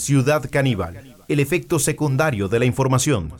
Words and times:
Ciudad 0.00 0.48
Caníbal, 0.50 1.14
el 1.28 1.40
efecto 1.40 1.78
secundario 1.78 2.48
de 2.48 2.58
la 2.58 2.64
información. 2.64 3.30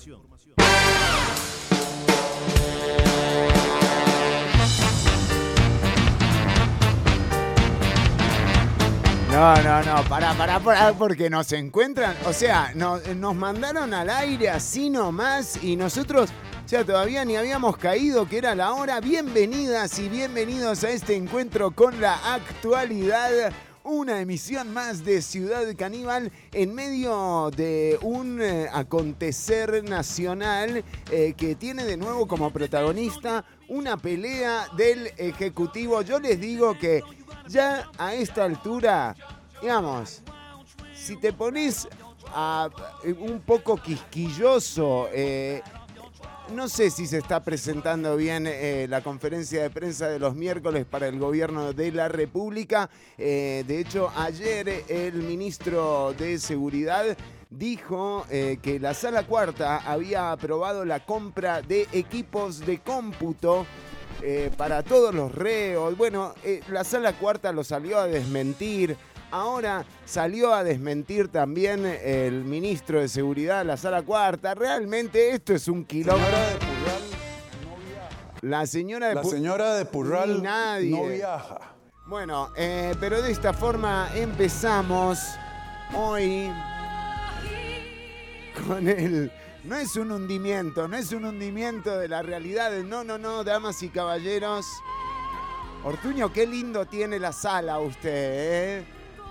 No, 9.31 9.57
no, 9.63 9.83
no, 9.85 10.05
pará, 10.07 10.35
pará, 10.35 10.61
pará, 10.61 10.93
porque 10.93 11.31
nos 11.31 11.51
encuentran, 11.53 12.15
o 12.27 12.33
sea, 12.35 12.73
nos, 12.75 13.07
nos 13.17 13.35
mandaron 13.35 13.95
al 13.95 14.11
aire 14.11 14.51
así 14.51 14.91
nomás 14.91 15.65
y 15.65 15.77
nosotros, 15.77 16.29
o 16.63 16.69
sea, 16.69 16.85
todavía 16.85 17.25
ni 17.25 17.37
habíamos 17.37 17.79
caído 17.79 18.29
que 18.29 18.37
era 18.37 18.55
la 18.55 18.73
hora. 18.73 19.01
Bienvenidas 19.01 19.99
y 19.99 20.11
bienvenidos 20.11 20.85
a 20.85 20.91
este 20.91 21.17
encuentro 21.17 21.71
con 21.71 22.03
la 22.03 22.35
actualidad 22.35 23.51
una 23.91 24.21
emisión 24.21 24.73
más 24.73 25.05
de 25.05 25.21
Ciudad 25.21 25.65
Caníbal 25.77 26.31
en 26.53 26.75
medio 26.75 27.51
de 27.57 27.99
un 28.03 28.41
eh, 28.41 28.69
acontecer 28.73 29.83
nacional 29.83 30.85
eh, 31.11 31.35
que 31.37 31.57
tiene 31.57 31.85
de 31.85 31.97
nuevo 31.97 32.29
como 32.29 32.53
protagonista 32.53 33.45
una 33.69 33.97
pelea 33.97 34.69
del 34.77 35.09
Ejecutivo. 35.17 36.03
Yo 36.03 36.21
les 36.21 36.41
digo 36.41 36.79
que 36.79 37.03
ya 37.49 37.91
a 37.99 38.15
esta 38.15 38.45
altura, 38.45 39.17
digamos, 39.61 40.23
si 40.95 41.17
te 41.17 41.33
pones 41.33 41.89
a, 42.29 42.71
un 43.19 43.41
poco 43.41 43.77
quisquilloso, 43.77 45.09
eh, 45.13 45.63
no 46.53 46.69
sé 46.69 46.91
si 46.91 47.07
se 47.07 47.19
está 47.19 47.43
presentando 47.43 48.17
bien 48.17 48.47
eh, 48.47 48.87
la 48.89 49.03
conferencia 49.03 49.63
de 49.63 49.71
prensa 49.71 50.09
de 50.09 50.19
los 50.19 50.35
miércoles 50.35 50.85
para 50.85 51.09
el 51.09 51.19
gobierno 51.19 51.73
de 51.73 51.93
la 51.93 52.09
República. 52.09 52.91
Eh, 53.19 53.65
de 53.67 53.81
hecho, 53.81 54.11
ayer 54.17 54.85
el 54.89 55.15
ministro 55.15 56.15
de 56.19 56.39
Seguridad 56.39 57.17
dijo 57.51 58.27
eh, 58.31 58.59
que 58.63 58.81
la 58.81 58.95
sala 58.95 59.25
cuarta 59.25 59.79
había 59.79 60.33
aprobado 60.33 60.85
la 60.85 61.05
compra 61.05 61.63
de 61.63 61.87
equipos 61.93 62.61
de 62.61 62.79
cómputo 62.79 63.67
para 64.59 64.83
todos 64.83 65.15
los 65.15 65.35
reos. 65.35 65.97
Bueno, 65.97 66.35
la 66.69 66.85
sala 66.85 67.15
cuarta 67.15 67.53
lo 67.53 67.65
salió 67.65 67.99
a 67.99 68.07
desmentir. 68.07 68.95
Ahora 69.31 69.85
salió 70.05 70.53
a 70.53 70.65
desmentir 70.65 71.29
también 71.29 71.87
el 71.87 72.45
ministro 72.45 73.01
de 73.01 73.09
Seguridad, 73.09 73.65
la 73.65 73.77
sala 73.77 74.03
cuarta. 74.03 74.55
Realmente 74.55 75.31
esto 75.31 75.55
es 75.55 75.69
un 75.69 75.85
kilómetro. 75.85 76.39
La 78.43 78.67
señora 78.67 79.09
de 79.09 79.15
La 79.15 79.23
Purral. 79.23 79.39
señora 79.39 79.75
de 79.75 79.85
Purral 79.85 80.43
nadie. 80.43 80.91
no 80.91 81.07
viaja. 81.07 81.59
Bueno, 82.07 82.49
eh, 82.57 82.95
pero 82.99 83.23
de 83.23 83.31
esta 83.31 83.53
forma 83.53 84.11
empezamos 84.15 85.19
hoy 85.95 86.51
con 88.67 88.89
el... 88.89 89.31
No 89.63 89.77
es 89.77 89.95
un 89.97 90.11
hundimiento, 90.11 90.89
no 90.89 90.97
es 90.97 91.13
un 91.13 91.27
hundimiento 91.27 91.99
de 91.99 92.09
la 92.09 92.23
realidad. 92.23 92.73
No, 92.83 93.05
no, 93.05 93.19
no, 93.19 93.45
damas 93.45 93.83
y 93.83 93.91
caballeros. 93.91 94.67
Ortuño, 95.85 96.33
qué 96.33 96.47
lindo 96.47 96.87
tiene 96.87 97.19
la 97.19 97.33
sala 97.33 97.79
usted, 97.79 98.81
¿eh? 98.81 98.85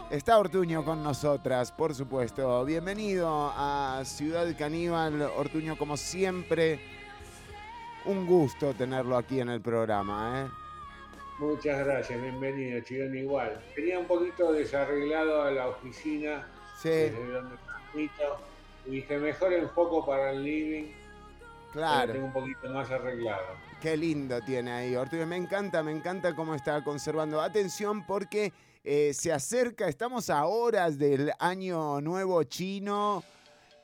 Está 0.10 0.40
Ortuño 0.40 0.84
con 0.84 1.04
nosotras, 1.04 1.72
por 1.72 1.94
supuesto. 1.94 2.66
Bienvenido 2.66 3.54
a 3.56 4.02
Ciudad 4.06 4.48
Caníbal, 4.58 5.22
Ortuño, 5.22 5.78
como 5.78 5.98
siempre. 5.98 6.80
Un 8.06 8.26
gusto 8.26 8.74
tenerlo 8.74 9.16
aquí 9.18 9.40
en 9.40 9.50
el 9.50 9.62
programa, 9.62 10.42
¿eh? 10.42 10.52
Muchas 11.38 11.86
gracias, 11.86 12.20
bienvenido, 12.20 12.80
Chirón 12.82 13.16
igual. 13.16 13.62
Tenía 13.76 14.00
un 14.00 14.08
poquito 14.08 14.52
desarreglado 14.52 15.44
a 15.44 15.52
la 15.52 15.68
oficina 15.68 16.48
Sí, 16.82 16.90
desde 16.90 17.32
donde 17.32 17.56
transmito 17.58 18.38
y 18.88 18.90
dije 18.92 19.18
mejor 19.20 19.54
enfoco 19.54 20.06
para 20.06 20.32
el 20.32 20.44
living, 20.44 20.92
claro. 21.72 22.14
tengo 22.14 22.26
un 22.26 22.34
poquito 22.34 22.68
más 22.70 22.90
arreglado. 22.90 23.46
Qué 23.80 23.96
lindo 23.96 24.42
tiene 24.42 24.72
ahí, 24.72 24.96
Ortuño. 24.96 25.28
Me 25.28 25.38
encanta, 25.38 25.84
me 25.84 25.92
encanta 25.92 26.36
cómo 26.36 26.56
está 26.56 26.84
conservando. 26.84 27.42
Atención 27.42 28.06
porque 28.06 28.52
eh, 28.92 29.14
se 29.14 29.32
acerca, 29.32 29.88
estamos 29.88 30.32
a 30.32 30.48
horas 30.48 30.98
del 30.98 31.32
año 31.38 32.02
nuevo 32.02 32.42
chino 32.46 33.24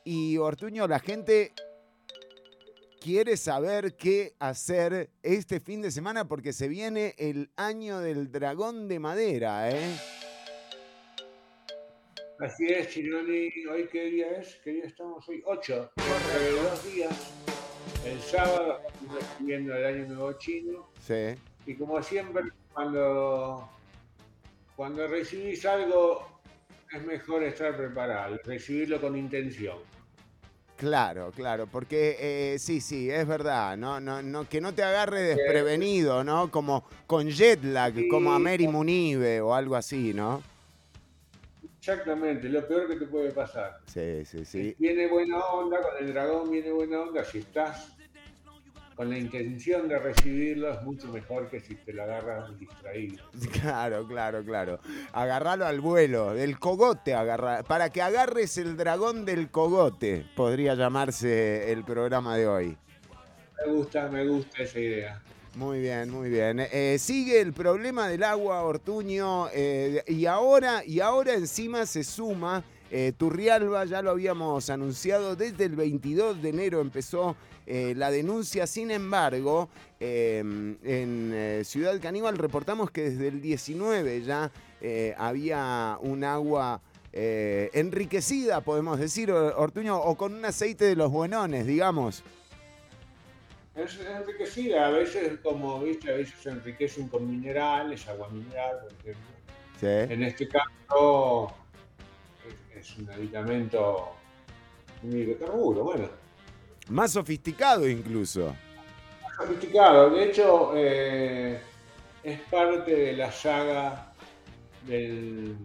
y 0.04 0.36
Ortuño, 0.38 0.88
la 0.88 0.98
gente 0.98 1.54
quiere 3.00 3.38
saber 3.38 3.96
qué 3.96 4.34
hacer 4.40 5.12
este 5.22 5.60
fin 5.60 5.84
de 5.84 5.92
semana 5.92 6.28
porque 6.28 6.52
se 6.54 6.68
viene 6.68 7.14
el 7.20 7.52
año 7.56 8.00
del 8.00 8.32
dragón 8.32 8.88
de 8.88 8.98
madera, 8.98 9.70
¿eh? 9.70 9.96
Así 12.40 12.66
es, 12.66 12.90
Chironi, 12.90 13.52
¿hoy 13.72 13.88
qué 13.92 14.06
día 14.06 14.32
es? 14.40 14.56
¿Qué 14.64 14.72
día 14.72 14.86
estamos 14.86 15.30
hoy? 15.30 15.44
8. 15.46 15.92
Dentro 15.98 16.40
de 16.40 16.62
dos 16.64 16.84
días, 16.92 17.32
el 18.08 18.20
sábado, 18.22 18.80
estamos 18.88 19.20
recibiendo 19.20 19.76
el 19.76 19.86
año 19.86 20.08
nuevo 20.08 20.34
chino 20.40 20.90
Sí. 21.00 21.36
y 21.68 21.76
como 21.76 22.02
siempre, 22.02 22.42
cuando, 22.74 23.70
cuando 24.76 25.08
recibís 25.08 25.66
algo 25.66 26.28
es 26.92 27.04
mejor 27.06 27.44
estar 27.44 27.76
preparado, 27.76 28.40
recibirlo 28.44 29.00
con 29.02 29.18
intención. 29.18 29.78
Claro, 30.78 31.32
claro, 31.34 31.68
porque 31.68 32.18
eh, 32.20 32.60
sí, 32.60 32.82
sí, 32.82 33.10
es 33.10 33.26
verdad, 33.26 33.78
¿no? 33.78 34.02
No, 34.02 34.22
no, 34.22 34.48
que 34.48 34.60
no 34.60 34.74
te 34.74 34.84
agarre 34.84 35.22
desprevenido, 35.22 36.24
¿no? 36.26 36.52
Como 36.52 36.84
con 37.08 37.30
jet 37.30 37.64
lag, 37.64 37.94
Sí. 37.96 38.10
como 38.10 38.34
a 38.34 38.40
Mary 38.40 38.68
Munive 38.68 39.40
o 39.40 39.54
algo 39.54 39.78
así, 39.78 40.14
¿no? 40.14 40.44
Exactamente, 41.80 42.50
lo 42.50 42.68
peor 42.68 42.90
que 42.90 42.96
te 42.98 43.06
puede 43.06 43.32
pasar. 43.32 43.80
Sí, 43.86 44.26
sí, 44.26 44.44
sí. 44.44 44.76
Viene 44.78 45.08
buena 45.08 45.38
onda, 45.46 45.82
con 45.82 45.92
el 46.04 46.14
dragón 46.14 46.52
viene 46.52 46.72
buena 46.72 47.02
onda. 47.02 47.24
Si 47.24 47.38
estás 47.38 47.95
con 48.96 49.10
la 49.10 49.18
intención 49.18 49.88
de 49.90 50.00
recibirlo, 50.00 50.72
es 50.74 50.82
mucho 50.84 51.08
mejor 51.10 51.50
que 51.50 51.60
si 51.60 51.76
te 51.76 51.92
lo 51.94 52.04
agarras 52.04 52.58
distraído. 52.60 53.24
Claro, 53.52 54.08
claro, 54.08 54.44
claro. 54.44 54.80
Agarralo 55.14 55.66
al 55.66 55.82
vuelo, 55.82 56.34
del 56.34 56.58
cogote 56.60 57.14
agarra, 57.14 57.64
para 57.64 57.90
que 57.90 58.02
agarres 58.02 58.58
el 58.58 58.78
dragón 58.78 59.26
del 59.26 59.50
cogote, 59.52 60.26
podría 60.36 60.76
llamarse 60.76 61.72
el 61.72 61.84
programa 61.84 62.38
de 62.38 62.48
hoy. 62.48 62.78
Me 63.66 63.74
gusta, 63.74 64.08
me 64.10 64.28
gusta 64.28 64.64
esa 64.64 64.80
idea. 64.80 65.22
Muy 65.56 65.80
bien, 65.80 66.10
muy 66.10 66.30
bien. 66.30 66.60
Eh, 66.60 66.98
sigue 67.00 67.40
el 67.40 67.54
problema 67.54 68.10
del 68.10 68.24
agua, 68.24 68.62
Ortuño, 68.64 69.48
eh, 69.54 70.04
y 70.08 70.26
ahora, 70.26 70.84
y 70.86 71.00
ahora 71.00 71.34
encima 71.34 71.86
se 71.86 72.04
suma. 72.04 72.64
eh, 72.92 73.14
Turrialba, 73.18 73.86
ya 73.86 74.02
lo 74.02 74.12
habíamos 74.12 74.70
anunciado, 74.70 75.36
desde 75.36 75.66
el 75.66 75.76
22 75.76 76.42
de 76.42 76.50
enero 76.50 76.82
empezó 76.82 77.36
eh, 77.66 77.94
la 77.96 78.12
denuncia. 78.12 78.68
Sin 78.68 78.92
embargo, 78.92 79.70
eh, 80.00 80.40
en 80.40 81.32
eh, 81.34 81.62
Ciudad 81.64 82.00
Caníbal 82.02 82.38
reportamos 82.38 82.92
que 82.92 83.10
desde 83.10 83.30
el 83.30 83.42
19 83.42 84.22
ya 84.24 84.52
eh, 84.82 85.16
había 85.18 85.98
un 86.02 86.24
agua 86.24 86.82
enriquecida, 87.18 88.60
podemos 88.60 89.00
decir, 89.00 89.32
Ortuño, 89.32 89.98
o 89.98 90.18
con 90.18 90.34
un 90.34 90.44
aceite 90.44 90.84
de 90.84 90.98
los 90.98 91.10
buenones, 91.10 91.66
digamos. 91.66 92.24
Es 93.74 93.98
enriquecida, 94.02 94.88
a 94.88 94.90
veces, 94.90 95.40
como 95.42 95.80
viste, 95.80 96.14
a 96.14 96.18
veces 96.18 96.38
se 96.42 96.50
enriquecen 96.50 97.08
con 97.08 97.26
minerales, 97.26 98.06
agua 98.10 98.28
mineral, 98.28 98.80
por 98.82 98.92
ejemplo. 98.92 99.32
Sí. 99.80 100.14
En 100.14 100.24
este 100.24 100.50
caso, 100.50 101.54
es, 102.76 102.82
es 102.82 102.98
un 102.98 103.10
aditamento, 103.10 104.10
un 105.02 105.18
hidrocarburo, 105.18 105.86
bueno. 105.86 106.25
Más 106.90 107.12
sofisticado 107.14 107.88
incluso. 107.88 108.56
sofisticado. 109.38 110.12
De 110.12 110.24
hecho, 110.30 110.72
eh, 110.76 111.60
es 112.24 112.40
parte 112.50 112.92
de 112.96 113.14
la 113.14 113.32
saga 113.32 114.12
del 114.88 115.56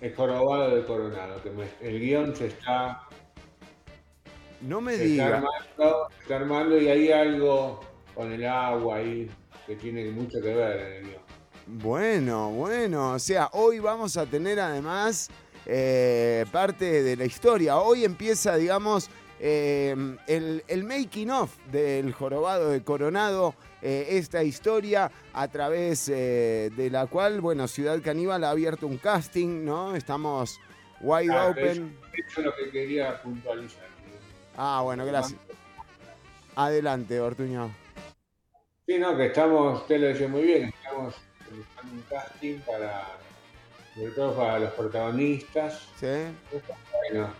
el 0.00 0.14
jorobado 0.14 0.76
de 0.76 0.84
Coronado. 0.84 1.42
Que 1.42 1.50
me- 1.50 1.68
el 1.80 1.98
guion 1.98 2.36
se 2.36 2.46
está, 2.46 3.02
No 4.60 4.80
me 4.80 4.94
se 4.96 5.04
está 5.10 5.24
diga. 5.24 5.36
armando, 5.38 6.08
se 6.16 6.22
está 6.22 6.36
armando 6.36 6.78
y 6.80 6.88
hay 6.88 7.10
algo 7.10 7.80
con 8.14 8.32
el 8.32 8.46
agua 8.46 8.96
ahí 8.98 9.28
que 9.66 9.74
tiene 9.76 10.10
mucho 10.10 10.40
que 10.40 10.54
ver 10.54 10.80
en 10.80 10.92
el 10.92 11.02
guion. 11.10 11.22
Bueno, 11.66 12.50
bueno, 12.50 13.12
o 13.12 13.18
sea, 13.18 13.48
hoy 13.52 13.78
vamos 13.78 14.16
a 14.16 14.24
tener 14.26 14.60
además 14.60 15.28
eh, 15.66 16.46
parte 16.50 17.02
de 17.02 17.14
la 17.16 17.24
historia. 17.26 17.76
Hoy 17.78 18.04
empieza, 18.04 18.56
digamos, 18.56 19.10
eh, 19.40 19.94
el, 20.26 20.64
el 20.66 20.84
making 20.84 21.30
of 21.30 21.56
del 21.70 22.12
jorobado 22.12 22.70
de 22.70 22.82
Coronado, 22.82 23.54
eh, 23.82 24.06
esta 24.10 24.42
historia 24.42 25.10
a 25.32 25.48
través 25.48 26.08
eh, 26.08 26.70
de 26.76 26.90
la 26.90 27.06
cual, 27.06 27.40
bueno, 27.40 27.68
Ciudad 27.68 28.00
Caníbal 28.02 28.44
ha 28.44 28.50
abierto 28.50 28.86
un 28.86 28.98
casting, 28.98 29.64
¿no? 29.64 29.94
Estamos 29.94 30.58
wide 31.00 31.32
Ah, 31.32 31.48
open. 31.48 31.96
Eso 32.12 32.40
es 32.40 32.46
lo 32.46 32.54
que 32.56 32.70
quería 32.70 33.22
puntualizar. 33.22 33.86
Ah, 34.56 34.80
bueno, 34.82 35.06
gracias. 35.06 35.38
Adelante, 36.56 37.20
Ortuño. 37.20 37.72
Sí, 38.86 38.98
no, 38.98 39.16
que 39.16 39.26
estamos, 39.26 39.82
usted 39.82 40.00
lo 40.00 40.06
decía 40.08 40.28
muy 40.28 40.42
bien, 40.42 40.68
estamos 40.82 41.14
buscando 41.56 41.94
un 41.94 42.02
casting 42.08 42.58
para 42.60 43.06
sobre 43.94 44.10
todo 44.12 44.36
para 44.36 44.58
los 44.60 44.72
protagonistas. 44.72 45.88
Sí. 46.00 46.06
Bueno, 47.10 47.32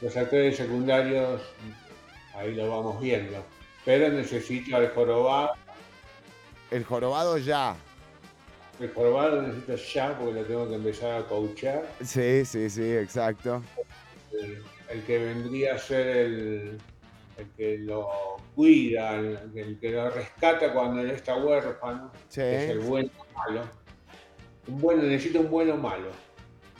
los 0.00 0.16
actores 0.16 0.56
secundarios, 0.56 1.42
ahí 2.34 2.54
lo 2.54 2.68
vamos 2.68 3.00
viendo. 3.00 3.44
Pero 3.84 4.08
necesito 4.08 4.76
al 4.76 4.90
jorobado. 4.90 5.50
El 6.70 6.84
jorobado 6.84 7.38
ya. 7.38 7.76
El 8.80 8.92
jorobado 8.92 9.42
necesito 9.42 9.76
ya 9.76 10.18
porque 10.18 10.40
lo 10.40 10.44
tengo 10.44 10.68
que 10.68 10.74
empezar 10.74 11.20
a 11.20 11.24
coachar. 11.26 11.86
Sí, 12.04 12.44
sí, 12.44 12.68
sí, 12.68 12.92
exacto. 12.92 13.62
El, 14.32 14.62
el 14.90 15.02
que 15.04 15.18
vendría 15.18 15.76
a 15.76 15.78
ser 15.78 16.06
el, 16.08 16.78
el 17.38 17.46
que 17.56 17.78
lo 17.78 18.08
cuida, 18.54 19.16
el, 19.16 19.38
el 19.54 19.78
que 19.78 19.90
lo 19.92 20.10
rescata 20.10 20.72
cuando 20.72 21.00
él 21.00 21.10
está 21.10 21.36
huérfano. 21.36 22.10
Sí. 22.28 22.40
es 22.42 22.70
el 22.70 22.80
bueno 22.80 23.10
malo. 23.34 23.62
Un 24.66 24.80
bueno, 24.80 25.02
necesito 25.04 25.40
un 25.40 25.50
bueno 25.50 25.76
malo. 25.76 26.10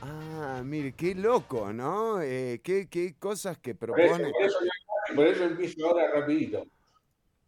Ah, 0.08 0.62
mire, 0.64 0.92
qué 0.92 1.14
loco, 1.14 1.72
¿no? 1.72 2.20
Eh, 2.22 2.60
qué, 2.62 2.88
qué 2.88 3.14
cosas 3.18 3.58
que 3.58 3.74
Por 3.74 3.98
eso, 4.00 4.14
propone. 4.16 4.30
por 4.32 4.42
eso, 4.46 4.58
por 5.14 5.26
eso 5.26 5.44
empiezo 5.44 5.86
ahora 5.86 6.12
rapidito. 6.12 6.64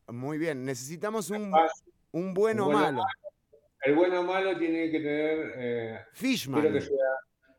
Muy 0.08 0.38
bien, 0.38 0.64
necesitamos 0.64 1.30
un, 1.30 1.52
un 2.12 2.34
bueno 2.34 2.64
bueno 2.64 2.78
malo. 2.80 3.02
El 3.82 3.94
bueno 3.94 4.22
malo 4.24 4.58
tiene 4.58 4.90
que 4.90 4.98
tener. 4.98 5.52
eh, 5.56 5.98
Fishman. 6.14 6.60
quiero 6.62 6.74
que 6.74 6.80
sea. 6.80 6.96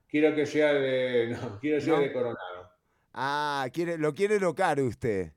Quiero 0.10 0.36
que 0.36 0.46
sea 0.46 0.74
de. 0.74 1.28
No, 1.42 1.60
quiero 1.60 1.78
que 1.78 1.82
sea 1.86 1.96
No. 1.96 2.02
de 2.02 2.12
Coronado. 2.14 2.72
Ah, 3.14 3.68
quiere, 3.72 3.98
lo 3.98 4.14
quiere 4.14 4.40
locar 4.40 4.82
usted. 4.82 5.32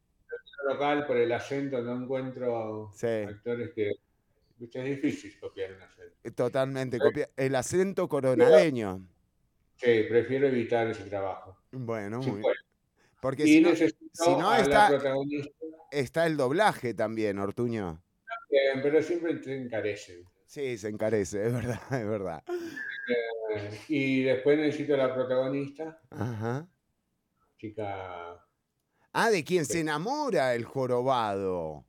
Local, 0.68 1.06
por 1.06 1.16
el 1.18 1.30
acento, 1.32 1.80
no 1.82 2.02
encuentro 2.02 2.90
Sí. 2.94 3.06
actores 3.06 3.70
que. 3.74 3.92
Es 4.60 4.84
difícil 4.84 5.38
copiar 5.40 5.72
un 5.72 5.82
acento. 5.82 6.32
Totalmente. 6.34 6.98
copia- 6.98 7.28
El 7.36 7.54
acento 7.56 8.08
coronadeño. 8.08 9.06
Sí, 9.82 10.04
prefiero 10.08 10.46
evitar 10.46 10.86
ese 10.88 11.04
trabajo. 11.04 11.58
Bueno, 11.72 12.20
muy 12.20 12.40
puedo. 12.40 12.54
Porque 13.20 13.44
y 13.44 13.54
si 13.54 13.60
no, 13.60 13.74
si 13.74 13.86
no 14.36 14.54
está- 14.54 14.90
está 15.90 16.26
el 16.26 16.36
doblaje 16.36 16.94
también, 16.94 17.38
Ortuño. 17.38 18.00
eh, 18.50 18.78
pero 18.82 19.02
siempre 19.02 19.34
te 19.34 19.56
encarecen. 19.56 20.24
Sí, 20.46 20.76
se 20.78 20.88
encarece, 20.88 21.46
es 21.46 21.52
verdad, 21.52 21.80
es 21.90 22.06
verdad. 22.06 22.42
Eh, 22.48 23.80
y 23.88 24.22
después 24.22 24.58
necesito 24.58 24.94
a 24.94 24.98
la 24.98 25.14
protagonista, 25.14 26.00
Ajá. 26.10 26.68
chica. 27.58 28.44
Ah, 29.12 29.30
de 29.30 29.42
quien 29.44 29.64
se 29.64 29.80
enamora 29.80 30.54
el 30.54 30.64
jorobado. 30.64 31.84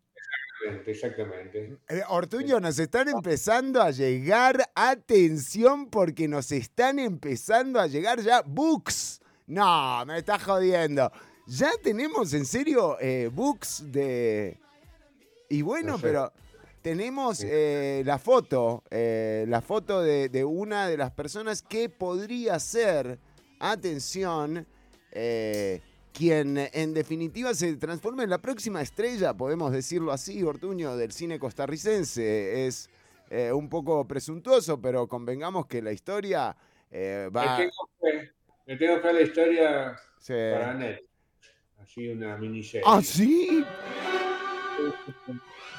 Exactamente. 0.86 1.78
Eh, 1.90 2.02
Ortuño, 2.10 2.60
nos 2.60 2.80
están 2.80 3.10
empezando 3.10 3.82
a 3.82 3.92
llegar, 3.92 4.70
atención, 4.76 5.90
porque 5.90 6.28
nos 6.28 6.52
están 6.52 7.00
empezando 7.00 7.80
a 7.80 7.88
llegar 7.88 8.22
ya 8.22 8.42
books. 8.42 9.22
No, 9.48 10.06
me 10.06 10.18
está 10.20 10.40
jodiendo. 10.40 11.12
Ya 11.48 11.72
tenemos, 11.84 12.34
en 12.34 12.46
serio, 12.46 12.98
eh, 13.00 13.30
books 13.32 13.92
de... 13.92 14.58
Y 15.50 15.62
bueno, 15.62 15.94
No 15.94 15.98
sé. 15.98 16.04
pero 16.04 16.32
tenemos 16.82 17.42
eh, 17.44 18.02
la 18.06 18.18
foto, 18.18 18.84
eh, 18.90 19.46
la 19.48 19.62
foto 19.62 20.02
de, 20.02 20.30
de 20.30 20.44
una 20.46 20.88
de 20.88 20.98
las 20.98 21.12
personas 21.12 21.62
que 21.62 21.90
podría 21.90 22.60
ser, 22.60 23.20
atención, 23.60 24.66
eh, 25.12 25.82
quien 26.14 26.58
en 26.58 26.94
definitiva 26.94 27.54
se 27.54 27.76
transforma 27.78 28.24
en 28.24 28.30
la 28.30 28.38
próxima 28.38 28.82
estrella, 28.82 29.34
podemos 29.34 29.72
decirlo 29.72 30.12
así, 30.12 30.44
Ortuño, 30.44 30.96
del 30.96 31.12
cine 31.12 31.40
costarricense. 31.40 32.68
Es 32.68 32.90
eh, 33.30 33.52
un 33.52 33.68
poco 33.68 34.06
presuntuoso, 34.08 34.80
pero 34.80 35.08
convengamos 35.08 35.66
que 35.66 35.82
la 35.82 35.92
historia 35.92 36.56
eh, 36.92 37.30
va... 37.36 37.58
Le 37.58 37.66
tengo 37.66 37.90
fe, 38.00 38.32
le 38.68 38.78
tengo 38.78 39.02
fe 39.02 39.10
a 39.10 39.14
la 39.14 39.22
historia 39.22 39.96
para 40.28 40.74
Netflix. 40.76 41.10
Así 41.82 42.08
una 42.08 42.38
miniserie. 42.38 42.84
¿Ah, 42.88 43.02
sí? 43.02 43.66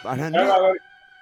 Para 0.02 0.28
Ya 0.30 0.38
va 0.40 0.44
no- 0.46 0.52
a 0.52 0.60
ver, 0.72 0.80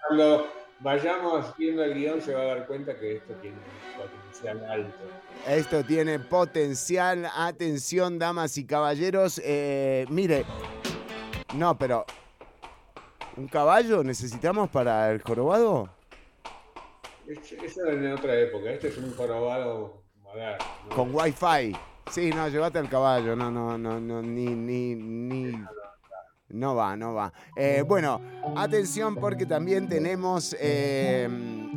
cuando 0.08 0.52
vayamos 0.80 1.56
viendo 1.56 1.84
el 1.84 1.94
guion 1.94 2.20
se 2.20 2.34
va 2.34 2.40
a 2.40 2.44
dar 2.46 2.66
cuenta 2.66 2.98
que 2.98 3.16
esto 3.16 3.34
tiene 3.34 3.56
un 3.58 4.02
potencial 4.32 4.64
alto. 4.70 4.98
Esto 5.46 5.84
tiene 5.84 6.18
potencial. 6.18 7.28
Atención, 7.36 8.18
damas 8.18 8.56
y 8.58 8.64
caballeros. 8.64 9.40
Eh, 9.44 10.06
mire. 10.08 10.44
No, 11.54 11.76
pero. 11.76 12.04
¿Un 13.36 13.48
caballo 13.48 14.04
necesitamos 14.04 14.68
para 14.70 15.10
el 15.10 15.22
jorobado? 15.22 15.88
Es- 17.26 17.52
Eso 17.52 17.86
era 17.86 17.92
en 17.94 18.12
otra 18.12 18.34
época, 18.38 18.70
este 18.70 18.88
es 18.88 18.98
un 18.98 19.14
jorobado 19.14 20.02
moderno. 20.22 20.64
¿no? 20.90 20.94
Con 20.96 21.14
wifi. 21.14 21.74
Sí, 22.10 22.30
no, 22.30 22.48
llévate 22.48 22.78
al 22.78 22.90
caballo. 22.90 23.34
No, 23.34 23.50
no, 23.50 23.78
no, 23.78 23.98
no, 23.98 24.20
ni, 24.20 24.46
ni, 24.46 24.94
ni. 24.94 25.52
No 26.52 26.74
va, 26.74 26.94
no 26.96 27.14
va. 27.14 27.32
Eh, 27.56 27.82
bueno, 27.86 28.20
atención 28.54 29.16
porque 29.16 29.46
también 29.46 29.88
tenemos, 29.88 30.54
eh, 30.60 31.26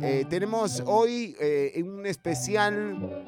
eh, 0.02 0.26
tenemos 0.28 0.82
hoy 0.84 1.34
un 1.82 2.04
especial. 2.04 3.24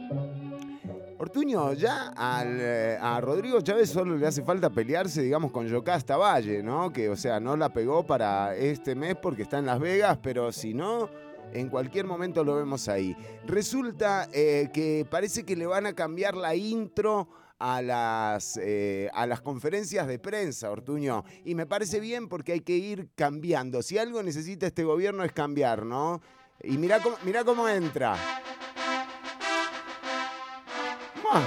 Ortuño, 1.21 1.73
ya 1.73 2.13
al, 2.15 2.61
a 3.01 3.21
Rodrigo 3.21 3.61
Chávez 3.61 3.91
solo 3.91 4.17
le 4.17 4.27
hace 4.27 4.43
falta 4.43 4.71
pelearse, 4.71 5.23
digamos, 5.23 5.51
con 5.51 5.67
Yocasta 5.67 6.17
Valle, 6.17 6.63
¿no? 6.63 6.93
Que, 6.93 7.09
o 7.09 7.17
sea, 7.17 7.41
no 7.41 7.57
la 7.57 7.73
pegó 7.73 8.07
para 8.07 8.55
este 8.55 8.95
mes 8.95 9.17
porque 9.17 9.43
está 9.43 9.59
en 9.59 9.67
Las 9.67 9.81
Vegas, 9.81 10.19
pero 10.23 10.53
si 10.53 10.75
no, 10.75 11.09
en 11.53 11.71
cualquier 11.71 12.07
momento 12.07 12.45
lo 12.45 12.55
vemos 12.55 12.89
ahí. 12.89 13.17
Resulta 13.47 14.29
que 14.31 15.05
parece 15.11 15.45
que 15.45 15.57
le 15.57 15.67
van 15.67 15.87
a 15.87 15.95
cambiar 15.95 16.37
la 16.37 16.55
intro 16.55 17.27
a 17.59 17.83
las, 17.83 18.59
eh, 18.63 19.11
a 19.13 19.27
las 19.27 19.41
conferencias 19.41 20.07
de 20.07 20.19
prensa, 20.19 20.71
Ortuño. 20.71 21.25
Y 21.45 21.55
me 21.55 21.67
parece 21.67 22.01
bien 22.01 22.29
porque 22.29 22.53
hay 22.53 22.61
que 22.61 22.77
ir 22.77 23.09
cambiando. 23.15 23.83
Si 23.83 23.99
algo 23.99 24.23
necesita 24.23 24.67
este 24.67 24.85
gobierno 24.85 25.25
es 25.25 25.33
cambiar, 25.33 25.85
¿no? 25.85 26.21
Y 26.63 26.79
mirá 26.79 27.01
cómo, 27.01 27.17
mirá 27.25 27.45
cómo 27.45 27.69
entra. 27.69 28.17
¡Mua! 31.23 31.43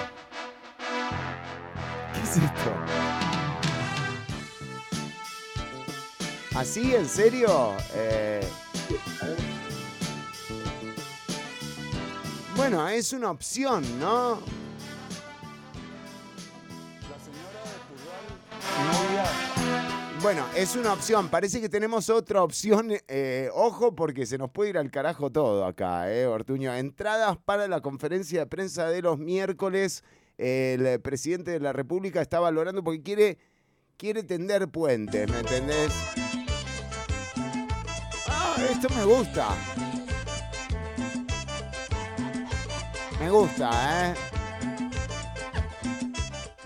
¿Qué 2.13 2.21
es 2.21 2.37
esto? 2.37 2.71
¿Así? 6.55 6.95
¿En 6.95 7.07
serio? 7.07 7.75
Eh, 7.93 8.41
Bueno, 12.55 12.87
es 12.87 13.11
una 13.11 13.31
opción, 13.31 13.83
¿no? 13.99 14.39
Bueno, 20.21 20.45
es 20.55 20.75
una 20.75 20.93
opción. 20.93 21.29
Parece 21.29 21.59
que 21.59 21.67
tenemos 21.67 22.09
otra 22.09 22.43
opción. 22.43 22.91
eh, 23.07 23.49
ojo, 23.53 23.95
porque 23.95 24.27
se 24.27 24.37
nos 24.37 24.51
puede 24.51 24.69
ir 24.69 24.77
al 24.77 24.91
carajo 24.91 25.31
todo 25.31 25.65
acá, 25.65 26.13
¿eh, 26.13 26.27
Ortuño? 26.27 26.73
Entradas 26.75 27.37
para 27.43 27.67
la 27.67 27.81
conferencia 27.81 28.41
de 28.41 28.45
prensa 28.45 28.87
de 28.87 29.01
los 29.01 29.17
miércoles. 29.17 30.03
El 30.37 30.99
presidente 31.01 31.51
de 31.51 31.59
la 31.59 31.73
República 31.73 32.21
está 32.21 32.39
valorando 32.39 32.83
porque 32.83 33.01
quiere, 33.01 33.37
quiere 33.97 34.23
tender 34.23 34.67
puentes, 34.69 35.29
¿me 35.29 35.39
entendés? 35.39 35.91
Ah, 38.27 38.55
esto 38.71 38.89
me 38.95 39.03
gusta. 39.05 39.49
Me 43.19 43.29
gusta, 43.29 44.11
¿eh? 44.11 44.30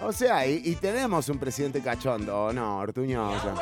O 0.05 0.13
sea, 0.13 0.45
y, 0.45 0.75
tenemos 0.75 1.29
un 1.29 1.39
presidente 1.39 1.81
cachondo, 1.81 2.45
¿o 2.45 2.53
no, 2.53 2.77
Ortuño? 2.77 3.27
O 3.27 3.41
sea, 3.41 3.55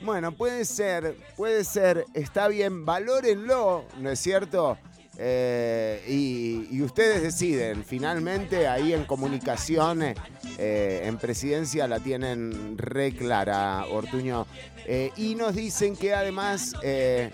bueno, 0.00 0.32
puede 0.32 0.64
ser, 0.64 1.14
puede 1.36 1.62
ser, 1.64 2.06
está 2.14 2.48
bien, 2.48 2.86
valórenlo, 2.86 3.84
¿no 3.98 4.08
es 4.08 4.18
cierto? 4.18 4.78
Eh, 5.18 6.02
y, 6.08 6.80
ustedes 6.80 7.22
deciden, 7.22 7.84
finalmente 7.84 8.66
ahí 8.66 8.94
en 8.94 9.04
comunicación, 9.04 10.02
eh, 10.02 11.02
en 11.04 11.18
presidencia 11.18 11.86
la 11.86 12.00
tienen 12.00 12.78
re 12.78 13.12
clara, 13.12 13.84
Ortuño. 13.90 14.46
Eh, 14.86 15.12
y 15.18 15.34
nos 15.34 15.54
dicen 15.54 15.96
que 15.96 16.14
además 16.14 16.74
eh, 16.82 17.30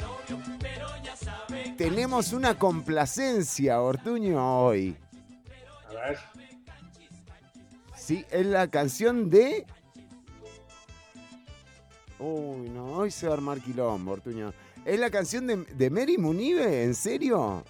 tenemos 1.76 2.32
una 2.32 2.58
complacencia, 2.58 3.80
Ortuño, 3.80 4.64
hoy. 4.64 4.96
A 5.88 5.92
ver, 5.92 6.18
Sí, 7.96 8.24
es 8.30 8.46
la 8.46 8.68
canción 8.68 9.28
de. 9.28 9.66
Uy, 12.18 12.68
no, 12.70 12.86
hoy 12.86 13.10
se 13.10 13.26
va 13.26 13.34
a 13.34 13.36
armar 13.36 13.60
quilombo, 13.60 14.12
Ortuño. 14.12 14.52
¿Es 14.84 14.98
la 14.98 15.10
canción 15.10 15.46
de, 15.46 15.56
de 15.56 15.90
Mary 15.90 16.16
Munive? 16.16 16.84
¿En 16.84 16.94
serio? 16.94 17.64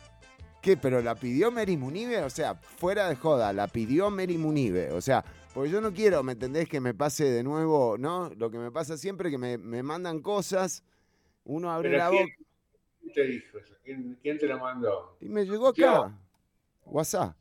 ¿Qué? 0.62 0.76
¿Pero 0.76 1.00
la 1.02 1.14
pidió 1.14 1.50
Mary 1.50 1.76
Munive? 1.76 2.22
O 2.22 2.30
sea, 2.30 2.54
fuera 2.54 3.08
de 3.08 3.16
joda, 3.16 3.52
la 3.52 3.66
pidió 3.68 4.10
Mary 4.10 4.38
Munive. 4.38 4.92
O 4.92 5.00
sea, 5.00 5.24
porque 5.54 5.70
yo 5.70 5.80
no 5.80 5.92
quiero, 5.92 6.22
¿me 6.22 6.32
entendés? 6.32 6.68
Que 6.68 6.80
me 6.80 6.94
pase 6.94 7.24
de 7.24 7.42
nuevo, 7.42 7.96
¿no? 7.98 8.30
Lo 8.36 8.50
que 8.50 8.58
me 8.58 8.70
pasa 8.70 8.96
siempre 8.96 9.30
que 9.30 9.38
me, 9.38 9.58
me 9.58 9.82
mandan 9.82 10.20
cosas, 10.20 10.84
uno 11.44 11.70
abre 11.70 11.96
la 11.96 12.10
¿quién, 12.10 12.22
boca. 12.26 12.34
¿Quién 13.00 13.12
te 13.12 13.24
dijo 13.24 13.58
eso? 13.58 13.74
¿Quién, 13.84 14.18
quién 14.22 14.38
te 14.38 14.46
lo 14.46 14.58
mandó? 14.58 15.16
Y 15.20 15.28
me 15.28 15.44
llegó 15.44 15.68
acá. 15.68 16.16
WhatsApp. 16.84 17.34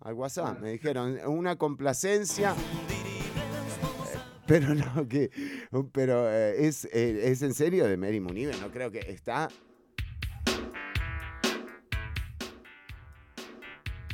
Al 0.00 0.14
WhatsApp. 0.14 0.60
Me 0.60 0.72
dijeron, 0.72 1.18
una 1.26 1.56
complacencia. 1.56 2.54
Pero 4.46 4.74
no, 4.74 5.06
que. 5.06 5.30
Pero 5.92 6.28
eh, 6.28 6.66
es, 6.66 6.86
eh, 6.86 7.30
es 7.30 7.42
en 7.42 7.54
serio 7.54 7.86
de 7.86 7.96
Mary 7.96 8.18
Munive. 8.18 8.52
No 8.60 8.70
creo 8.70 8.90
que 8.90 8.98
está. 8.98 9.48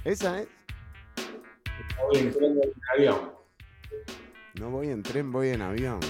¿Esa 0.05 0.41
es? 0.41 0.49
Voy 1.99 2.19
en 2.19 2.33
tren, 2.33 2.55
voy 2.55 2.67
en 2.67 2.83
avión. 2.95 3.33
No 4.61 4.71
voy 4.71 4.89
en 4.89 5.03
tren, 5.03 5.33
voy 5.33 5.49
en 5.49 5.63
avión. 5.63 6.01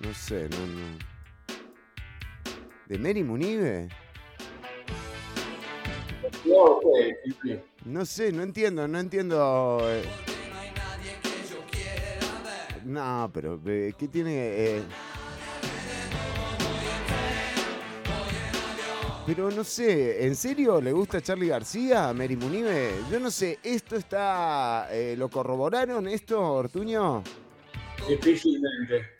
No 0.00 0.14
sé, 0.14 0.48
no, 0.48 0.66
no. 0.66 0.98
¿De 2.86 2.98
Mary 2.98 3.22
Munive? 3.24 3.88
No, 6.44 6.80
sí, 6.82 7.36
sí. 7.42 7.71
No 7.84 8.06
sé, 8.06 8.32
no 8.32 8.42
entiendo, 8.42 8.86
no 8.86 8.98
entiendo. 8.98 9.80
eh. 9.90 10.04
No, 12.84 13.30
pero 13.32 13.60
eh, 13.66 13.94
¿qué 13.98 14.08
tiene? 14.08 14.32
eh? 14.36 14.82
Pero 19.24 19.50
no 19.52 19.62
sé, 19.62 20.26
¿en 20.26 20.34
serio 20.34 20.80
le 20.80 20.90
gusta 20.92 21.20
Charlie 21.20 21.46
García 21.48 22.08
a 22.08 22.12
Mary 22.14 22.36
Munive? 22.36 22.90
Yo 23.10 23.20
no 23.20 23.30
sé, 23.30 23.58
¿esto 23.62 23.94
está. 23.96 24.88
eh, 24.90 25.14
¿Lo 25.16 25.28
corroboraron 25.30 26.08
esto, 26.08 26.40
Ortuño? 26.54 27.22
Difícilmente. 28.08 29.10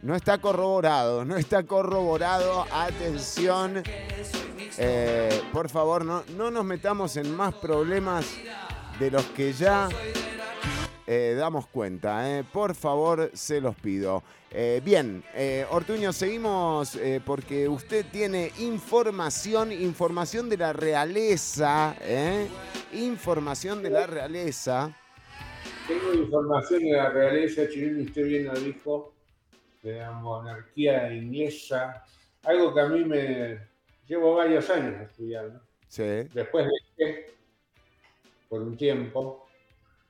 No 0.00 0.16
está 0.16 0.38
corroborado, 0.38 1.24
no 1.24 1.36
está 1.36 1.64
corroborado. 1.64 2.66
Atención. 2.72 3.82
Eh, 4.78 5.42
por 5.52 5.68
favor, 5.68 6.04
no, 6.04 6.24
no 6.36 6.50
nos 6.50 6.64
metamos 6.64 7.16
en 7.16 7.34
más 7.34 7.54
problemas 7.54 8.26
de 8.98 9.10
los 9.10 9.24
que 9.26 9.52
ya 9.52 9.88
eh, 11.06 11.34
damos 11.38 11.66
cuenta. 11.66 12.38
eh. 12.38 12.44
Por 12.44 12.74
favor, 12.74 13.30
se 13.34 13.60
los 13.60 13.74
pido. 13.76 14.22
Eh, 14.50 14.80
bien, 14.84 15.24
eh, 15.34 15.66
Ortuño, 15.70 16.12
seguimos 16.12 16.96
eh, 16.96 17.20
porque 17.24 17.68
usted 17.68 18.04
tiene 18.10 18.52
información, 18.58 19.72
información 19.72 20.48
de 20.48 20.58
la 20.58 20.72
realeza, 20.72 21.96
¿eh? 22.00 22.48
información 22.92 23.82
de 23.82 23.90
la 23.90 24.06
realeza. 24.06 24.94
Tengo 25.88 26.12
información 26.14 26.82
de 26.82 26.92
la 26.92 27.08
realeza 27.08 27.68
chilena, 27.68 28.00
y 28.02 28.04
usted 28.04 28.24
bien 28.26 28.44
lo 28.46 28.54
dijo, 28.54 29.14
de 29.82 29.98
la 30.00 30.12
monarquía 30.12 31.12
inglesa, 31.12 32.04
algo 32.44 32.74
que 32.74 32.80
a 32.80 32.86
mí 32.86 33.04
me 33.04 33.71
llevo 34.06 34.34
varios 34.36 34.68
años 34.70 35.00
estudiando. 35.00 35.60
Sí. 35.88 36.02
Después 36.32 36.66
dejé 36.96 37.34
por 38.48 38.62
un 38.62 38.76
tiempo. 38.76 39.46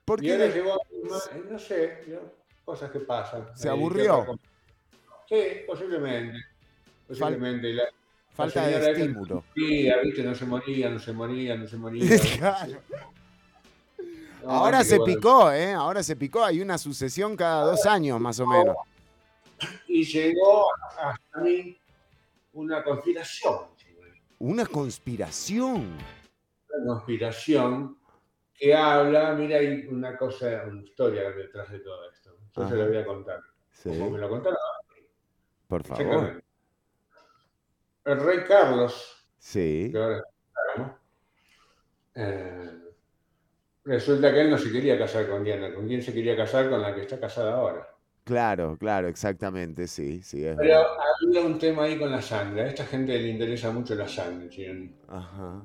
¿Por 0.04 0.22
Y 0.24 0.30
ahora 0.32 0.52
qué? 0.52 0.62
no 1.50 1.58
sé, 1.58 2.04
cosas 2.64 2.90
que 2.90 3.00
pasan. 3.00 3.48
¿Se 3.56 3.68
aburrió? 3.68 4.26
Sí, 5.28 5.42
posiblemente. 5.66 6.38
Posiblemente. 7.08 7.72
La- 7.72 7.84
Falta 8.34 8.62
la 8.70 8.78
de 8.78 8.90
estímulo. 8.92 9.44
moría, 9.54 9.98
¿viste? 9.98 10.22
No 10.22 10.34
se 10.34 10.46
moría, 10.46 10.88
no 10.90 10.98
se 10.98 11.12
moría, 11.12 11.54
no 11.56 11.66
se 11.66 11.76
moría. 11.76 12.04
Claro. 12.38 12.80
No, 14.42 14.50
Ahora 14.50 14.82
se 14.82 14.98
bueno. 14.98 15.14
picó, 15.14 15.52
¿eh? 15.52 15.72
Ahora 15.72 16.02
se 16.02 16.16
picó. 16.16 16.42
Hay 16.44 16.60
una 16.60 16.76
sucesión 16.78 17.36
cada 17.36 17.64
dos 17.64 17.86
años, 17.86 18.18
más 18.20 18.40
o 18.40 18.46
menos. 18.46 18.74
Y 19.86 20.02
llegó 20.04 20.64
hasta 20.98 21.40
mí 21.42 21.78
una 22.54 22.82
conspiración. 22.82 23.58
Una 24.42 24.66
conspiración. 24.66 25.98
Una 26.68 26.94
conspiración 26.94 27.96
que 28.52 28.74
habla, 28.74 29.34
mira, 29.34 29.58
hay 29.58 29.86
una 29.86 30.18
cosa, 30.18 30.64
una 30.66 30.82
historia 30.82 31.30
detrás 31.30 31.70
de 31.70 31.78
todo 31.78 32.10
esto. 32.10 32.36
Yo 32.56 32.62
Ajá. 32.62 32.70
se 32.72 32.76
lo 32.76 32.88
voy 32.88 32.96
a 32.96 33.06
contar. 33.06 33.40
Sí, 33.70 33.90
Como 33.90 34.10
me 34.10 34.18
lo 34.18 34.28
contaron, 34.28 34.58
por 35.68 35.84
favor. 35.84 36.42
El 38.04 38.18
rey 38.20 38.40
Carlos, 38.44 39.24
Sí. 39.38 39.90
que 39.92 39.98
ahora 39.98 40.24
eh, 42.16 42.80
resulta 43.84 44.32
que 44.32 44.40
él 44.40 44.50
no 44.50 44.58
se 44.58 44.72
quería 44.72 44.98
casar 44.98 45.28
con 45.28 45.44
Diana. 45.44 45.72
¿Con 45.72 45.86
quién 45.86 46.02
se 46.02 46.12
quería 46.12 46.36
casar? 46.36 46.68
Con 46.68 46.82
la 46.82 46.92
que 46.92 47.02
está 47.02 47.20
casada 47.20 47.54
ahora. 47.54 47.91
Claro, 48.24 48.76
claro, 48.78 49.08
exactamente, 49.08 49.86
sí, 49.88 50.22
sí. 50.22 50.44
Es 50.46 50.56
Pero 50.56 50.68
verdad. 50.78 50.86
había 51.26 51.40
un 51.42 51.58
tema 51.58 51.84
ahí 51.84 51.98
con 51.98 52.10
la 52.10 52.22
sangre. 52.22 52.62
A 52.62 52.66
esta 52.68 52.84
gente 52.86 53.18
le 53.18 53.28
interesa 53.30 53.72
mucho 53.72 53.94
la 53.96 54.08
sangre, 54.08 54.50
¿sí? 54.50 54.66
Ajá. 55.08 55.62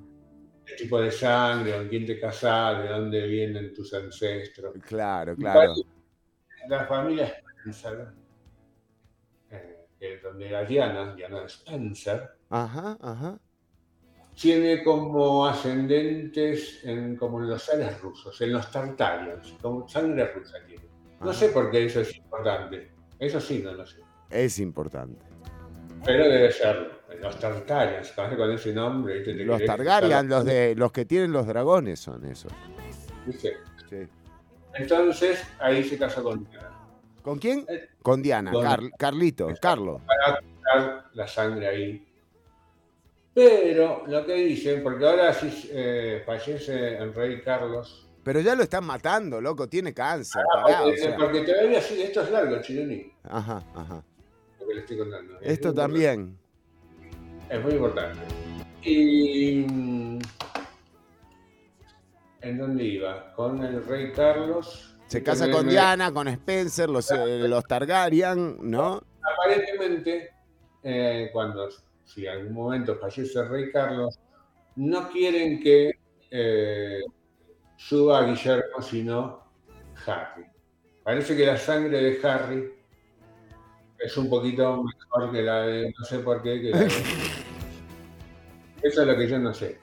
el 0.66 0.76
tipo 0.76 1.00
de 1.00 1.12
sangre, 1.12 1.74
con 1.78 1.88
quién 1.88 2.06
te 2.06 2.20
casás, 2.20 2.82
de 2.84 2.90
dónde 2.90 3.26
vienen 3.28 3.74
tus 3.74 3.94
ancestros. 3.94 4.74
Claro, 4.82 5.36
claro. 5.36 5.74
La 6.68 6.86
familia 6.86 7.26
Spencer, 7.28 8.08
eh, 9.52 9.86
que 10.00 10.16
es 10.16 10.24
donde 10.24 10.48
era 10.50 10.66
Diana, 10.66 11.16
Diana 11.16 11.46
Spencer, 11.46 12.30
Ajá, 12.50 12.98
ajá. 13.02 13.38
tiene 14.36 14.84
como 14.84 15.46
ascendentes 15.48 16.84
en, 16.84 17.16
como 17.16 17.40
en 17.42 17.50
los 17.50 17.64
zares 17.64 18.00
rusos, 18.02 18.40
en 18.42 18.52
los 18.54 18.70
Tartarians, 18.72 19.54
como 19.62 19.88
sangre 19.88 20.26
rusa 20.34 20.58
tiene. 20.66 20.84
No 21.22 21.34
sé 21.34 21.50
por 21.50 21.72
qué 21.72 21.86
eso 21.86 22.02
es 22.02 22.16
importante, 22.16 22.92
eso 23.20 23.40
sí 23.42 23.62
no 23.64 23.74
lo 23.74 23.86
sé, 23.86 24.00
Es 24.30 24.60
importante. 24.60 25.26
pero 26.06 26.28
debe 26.30 26.52
serlo. 26.52 26.98
Los 27.22 27.36
¿sabes? 27.36 28.36
con 28.38 28.52
ese 28.52 28.74
nombre. 28.74 29.24
Los 29.46 29.64
Targaryen, 29.64 30.28
los 30.30 30.44
de 30.46 30.76
los 30.76 30.92
que 30.92 31.06
tienen 31.06 31.32
los 31.32 31.48
dragones 31.48 32.00
son 32.00 32.26
esos. 32.26 32.52
Entonces 34.74 35.44
ahí 35.60 35.84
se 35.84 35.98
casó 35.98 36.24
con 36.24 36.44
Diana. 36.46 36.72
¿Con 37.22 37.40
quién? 37.40 37.66
Eh, 37.68 37.90
Con 38.02 38.22
Diana, 38.22 38.52
con- 38.52 38.64
Car- 38.64 38.92
Carlito, 38.98 39.48
Carlos. 39.60 40.02
para 40.06 41.06
la 41.14 41.28
sangre 41.28 41.68
ahí. 41.68 42.08
Pero 43.34 44.04
lo 44.08 44.26
que 44.26 44.34
dicen, 44.36 44.82
porque 44.84 45.06
ahora 45.06 45.34
si 45.34 45.70
eh, 45.72 46.24
fallece 46.26 46.98
el 46.98 47.14
rey 47.14 47.42
Carlos, 47.42 48.07
Pero 48.28 48.42
ya 48.42 48.56
lo 48.56 48.64
están 48.64 48.84
matando, 48.84 49.40
loco, 49.40 49.70
tiene 49.70 49.94
cáncer, 49.94 50.44
pará, 50.54 50.82
o 50.82 50.84
porque, 50.88 50.98
sea. 50.98 51.16
porque 51.16 51.40
todavía 51.46 51.82
sí, 51.82 52.02
esto 52.02 52.24
es 52.24 52.32
largo, 52.32 52.62
Chironi, 52.62 53.10
Ajá, 53.24 53.64
ajá. 53.74 54.04
lo 54.60 54.68
que 54.68 54.74
le 54.74 54.80
estoy 54.82 54.98
contando. 54.98 55.40
Es 55.40 55.54
Esto 55.54 55.74
también. 55.74 56.38
importante, 57.06 57.56
Es 57.56 57.64
muy 57.64 57.72
importante. 57.72 58.20
Y. 58.84 59.66
mm, 59.70 60.20
¿En 62.42 62.58
dónde 62.58 62.84
iba? 62.84 63.32
Con 63.34 63.64
el 63.64 63.86
rey 63.86 64.12
Carlos. 64.12 64.98
Se 65.06 65.24
casa 65.24 65.50
con 65.50 65.70
Diana, 65.70 66.12
con 66.12 66.28
Spencer, 66.28 66.90
los, 66.90 67.10
eh, 67.12 67.48
los 67.48 67.64
Targaryen, 67.64 68.58
¿no? 68.70 69.02
aparentemente, 69.22 70.32
eh, 70.84 71.30
cuando, 71.32 71.70
si 72.04 72.26
en 72.26 72.32
algún 72.34 72.54
momento 72.54 72.98
fallece 72.98 73.40
el 73.40 73.48
rey 73.48 73.72
Carlos, 73.72 74.20
no 74.76 75.08
quieren 75.10 75.62
que 75.62 75.92
eh, 76.30 77.00
suba 77.78 78.24
Guillermo, 78.26 78.82
sino 78.82 79.44
Harry. 80.06 80.46
Parece 81.04 81.38
que 81.38 81.46
la 81.46 81.58
sangre 81.58 82.02
de 82.02 82.28
Harry 82.28 82.74
es 84.00 84.18
un 84.18 84.30
poquito 84.30 84.84
mejor 84.84 85.32
que 85.32 85.42
la 85.42 85.62
de, 85.62 85.94
no 85.98 86.06
sé 86.06 86.20
por 86.20 86.42
qué, 86.44 86.62
que 86.62 86.70
la 86.72 86.80
de- 86.80 86.88
Eso 88.84 89.02
es 89.02 89.08
lo 89.08 89.18
que 89.18 89.28
yo 89.28 89.40
no 89.40 89.54
sé. 89.54 89.80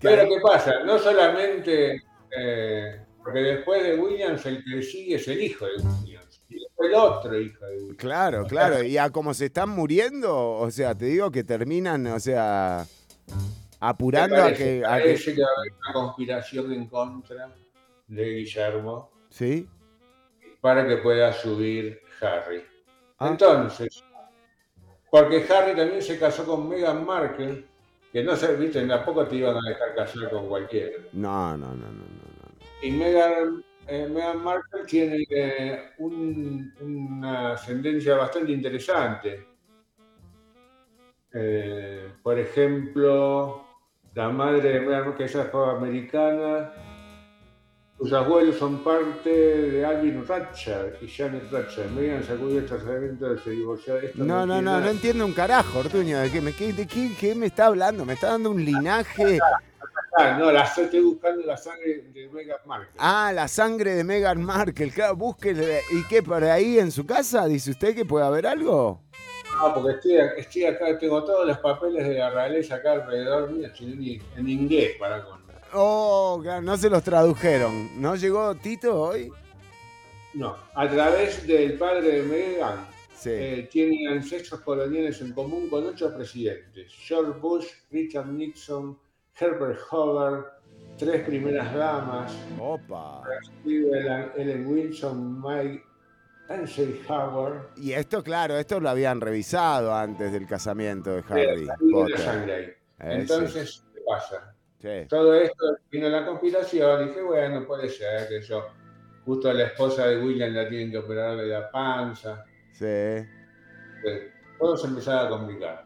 Pero 0.00 0.28
¿qué 0.28 0.40
pasa? 0.42 0.82
No 0.84 0.98
solamente, 0.98 2.02
eh, 2.36 3.00
porque 3.22 3.38
después 3.40 3.82
de 3.82 3.96
Williams 3.96 4.44
el 4.46 4.62
que 4.64 4.82
sigue 4.82 5.14
es 5.16 5.26
el 5.28 5.42
hijo 5.42 5.64
de 5.66 5.72
Williams, 5.76 6.42
y 6.48 6.54
después 6.60 6.88
el 6.90 6.94
otro 6.94 7.40
hijo 7.40 7.64
de 7.66 7.76
Williams. 7.78 7.96
Claro, 7.98 8.46
claro. 8.46 8.82
Y 8.82 8.98
a 8.98 9.10
como 9.10 9.32
se 9.34 9.46
están 9.46 9.70
muriendo, 9.70 10.52
o 10.52 10.70
sea, 10.70 10.94
te 10.94 11.06
digo 11.06 11.30
que 11.30 11.44
terminan, 11.44 12.06
o 12.08 12.20
sea, 12.20 12.84
apurando 13.84 14.36
a 14.36 14.52
que, 14.52 14.84
a 14.84 14.96
que- 14.96 15.02
parece 15.02 15.34
que 15.34 15.42
va 15.42 15.48
a 15.48 15.60
haber 15.60 15.72
una 15.72 15.92
conspiración 15.92 16.72
en 16.72 16.86
contra 16.86 17.52
de 18.06 18.24
Guillermo 18.34 19.10
¿Sí? 19.28 19.68
para 20.60 20.86
que 20.86 20.98
pueda 20.98 21.32
subir 21.32 22.00
Harry. 22.20 22.62
Ah. 23.18 23.28
Entonces, 23.28 24.04
porque 25.10 25.44
Harry 25.52 25.74
también 25.74 26.00
se 26.00 26.18
casó 26.18 26.44
con 26.46 26.68
Meghan 26.68 27.04
Markle, 27.04 27.64
que 28.12 28.22
no 28.22 28.36
se, 28.36 28.54
viste, 28.56 28.86
tampoco 28.86 29.26
te 29.26 29.36
iban 29.36 29.56
a 29.56 29.68
dejar 29.68 29.94
casar 29.96 30.30
con 30.30 30.48
cualquiera. 30.48 30.98
No, 31.12 31.56
no, 31.56 31.68
no, 31.68 31.74
no, 31.74 31.92
no. 31.92 32.04
no. 32.04 32.86
Y 32.86 32.90
Meghan, 32.92 33.64
eh, 33.88 34.06
Meghan 34.08 34.44
Markle 34.44 34.84
tiene 34.86 35.24
eh, 35.28 35.90
un- 35.98 36.72
una 36.80 37.54
ascendencia 37.54 38.14
bastante 38.16 38.52
interesante. 38.52 39.46
Eh, 41.34 42.12
por 42.22 42.38
ejemplo, 42.38 43.64
la 44.14 44.28
madre 44.28 44.60
de 44.60 45.14
que 45.16 45.24
ella 45.24 45.48
fue 45.50 45.70
americana, 45.70 46.72
Sus 47.98 48.12
abuelos 48.12 48.56
son 48.56 48.82
parte 48.82 49.30
de 49.30 49.84
Alvin 49.84 50.26
Ratcher 50.26 50.98
y 51.00 51.06
Janet 51.08 51.50
Ratcher. 51.52 51.88
Megan 51.90 52.24
sacudió 52.24 52.58
el 52.58 52.66
tratamiento 52.66 53.28
de. 53.28 53.36
Esto 53.36 54.24
No, 54.24 54.44
no, 54.44 54.60
no, 54.60 54.80
no 54.80 54.88
entiendo 54.88 55.24
un 55.24 55.32
carajo, 55.32 55.78
Ortuño. 55.78 56.18
¿De 56.18 56.30
qué 56.30 56.40
me, 56.40 56.52
qué, 56.52 56.72
de 56.72 56.86
qué- 56.86 57.12
qué 57.18 57.34
me 57.36 57.46
está 57.46 57.66
hablando? 57.66 58.04
Me 58.04 58.14
está 58.14 58.28
dando 58.32 58.50
un 58.50 58.64
linaje. 58.64 59.38
Ah, 60.18 60.36
no, 60.38 60.50
la 60.50 60.64
estoy 60.64 61.00
buscando 61.00 61.46
la 61.46 61.56
sangre 61.56 62.02
de 62.12 62.28
Meghan 62.28 62.58
Markle. 62.66 62.94
Ah, 62.98 63.30
la 63.32 63.46
sangre 63.48 63.94
de 63.94 64.04
Meghan 64.04 64.42
Markle. 64.42 64.90
Claro, 64.90 65.16
búsquele. 65.16 65.80
¿Y 65.92 66.02
qué, 66.08 66.22
por 66.22 66.42
ahí 66.44 66.78
en 66.80 66.90
su 66.90 67.06
casa? 67.06 67.46
¿Dice 67.46 67.70
usted 67.70 67.94
que 67.94 68.04
puede 68.04 68.26
haber 68.26 68.46
algo? 68.46 69.00
Ah, 69.60 69.72
porque 69.74 69.92
estoy, 69.96 70.12
estoy 70.38 70.64
acá, 70.64 70.98
tengo 70.98 71.22
todos 71.24 71.46
los 71.46 71.58
papeles 71.58 72.06
de 72.08 72.14
la 72.14 72.30
realeza 72.30 72.76
acá 72.76 72.92
alrededor 72.92 73.50
mío, 73.50 73.68
en, 73.80 74.22
en 74.36 74.48
inglés 74.48 74.96
para 74.98 75.24
con. 75.24 75.40
Oh, 75.74 76.40
claro, 76.42 76.62
no 76.62 76.76
se 76.76 76.90
los 76.90 77.02
tradujeron. 77.02 78.00
¿No 78.00 78.14
llegó 78.16 78.54
Tito 78.56 79.00
hoy? 79.00 79.30
No, 80.34 80.56
a 80.74 80.88
través 80.88 81.46
del 81.46 81.78
padre 81.78 82.08
de 82.10 82.22
Meghan, 82.22 82.86
Sí. 83.14 83.30
eh, 83.32 83.68
tienen 83.70 84.08
ancestros 84.08 84.60
coloniales 84.62 85.20
en 85.20 85.32
común 85.32 85.68
con 85.68 85.86
ocho 85.86 86.12
presidentes: 86.14 86.92
George 86.92 87.38
Bush, 87.38 87.66
Richard 87.90 88.26
Nixon, 88.26 88.98
Herbert 89.38 89.78
Hoover, 89.90 90.44
tres 90.98 91.22
primeras 91.24 91.72
damas, 91.74 92.34
Opa. 92.58 93.22
Ellen, 93.64 94.66
Wilson, 94.66 95.40
Mike. 95.40 95.84
Y 97.76 97.92
esto, 97.92 98.22
claro, 98.22 98.56
esto 98.58 98.78
lo 98.80 98.90
habían 98.90 99.20
revisado 99.20 99.94
antes 99.94 100.32
del 100.32 100.46
casamiento 100.46 101.10
de 101.10 101.24
Harry 101.28 101.66
Potter. 101.90 102.50
Eh, 102.50 102.76
Entonces, 102.98 103.84
¿qué 103.94 104.00
pasa? 104.06 104.54
sí. 104.78 105.06
Todo 105.08 105.34
esto 105.34 105.64
vino 105.90 106.08
la 106.08 106.26
conspiración, 106.26 107.08
dije, 107.08 107.22
bueno, 107.22 107.66
puede 107.66 107.88
ser 107.88 108.28
que 108.28 108.40
yo, 108.42 108.66
justo 109.24 109.48
a 109.50 109.54
la 109.54 109.64
esposa 109.64 110.06
de 110.06 110.18
William 110.22 110.52
la 110.52 110.68
tienen 110.68 110.90
que 110.90 110.98
operar 110.98 111.36
de 111.36 111.46
la 111.46 111.70
panza, 111.70 112.44
Sí. 112.72 113.26
todo 114.58 114.76
se 114.76 114.88
empezaba 114.88 115.26
a 115.26 115.28
complicar. 115.28 115.84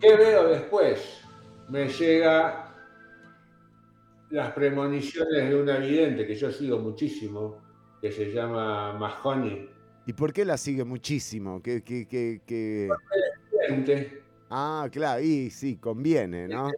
¿Qué 0.00 0.14
veo 0.16 0.48
después? 0.48 1.22
Me 1.68 1.88
llega 1.88 2.74
las 4.30 4.52
premoniciones 4.52 5.48
de 5.48 5.54
una 5.54 5.78
vidente 5.78 6.26
que 6.26 6.34
yo 6.34 6.50
sigo 6.52 6.78
muchísimo, 6.78 7.63
que 8.04 8.12
se 8.12 8.30
llama 8.30 8.92
Mahoney. 8.98 9.70
¿Y 10.04 10.12
por 10.12 10.30
qué 10.30 10.44
la 10.44 10.58
sigue 10.58 10.84
muchísimo? 10.84 11.62
¿Qué, 11.62 11.82
qué, 11.82 12.06
qué, 12.06 12.42
qué? 12.44 12.90
Vidente. 13.50 14.22
Ah, 14.50 14.86
claro, 14.92 15.22
y 15.22 15.48
sí, 15.48 15.76
conviene, 15.76 16.46
¿no? 16.46 16.70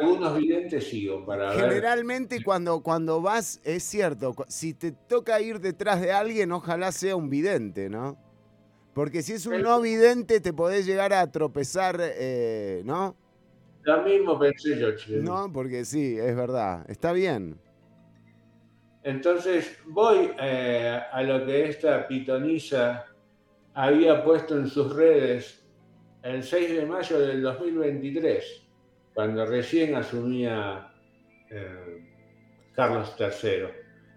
Algunos 0.00 0.38
videntes 0.38 0.88
sigo 0.88 1.26
para 1.26 1.50
ver. 1.50 1.60
Generalmente 1.72 2.42
cuando, 2.42 2.80
cuando 2.80 3.20
vas, 3.20 3.60
es 3.64 3.82
cierto, 3.82 4.34
si 4.48 4.72
te 4.72 4.92
toca 4.92 5.38
ir 5.42 5.60
detrás 5.60 6.00
de 6.00 6.10
alguien, 6.10 6.50
ojalá 6.52 6.90
sea 6.90 7.16
un 7.16 7.28
vidente, 7.28 7.90
¿no? 7.90 8.16
Porque 8.94 9.20
si 9.20 9.34
es 9.34 9.44
un 9.44 9.60
no 9.60 9.82
vidente, 9.82 10.40
te 10.40 10.54
podés 10.54 10.86
llegar 10.86 11.12
a 11.12 11.30
tropezar, 11.30 12.00
eh, 12.00 12.80
¿no? 12.86 13.14
Lo 13.82 14.02
mismo 14.04 14.38
pensé 14.38 14.78
yo, 14.78 14.96
che. 14.96 15.18
No, 15.18 15.52
porque 15.52 15.84
sí, 15.84 16.16
es 16.18 16.34
verdad. 16.34 16.86
Está 16.88 17.12
bien. 17.12 17.58
Entonces 19.10 19.78
voy 19.86 20.32
eh, 20.40 21.00
a 21.12 21.22
lo 21.22 21.46
que 21.46 21.68
esta 21.68 22.08
pitonisa 22.08 23.06
había 23.74 24.24
puesto 24.24 24.56
en 24.58 24.66
sus 24.66 24.96
redes 24.96 25.64
el 26.24 26.42
6 26.42 26.74
de 26.76 26.86
mayo 26.86 27.20
del 27.20 27.40
2023, 27.40 28.66
cuando 29.14 29.46
recién 29.46 29.94
asumía 29.94 30.92
eh, 31.48 32.04
Carlos 32.74 33.14
III. 33.16 33.68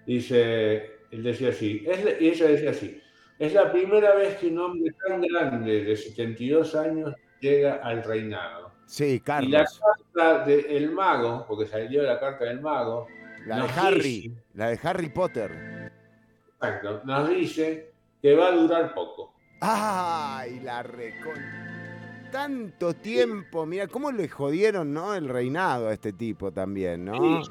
Dice, 0.08 0.76
él 1.12 1.22
decía 1.22 1.50
así, 1.50 1.86
es 1.88 2.04
la- 2.04 2.20
y 2.20 2.30
ella 2.30 2.48
decía 2.48 2.72
así, 2.72 3.00
es 3.38 3.54
la 3.54 3.72
primera 3.72 4.16
vez 4.16 4.38
que 4.38 4.48
un 4.48 4.58
hombre 4.58 4.92
tan 5.08 5.22
grande 5.22 5.84
de 5.84 5.96
72 5.96 6.74
años 6.74 7.14
llega 7.40 7.76
al 7.76 8.04
reinado. 8.04 8.72
Sí, 8.88 9.06
Y 9.06 9.20
la 9.20 9.24
Carlos. 9.24 9.80
carta 10.16 10.46
del 10.46 10.90
mago, 10.94 11.46
porque 11.48 11.68
salió 11.68 12.02
la 12.02 12.20
carta 12.20 12.46
del 12.46 12.60
mago, 12.60 13.08
La 13.46 13.64
de 13.64 13.70
Harry. 13.76 14.02
dice- 14.22 14.32
La 14.54 14.68
de 14.70 14.80
Harry 14.84 15.10
Potter. 15.10 15.92
Exacto. 16.56 17.02
Nos 17.06 17.30
dice 17.30 17.92
que 18.22 18.36
va 18.36 18.48
a 18.48 18.52
durar 18.52 18.94
poco. 18.94 19.34
¡Ay, 19.62 20.60
la 20.62 20.84
recon... 20.84 21.36
Tanto 22.32 22.94
tiempo, 22.94 23.66
mira, 23.66 23.88
cómo 23.88 24.12
le 24.12 24.28
jodieron, 24.30 24.94
¿no? 24.94 25.16
El 25.16 25.28
reinado 25.28 25.88
a 25.88 25.94
este 25.94 26.14
tipo 26.14 26.52
también, 26.52 27.06
¿no? 27.06 27.44
Sí. 27.44 27.50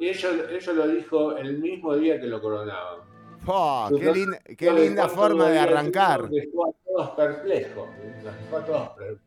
Y 0.00 0.08
eso, 0.08 0.28
eso 0.48 0.72
lo 0.72 0.88
dijo 0.88 1.36
el 1.36 1.58
mismo 1.58 1.94
día 1.94 2.20
que 2.20 2.26
lo 2.26 2.40
coronaban. 2.42 3.00
¡Oh, 3.46 3.88
qué, 3.96 4.12
linda, 4.12 4.38
qué 4.58 5.08
forma 5.14 5.48
de 5.48 5.58
arrancar! 5.60 6.28
Dejó 6.28 6.70
a 6.70 6.72
todos 6.84 7.10
perplejos. 7.10 7.88
Dejó 8.24 8.56
a 8.56 8.64
todos 8.64 8.88
per- 8.96 9.18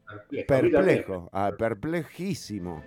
perplejos. 0.45 0.47
Perplejo, 0.47 1.29
ah, 1.31 1.51
perplejísimo. 1.57 2.83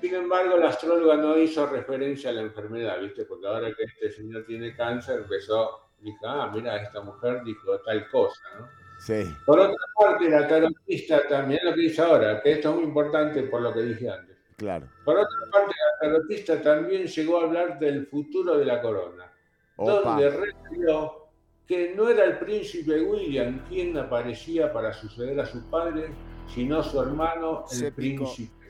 Sin 0.00 0.14
embargo, 0.14 0.56
la 0.58 0.68
astróloga 0.68 1.16
no 1.16 1.38
hizo 1.38 1.66
referencia 1.66 2.30
a 2.30 2.34
la 2.34 2.42
enfermedad, 2.42 3.00
¿viste? 3.00 3.24
Porque 3.24 3.46
ahora 3.46 3.68
que 3.74 3.84
este 3.84 4.10
señor 4.12 4.44
tiene 4.46 4.74
cáncer, 4.76 5.20
empezó, 5.20 5.90
dijo, 6.00 6.26
ah, 6.26 6.50
mira, 6.54 6.76
esta 6.82 7.00
mujer 7.00 7.42
dijo 7.44 7.80
tal 7.80 8.08
cosa, 8.10 8.40
¿no? 8.58 8.68
Sí, 8.98 9.24
Por 9.44 9.60
otra 9.60 9.76
parte, 9.98 10.30
la 10.30 10.48
tarotista 10.48 11.28
también, 11.28 11.60
lo 11.64 11.74
que 11.74 11.82
dice 11.82 12.00
ahora, 12.00 12.40
que 12.42 12.52
esto 12.52 12.70
es 12.70 12.74
muy 12.76 12.84
importante 12.84 13.42
por 13.42 13.60
lo 13.60 13.72
que 13.72 13.82
dije 13.82 14.08
antes. 14.08 14.36
claro. 14.56 14.86
Por 15.04 15.16
otra 15.16 15.38
parte, 15.52 15.74
la 16.00 16.08
tarotista 16.08 16.62
también 16.62 17.06
llegó 17.06 17.40
a 17.40 17.44
hablar 17.44 17.78
del 17.78 18.06
futuro 18.06 18.56
de 18.56 18.64
la 18.64 18.80
corona, 18.80 19.30
Opa. 19.76 20.10
donde 20.10 20.30
refirió 20.30 21.26
que 21.66 21.94
no 21.94 22.08
era 22.08 22.24
el 22.24 22.38
príncipe 22.38 23.02
William 23.02 23.66
quien 23.68 23.96
aparecía 23.98 24.72
para 24.72 24.92
suceder 24.92 25.38
a 25.40 25.46
su 25.46 25.68
padre, 25.68 26.08
sino 26.48 26.82
su 26.82 27.00
hermano, 27.00 27.64
el 27.72 27.92
príncipe. 27.92 28.65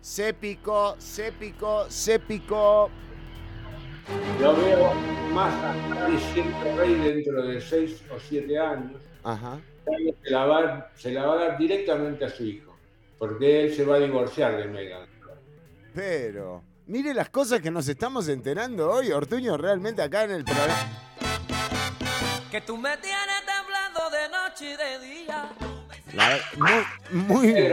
Se 0.00 0.32
picó, 0.34 0.96
se 0.98 1.32
picó, 1.32 1.86
se 1.90 2.18
picó. 2.18 2.90
Lo 4.40 4.56
veo 4.56 4.94
más 5.32 5.52
siendo 6.32 6.76
rey 6.76 6.94
dentro 6.94 7.42
de 7.46 7.60
seis 7.60 8.02
o 8.14 8.18
siete 8.18 8.58
años, 8.58 9.02
Ajá. 9.22 9.60
se 10.24 10.30
la, 10.30 10.46
va, 10.46 10.90
se 10.96 11.12
la 11.12 11.26
va 11.26 11.34
a 11.34 11.36
dar 11.48 11.58
directamente 11.58 12.24
a 12.24 12.30
su 12.30 12.44
hijo, 12.44 12.74
porque 13.18 13.64
él 13.64 13.74
se 13.74 13.84
va 13.84 13.96
a 13.96 13.98
divorciar 13.98 14.56
de 14.56 14.64
Meghan. 14.66 15.06
Pero, 15.94 16.62
mire 16.86 17.12
las 17.12 17.28
cosas 17.28 17.60
que 17.60 17.70
nos 17.70 17.86
estamos 17.88 18.28
enterando 18.28 18.90
hoy, 18.90 19.12
Ortuño, 19.12 19.58
realmente 19.58 20.00
acá 20.00 20.24
en 20.24 20.30
el 20.30 20.44
programa. 20.44 20.74
Que 22.50 22.62
tú 22.62 22.78
me 22.78 22.96
tienes 22.96 23.42
temblando 23.44 24.08
de 24.10 24.28
noche 24.30 24.72
y 24.72 24.76
de 24.76 25.06
día. 25.06 25.50
La- 26.14 26.38
muy, 26.56 27.44
muy. 27.44 27.72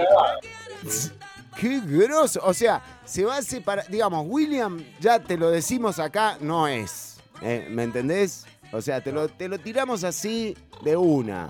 Qué 1.60 1.80
grosso. 1.80 2.42
O 2.44 2.54
sea, 2.54 2.82
se 3.06 3.24
va 3.24 3.38
a 3.38 3.42
separar. 3.42 3.88
Digamos, 3.88 4.26
William, 4.28 4.84
ya 5.00 5.20
te 5.20 5.38
lo 5.38 5.50
decimos 5.50 6.00
acá, 6.00 6.38
no 6.42 6.68
es. 6.68 7.18
¿eh? 7.42 7.68
¿Me 7.70 7.84
entendés? 7.84 8.46
O 8.72 8.82
sea, 8.82 9.02
te 9.02 9.12
lo, 9.12 9.28
te 9.30 9.48
lo 9.48 9.58
tiramos 9.60 10.04
así 10.04 10.58
de 10.84 10.98
una. 10.98 11.50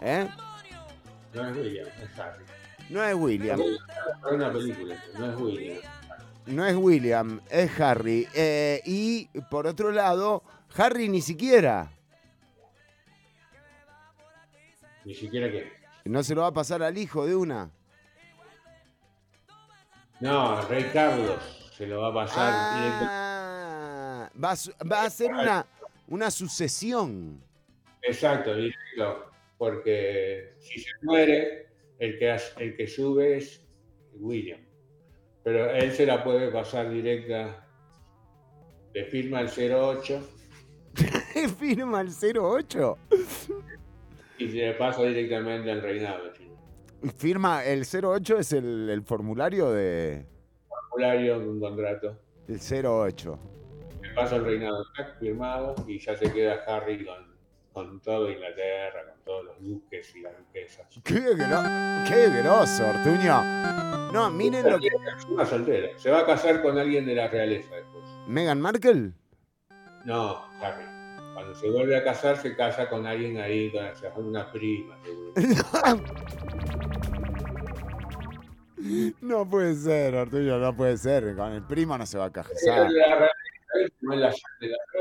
¿Eh? 0.00 0.28
No 1.34 1.48
es 1.48 1.56
William, 1.56 1.88
es 2.02 2.18
Harry. 2.18 2.44
No 2.90 3.02
es 3.02 3.14
William. 3.14 3.60
Es 3.60 4.32
una 4.32 4.52
película, 4.52 5.02
no 5.18 5.32
es 5.32 5.40
William. 5.40 5.78
No 6.44 6.66
es 6.66 6.76
William, 6.76 7.40
es 7.48 7.80
Harry. 7.80 8.28
Eh, 8.34 8.82
y 8.84 9.26
por 9.50 9.66
otro 9.66 9.92
lado, 9.92 10.42
Harry 10.76 11.08
ni 11.08 11.22
siquiera. 11.22 11.90
Ni 15.04 15.14
siquiera 15.14 15.50
que. 15.50 15.72
No 16.04 16.22
se 16.22 16.34
lo 16.34 16.42
va 16.42 16.48
a 16.48 16.52
pasar 16.52 16.82
al 16.82 16.98
hijo 16.98 17.26
de 17.26 17.36
una. 17.36 17.70
No, 20.22 20.62
Rey 20.68 20.84
Carlos 20.92 21.42
se 21.76 21.84
lo 21.84 22.00
va 22.02 22.08
a 22.10 22.14
pasar. 22.14 22.52
Ah, 22.54 24.30
va, 24.40 24.52
a, 24.52 24.84
va 24.84 25.02
a 25.02 25.10
ser 25.10 25.32
una, 25.32 25.66
una 26.06 26.30
sucesión. 26.30 27.42
Exacto, 28.02 28.54
directo. 28.54 29.32
Porque 29.58 30.54
si 30.60 30.78
se 30.78 30.90
muere, 31.02 31.66
el 31.98 32.20
que, 32.20 32.36
el 32.58 32.76
que 32.76 32.86
sube 32.86 33.38
es 33.38 33.64
William. 34.14 34.60
Pero 35.42 35.68
él 35.72 35.90
se 35.90 36.06
la 36.06 36.22
puede 36.22 36.52
pasar 36.52 36.88
directa. 36.88 37.66
Le 38.94 39.04
firma 39.06 39.40
el 39.40 39.48
08 39.48 40.28
Firma 41.58 42.00
el 42.00 42.10
08. 42.10 42.98
y 44.38 44.48
se 44.48 44.54
le 44.54 44.74
pasa 44.74 45.02
directamente 45.02 45.68
al 45.68 45.82
reinado. 45.82 46.30
Firma 47.16 47.64
el 47.64 47.84
08 47.84 48.38
es 48.38 48.52
el, 48.52 48.88
el 48.90 49.02
formulario 49.02 49.70
de, 49.72 50.24
Formulario, 50.90 51.38
un 51.38 51.60
contrato. 51.60 52.18
del 52.46 52.60
08. 52.84 53.38
Le 54.02 54.10
pasa 54.14 54.36
al 54.36 54.44
reinado 54.44 54.84
firmado 55.18 55.74
y 55.86 55.98
ya 55.98 56.16
se 56.16 56.32
queda 56.32 56.60
Harry 56.66 57.04
con 57.04 57.32
con 57.72 58.00
todo 58.02 58.30
Inglaterra, 58.30 59.00
con 59.10 59.24
todos 59.24 59.44
los 59.46 59.62
duques 59.62 60.14
y 60.14 60.20
las 60.20 60.36
duquesas. 60.36 60.86
Qué, 61.02 61.14
gro- 61.14 62.04
qué 62.06 62.28
grosso, 62.42 62.86
Ortuño. 62.86 63.42
No, 64.12 64.28
miren 64.30 64.68
lo 64.70 64.78
que. 64.78 64.88
Es 64.88 65.24
una 65.24 65.46
soltera. 65.46 65.98
Se 65.98 66.10
va 66.10 66.18
a 66.20 66.26
casar 66.26 66.60
con 66.60 66.76
alguien 66.76 67.06
de 67.06 67.14
la 67.14 67.28
realeza 67.28 67.74
después. 67.74 68.04
¿Meghan 68.28 68.60
Markle? 68.60 69.12
No, 70.04 70.44
Harry. 70.60 70.84
Cuando 71.34 71.54
se 71.54 71.70
vuelve 71.70 71.96
a 71.96 72.04
casar, 72.04 72.36
se 72.36 72.54
casa 72.56 72.88
con 72.88 73.06
alguien 73.06 73.38
ahí, 73.38 73.70
con 73.72 73.82
se 73.96 74.06
hace 74.06 74.20
una 74.20 74.50
prima, 74.52 74.96
seguro. 75.02 75.32
No 79.20 79.48
puede 79.48 79.76
ser, 79.76 80.14
Ortuño, 80.16 80.58
no 80.58 80.76
puede 80.76 80.96
ser. 80.96 81.36
Con 81.36 81.52
el 81.52 81.62
primo 81.62 81.96
no 81.96 82.04
se 82.04 82.18
va 82.18 82.24
a 82.26 82.32
casar. 82.32 82.88
en 82.90 82.98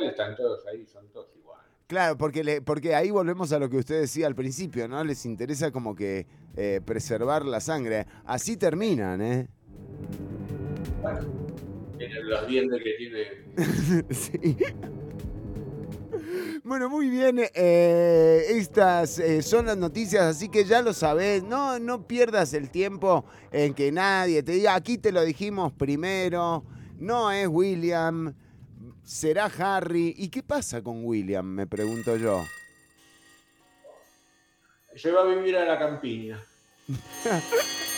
están 0.07 0.35
todos 0.35 0.65
ahí, 0.67 0.85
son 0.85 1.07
todos 1.11 1.29
iguales. 1.35 1.65
Claro, 1.87 2.15
porque, 2.17 2.43
le- 2.43 2.61
porque 2.61 2.93
ahí 2.93 3.09
volvemos 3.09 3.51
a 3.51 3.57
lo 3.59 3.69
que 3.69 3.77
usted 3.77 4.01
decía 4.01 4.27
al 4.27 4.35
principio, 4.35 4.87
¿no? 4.87 5.03
Les 5.03 5.25
interesa 5.25 5.71
como 5.71 5.95
que 5.95 6.27
eh, 6.55 6.79
preservar 6.85 7.43
la 7.43 7.59
sangre. 7.59 8.05
Así 8.25 8.55
terminan, 8.55 9.19
¿eh? 9.21 9.47
Tienen 11.97 12.29
los 12.29 12.47
dientes 12.47 12.81
que 12.83 12.93
tiene. 12.93 14.03
Sí. 14.11 14.57
Bueno, 16.63 16.89
muy 16.89 17.09
bien. 17.09 17.39
eh, 17.53 18.45
estas 18.49 19.19
eh, 19.19 19.41
son 19.41 19.65
las 19.65 19.77
noticias, 19.77 20.23
así 20.23 20.49
que 20.49 20.65
ya 20.65 20.81
lo 20.81 20.93
sabés. 20.93 21.43
No, 21.43 21.79
no 21.79 22.07
pierdas 22.07 22.53
el 22.53 22.69
tiempo 22.69 23.25
en 23.51 23.73
que 23.73 23.91
nadie 23.91 24.43
te 24.43 24.53
diga, 24.53 24.75
aquí 24.75 24.97
te 24.97 25.11
lo 25.11 25.23
dijimos 25.23 25.73
primero. 25.73 26.63
No 26.97 27.31
es 27.31 27.47
William, 27.47 28.33
será 29.03 29.45
Harry. 29.45 30.13
¿Y 30.17 30.29
qué 30.29 30.43
pasa 30.43 30.81
con 30.81 31.03
William? 31.03 31.45
Me 31.45 31.67
pregunto 31.67 32.15
yo. 32.15 32.43
Se 34.95 35.11
va 35.11 35.21
a 35.21 35.25
vivir 35.25 35.55
a 35.57 35.65
la 35.65 35.79
campiña. 35.79 36.39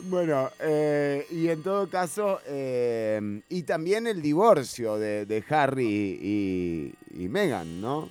Bueno, 0.00 0.50
eh, 0.60 1.26
y 1.30 1.48
en 1.48 1.62
todo 1.62 1.88
caso, 1.88 2.40
eh, 2.46 3.40
y 3.48 3.62
también 3.64 4.06
el 4.06 4.22
divorcio 4.22 4.96
de, 4.96 5.26
de 5.26 5.44
Harry 5.50 6.18
y, 6.22 6.94
y 7.24 7.28
Meghan, 7.28 7.80
¿no? 7.80 8.08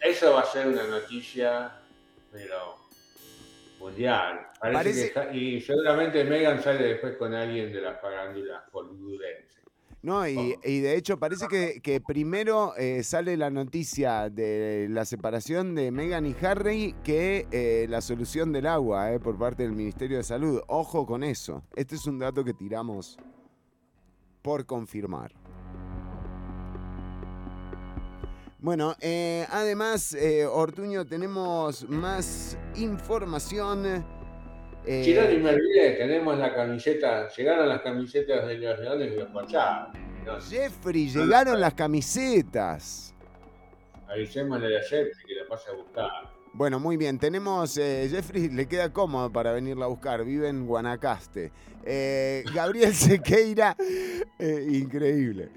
Eso 0.00 0.34
va 0.34 0.42
a 0.42 0.46
ser 0.46 0.68
una 0.68 0.84
noticia, 0.86 1.72
pero 2.30 2.76
mundial. 3.80 4.46
Parece 4.60 5.10
Parece- 5.12 5.30
que, 5.32 5.36
y 5.36 5.60
seguramente 5.60 6.22
Megan 6.24 6.62
sale 6.62 6.84
después 6.84 7.16
con 7.16 7.34
alguien 7.34 7.72
de 7.72 7.80
la 7.80 7.94
farándula 7.94 8.64
hollywoodense. 8.72 9.57
No, 10.00 10.28
y, 10.28 10.56
y 10.64 10.80
de 10.80 10.96
hecho 10.96 11.18
parece 11.18 11.48
que, 11.48 11.80
que 11.82 12.00
primero 12.00 12.72
eh, 12.76 13.02
sale 13.02 13.36
la 13.36 13.50
noticia 13.50 14.30
de 14.30 14.86
la 14.88 15.04
separación 15.04 15.74
de 15.74 15.90
Meghan 15.90 16.24
y 16.24 16.36
Harry 16.40 16.94
que 17.02 17.48
eh, 17.50 17.86
la 17.88 18.00
solución 18.00 18.52
del 18.52 18.68
agua 18.68 19.12
eh, 19.12 19.18
por 19.18 19.36
parte 19.36 19.64
del 19.64 19.72
Ministerio 19.72 20.18
de 20.18 20.22
Salud. 20.22 20.60
Ojo 20.68 21.04
con 21.04 21.24
eso. 21.24 21.64
Este 21.74 21.96
es 21.96 22.06
un 22.06 22.20
dato 22.20 22.44
que 22.44 22.54
tiramos 22.54 23.18
por 24.40 24.66
confirmar. 24.66 25.32
Bueno, 28.60 28.94
además, 29.50 30.16
Ortuño, 30.52 31.06
tenemos 31.06 31.88
más 31.88 32.58
información. 32.74 34.17
Eh, 34.86 35.02
Si 35.04 35.14
no, 35.14 35.22
ni 35.28 35.38
me 35.38 35.50
olvidé, 35.50 35.90
tenemos 35.92 36.38
la 36.38 36.54
camiseta, 36.54 37.28
llegaron 37.28 37.68
las 37.68 37.80
camisetas 37.82 38.46
de 38.46 38.58
los 38.58 38.78
Leones 38.78 39.12
y 39.12 39.16
los 39.16 39.28
Pachados. 39.30 39.88
No, 40.24 40.40
Jeffrey, 40.40 41.08
llegaron 41.08 41.60
las 41.60 41.74
camisetas. 41.74 43.14
avisémosle 44.08 44.76
a 44.78 44.80
Jeffrey 44.82 45.26
que 45.26 45.34
la 45.34 45.46
pase 45.48 45.70
a 45.70 45.74
buscar. 45.74 46.37
Bueno, 46.58 46.80
muy 46.80 46.96
bien. 46.96 47.20
Tenemos, 47.20 47.78
eh, 47.78 48.08
Jeffrey 48.10 48.48
le 48.48 48.66
queda 48.66 48.92
cómodo 48.92 49.30
para 49.30 49.52
venirla 49.52 49.84
a 49.84 49.88
buscar. 49.88 50.24
Vive 50.24 50.48
en 50.48 50.66
Guanacaste. 50.66 51.52
Eh, 51.84 52.42
Gabriel 52.52 52.92
Sequeira, 52.94 53.76
eh, 54.40 54.66
increíble. 54.68 55.50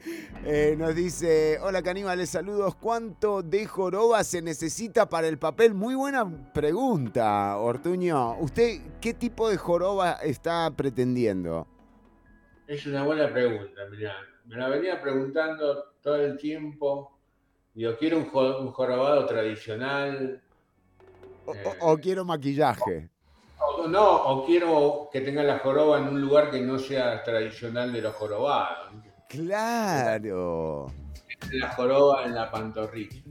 Nos 0.78 0.94
dice, 0.94 1.58
hola 1.60 1.82
caníbales, 1.82 2.30
saludos. 2.30 2.76
¿Cuánto 2.76 3.42
de 3.42 3.66
joroba 3.66 4.24
se 4.24 4.44
necesita 4.44 5.10
para 5.10 5.28
el 5.28 5.40
papel? 5.40 5.74
Muy 5.74 5.96
buena 5.96 6.54
pregunta, 6.54 7.58
Ortuño. 7.58 8.38
¿Usted 8.38 8.82
qué 9.02 9.16
tipo 9.16 9.50
de 9.50 9.58
joroba 9.58 10.20
está 10.22 10.70
pretendiendo? 10.70 11.66
Es 12.68 12.86
una 12.86 13.04
buena 13.04 13.34
pregunta, 13.34 13.82
mirá. 13.90 14.14
Me 14.46 14.56
la 14.56 14.70
venía 14.70 15.02
preguntando 15.02 15.84
todo 16.00 16.18
el 16.18 16.38
tiempo. 16.38 17.18
Digo, 17.74 17.98
quiero 17.98 18.20
un 18.20 18.26
jorobado 18.72 19.26
tradicional. 19.26 20.44
O, 21.52 21.56
Eh. 21.56 21.78
o- 21.82 21.98
quiero 21.98 22.26
maquillaje? 22.26 23.10
O, 23.60 23.88
no, 23.88 24.16
o 24.26 24.46
quiero 24.46 25.10
que 25.12 25.22
tenga 25.22 25.44
la 25.44 25.60
joroba 25.60 26.00
en 26.00 26.08
un 26.08 26.20
lugar 26.22 26.50
que 26.52 26.62
no 26.62 26.78
sea 26.80 27.24
tradicional 27.24 27.92
de 27.94 28.02
los 28.02 28.16
jorobados. 28.16 28.94
Claro. 29.30 30.88
La 31.52 31.70
joroba 31.72 32.24
en 32.26 32.36
la 32.36 32.50
pantorrilla. 32.52 33.22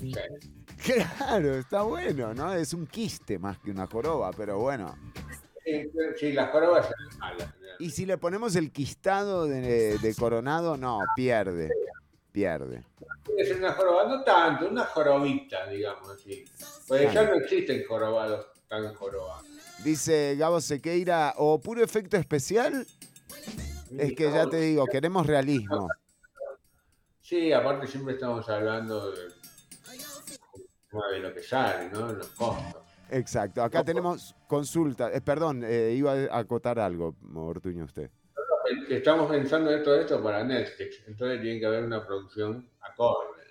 Sí. 0.00 0.12
Claro, 0.82 1.54
está 1.54 1.82
bueno, 1.82 2.34
¿no? 2.34 2.52
Es 2.52 2.74
un 2.74 2.88
quiste 2.88 3.38
más 3.38 3.56
que 3.60 3.70
una 3.70 3.86
joroba, 3.86 4.32
pero 4.36 4.58
bueno. 4.58 4.96
Sí, 5.64 5.88
sí, 6.18 6.32
la 6.32 6.48
joroba 6.48 6.80
es 6.80 6.88
mala. 7.20 7.54
Y 7.78 7.90
si 7.90 8.04
le 8.04 8.18
ponemos 8.18 8.56
el 8.56 8.72
quistado 8.72 9.46
de, 9.46 9.96
de 9.98 10.14
coronado, 10.16 10.76
no, 10.76 10.98
pierde. 11.14 11.70
Pierde. 12.32 12.82
Ser 13.46 13.58
una 13.58 13.74
joroba, 13.74 14.08
no 14.08 14.24
tanto, 14.24 14.66
una 14.68 14.82
jorobita, 14.86 15.68
digamos 15.68 16.08
así. 16.10 16.44
Porque 16.92 17.14
ya 17.14 17.24
no 17.24 17.34
existen 17.36 17.84
jorobados 17.88 18.46
tan 18.68 18.92
jorobados. 18.94 19.46
Dice 19.82 20.36
Gabo 20.36 20.60
Sequeira, 20.60 21.32
o 21.38 21.58
puro 21.58 21.82
efecto 21.82 22.18
especial, 22.18 22.86
es 23.98 24.12
que 24.14 24.30
ya 24.30 24.46
te 24.46 24.58
digo, 24.58 24.86
queremos 24.86 25.26
realismo. 25.26 25.88
Sí, 27.24 27.50
aparte 27.50 27.86
siempre 27.86 28.14
estamos 28.14 28.46
hablando 28.50 29.10
de, 29.12 29.22
de 31.12 31.18
lo 31.20 31.32
que 31.32 31.42
sale, 31.42 31.88
¿no? 31.88 32.12
Los 32.12 32.26
costos. 32.26 32.82
Exacto. 33.08 33.62
Acá 33.62 33.82
tenemos 33.82 34.34
consulta. 34.46 35.10
eh, 35.10 35.22
perdón, 35.22 35.62
eh, 35.64 35.92
iba 35.96 36.12
a 36.12 36.38
acotar 36.40 36.78
algo, 36.78 37.16
Ortuño, 37.34 37.84
usted. 37.84 38.10
Estamos 38.90 39.30
pensando 39.30 39.70
en 39.70 39.82
todo 39.82 39.98
esto 39.98 40.22
para 40.22 40.44
Netflix, 40.44 41.04
entonces 41.06 41.40
tiene 41.40 41.58
que 41.58 41.64
haber 41.66 41.84
una 41.84 42.04
producción 42.06 42.68
acorde. 42.80 43.41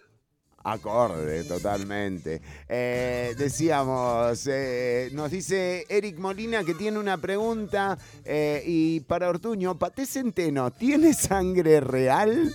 Acorde, 0.63 1.43
totalmente. 1.45 2.41
Eh, 2.69 3.33
decíamos, 3.37 4.45
eh, 4.47 5.09
nos 5.13 5.31
dice 5.31 5.85
Eric 5.89 6.17
Molina 6.19 6.63
que 6.63 6.73
tiene 6.75 6.99
una 6.99 7.17
pregunta 7.17 7.97
eh, 8.23 8.61
y 8.65 8.99
para 9.01 9.29
Ortuño, 9.29 9.77
Paté 9.79 10.05
Centeno, 10.05 10.71
¿tiene 10.71 11.13
sangre 11.13 11.79
real? 11.79 12.53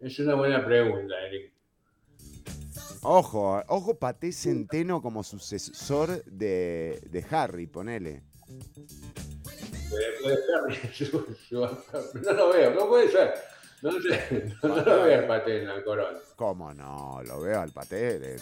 Es 0.00 0.18
una 0.18 0.34
buena 0.34 0.64
pregunta, 0.64 1.14
Eric. 1.28 1.52
Ojo, 3.02 3.62
ojo 3.68 3.94
Paté 3.98 4.32
Centeno 4.32 5.00
como 5.02 5.22
sucesor 5.22 6.24
de, 6.24 7.00
de 7.10 7.24
Harry, 7.30 7.66
ponele. 7.66 8.22
Puede- 9.88 10.06
puede 10.22 10.36
ser, 10.80 10.94
su- 10.94 11.36
su- 11.48 11.60
No 12.22 12.32
lo 12.32 12.52
veo, 12.52 12.74
no 12.74 12.88
puede 12.88 13.10
ser. 13.10 13.34
No, 13.82 13.92
sé, 14.00 14.54
no, 14.62 14.76
lo 14.76 15.02
veo 15.02 15.20
el 15.20 15.26
paté 15.26 15.60
en 15.62 15.66
la 15.68 15.82
corona. 15.82 16.18
¿Cómo 16.36 16.72
no? 16.72 17.20
Lo 17.24 17.40
veo 17.40 17.60
al 17.60 17.70
Paté 17.70 18.18
de, 18.18 18.34
de 18.36 18.38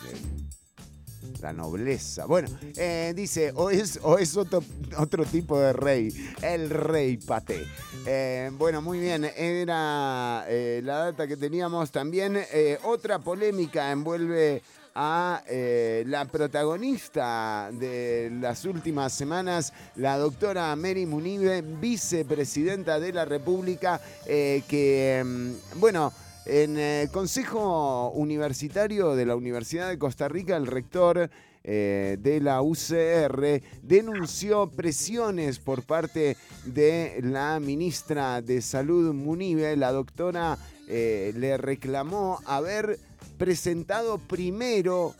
la 1.42 1.52
nobleza. 1.52 2.26
Bueno, 2.26 2.48
eh, 2.76 3.12
dice, 3.14 3.52
o 3.54 3.70
es, 3.70 3.98
o 4.02 4.18
es 4.18 4.36
otro, 4.36 4.62
otro 4.98 5.24
tipo 5.24 5.58
de 5.58 5.72
rey, 5.72 6.08
el 6.42 6.70
rey 6.70 7.16
Paté. 7.16 7.66
Eh, 8.06 8.50
bueno, 8.52 8.80
muy 8.82 8.98
bien, 8.98 9.24
era 9.36 10.44
eh, 10.48 10.80
la 10.84 10.96
data 11.06 11.26
que 11.26 11.36
teníamos 11.36 11.90
también. 11.90 12.36
eh, 12.52 12.78
otra 12.84 13.18
polémica 13.18 13.90
envuelve 13.90 14.62
a 14.94 15.42
eh, 15.48 16.04
la 16.06 16.24
protagonista 16.24 17.70
de 17.72 18.30
las 18.40 18.64
últimas 18.64 19.12
semanas, 19.12 19.72
la 19.96 20.18
doctora 20.18 20.74
Mary 20.76 21.06
Munive, 21.06 21.62
vicepresidenta 21.62 22.98
de 23.00 23.12
la 23.12 23.24
República, 23.24 24.00
eh, 24.26 24.62
que, 24.68 25.22
mm, 25.24 25.80
bueno, 25.80 26.12
en 26.46 26.78
el 26.78 27.10
Consejo 27.10 28.10
Universitario 28.10 29.14
de 29.14 29.26
la 29.26 29.36
Universidad 29.36 29.88
de 29.88 29.98
Costa 29.98 30.28
Rica, 30.28 30.56
el 30.56 30.66
rector 30.66 31.30
eh, 31.62 32.16
de 32.18 32.40
la 32.40 32.62
UCR 32.62 33.62
denunció 33.82 34.70
presiones 34.70 35.58
por 35.58 35.82
parte 35.82 36.38
de 36.64 37.20
la 37.22 37.60
ministra 37.60 38.40
de 38.40 38.62
Salud 38.62 39.12
Munive, 39.12 39.76
la 39.76 39.92
doctora 39.92 40.56
eh, 40.88 41.32
le 41.36 41.58
reclamó 41.58 42.40
haber 42.46 42.98
presentado 43.40 44.18
primero 44.18 45.14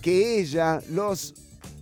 que 0.00 0.40
ella 0.40 0.80
los 0.88 1.34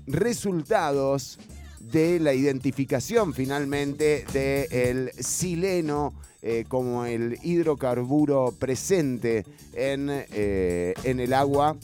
resultados 0.04 1.38
de 1.78 2.18
la 2.18 2.34
identificación 2.34 3.32
finalmente 3.32 4.24
del 4.32 5.12
sileno 5.12 6.12
eh, 6.42 6.64
como 6.66 7.06
el 7.06 7.38
hidrocarburo 7.44 8.52
presente 8.58 9.44
en, 9.72 10.08
eh, 10.10 10.92
en 11.04 11.20
el 11.20 11.32
agua. 11.32 11.76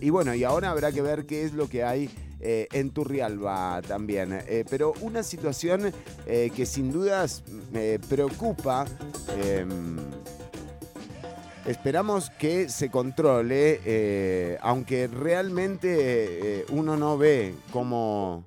Y 0.00 0.10
bueno, 0.10 0.34
y 0.34 0.42
ahora 0.42 0.72
habrá 0.72 0.90
que 0.90 1.02
ver 1.02 1.24
qué 1.24 1.44
es 1.44 1.52
lo 1.52 1.68
que 1.68 1.84
hay 1.84 2.10
eh, 2.40 2.66
en 2.72 2.90
Turrialba 2.90 3.80
también. 3.86 4.40
Pero 4.68 4.92
una 5.02 5.22
situación 5.22 5.92
que 6.26 6.66
sin 6.66 6.90
dudas 6.90 7.44
me 7.70 8.00
preocupa. 8.00 8.86
Esperamos 11.66 12.30
que 12.30 12.68
se 12.68 12.90
controle, 12.90 13.80
eh, 13.84 14.58
aunque 14.62 15.06
realmente 15.06 16.60
eh, 16.60 16.66
uno 16.70 16.96
no 16.96 17.16
ve 17.16 17.54
cómo, 17.70 18.44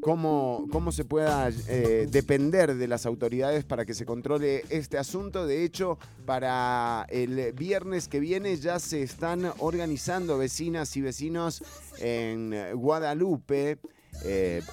cómo, 0.00 0.66
cómo 0.72 0.92
se 0.92 1.04
pueda 1.04 1.50
eh, 1.68 2.08
depender 2.10 2.74
de 2.74 2.88
las 2.88 3.04
autoridades 3.04 3.64
para 3.64 3.84
que 3.84 3.92
se 3.92 4.06
controle 4.06 4.64
este 4.70 4.96
asunto. 4.96 5.46
De 5.46 5.62
hecho, 5.62 5.98
para 6.24 7.04
el 7.10 7.52
viernes 7.52 8.08
que 8.08 8.18
viene 8.18 8.56
ya 8.56 8.78
se 8.78 9.02
están 9.02 9.52
organizando 9.58 10.38
vecinas 10.38 10.96
y 10.96 11.02
vecinos 11.02 11.62
en 11.98 12.54
Guadalupe 12.74 13.78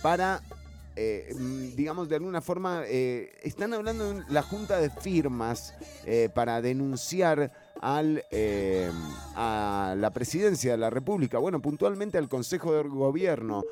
para 0.01 0.41
eh, 1.01 1.33
mm, 1.33 1.75
digamos, 1.77 2.09
de 2.09 2.15
alguna 2.15 2.41
forma, 2.41 2.83
eh, 2.85 3.31
están 3.41 3.73
hablando 3.73 4.13
de 4.13 4.23
la 4.27 4.43
junta 4.43 4.81
de 4.81 4.89
firmas 4.89 5.73
eh, 6.05 6.27
para 6.35 6.61
denunciar 6.61 7.53
al, 7.79 8.25
a 9.35 9.95
la 9.97 10.11
presidencia 10.11 10.71
de 10.71 10.77
la 10.77 10.89
República, 10.89 11.37
bueno, 11.37 11.61
puntualmente 11.61 12.17
al 12.17 12.27
Consejo 12.27 12.73
de 12.73 12.83
Gobierno. 12.83 13.63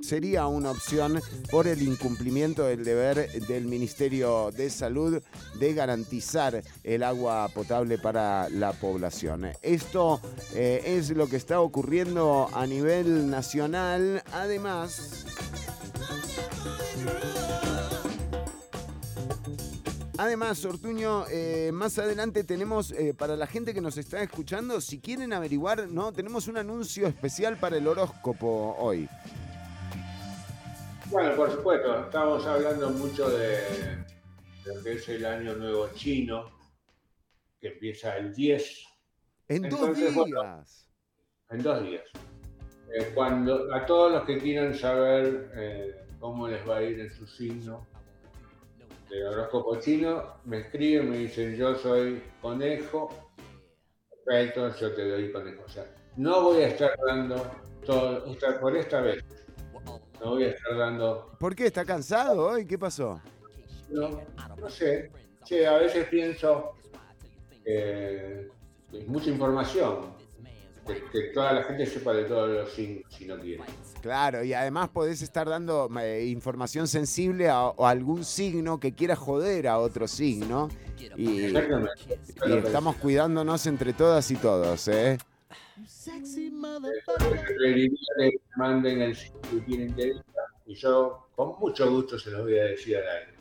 Sería 0.00 0.46
una 0.46 0.70
opción 0.70 1.20
por 1.50 1.66
el 1.66 1.82
incumplimiento 1.82 2.62
del 2.66 2.84
deber 2.84 3.28
del 3.48 3.64
Ministerio 3.64 4.52
de 4.52 4.70
Salud 4.70 5.20
de 5.58 5.74
garantizar 5.74 6.62
el 6.84 7.02
agua 7.02 7.48
potable 7.52 7.98
para 7.98 8.48
la 8.48 8.72
población. 8.74 9.48
Esto 9.60 10.20
es 10.54 11.10
lo 11.10 11.26
que 11.26 11.34
está 11.34 11.60
ocurriendo 11.60 12.48
a 12.52 12.64
nivel 12.64 13.28
nacional. 13.28 14.22
Además, 14.32 15.26
Además, 20.20 20.62
Ortuño, 20.66 21.24
eh, 21.30 21.70
más 21.72 21.98
adelante 21.98 22.44
tenemos, 22.44 22.92
eh, 22.92 23.14
para 23.14 23.36
la 23.36 23.46
gente 23.46 23.72
que 23.72 23.80
nos 23.80 23.96
está 23.96 24.22
escuchando, 24.22 24.78
si 24.82 25.00
quieren 25.00 25.32
averiguar, 25.32 25.88
¿no? 25.88 26.12
Tenemos 26.12 26.46
un 26.46 26.58
anuncio 26.58 27.06
especial 27.06 27.56
para 27.56 27.78
el 27.78 27.86
horóscopo 27.86 28.76
hoy. 28.78 29.08
Bueno, 31.06 31.34
por 31.34 31.50
supuesto, 31.50 32.04
estamos 32.04 32.46
hablando 32.46 32.90
mucho 32.90 33.30
de, 33.30 34.04
lo 34.66 34.82
que 34.82 34.92
es 34.92 35.08
el 35.08 35.24
año 35.24 35.54
nuevo 35.54 35.88
chino, 35.94 36.50
que 37.58 37.68
empieza 37.68 38.18
el 38.18 38.34
10, 38.34 38.84
En 39.48 39.70
dos 39.70 39.80
bueno, 39.80 40.24
días. 40.26 40.86
en 41.48 41.62
dos 41.62 41.82
días. 41.82 42.04
Eh, 42.92 43.10
cuando, 43.14 43.74
a 43.74 43.86
todos 43.86 44.12
los 44.12 44.24
que 44.26 44.36
quieran 44.36 44.74
saber 44.74 45.50
eh, 45.54 45.94
cómo 46.18 46.46
les 46.46 46.68
va 46.68 46.76
a 46.76 46.82
ir 46.82 47.00
en 47.00 47.10
su 47.10 47.26
signo 47.26 47.88
del 49.10 49.26
horóscopo 49.26 49.78
chino, 49.80 50.36
me 50.44 50.58
escriben, 50.60 51.10
me 51.10 51.18
dicen 51.18 51.56
yo 51.56 51.74
soy 51.74 52.22
conejo, 52.40 53.30
perfecto, 54.24 54.74
yo 54.76 54.94
te 54.94 55.08
doy 55.08 55.32
conejo. 55.32 55.64
O 55.66 55.68
sea, 55.68 55.84
no 56.16 56.42
voy 56.42 56.62
a 56.62 56.68
estar 56.68 56.96
dando 57.06 57.50
todo, 57.84 58.24
por 58.60 58.76
esta 58.76 59.00
vez, 59.00 59.24
no 60.20 60.30
voy 60.30 60.44
a 60.44 60.48
estar 60.48 60.76
dando 60.76 61.30
¿Por 61.38 61.54
qué? 61.56 61.66
¿Está 61.66 61.84
cansado 61.84 62.48
hoy? 62.48 62.66
¿Qué 62.66 62.78
pasó? 62.78 63.20
No, 63.88 64.20
no 64.56 64.68
sé. 64.68 65.10
Che, 65.44 65.66
a 65.66 65.78
veces 65.78 66.06
pienso 66.08 66.74
que 67.64 68.50
es 68.92 69.08
mucha 69.08 69.30
información. 69.30 70.19
Que, 70.86 71.04
que 71.12 71.20
toda 71.34 71.52
la 71.52 71.62
gente 71.64 71.86
sepa 71.86 72.12
de 72.12 72.24
todos 72.24 72.48
los 72.48 72.72
signos 72.72 73.04
si 73.10 73.26
no 73.26 73.38
quiere. 73.38 73.62
Claro, 74.00 74.42
y 74.42 74.54
además 74.54 74.88
podés 74.88 75.22
estar 75.22 75.48
dando 75.48 75.88
eh, 76.00 76.26
información 76.26 76.88
sensible 76.88 77.48
a, 77.48 77.66
a 77.66 77.74
algún 77.78 78.24
signo 78.24 78.80
que 78.80 78.94
quiera 78.94 79.14
joder 79.14 79.68
a 79.68 79.78
otro 79.78 80.08
signo. 80.08 80.68
Y, 81.16 81.44
Exactamente. 81.44 81.90
y 82.46 82.52
estamos 82.52 82.96
cuidándonos 82.96 83.66
entre 83.66 83.92
todas 83.92 84.30
y 84.30 84.36
todos, 84.36 84.88
¿eh? 84.88 85.18
Preferiría 87.18 87.98
que 88.18 88.40
manden 88.56 89.02
el 89.02 89.16
signo 89.16 89.40
que 89.42 89.64
que 89.66 90.04
diga 90.04 90.22
y 90.66 90.74
yo 90.74 91.26
con 91.34 91.58
mucho 91.58 91.90
gusto 91.90 92.18
se 92.18 92.30
los 92.30 92.42
voy 92.42 92.58
a 92.58 92.64
decir 92.64 92.96
al 92.96 93.08
aire. 93.08 93.39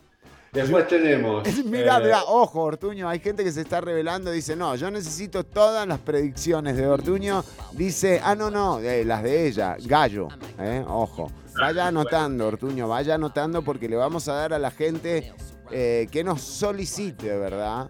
Después 0.52 0.88
tenemos. 0.88 1.48
Mirá, 1.66 2.00
eh, 2.00 2.24
ojo, 2.28 2.64
Ortuño, 2.64 3.08
hay 3.08 3.20
gente 3.20 3.44
que 3.44 3.52
se 3.52 3.62
está 3.62 3.82
revelando, 3.82 4.32
dice, 4.32 4.56
no, 4.56 4.76
yo 4.76 4.90
necesito 4.90 5.44
todas 5.44 5.88
las 5.88 6.00
predicciones 6.00 6.76
de 6.76 6.88
Ortuño. 6.88 7.44
Dice, 7.74 8.20
ah, 8.24 8.36
no, 8.36 8.50
no, 8.50 8.80
eh, 8.80 9.06
las 9.06 9.22
de 9.24 9.48
ella, 9.48 9.78
gallo, 9.80 10.28
eh, 10.58 10.84
ojo. 10.88 11.32
Vaya 11.60 11.88
anotando, 11.88 12.48
Ortuño, 12.48 12.88
vaya 12.88 13.16
anotando 13.16 13.62
porque 13.62 13.90
le 13.90 13.96
vamos 13.96 14.28
a 14.28 14.34
dar 14.34 14.54
a 14.54 14.60
la 14.60 14.72
gente 14.72 15.34
eh, 15.72 16.08
que 16.12 16.24
nos 16.24 16.42
solicite, 16.42 17.38
¿verdad? 17.38 17.90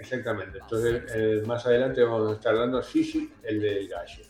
Exactamente. 0.00 0.58
Entonces, 0.58 1.02
eh, 1.14 1.42
más 1.46 1.64
adelante 1.66 2.02
vamos 2.02 2.30
a 2.30 2.34
estar 2.34 2.56
dando 2.56 2.82
sí, 2.82 3.32
el 3.42 3.60
del 3.60 3.88
gallo. 3.88 4.24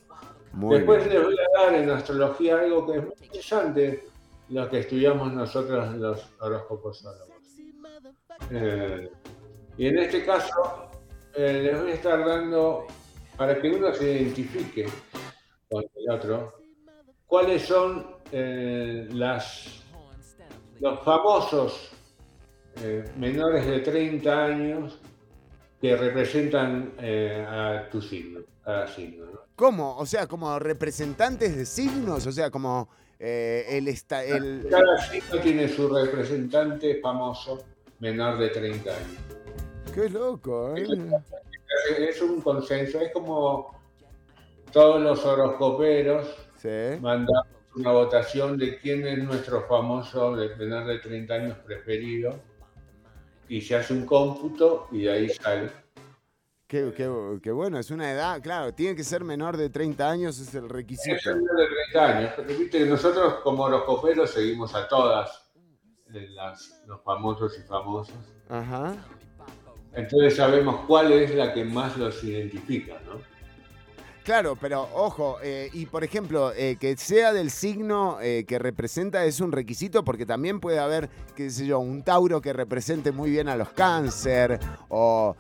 Muy 0.52 0.76
Después 0.76 1.04
bien. 1.04 1.16
les 1.16 1.24
voy 1.24 1.36
a 1.38 1.62
dar 1.62 1.74
en 1.74 1.90
astrología 1.90 2.58
algo 2.58 2.86
que 2.86 2.98
es 2.98 3.04
muy 3.04 3.14
interesante, 3.22 4.04
lo 4.50 4.68
que 4.68 4.80
estudiamos 4.80 5.32
nosotros 5.32 5.94
los 5.96 6.26
horóscopos 6.40 7.04
Eh, 8.50 9.10
y 9.76 9.86
en 9.86 9.98
este 9.98 10.24
caso, 10.24 10.90
eh, 11.34 11.60
les 11.64 11.80
voy 11.80 11.90
a 11.90 11.94
estar 11.94 12.24
dando, 12.24 12.86
para 13.36 13.60
que 13.60 13.68
uno 13.68 13.92
se 13.92 14.12
identifique 14.12 14.86
con 15.68 15.82
el 15.82 16.10
otro, 16.10 16.60
cuáles 17.26 17.62
son 17.62 18.16
eh, 18.32 19.06
las, 19.10 19.82
los 20.80 21.00
famosos 21.04 21.92
menores 23.16 23.66
de 23.66 23.80
30 23.80 24.44
años 24.44 25.00
que 25.80 25.96
representan 25.96 26.92
a 27.00 27.88
tu 27.90 28.00
signo, 28.00 28.38
cada 28.64 28.86
signo. 28.86 29.26
¿no? 29.26 29.40
¿Cómo? 29.56 29.96
O 29.96 30.06
sea, 30.06 30.28
como 30.28 30.56
representantes 30.60 31.56
de 31.56 31.66
signos, 31.66 32.24
o 32.24 32.30
sea, 32.30 32.52
como 32.52 32.88
eh, 33.18 33.66
el, 33.70 33.88
esta- 33.88 34.24
el... 34.24 34.66
Cada 34.70 34.98
signo 34.98 35.40
tiene 35.40 35.68
su 35.68 35.88
representante 35.88 37.00
famoso 37.00 37.64
menor 38.00 38.38
de 38.38 38.48
30 38.50 38.90
años. 38.90 39.18
Qué 39.94 40.08
loco, 40.10 40.76
¿eh? 40.76 40.82
Es- 40.82 41.98
Es 42.16 42.22
un 42.22 42.40
consenso, 42.40 43.00
es 43.00 43.12
como 43.12 43.78
todos 44.72 45.00
los 45.02 45.24
horoscoperos 45.24 46.26
Sí. 46.56 46.68
mandamos 47.00 47.46
una 47.76 47.92
votación 47.92 48.56
de 48.58 48.78
quién 48.78 49.06
es 49.06 49.18
nuestro 49.18 49.62
famoso 49.68 50.34
de 50.36 50.54
menor 50.56 50.86
de 50.86 50.98
30 50.98 51.34
años 51.34 51.58
preferido 51.64 52.34
y 53.48 53.60
se 53.60 53.76
hace 53.76 53.92
un 53.94 54.04
cómputo 54.06 54.88
y 54.90 55.02
de 55.02 55.10
ahí 55.12 55.28
sale. 55.28 55.70
Qué, 56.68 56.92
qué- 56.94 57.38
qué 57.42 57.50
bueno, 57.50 57.78
es 57.78 57.90
una 57.90 58.12
edad, 58.12 58.42
claro, 58.42 58.74
tiene 58.74 58.94
que 58.94 59.02
ser 59.02 59.24
menor 59.24 59.56
de 59.56 59.70
30 59.70 60.10
años, 60.10 60.38
es 60.38 60.54
el 60.54 60.68
requisito. 60.68 61.16
Es 61.16 61.26
menor 61.26 61.56
de 61.56 61.66
30 61.66 62.16
años, 62.18 62.32
pero 62.36 62.48
viste 62.58 62.78
que 62.80 62.84
nosotros 62.84 63.36
como 63.42 63.64
horoscoperos 63.64 64.30
seguimos 64.30 64.74
a 64.74 64.86
todas 64.86 65.50
eh, 66.12 66.26
las- 66.30 66.82
los 66.86 67.02
famosos 67.02 67.58
y 67.58 67.62
famosas. 67.66 68.16
Ajá. 68.50 68.94
Entonces 69.94 70.36
sabemos 70.36 70.84
cuál 70.86 71.10
es 71.12 71.34
la 71.34 71.52
que 71.54 71.64
más 71.64 71.96
los 71.96 72.22
identifica, 72.22 73.00
¿no? 73.06 73.20
Claro, 74.28 74.58
pero 74.60 74.86
ojo, 74.94 75.38
eh, 75.42 75.70
y 75.72 75.86
por 75.86 76.04
ejemplo, 76.04 76.52
eh, 76.52 76.76
que 76.78 76.98
sea 76.98 77.32
del 77.32 77.50
signo 77.50 78.18
eh, 78.20 78.44
que 78.46 78.58
representa 78.58 79.24
es 79.24 79.40
un 79.40 79.52
requisito 79.52 80.04
porque 80.04 80.26
también 80.26 80.60
puede 80.60 80.78
haber, 80.80 81.08
qué 81.34 81.48
sé 81.48 81.64
yo, 81.66 81.78
un 81.78 82.02
Tauro 82.02 82.42
que 82.42 82.52
represente 82.52 83.10
muy 83.10 83.30
bien 83.30 83.48
a 83.48 83.56
los 83.56 83.70
cáncer 83.70 84.60
o 84.90 85.34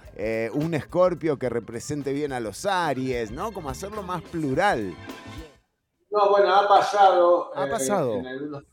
un 0.54 0.72
Escorpio 0.72 1.38
que 1.38 1.50
represente 1.50 2.14
bien 2.14 2.32
a 2.32 2.40
los 2.40 2.64
Aries, 2.64 3.30
¿no? 3.30 3.52
Como 3.52 3.68
hacerlo 3.68 4.02
más 4.02 4.22
plural. 4.22 4.94
No, 6.10 6.30
bueno, 6.30 6.54
ha 6.54 6.66
pasado, 6.66 7.54
Ha 7.54 7.68
pasado. 7.68 8.14
en 8.14 8.26
algunos 8.26 8.64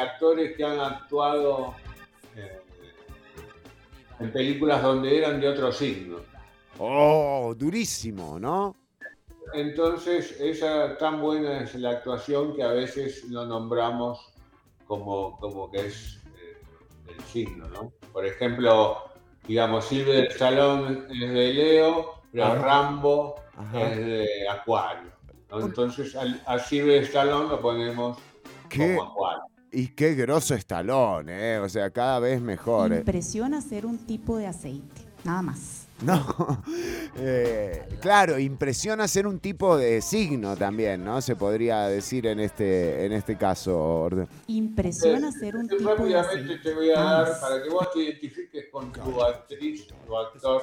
actores 0.00 0.56
que 0.56 0.64
han 0.64 0.80
actuado 0.80 1.74
en 4.20 4.32
películas 4.32 4.82
donde 4.82 5.18
eran 5.18 5.38
de 5.38 5.48
otro 5.48 5.70
signo. 5.70 6.16
Oh, 6.78 7.54
durísimo, 7.54 8.40
¿no? 8.40 8.87
Entonces, 9.54 10.38
esa 10.40 10.96
tan 10.98 11.20
buena 11.20 11.62
es 11.62 11.74
la 11.74 11.90
actuación 11.90 12.54
que 12.54 12.62
a 12.62 12.68
veces 12.72 13.24
lo 13.24 13.46
nombramos 13.46 14.32
como, 14.86 15.38
como 15.38 15.70
que 15.70 15.86
es 15.86 16.20
eh, 16.36 16.60
el 17.08 17.20
signo, 17.24 17.68
¿no? 17.68 17.92
Por 18.12 18.26
ejemplo, 18.26 18.98
digamos, 19.46 19.84
Silvia 19.86 20.14
del 20.14 20.32
Salón 20.32 21.06
es 21.10 21.30
de 21.32 21.54
Leo, 21.54 22.14
pero 22.32 22.44
Ajá. 22.44 22.54
Rambo 22.56 23.34
Ajá. 23.56 23.90
es 23.90 23.98
de 23.98 24.48
Acuario. 24.48 25.10
¿no? 25.50 25.60
Entonces 25.60 26.14
al, 26.16 26.42
a 26.46 26.58
Silver 26.58 27.02
Stallone 27.04 27.48
lo 27.48 27.60
ponemos 27.60 28.18
¿Qué? 28.68 28.96
como 28.96 29.10
Juan. 29.10 29.40
Y 29.70 29.88
qué 29.88 30.14
grosso 30.14 30.54
estalón, 30.54 31.28
¿eh? 31.28 31.58
O 31.58 31.68
sea, 31.68 31.90
cada 31.90 32.18
vez 32.20 32.40
mejor. 32.40 32.92
¿eh? 32.92 32.98
Impresiona 32.98 33.60
ser 33.60 33.84
un 33.84 33.98
tipo 33.98 34.38
de 34.38 34.46
aceite, 34.46 35.02
nada 35.24 35.42
más. 35.42 35.86
No, 36.00 36.62
eh, 37.16 37.88
claro, 38.00 38.38
impresiona 38.38 39.08
ser 39.08 39.26
un 39.26 39.40
tipo 39.40 39.76
de 39.76 40.00
signo 40.00 40.56
también, 40.56 41.04
¿no? 41.04 41.20
Se 41.20 41.34
podría 41.34 41.88
decir 41.88 42.26
en 42.28 42.38
este, 42.38 43.04
en 43.04 43.10
este 43.12 43.36
caso. 43.36 43.76
Orde- 43.76 44.28
Impresiona 44.46 45.32
ser 45.32 45.56
un 45.56 45.68
Yo 45.68 45.76
tipo 45.76 45.90
de 45.90 45.96
rápidamente 45.96 46.36
aceite. 46.54 46.58
te 46.68 46.74
voy 46.74 46.90
a 46.90 47.00
dar 47.00 47.28
más. 47.28 47.38
para 47.40 47.62
que 47.62 47.68
vos 47.68 47.90
te 47.92 47.98
identifiques 48.00 48.66
con 48.70 48.92
tu 48.92 49.20
actriz, 49.22 49.88
tu 50.06 50.16
actor 50.16 50.62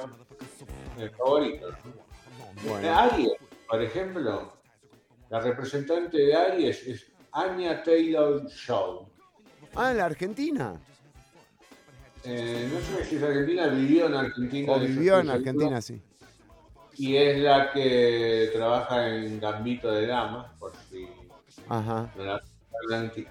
eh, 0.98 1.10
favorito. 1.18 1.68
Bueno. 2.66 2.98
Aries, 2.98 3.32
por 3.68 3.82
ejemplo, 3.82 4.52
la 5.28 5.40
representante 5.40 6.16
de 6.16 6.34
Aries 6.34 6.82
es 6.86 7.06
Anya 7.32 7.82
Taylor 7.82 8.46
Shaw. 8.48 9.06
Ah, 9.74 9.90
en 9.90 9.98
la 9.98 10.06
Argentina. 10.06 10.80
Eh, 12.26 12.68
no 12.72 12.80
sé 12.80 13.04
si 13.04 13.16
es 13.16 13.22
argentina, 13.22 13.68
vivió 13.68 14.06
en 14.06 14.14
Argentina. 14.14 14.72
O 14.72 14.80
vivió 14.80 15.20
en. 15.20 15.30
Argentina, 15.30 15.80
sí. 15.80 16.02
Y 16.98 17.16
es 17.16 17.38
la 17.38 17.72
que 17.72 18.50
trabaja 18.52 19.14
en 19.14 19.38
Gambito 19.38 19.92
de 19.92 20.06
Damas, 20.06 20.50
por 20.58 20.72
si 20.90 21.06
Ajá. 21.68 22.10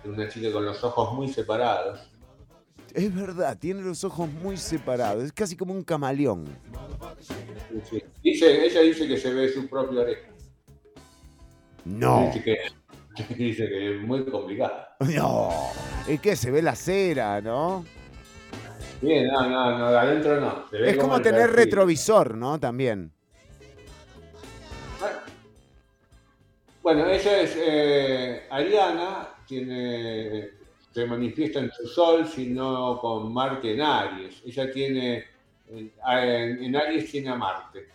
una 0.05 0.29
chica 0.29 0.51
con 0.51 0.65
los 0.65 0.83
ojos 0.83 1.13
muy 1.13 1.27
separados. 1.27 1.99
Es 2.93 3.13
verdad, 3.13 3.57
tiene 3.57 3.81
los 3.81 4.03
ojos 4.05 4.29
muy 4.31 4.55
separados. 4.55 5.23
Es 5.23 5.33
casi 5.33 5.57
como 5.57 5.73
un 5.73 5.83
camaleón. 5.83 6.45
Sí. 7.89 8.01
Dice, 8.23 8.65
ella 8.65 8.81
dice 8.81 9.07
que 9.07 9.17
se 9.17 9.33
ve 9.33 9.51
su 9.51 9.67
propia 9.67 10.01
oreja. 10.01 10.29
No. 11.83 12.27
Dice 12.27 12.43
que, 12.43 13.33
dice 13.35 13.67
que 13.67 13.95
es 13.95 14.01
muy 14.01 14.23
complicada. 14.25 14.95
No. 15.01 15.49
Es 16.07 16.21
que 16.21 16.37
se 16.37 16.51
ve 16.51 16.61
la 16.61 16.75
cera, 16.75 17.41
¿no? 17.41 17.83
Bien, 19.05 19.27
no, 19.27 19.47
no, 19.49 19.77
no, 19.77 19.91
de 19.91 19.97
adentro 19.99 20.41
no. 20.41 20.65
se 20.69 20.77
ve 20.77 20.89
Es 20.91 20.97
como 20.97 21.21
tener 21.21 21.41
perfil. 21.47 21.55
retrovisor, 21.65 22.35
¿no? 22.35 22.59
También. 22.59 23.11
Bueno, 26.81 27.07
ella 27.07 27.41
es 27.41 27.55
eh, 27.59 28.43
Ariana, 28.49 29.29
tiene, 29.47 30.49
se 30.91 31.05
manifiesta 31.05 31.59
en 31.59 31.71
su 31.71 31.87
sol, 31.87 32.27
sino 32.27 32.99
con 32.99 33.33
Marte 33.33 33.73
en 33.73 33.81
Aries. 33.81 34.41
Ella 34.45 34.71
tiene, 34.71 35.25
en, 35.69 35.91
en 36.63 36.75
Aries 36.75 37.09
tiene 37.09 37.29
a 37.29 37.35
Marte. 37.35 37.87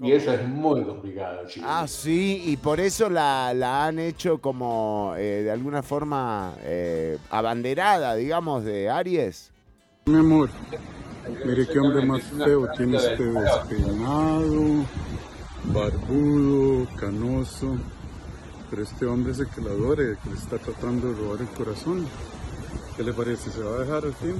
Y 0.00 0.10
eso 0.10 0.32
es 0.32 0.48
muy 0.48 0.82
complicado, 0.82 1.46
chicos. 1.46 1.68
Ah, 1.72 1.86
sí, 1.86 2.42
y 2.46 2.56
por 2.56 2.80
eso 2.80 3.08
la, 3.08 3.54
la 3.54 3.86
han 3.86 4.00
hecho 4.00 4.38
como 4.38 5.14
eh, 5.16 5.42
de 5.44 5.50
alguna 5.52 5.84
forma 5.84 6.54
eh, 6.62 7.16
abanderada, 7.30 8.16
digamos, 8.16 8.64
de 8.64 8.90
Aries. 8.90 9.52
Mi 10.06 10.18
amor, 10.18 10.50
mire 11.46 11.66
qué 11.68 11.78
hombre 11.78 12.04
más 12.04 12.22
feo 12.24 12.66
tiene 12.76 12.96
este 12.96 13.22
despeinado, 13.24 14.84
barbudo, 15.66 16.88
canoso. 16.96 17.76
Pero 18.70 18.82
este 18.82 19.06
hombre 19.06 19.30
es 19.32 19.38
el 19.38 19.48
que 19.48 19.60
la 19.60 19.70
adore, 19.70 20.16
que 20.24 20.30
le 20.30 20.36
está 20.36 20.58
tratando 20.58 21.12
de 21.12 21.14
robar 21.14 21.40
el 21.40 21.48
corazón. 21.50 22.08
¿Qué 22.96 23.02
le 23.02 23.12
parece? 23.12 23.50
¿Se 23.50 23.60
va 23.60 23.76
a 23.76 23.78
dejar 23.80 24.04
al 24.04 24.14
fin? 24.14 24.36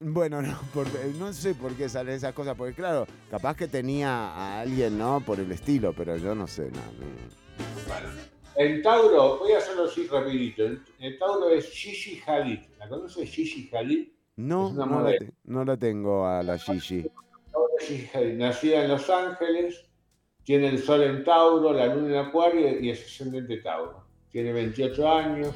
Bueno, 0.00 0.42
no, 0.42 0.58
porque, 0.74 0.98
no 1.18 1.32
sé 1.32 1.54
por 1.54 1.72
qué 1.74 1.88
salen 1.88 2.14
esas 2.16 2.34
cosas, 2.34 2.54
porque 2.56 2.74
claro, 2.74 3.06
capaz 3.30 3.56
que 3.56 3.68
tenía 3.68 4.10
a 4.10 4.60
alguien, 4.60 4.98
¿no? 4.98 5.20
Por 5.24 5.40
el 5.40 5.50
estilo, 5.50 5.94
pero 5.96 6.16
yo 6.18 6.34
no 6.34 6.46
sé, 6.46 6.70
no, 6.70 6.80
no. 6.80 8.36
En 8.56 8.82
Tauro, 8.82 9.38
voy 9.38 9.52
a 9.52 9.58
hacerlo 9.58 9.84
así 9.84 10.06
rapidito. 10.06 10.62
En, 10.98 11.18
Tauro 11.18 11.48
es 11.50 11.70
Gigi 11.70 12.20
Hadid. 12.26 12.60
¿La 12.78 12.88
conoces 12.88 13.30
Gigi 13.30 13.70
Hadid? 13.74 14.08
No, 14.36 14.72
no, 14.72 15.02
la, 15.02 15.16
te- 15.16 15.32
no 15.44 15.64
la 15.64 15.76
tengo 15.78 16.26
a 16.26 16.42
la 16.42 16.58
Gigi. 16.58 17.06
Nacida 18.34 18.84
en 18.84 18.88
Los 18.90 19.08
Ángeles, 19.08 19.86
tiene 20.44 20.68
el 20.68 20.82
sol 20.82 21.02
en 21.02 21.24
Tauro, 21.24 21.72
la 21.72 21.86
luna 21.94 22.20
en 22.20 22.26
Acuario 22.26 22.78
y 22.80 22.90
es 22.90 23.04
ascendente 23.04 23.58
Tauro. 23.58 24.04
Tiene 24.30 24.52
28 24.52 25.08
años, 25.08 25.54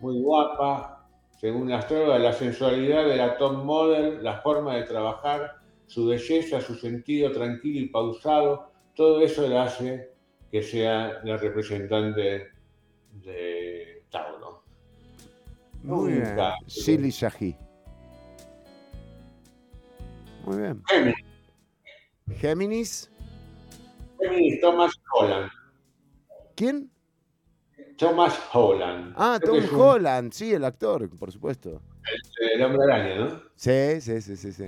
muy 0.00 0.20
guapa. 0.20 1.01
Según 1.42 1.68
la 1.68 1.78
astróloga, 1.78 2.20
la 2.20 2.32
sensualidad 2.32 3.04
de 3.04 3.16
la 3.16 3.36
top 3.36 3.64
model, 3.64 4.22
la 4.22 4.40
forma 4.42 4.76
de 4.76 4.84
trabajar, 4.84 5.56
su 5.88 6.06
belleza, 6.06 6.60
su 6.60 6.76
sentido 6.76 7.32
tranquilo 7.32 7.80
y 7.80 7.88
pausado, 7.88 8.70
todo 8.94 9.20
eso 9.20 9.48
le 9.48 9.58
hace 9.58 10.12
que 10.52 10.62
sea 10.62 11.20
la 11.24 11.36
representante 11.36 12.46
de 13.24 14.04
Tauro. 14.08 14.62
Muy 15.82 16.12
bien. 16.12 16.36
Shili 16.68 17.10
Shahi. 17.10 17.56
Muy 20.44 20.58
bien. 20.58 20.82
Géminis, 20.86 21.16
Géminis. 22.38 23.10
Géminis, 24.20 24.60
Thomas 24.60 24.92
Holland. 25.12 25.50
¿Quién? 26.54 26.88
Thomas 27.96 28.38
Holland. 28.52 29.14
Ah, 29.16 29.38
Creo 29.40 29.54
Tom 29.60 29.64
un- 29.74 29.80
Holland, 29.80 30.32
sí, 30.32 30.52
el 30.52 30.64
actor, 30.64 31.08
por 31.18 31.30
supuesto. 31.32 31.80
El 32.40 32.62
hombre 32.62 32.84
araña, 32.92 33.14
¿no? 33.16 33.42
Sí, 33.54 34.00
sí, 34.00 34.20
sí, 34.20 34.36
sí, 34.36 34.52
sí. 34.52 34.64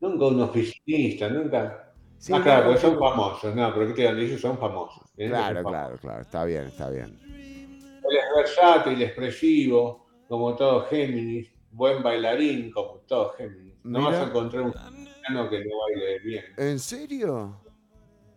Nunca 0.00 0.26
un 0.26 0.40
oficinista, 0.42 1.28
nunca. 1.28 1.92
Sí, 2.18 2.32
ah, 2.34 2.42
claro, 2.42 2.66
porque 2.66 2.80
son 2.80 2.98
famosos, 2.98 3.54
no, 3.54 3.72
pero 3.74 3.94
¿qué 3.94 4.06
te 4.06 4.14
dice? 4.14 4.38
Son 4.38 4.58
famosos. 4.58 5.02
Ser 5.16 5.28
Claro, 5.28 5.62
famosos. 5.62 5.70
claro, 5.72 5.98
claro. 5.98 6.22
Está 6.22 6.44
bien, 6.44 6.64
está 6.66 6.90
bien. 6.90 7.18
Él 7.28 8.16
es 8.16 8.24
versátil, 8.36 9.02
expresivo, 9.02 10.06
como 10.28 10.54
todo 10.56 10.84
Géminis, 10.86 11.50
buen 11.70 12.02
bailarín, 12.02 12.70
como 12.72 13.00
todo 13.06 13.30
Géminis. 13.30 13.74
No 13.84 13.98
Mira. 14.00 14.10
vas 14.10 14.20
a 14.20 14.28
encontrar 14.30 14.62
un 14.62 14.72
que 14.72 15.64
no 15.64 15.78
baile 15.78 16.18
bien, 16.20 16.44
¿En 16.56 16.78
serio? 16.78 17.60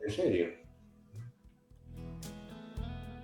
en 0.06 0.12
serio. 0.12 0.59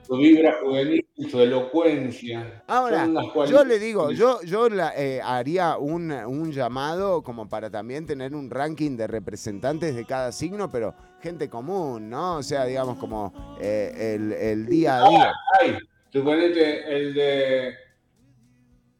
Su 0.06 0.18
vibra 0.18 0.60
juvenil, 0.62 1.04
su 1.32 1.40
elocuencia. 1.40 2.64
Ahora, 2.68 3.08
yo 3.50 3.64
le 3.66 3.80
digo, 3.80 4.12
yo, 4.12 4.40
yo 4.44 4.70
la- 4.70 4.94
eh, 4.96 5.20
haría 5.24 5.78
un, 5.78 6.12
un 6.12 6.52
llamado 6.52 7.24
como 7.24 7.50
para 7.50 7.70
también 7.72 8.06
tener 8.06 8.36
un 8.36 8.50
ranking 8.52 8.96
de 8.98 9.08
representantes 9.08 9.96
de 9.96 10.06
cada 10.06 10.32
signo, 10.32 10.70
pero 10.70 10.94
gente 11.22 11.50
común, 11.50 12.08
¿no? 12.10 12.36
O 12.38 12.44
sea, 12.44 12.66
digamos 12.66 12.98
como 13.00 13.34
eh, 13.60 14.16
el, 14.16 14.32
el 14.34 14.66
día 14.68 15.04
a 15.04 15.10
día. 15.10 15.34
Ay, 15.60 15.78
suponete, 16.14 16.96
el 16.96 17.14
de, 17.16 17.74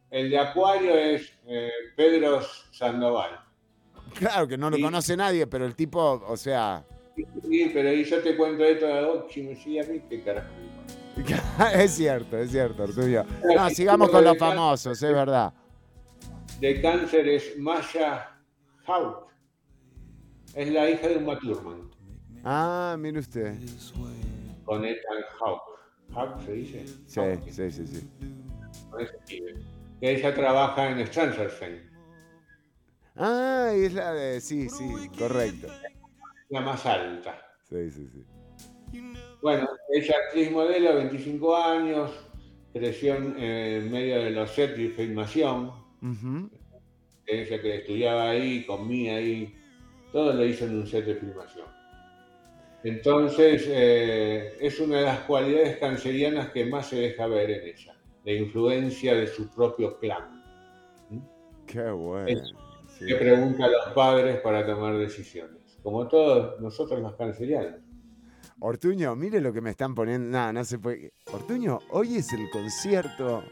el 0.10 0.30
de 0.32 0.40
Acuario 0.40 0.96
es 0.98 1.32
eh, 1.48 1.70
Pedro 1.96 2.42
Sandoval. 2.72 3.40
Claro 4.16 4.48
que 4.48 4.58
no 4.58 4.70
lo 4.70 4.80
conoce 4.80 5.16
nadie, 5.18 5.46
pero 5.46 5.66
el 5.66 5.76
tipo, 5.76 6.24
o 6.28 6.38
sea, 6.38 6.84
Sí, 7.16 7.72
pero 7.74 7.94
y 7.94 8.04
yo 8.04 8.22
te 8.22 8.36
cuento 8.36 8.64
esto 8.64 8.86
de 8.88 9.06
vos, 9.06 9.26
si 9.32 9.44
me 9.44 9.56
sigue 9.56 9.82
a 9.82 9.84
mí, 9.86 10.02
qué 10.10 10.22
carajo. 10.22 10.48
es 11.76 11.92
cierto, 11.92 12.38
es 12.38 12.52
cierto, 12.52 12.84
Arturo. 12.84 13.24
No, 13.56 13.70
sigamos 13.70 14.10
con 14.10 14.24
los 14.24 14.38
famosos, 14.38 15.02
es 15.02 15.14
verdad. 15.14 15.54
De 16.60 16.82
cáncer 16.82 17.28
es 17.30 17.58
Maya 17.58 18.32
Hawk. 18.86 19.28
Es 20.54 20.70
la 20.72 20.90
hija 20.90 21.08
de 21.08 21.18
Uma 21.18 21.38
Thurman, 21.40 21.90
Ah, 22.44 22.96
mire 23.00 23.20
usted. 23.20 23.56
con 24.66 24.84
Ethan 24.86 25.24
Hawk. 25.40 25.62
¿Hawk 26.14 26.42
se 26.46 26.52
dice? 26.54 26.86
Sí, 27.08 27.20
Hawke, 27.20 27.52
sí, 27.52 27.72
sí, 27.72 27.88
sí. 27.88 28.10
con 28.90 29.02
ese. 29.02 29.18
Que 30.00 30.12
ella 30.12 30.34
trabaja 30.34 30.90
en 30.90 31.08
Stranger 31.08 31.50
Things, 31.60 31.92
Ah, 33.16 33.72
es 33.74 33.94
la 33.94 34.12
de. 34.14 34.42
Sí, 34.42 34.70
sí, 34.70 35.10
correcto. 35.18 35.68
La 36.50 36.62
más 36.62 36.86
alta. 36.86 37.42
Sí, 37.64 37.90
sí, 37.92 38.08
sí. 38.14 38.26
Bueno, 39.42 39.68
ella 39.94 40.16
actriz 40.26 40.52
modelo, 40.52 40.96
25 40.96 41.56
años, 41.56 42.12
creció 42.74 43.16
en, 43.16 43.38
en 43.40 43.92
medio 43.92 44.24
de 44.24 44.32
los 44.32 44.52
sets 44.52 44.78
de 44.78 44.90
filmación. 44.90 45.72
Ujú. 46.02 46.50
ella 47.28 47.60
que 47.62 47.76
estudiaba 47.78 48.30
ahí, 48.30 48.64
comía 48.66 49.16
ahí, 49.16 49.56
todo 50.12 50.34
lo 50.34 50.46
hizo 50.46 50.66
en 50.66 50.78
un 50.80 50.88
set 50.88 51.06
de 51.06 51.16
filmación. 51.16 51.66
Entonces, 52.84 53.66
eh, 53.68 54.58
es 54.62 54.80
una 54.80 54.98
de 55.00 55.04
las 55.06 55.20
cualidades 55.22 55.78
cancerianas 55.78 56.52
que 56.52 56.66
más 56.66 56.88
se 56.90 56.98
deja 56.98 57.26
ver 57.26 57.50
en 57.50 57.68
ella, 57.70 57.96
la 58.24 58.32
influencia 58.32 59.16
de 59.16 59.26
su 59.26 59.50
propio 59.50 59.98
clan. 60.00 60.44
Qué 61.66 61.90
bueno. 61.90 62.28
Es- 62.28 62.54
sí. 63.00 63.08
Que 63.08 63.16
pregunta 63.16 63.66
a 63.66 63.70
los 63.70 63.88
padres 63.96 64.40
para 64.42 64.64
tomar 64.66 64.96
decisiones, 65.00 65.65
como 65.86 66.08
todos 66.08 66.60
nosotros 66.60 67.00
los 67.00 67.16
cancerianos. 67.16 67.80
Ortuño, 68.60 69.16
mire 69.16 69.40
lo 69.40 69.54
que 69.54 69.62
me 69.62 69.70
están 69.70 69.94
poniendo. 69.94 70.36
No, 70.36 70.52
no 70.52 70.66
se 70.66 70.80
puede. 70.80 71.14
Ortuño, 71.32 71.78
hoy 71.92 72.16
es 72.16 72.34
el 72.34 72.50
concierto 72.50 73.44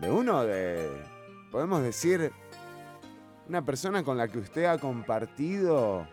de 0.00 0.10
uno 0.10 0.44
de, 0.44 0.90
podemos 1.52 1.80
decir, 1.80 2.32
una 3.48 3.64
persona 3.64 4.02
con 4.02 4.18
la 4.18 4.26
que 4.26 4.38
usted 4.40 4.64
ha 4.64 4.78
compartido 4.78 6.08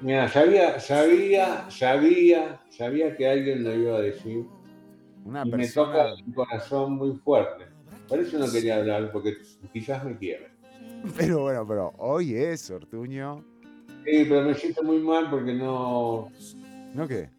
Mira, 0.00 0.26
sabía, 0.28 0.80
sabía, 0.80 1.70
sabía, 1.70 2.60
sabía 2.68 3.16
que 3.16 3.28
alguien 3.28 3.62
lo 3.62 3.74
iba 3.76 3.96
a 3.98 4.00
decir. 4.00 4.44
Una 5.24 5.46
y 5.46 5.52
me 5.52 5.58
persona. 5.58 5.86
toca 5.86 6.08
el 6.14 6.34
corazón 6.34 6.94
muy 6.94 7.14
fuerte. 7.18 7.66
Por 8.08 8.18
eso 8.18 8.40
no 8.40 8.50
quería 8.50 8.78
hablar, 8.78 9.12
porque 9.12 9.36
quizás 9.72 10.04
me 10.04 10.18
quiera. 10.18 10.49
Pero 11.16 11.40
bueno, 11.40 11.66
pero 11.66 11.92
hoy 11.98 12.34
es 12.36 12.70
Ortuño. 12.70 13.44
Sí, 14.04 14.24
pero 14.28 14.42
me 14.42 14.54
siento 14.54 14.82
muy 14.82 14.98
mal 14.98 15.30
porque 15.30 15.52
no. 15.54 16.30
¿No 16.94 17.08
qué? 17.08 17.30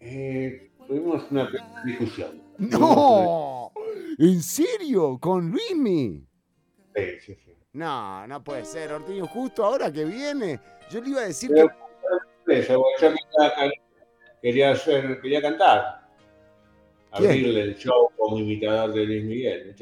eh, 0.00 0.70
tuvimos 0.86 1.24
una 1.30 1.48
discusión. 1.84 2.42
¡No! 2.58 3.72
¿En 4.18 4.42
serio? 4.42 5.18
¿Con 5.18 5.50
Luismi? 5.50 6.26
Sí, 6.94 7.02
sí, 7.20 7.34
sí. 7.44 7.54
No, 7.72 8.26
no 8.26 8.44
puede 8.44 8.64
ser, 8.64 8.92
Ortuño. 8.92 9.26
Justo 9.26 9.64
ahora 9.64 9.90
que 9.92 10.04
viene. 10.04 10.60
Yo 10.90 11.00
le 11.00 11.08
iba 11.10 11.20
a 11.22 11.26
decir 11.26 11.50
Pero- 11.52 11.68
que. 12.46 12.58
Eso, 12.58 12.74
yo 13.00 13.08
quería, 13.08 13.72
quería, 14.42 14.70
hacer, 14.72 15.20
quería 15.22 15.40
cantar. 15.40 16.06
¿Quién? 17.16 17.30
Abrirle 17.30 17.60
el 17.62 17.76
show 17.76 18.10
como 18.18 18.38
imitador 18.38 18.92
de 18.92 19.04
Luis 19.06 19.24
Miguel. 19.24 19.74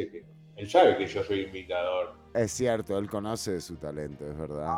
él 0.56 0.70
sabe 0.70 0.96
que 0.96 1.06
yo 1.06 1.24
soy 1.24 1.40
imitador. 1.40 2.21
Es 2.34 2.52
cierto, 2.52 2.96
él 2.98 3.08
conoce 3.10 3.60
su 3.60 3.76
talento, 3.76 4.26
es 4.26 4.36
verdad. 4.38 4.76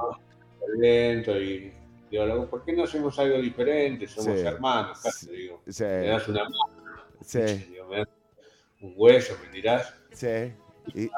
lento 0.76 1.38
y 1.40 1.72
digo, 2.10 2.24
"Loco, 2.26 2.46
¿por 2.50 2.64
qué 2.64 2.72
no 2.72 2.82
hacemos 2.84 3.16
algo 3.18 3.38
diferente? 3.38 4.08
Somos 4.08 4.40
Sí. 4.40 4.46
hermanos, 4.46 4.98
casi, 5.02 5.30
digo. 5.30 5.60
Sí, 5.68 5.84
Me 5.84 6.06
das 6.08 6.26
una 6.28 6.42
mano, 6.44 6.56
sí, 7.20 7.38
digo, 7.40 7.86
me 7.88 7.98
das 7.98 8.08
un 8.80 8.94
hueso, 8.96 9.36
me 9.44 9.50
dirás. 9.52 9.94
sí. 10.12 10.52
Y- 10.94 11.10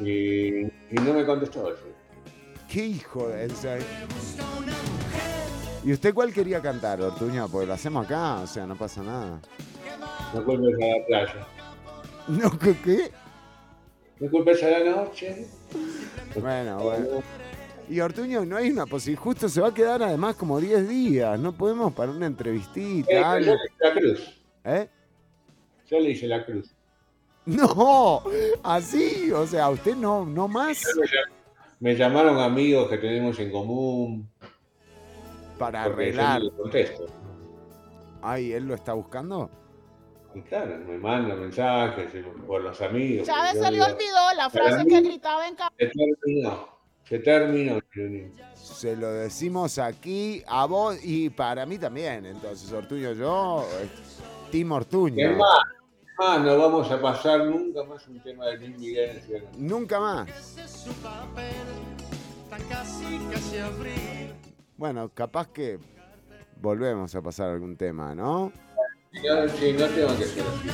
y, 0.00 0.60
y 0.66 0.94
no 0.94 1.12
me 1.14 1.24
contestó 1.26 1.72
eso. 1.72 1.82
¿Qué 2.68 2.86
hijo 2.86 3.28
de 3.28 3.46
esa? 3.46 3.76
¿Y 5.84 5.92
usted 5.92 6.14
cuál 6.14 6.32
quería 6.32 6.60
cantar, 6.62 7.00
Ortuño? 7.02 7.48
Porque 7.48 7.66
lo 7.66 7.74
hacemos 7.74 8.06
acá, 8.06 8.36
o 8.40 8.46
sea, 8.46 8.66
no 8.66 8.76
pasa 8.76 9.02
nada. 9.02 9.40
No 10.34 10.44
culpes 10.44 10.74
a 10.82 10.98
la 10.98 11.06
playa. 11.06 11.46
¿No 12.28 12.58
qué? 12.58 13.10
Qué? 14.20 14.24
No 14.26 14.30
culpes 14.30 14.62
a 14.62 14.70
la 14.70 14.90
noche. 14.90 15.46
Bueno, 16.40 16.78
bueno. 16.82 17.22
Y 17.88 17.98
Ortuño, 18.00 18.44
no 18.44 18.56
hay 18.56 18.70
una 18.70 18.86
posibilidad. 18.86 19.22
Justo 19.24 19.48
se 19.48 19.60
va 19.60 19.68
a 19.68 19.74
quedar 19.74 20.02
además 20.02 20.36
como 20.36 20.60
10 20.60 20.88
días. 20.88 21.38
No 21.40 21.52
podemos 21.52 21.92
para 21.92 22.12
una 22.12 22.26
Eh, 22.26 22.28
entrevistita, 22.28 23.10
yo 23.12 23.26
algo. 23.26 23.52
le 23.54 23.58
hice 23.64 23.74
la 23.80 23.92
cruz. 23.94 24.40
¿Eh? 24.64 24.88
Yo 25.90 25.98
le 26.00 26.10
hice 26.10 26.26
la 26.28 26.44
cruz. 26.46 26.70
No, 27.46 28.22
así, 28.62 29.32
o 29.32 29.44
sea, 29.46 29.70
usted 29.70 29.96
no, 29.96 30.24
no 30.26 30.46
más 30.46 30.82
Me 31.80 31.96
llamaron 31.96 32.38
amigos 32.38 32.88
que 32.90 32.98
tenemos 32.98 33.38
en 33.40 33.50
común. 33.50 34.28
para 35.58 35.84
arreglar. 35.84 36.42
Ay, 38.22 38.52
¿él 38.52 38.66
lo 38.66 38.74
está 38.74 38.92
buscando? 38.92 39.50
Y 40.34 40.42
claro, 40.42 40.78
me 40.86 40.96
manda 40.98 41.34
mensajes 41.34 42.12
por 42.46 42.62
los 42.62 42.80
amigos. 42.80 43.26
Chávez 43.26 43.54
Yo 43.54 43.64
se 43.64 43.70
le 43.72 43.82
olvidó 43.82 44.34
la 44.36 44.48
frase 44.50 44.86
que 44.86 45.00
gritaba 45.00 45.48
en 45.48 45.54
ca- 45.56 45.72
Se 45.78 45.86
terminó. 45.88 46.68
Se 47.04 47.18
terminó. 47.18 47.80
Se 48.54 48.96
lo 48.96 49.10
decimos 49.12 49.78
aquí 49.78 50.42
a 50.46 50.66
vos 50.66 50.96
y 51.02 51.30
para 51.30 51.66
mí 51.66 51.78
también. 51.78 52.26
Entonces, 52.26 52.72
Ortuño, 52.72 53.12
yo, 53.12 53.66
eh, 53.82 53.88
Tim 54.52 54.70
Ortuño. 54.70 55.30
Es 55.30 55.36
más, 55.36 55.58
más, 56.18 56.40
no 56.42 56.56
vamos 56.58 56.88
a 56.90 57.00
pasar 57.00 57.44
nunca 57.46 57.82
más 57.82 58.06
un 58.06 58.20
tema 58.22 58.46
de 58.46 58.58
Luis 58.58 58.78
Miguel. 58.78 59.20
en. 59.56 59.66
Nunca 59.68 59.98
más. 59.98 60.28
Bueno, 64.76 65.08
capaz 65.12 65.48
que 65.48 65.78
volvemos 66.60 67.14
a 67.14 67.22
pasar 67.22 67.50
algún 67.50 67.76
tema, 67.76 68.14
¿no? 68.14 68.52
Yo, 69.12 69.48
sí, 69.48 69.72
no 69.72 69.86
tengo 69.88 70.16
que 70.18 70.24
ser 70.24 70.44
así. 70.46 70.68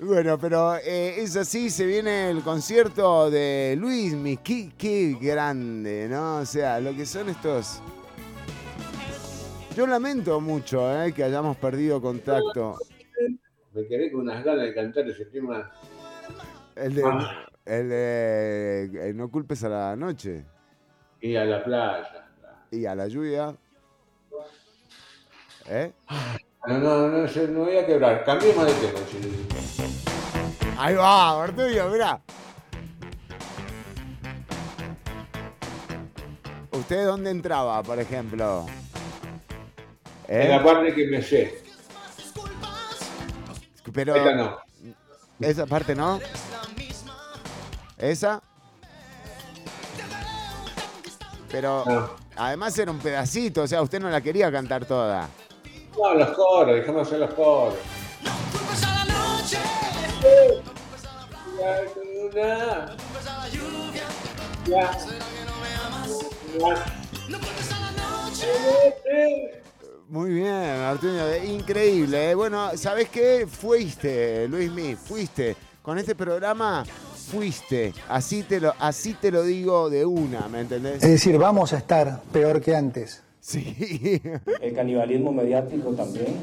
Bueno, 0.00 0.38
pero 0.38 0.76
eh, 0.76 1.20
es 1.22 1.36
así, 1.36 1.70
se 1.70 1.86
viene 1.86 2.30
el 2.30 2.42
concierto 2.42 3.30
de 3.30 3.76
Luis 3.78 4.14
qué, 4.42 4.72
qué 4.76 5.16
grande, 5.20 6.08
¿no? 6.10 6.38
O 6.38 6.44
sea, 6.46 6.80
lo 6.80 6.94
que 6.94 7.06
son 7.06 7.28
estos... 7.28 7.80
Yo 9.76 9.86
lamento 9.86 10.40
mucho 10.40 11.02
eh, 11.02 11.12
que 11.12 11.22
hayamos 11.22 11.56
perdido 11.56 12.00
contacto. 12.02 12.76
Me 13.72 13.86
quedé 13.86 14.10
con 14.10 14.22
unas 14.22 14.44
ganas 14.44 14.64
de 14.64 14.74
cantar 14.74 15.06
ese 15.08 15.24
tema. 15.26 15.70
El 16.74 16.94
de, 16.94 17.02
Ah. 17.06 17.46
el 17.64 17.88
de 17.88 19.08
eh, 19.10 19.12
No 19.14 19.30
culpes 19.30 19.62
a 19.64 19.68
la 19.68 19.96
noche 19.96 20.44
Y 21.20 21.36
a 21.36 21.44
la 21.44 21.62
playa. 21.62 22.26
y 22.70 22.84
a 22.86 22.94
la 22.94 23.06
lluvia. 23.06 23.54
¿Eh? 25.68 25.92
No, 26.66 26.78
no, 26.78 27.08
no, 27.08 27.26
yo 27.26 27.48
no 27.48 27.60
voy 27.60 27.76
a 27.76 27.86
quebrar. 27.86 28.24
Cambiemos 28.24 28.66
de 28.66 28.72
tema. 28.74 28.98
Ahí 30.78 30.94
va, 30.94 31.34
Ortuño, 31.34 31.88
mirá. 31.88 32.20
¿Usted 36.70 37.04
dónde 37.06 37.30
entraba, 37.30 37.82
por 37.82 37.98
ejemplo? 37.98 38.66
¿Eh? 40.28 40.42
En 40.44 40.50
la 40.50 40.62
parte 40.62 40.94
que 40.94 41.06
me 41.08 41.22
sé. 41.22 41.62
Pero 43.92 44.14
Esta 44.16 44.34
no. 44.34 44.58
esa 45.40 45.66
parte 45.66 45.94
no. 45.94 46.18
¿Esa? 47.98 48.42
Pero 51.50 51.84
No. 51.86 52.10
además 52.36 52.78
era 52.78 52.90
un 52.90 52.98
pedacito, 52.98 53.62
o 53.62 53.66
sea, 53.66 53.82
usted 53.82 54.00
no 54.00 54.08
la 54.08 54.20
quería 54.20 54.50
cantar 54.50 54.86
toda. 54.86 55.28
No, 55.98 56.14
los 56.14 56.30
coros, 56.30 56.74
dejemos 56.76 57.06
hacer 57.06 57.20
los 57.20 57.34
coros. 57.34 57.74
La 61.60 61.82
luna. 61.94 62.96
Ya. 64.66 64.90
Ya. 66.58 66.84
Muy 70.08 70.30
bien, 70.30 70.52
Artuño, 70.52 71.22
increíble. 71.44 72.30
eh. 72.30 72.34
Bueno, 72.34 72.70
¿sabes 72.76 73.08
qué? 73.08 73.46
Fuiste, 73.46 74.46
Luismi, 74.48 74.94
fuiste. 74.96 75.56
Con 75.82 75.98
este 75.98 76.14
programa 76.14 76.84
fuiste. 77.30 77.92
Así 78.08 78.42
te 78.42 78.60
lo, 78.60 78.74
así 78.78 79.14
te 79.14 79.30
lo 79.30 79.42
digo 79.42 79.88
de 79.90 80.04
una, 80.04 80.48
¿me 80.48 80.60
entendés? 80.60 81.02
Es 81.02 81.10
decir, 81.10 81.38
vamos 81.38 81.72
a 81.72 81.78
estar 81.78 82.20
peor 82.32 82.60
que 82.60 82.76
antes. 82.76 83.21
Sí. 83.42 84.22
El 84.60 84.72
canibalismo 84.72 85.32
mediático 85.32 85.90
también. 85.94 86.38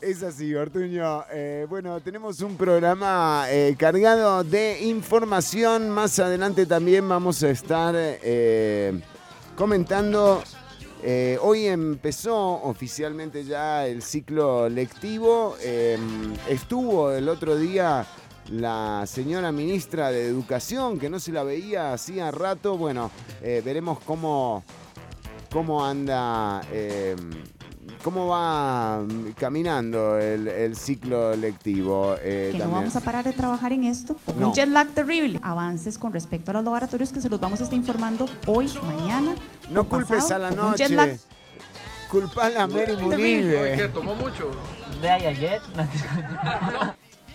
Es 0.00 0.22
así, 0.22 0.54
Ortuño. 0.54 1.24
Eh, 1.30 1.66
bueno, 1.68 2.00
tenemos 2.00 2.40
un 2.40 2.56
programa 2.56 3.44
eh, 3.50 3.76
cargado 3.78 4.42
de 4.42 4.80
información. 4.80 5.90
Más 5.90 6.18
adelante 6.18 6.64
también 6.64 7.06
vamos 7.06 7.42
a 7.42 7.50
estar 7.50 7.94
eh, 7.96 8.98
comentando. 9.56 10.42
hoy 11.42 11.66
empezó 11.66 12.62
oficialmente 12.62 13.44
ya 13.44 13.86
el 13.86 14.00
ciclo 14.00 14.70
lectivo. 14.70 15.54
Estuvo 16.48 17.12
el 17.12 17.28
otro 17.28 17.56
día 17.56 18.06
la 18.50 19.04
señora 19.06 19.52
ministra 19.52 20.10
de 20.10 20.26
Educación, 20.26 20.98
que 20.98 21.10
no 21.10 21.20
se 21.20 21.30
la 21.30 21.42
veía 21.42 21.92
hacía 21.92 22.30
rato. 22.30 22.78
Bueno, 22.78 23.10
veremos 23.42 23.98
cómo, 24.00 24.64
cómo 25.50 25.84
anda. 25.84 26.62
eh, 26.72 27.16
¿Cómo 28.02 28.28
va 28.28 29.00
mm, 29.02 29.32
caminando 29.38 30.16
el, 30.18 30.48
el 30.48 30.74
ciclo 30.74 31.36
lectivo? 31.36 32.14
eh, 32.22 32.48
que 32.52 32.58
no 32.58 32.70
vamos 32.70 32.96
a 32.96 33.00
parar 33.00 33.24
de 33.24 33.32
trabajar 33.34 33.72
en 33.74 33.84
esto. 33.84 34.16
No. 34.38 34.48
Un 34.48 34.54
jet 34.54 34.68
lag 34.70 34.88
terrible. 34.88 35.38
Avances 35.42 35.98
con 35.98 36.10
respecto 36.10 36.50
a 36.50 36.54
los 36.54 36.64
laboratorios 36.64 37.12
que 37.12 37.20
se 37.20 37.28
los 37.28 37.38
vamos 37.38 37.60
a 37.60 37.64
estar 37.64 37.76
informando 37.76 38.26
hoy, 38.46 38.70
mañana. 38.86 39.34
No 39.68 39.84
culpes 39.84 40.08
pasado, 40.08 40.46
a 40.46 40.50
la 40.50 40.56
con 40.56 40.66
un 40.68 40.74
jet 40.76 40.90
lag 40.90 41.08
noche. 41.08 41.20
Culpala 42.10 42.62
a 42.62 42.66
Mary 42.66 42.96
Munive. 42.96 43.88
tomó 43.92 44.14
mucho. 44.14 44.50
De 45.02 45.10
ahí 45.10 45.26
ayer. 45.26 45.60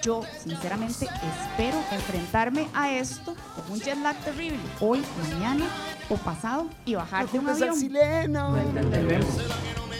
Yo, 0.05 0.21
sinceramente, 0.37 1.05
espero 1.05 1.77
enfrentarme 1.91 2.67
a 2.75 2.91
esto 2.95 3.33
con 3.55 3.71
un 3.73 3.79
jet 3.79 3.97
lag 3.97 4.15
terrible. 4.23 4.59
Hoy, 4.79 5.03
mañana 5.31 5.65
o 6.11 6.15
pasado 6.17 6.69
y 6.85 6.93
bajar 6.93 7.27
de 7.27 7.39
un 7.39 7.49
avión. 7.49 7.75
sileno. 7.75 8.55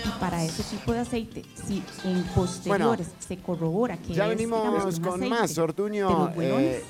Y 0.05 0.09
para 0.19 0.43
ese 0.43 0.61
tipo 0.75 0.93
de 0.93 0.99
aceite, 0.99 1.41
si 1.65 1.83
en 2.03 2.21
posteriores 2.35 3.07
se 3.17 3.37
corrobora 3.37 3.97
que 3.97 4.13
Ya 4.13 4.25
es, 4.25 4.29
venimos 4.29 4.61
digamos, 4.61 4.99
con 4.99 5.13
aceite 5.15 5.27
más, 5.29 5.55
de 5.55 5.61
Ortuño. 5.63 6.31
eh, 6.39 6.83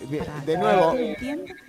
de- 0.46 0.58
nuevo. 0.58 0.94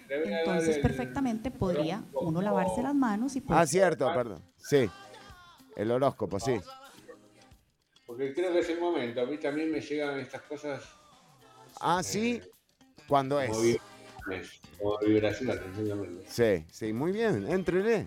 entonces 0.08 0.78
perfectamente 0.78 1.52
podría 1.52 2.02
uno 2.12 2.42
lavarse 2.42 2.82
las 2.82 2.96
manos 2.96 3.36
y 3.36 3.40
pues, 3.40 3.56
Ah, 3.56 3.64
cierto, 3.68 4.12
perdón. 4.12 4.42
Sí. 4.56 4.90
El 5.76 5.92
horóscopo, 5.92 6.40
sí. 6.40 6.58
Porque 8.04 8.34
creo 8.34 8.52
que 8.52 8.58
es 8.58 8.68
el 8.68 8.80
momento. 8.80 9.20
A 9.20 9.26
mí 9.26 9.38
también 9.38 9.70
me 9.70 9.80
llegan 9.80 10.18
estas 10.18 10.42
cosas 10.42 10.82
Ah, 11.80 12.02
sí. 12.02 12.40
¿Cuándo 13.08 13.40
es? 13.40 13.50
vibraciones. 15.06 15.60
Sí, 16.28 16.64
sí, 16.70 16.92
muy 16.92 17.12
bien, 17.12 17.46
entrené. 17.48 18.06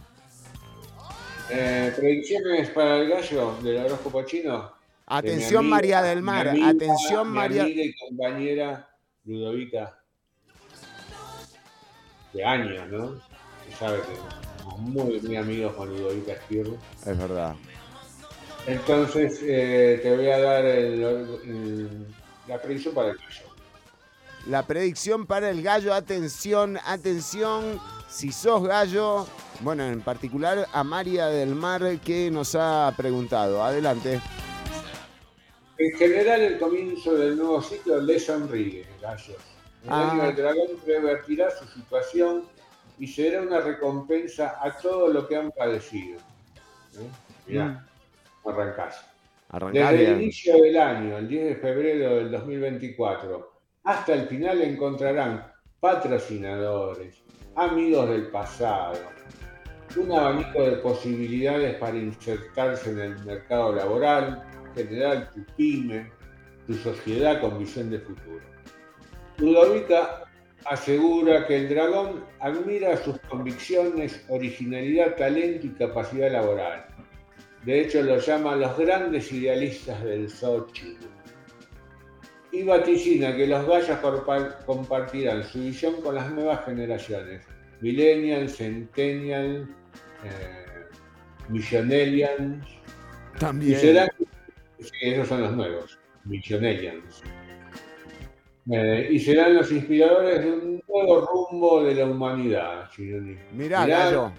Eh, 1.49 1.93
predicciones 1.95 2.69
para 2.71 2.97
el 2.97 3.09
gallo 3.09 3.55
del 3.63 3.77
horóscopo 3.85 4.23
chino. 4.23 4.59
de 4.61 4.65
mi 4.65 4.71
Atención 5.07 5.59
amiga- 5.61 5.75
María 5.75 6.01
del 6.03 6.17
mi 6.19 6.23
Mar, 6.23 6.47
amiga- 6.49 6.67
atención 6.69 7.29
mi 7.31 7.35
María. 7.35 7.63
amiga 7.63 7.83
y 7.83 7.95
compañera 7.95 8.89
Ludovica. 9.25 10.03
De 12.33 12.43
años, 12.45 12.87
¿no? 12.89 13.05
Usted 13.05 13.75
sabe 13.79 13.97
que 14.01 14.61
somos 14.61 14.79
muy, 14.79 15.19
muy 15.21 15.35
amigos 15.37 15.73
con 15.73 15.89
Ludovica 15.89 16.33
Esquirro. 16.33 16.77
Es 17.05 17.17
verdad. 17.17 17.55
Entonces, 18.67 19.39
eh, 19.41 19.99
te 20.03 20.15
voy 20.15 20.27
a 20.29 20.37
dar 20.39 20.65
el- 20.65 21.01
el- 21.03 22.07
la 22.47 22.61
predicción 22.61 22.93
para 22.93 23.09
el 23.09 23.17
gallo. 23.17 23.48
La 24.49 24.63
predicción 24.63 25.27
para 25.27 25.51
el 25.51 25.61
gallo, 25.61 25.93
atención, 25.93 26.79
atención, 26.83 27.79
si 28.09 28.31
sos 28.31 28.63
gallo, 28.63 29.27
bueno, 29.59 29.85
en 29.85 30.01
particular 30.01 30.65
a 30.73 30.83
María 30.83 31.27
del 31.27 31.53
Mar 31.53 31.83
que 32.03 32.31
nos 32.31 32.55
ha 32.55 32.91
preguntado. 32.97 33.63
Adelante. 33.63 34.19
En 35.77 35.97
general, 35.99 36.41
el 36.41 36.57
comienzo 36.57 37.13
del 37.13 37.37
nuevo 37.37 37.61
ciclo 37.61 38.01
le 38.01 38.19
sonríe, 38.19 38.87
gallos. 38.99 39.37
El 39.83 39.89
Ah. 39.91 40.11
año 40.11 40.23
del 40.23 40.35
dragón 40.35 40.67
revertirá 40.83 41.51
su 41.51 41.65
situación 41.67 42.45
y 42.97 43.05
será 43.05 43.43
una 43.43 43.61
recompensa 43.61 44.55
a 44.61 44.75
todo 44.79 45.09
lo 45.09 45.27
que 45.27 45.35
han 45.35 45.51
padecido. 45.51 46.17
¿Eh? 46.97 47.07
Mirá, 47.45 47.87
arrancás. 48.43 49.05
Arrancá 49.49 49.91
Desde 49.91 50.11
el 50.11 50.21
inicio 50.23 50.59
del 50.61 50.75
año, 50.77 51.17
el 51.19 51.27
10 51.27 51.45
de 51.49 51.55
febrero 51.57 52.15
del 52.15 52.31
2024, 52.31 53.48
hasta 53.89 54.13
el 54.13 54.27
final 54.27 54.61
encontrarán 54.61 55.51
patrocinadores, 55.79 57.23
amigos 57.55 58.07
del 58.07 58.27
pasado, 58.27 58.99
un 59.97 60.11
abanico 60.11 60.61
de 60.61 60.73
posibilidades 60.73 61.75
para 61.77 61.97
insertarse 61.97 62.91
en 62.91 62.99
el 62.99 63.25
mercado 63.25 63.73
laboral, 63.73 64.43
generar 64.75 65.31
tu 65.31 65.43
pyme, 65.57 66.07
tu 66.67 66.75
sociedad 66.75 67.41
con 67.41 67.57
visión 67.57 67.89
de 67.89 67.97
futuro. 67.97 68.45
Ludovica 69.39 70.23
asegura 70.65 71.47
que 71.47 71.55
el 71.55 71.69
dragón 71.69 72.23
admira 72.41 72.95
sus 72.95 73.17
convicciones, 73.21 74.23
originalidad, 74.29 75.15
talento 75.15 75.65
y 75.65 75.71
capacidad 75.71 76.31
laboral. 76.31 76.85
De 77.65 77.81
hecho, 77.81 78.03
los 78.03 78.23
llama 78.23 78.55
los 78.55 78.77
grandes 78.77 79.31
idealistas 79.31 80.03
del 80.03 80.29
Xochitl. 80.29 81.07
Y 82.51 82.63
vaticina 82.63 83.35
que 83.35 83.45
los 83.47 83.65
gallos 83.67 83.97
corpa- 83.99 84.57
compartirán 84.65 85.43
su 85.43 85.59
visión 85.59 86.01
con 86.01 86.15
las 86.15 86.31
nuevas 86.31 86.65
generaciones. 86.65 87.45
Millennials, 87.81 88.57
Centennials, 88.57 89.69
eh, 90.23 90.65
Millonarians. 91.47 92.65
Y 93.35 93.39
También. 93.39 93.79
serán, 93.79 94.09
sí, 94.79 94.89
esos 95.01 95.27
son 95.27 95.41
los 95.41 95.55
nuevos, 95.55 95.99
Millonarians. 96.25 97.21
Eh, 98.71 99.07
y 99.11 99.19
serán 99.19 99.55
los 99.55 99.71
inspiradores 99.71 100.43
de 100.43 100.51
un 100.51 100.83
nuevo 100.87 101.21
rumbo 101.21 101.83
de 101.83 101.95
la 101.95 102.05
humanidad. 102.05 102.89
Mirá, 102.97 103.31
Mirá, 103.53 103.85
gallo. 103.85 104.31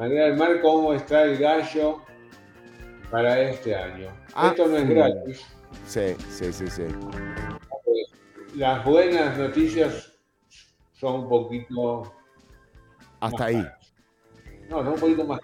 Del 0.00 0.36
Mar, 0.36 0.60
cómo 0.60 0.92
está 0.94 1.24
el 1.24 1.38
gallo 1.38 2.02
para 3.10 3.40
este 3.40 3.74
año. 3.74 4.08
Ah, 4.34 4.48
Esto 4.50 4.66
no 4.68 4.76
es 4.78 4.88
gratis. 4.88 5.46
Sí, 5.86 6.16
sí, 6.30 6.52
sí, 6.52 6.66
sí. 6.68 6.82
Las 8.54 8.84
buenas 8.84 9.38
noticias 9.38 10.12
son 10.92 11.20
un 11.20 11.28
poquito. 11.28 12.12
Hasta 13.20 13.38
más 13.38 13.40
ahí. 13.40 13.62
caras. 13.62 13.94
No, 14.68 14.78
son 14.78 14.88
un 14.88 15.00
poquito 15.00 15.24
más. 15.24 15.40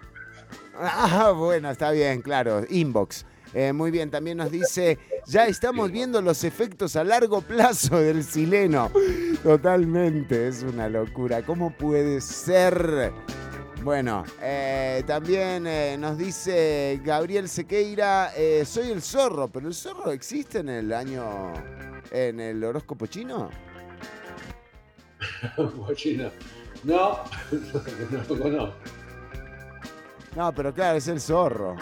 Ah, 0.75 1.33
bueno, 1.35 1.69
está 1.69 1.91
bien, 1.91 2.21
claro. 2.21 2.63
Inbox. 2.69 3.25
Eh, 3.53 3.71
muy 3.71 3.91
bien, 3.91 4.09
también 4.09 4.37
nos 4.37 4.49
dice, 4.49 4.97
ya 5.27 5.45
estamos 5.45 5.91
viendo 5.91 6.21
los 6.21 6.43
efectos 6.43 6.95
a 6.95 7.03
largo 7.03 7.41
plazo 7.41 7.99
del 7.99 8.23
sileno. 8.23 8.91
Totalmente, 9.43 10.47
es 10.47 10.63
una 10.63 10.89
locura. 10.89 11.43
¿Cómo 11.43 11.71
puede 11.71 12.19
ser? 12.19 13.13
Bueno, 13.83 14.23
eh, 14.41 15.03
también 15.05 15.67
eh, 15.67 15.97
nos 15.99 16.17
dice 16.17 17.01
Gabriel 17.03 17.49
Sequeira, 17.49 18.31
eh, 18.33 18.63
soy 18.65 18.91
el 18.91 19.01
zorro, 19.01 19.49
pero 19.49 19.67
el 19.67 19.73
zorro 19.73 20.11
existe 20.13 20.59
en 20.59 20.69
el 20.69 20.93
año, 20.93 21.51
en 22.09 22.39
el 22.39 22.63
horóscopo 22.63 23.07
chino. 23.07 23.49
Cochino. 25.85 26.31
No, 26.85 27.19
no 27.51 28.23
lo 28.29 28.39
conozco. 28.39 28.75
No, 30.33 30.53
pero 30.55 30.73
claro, 30.73 30.97
es 30.97 31.07
el 31.09 31.19
zorro. 31.19 31.75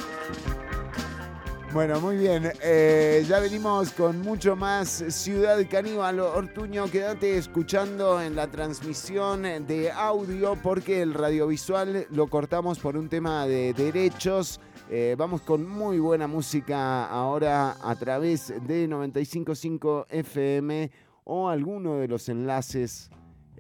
Bueno, 1.73 2.01
muy 2.01 2.17
bien. 2.17 2.51
eh, 2.61 3.23
ya 3.25 3.39
venimos 3.39 3.91
con 3.91 4.19
mucho 4.19 4.57
más 4.57 4.89
Ciudad 4.89 5.57
Caníbal 5.69 6.19
Ortuño. 6.19 6.91
Quédate 6.91 7.37
escuchando 7.37 8.21
en 8.21 8.35
la 8.35 8.47
transmisión 8.47 9.43
de 9.43 9.89
audio 9.89 10.57
porque 10.61 11.01
el 11.01 11.13
radiovisual 11.13 12.07
lo 12.09 12.27
cortamos 12.27 12.77
por 12.79 12.97
un 12.97 13.07
tema 13.07 13.47
de 13.47 13.71
derechos. 13.73 14.59
Eh, 14.89 15.15
vamos 15.17 15.43
con 15.43 15.65
muy 15.65 15.99
buena 15.99 16.27
música 16.27 17.05
ahora 17.05 17.77
a 17.81 17.95
través 17.95 18.53
de 18.67 18.89
955 18.89 20.07
FM 20.09 20.91
o 21.23 21.47
alguno 21.47 21.95
de 21.99 22.09
los 22.09 22.27
enlaces 22.27 23.09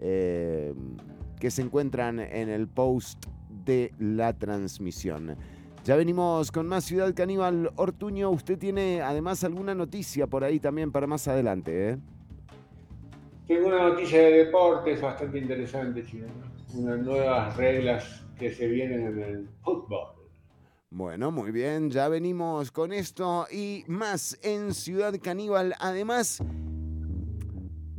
eh, 0.01 0.73
que 1.39 1.49
se 1.49 1.61
encuentran 1.61 2.19
en 2.19 2.49
el 2.49 2.67
post 2.67 3.25
de 3.63 3.93
la 3.99 4.33
transmisión. 4.33 5.37
Ya 5.83 5.95
venimos 5.95 6.51
con 6.51 6.67
más 6.67 6.83
Ciudad 6.83 7.11
Caníbal 7.15 7.71
Ortuño. 7.75 8.29
Usted 8.29 8.59
tiene 8.59 9.01
además 9.01 9.43
alguna 9.43 9.73
noticia 9.73 10.27
por 10.27 10.43
ahí 10.43 10.59
también 10.59 10.91
para 10.91 11.07
más 11.07 11.27
adelante, 11.27 11.89
¿eh? 11.89 11.97
Tengo 13.47 13.67
una 13.67 13.89
noticia 13.89 14.19
de 14.19 14.45
deportes 14.45 15.01
bastante 15.01 15.39
interesante, 15.39 16.05
Chino. 16.05 16.27
Unas 16.75 16.99
nuevas 16.99 17.57
reglas 17.57 18.23
que 18.37 18.53
se 18.53 18.67
vienen 18.67 19.07
en 19.07 19.19
el 19.23 19.49
fútbol. 19.63 20.09
Bueno, 20.91 21.31
muy 21.31 21.51
bien, 21.51 21.89
ya 21.89 22.09
venimos 22.09 22.71
con 22.71 22.93
esto 22.93 23.47
y 23.51 23.83
más 23.87 24.37
en 24.43 24.75
Ciudad 24.75 25.15
Caníbal. 25.19 25.73
Además, 25.79 26.43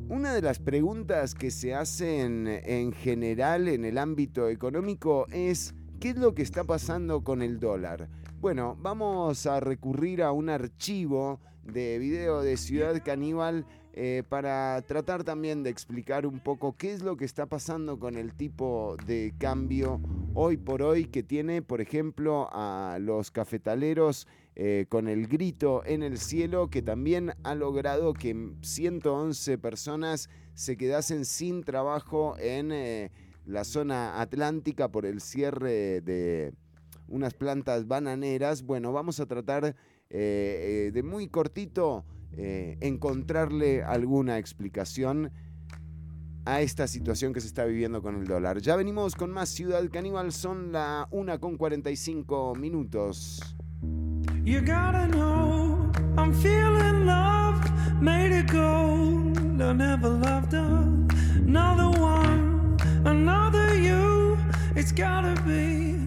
una 0.08 0.32
de 0.34 0.42
las 0.42 0.60
preguntas 0.60 1.34
que 1.34 1.50
se 1.50 1.74
hacen 1.74 2.46
en 2.46 2.92
general 2.92 3.66
en 3.66 3.84
el 3.84 3.98
ámbito 3.98 4.48
económico 4.48 5.26
es 5.32 5.74
¿qué 6.02 6.10
es 6.10 6.16
lo 6.16 6.34
que 6.34 6.42
está 6.42 6.64
pasando 6.64 7.22
con 7.22 7.42
el 7.42 7.60
dólar? 7.60 8.08
Bueno, 8.40 8.76
vamos 8.80 9.46
a 9.46 9.60
recurrir 9.60 10.20
a 10.24 10.32
un 10.32 10.48
archivo 10.48 11.38
de 11.62 12.00
video 12.00 12.42
de 12.42 12.56
Ciudad 12.56 13.00
Caníbal 13.04 13.66
eh, 13.92 14.24
para 14.28 14.82
tratar 14.82 15.22
también 15.22 15.62
de 15.62 15.70
explicar 15.70 16.26
un 16.26 16.40
poco 16.40 16.76
qué 16.76 16.92
es 16.92 17.02
lo 17.02 17.16
que 17.16 17.24
está 17.24 17.46
pasando 17.46 18.00
con 18.00 18.16
el 18.16 18.34
tipo 18.34 18.96
de 19.06 19.32
cambio 19.38 20.00
hoy 20.34 20.56
por 20.56 20.82
hoy 20.82 21.04
que 21.04 21.22
tiene, 21.22 21.62
por 21.62 21.80
ejemplo, 21.80 22.48
a 22.50 22.98
los 23.00 23.30
cafetaleros 23.30 24.26
eh, 24.56 24.86
con 24.88 25.06
el 25.06 25.28
grito 25.28 25.84
en 25.86 26.02
el 26.02 26.18
cielo 26.18 26.68
que 26.68 26.82
también 26.82 27.32
ha 27.44 27.54
logrado 27.54 28.12
que 28.12 28.54
111 28.60 29.56
personas 29.58 30.28
se 30.54 30.76
quedasen 30.76 31.24
sin 31.26 31.62
trabajo 31.62 32.34
en 32.38 32.72
eh, 32.72 33.12
la 33.46 33.64
zona 33.64 34.20
atlántica 34.20 34.90
por 34.90 35.06
el 35.06 35.20
cierre 35.20 36.00
de 36.00 36.54
unas 37.08 37.34
plantas 37.34 37.86
bananeras. 37.86 38.62
Bueno, 38.62 38.92
vamos 38.92 39.20
a 39.20 39.26
tratar 39.26 39.64
eh, 39.64 39.74
eh, 40.10 40.90
de 40.92 41.02
muy 41.02 41.28
cortito 41.28 42.04
eh, 42.32 42.78
encontrarle 42.80 43.82
alguna 43.82 44.38
explicación 44.38 45.30
a 46.44 46.60
esta 46.60 46.88
situación 46.88 47.32
que 47.32 47.40
se 47.40 47.46
está 47.46 47.64
viviendo 47.64 48.02
con 48.02 48.16
el 48.16 48.26
dólar. 48.26 48.60
Ya 48.60 48.74
venimos 48.76 49.14
con 49.14 49.30
más 49.30 49.48
Ciudad 49.50 49.82
Caníbal, 49.90 50.32
son 50.32 50.72
la 50.72 51.06
1 51.10 51.40
con 51.40 51.56
45 51.56 52.54
minutos. 52.56 53.56
You 54.44 54.60
gotta 54.60 55.06
know 55.08 55.92
I'm 56.16 56.32
feeling 56.34 57.06
made 58.00 58.32
never 59.74 60.08
loved 60.08 60.54
another 60.54 61.98
one, 61.98 62.51
another 63.04 63.74
you. 63.78 64.38
It's 64.74 64.92
gotta 64.92 65.40
be 65.42 65.98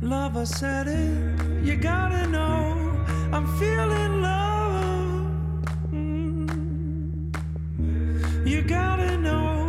love. 0.00 0.36
I 0.36 0.44
said 0.44 0.88
it. 0.88 1.64
You 1.64 1.76
gotta 1.76 2.26
know 2.28 2.76
I'm 3.32 3.46
feeling 3.58 4.22
love. 4.22 5.26
Mm. 5.92 7.32
You 8.46 8.62
gotta 8.62 9.16
know 9.18 9.65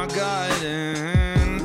our 0.00 0.06
garden. 0.06 1.60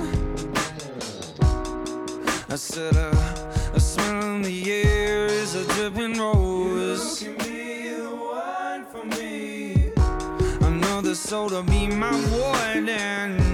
I 2.50 2.56
said, 2.58 2.98
uh, 2.98 3.74
a 3.74 3.80
smell 3.80 4.36
in 4.36 4.42
the 4.42 4.72
air 4.72 5.28
is 5.28 5.56
a 5.56 5.64
dripping 5.76 6.20
rose. 6.20 7.22
You 7.22 7.34
can 7.36 7.48
be 7.48 7.90
the 7.90 8.10
one 8.10 8.86
for 8.92 9.06
me. 9.06 9.94
Another 10.68 11.16
soul 11.16 11.50
to 11.50 11.64
be 11.64 11.88
my 11.88 12.12
warden. 12.36 13.45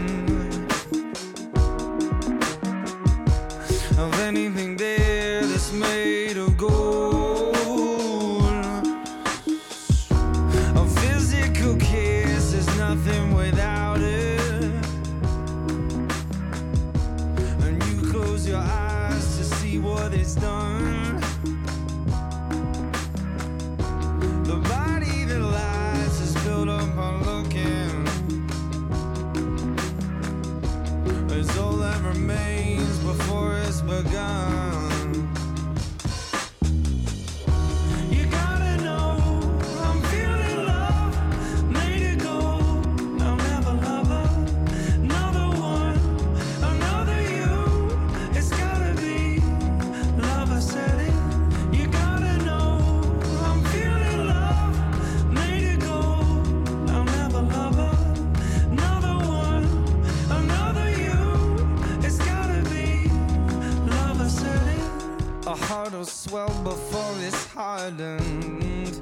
Swell 66.32 66.64
before 66.64 67.14
it's 67.20 67.46
hardened. 67.48 68.96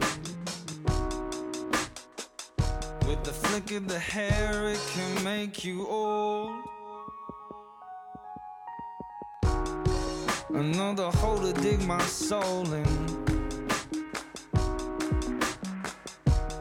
With 3.08 3.24
the 3.24 3.32
flick 3.32 3.70
of 3.72 3.88
the 3.88 4.00
hair, 4.00 4.70
it 4.70 4.82
can 4.94 5.24
make 5.24 5.64
you 5.64 5.88
old. 5.88 6.52
Another 10.50 11.12
hole 11.22 11.38
to 11.38 11.54
dig 11.62 11.86
my 11.86 12.02
soul 12.02 12.66
in. 12.74 12.96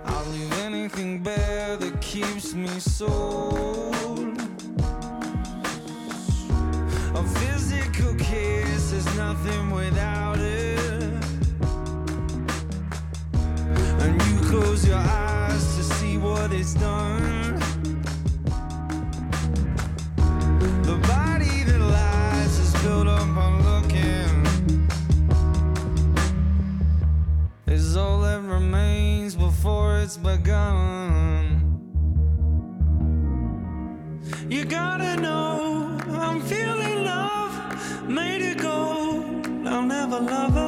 I'll 0.04 0.26
leave 0.32 0.52
anything 0.58 1.22
bare 1.22 1.78
that 1.78 1.98
keeps 2.02 2.52
me 2.52 2.78
sold. 2.78 4.47
A 7.18 7.24
physical 7.24 8.14
kiss 8.14 8.92
is 8.92 9.04
nothing 9.16 9.70
without 9.72 10.38
it. 10.38 10.78
And 14.02 14.22
you 14.22 14.48
close 14.48 14.86
your 14.86 14.98
eyes 14.98 15.76
to 15.76 15.82
see 15.82 16.16
what 16.16 16.52
it's 16.52 16.74
done. 16.74 17.58
The 20.84 20.96
body 21.08 21.64
that 21.64 21.80
lies 21.80 22.58
is 22.60 22.72
built 22.84 23.08
up 23.08 23.36
on 23.36 23.64
looking. 23.68 24.46
Is 27.66 27.96
all 27.96 28.20
that 28.20 28.42
remains 28.42 29.34
before 29.34 29.98
it's 29.98 30.16
begun. 30.16 31.64
You 34.48 34.64
gotta 34.64 35.16
know 35.20 35.47
lover 40.20 40.67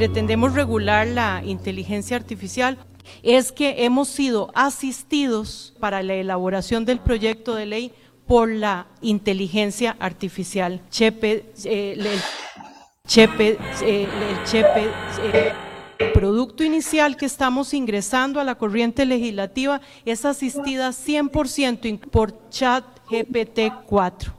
Pretendemos 0.00 0.54
regular 0.54 1.06
la 1.06 1.42
inteligencia 1.44 2.16
artificial 2.16 2.78
es 3.22 3.52
que 3.52 3.84
hemos 3.84 4.08
sido 4.08 4.50
asistidos 4.54 5.74
para 5.78 6.02
la 6.02 6.14
elaboración 6.14 6.86
del 6.86 7.00
proyecto 7.00 7.54
de 7.54 7.66
ley 7.66 7.92
por 8.26 8.48
la 8.48 8.86
inteligencia 9.02 9.94
artificial. 10.00 10.80
Chepe, 10.88 11.52
eh, 11.66 11.96
el 11.98 12.06
Chepe, 13.06 13.58
eh, 13.82 14.08
el 14.30 14.44
Chepe, 14.44 14.88
eh, 15.34 15.52
el 15.98 16.12
producto 16.12 16.64
inicial 16.64 17.18
que 17.18 17.26
estamos 17.26 17.74
ingresando 17.74 18.40
a 18.40 18.44
la 18.44 18.54
corriente 18.54 19.04
legislativa 19.04 19.82
es 20.06 20.24
asistida 20.24 20.92
100% 20.94 21.84
in- 21.86 21.98
por 21.98 22.48
chat 22.48 22.84
GPT-4. 23.10 24.32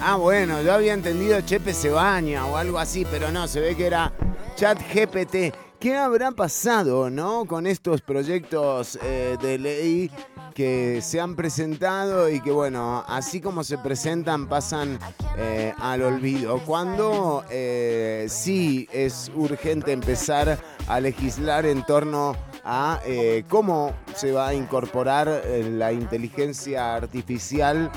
Ah, 0.00 0.14
bueno, 0.14 0.62
yo 0.62 0.72
había 0.72 0.94
entendido 0.94 1.40
Chepe 1.40 1.74
se 1.74 1.90
baña 1.90 2.46
o 2.46 2.56
algo 2.56 2.78
así, 2.78 3.04
pero 3.10 3.32
no, 3.32 3.48
se 3.48 3.60
ve 3.60 3.74
que 3.74 3.86
era 3.86 4.12
Chat 4.54 4.78
GPT. 4.94 5.52
¿Qué 5.80 5.96
habrá 5.96 6.30
pasado, 6.30 7.10
no? 7.10 7.44
Con 7.46 7.66
estos 7.66 8.00
proyectos 8.00 8.96
eh, 9.02 9.36
de 9.42 9.58
ley 9.58 10.10
que 10.54 11.00
se 11.02 11.20
han 11.20 11.34
presentado 11.34 12.28
y 12.28 12.40
que, 12.40 12.52
bueno, 12.52 13.04
así 13.08 13.40
como 13.40 13.64
se 13.64 13.76
presentan, 13.78 14.48
pasan 14.48 15.00
eh, 15.36 15.74
al 15.78 16.02
olvido. 16.02 16.60
Cuando 16.64 17.44
eh, 17.50 18.26
sí 18.28 18.88
es 18.92 19.32
urgente 19.34 19.92
empezar 19.92 20.58
a 20.86 21.00
legislar 21.00 21.66
en 21.66 21.84
torno 21.84 22.36
a 22.64 23.00
cómo 23.48 23.94
se 24.14 24.30
va 24.30 24.48
a 24.48 24.54
incorporar 24.54 25.42
la 25.70 25.90
inteligencia 25.92 26.94
artificial 26.96 27.90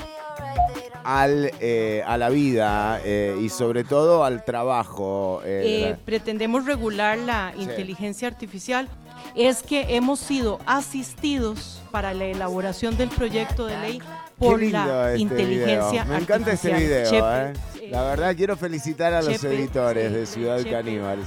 al, 1.04 1.50
eh, 1.60 2.02
a 2.06 2.16
la 2.16 2.28
vida 2.30 3.00
eh, 3.04 3.36
y 3.40 3.48
sobre 3.48 3.82
todo 3.84 4.24
al 4.24 4.44
trabajo. 4.44 5.40
eh, 5.44 5.90
eh, 5.90 5.96
pretendemos 6.04 6.64
regular 6.66 7.18
la 7.18 7.52
Sí. 7.56 7.62
inteligencia 7.62 8.28
artificial 8.28 8.88
es 9.34 9.62
que 9.62 9.96
hemos 9.96 10.20
sido 10.20 10.58
asistidos 10.66 11.80
para 11.90 12.14
la 12.14 12.24
elaboración 12.26 12.96
del 12.96 13.08
proyecto 13.08 13.66
de 13.66 13.78
ley 13.78 14.02
por 14.38 14.62
la 14.62 15.10
este 15.12 15.22
inteligencia 15.22 16.04
video. 16.04 16.14
Me 16.14 16.18
encanta 16.22 16.52
este 16.52 16.72
artificial. 16.72 17.08
video, 17.08 17.52
Chepe, 17.74 17.86
eh. 17.86 17.90
La 17.90 18.02
verdad 18.04 18.34
quiero 18.36 18.56
felicitar 18.56 19.12
a 19.14 19.22
los 19.22 19.42
editores 19.44 20.12
de 20.12 20.26
Ciudad 20.26 20.58
Chepe, 20.58 20.70
Caníbal. 20.70 21.18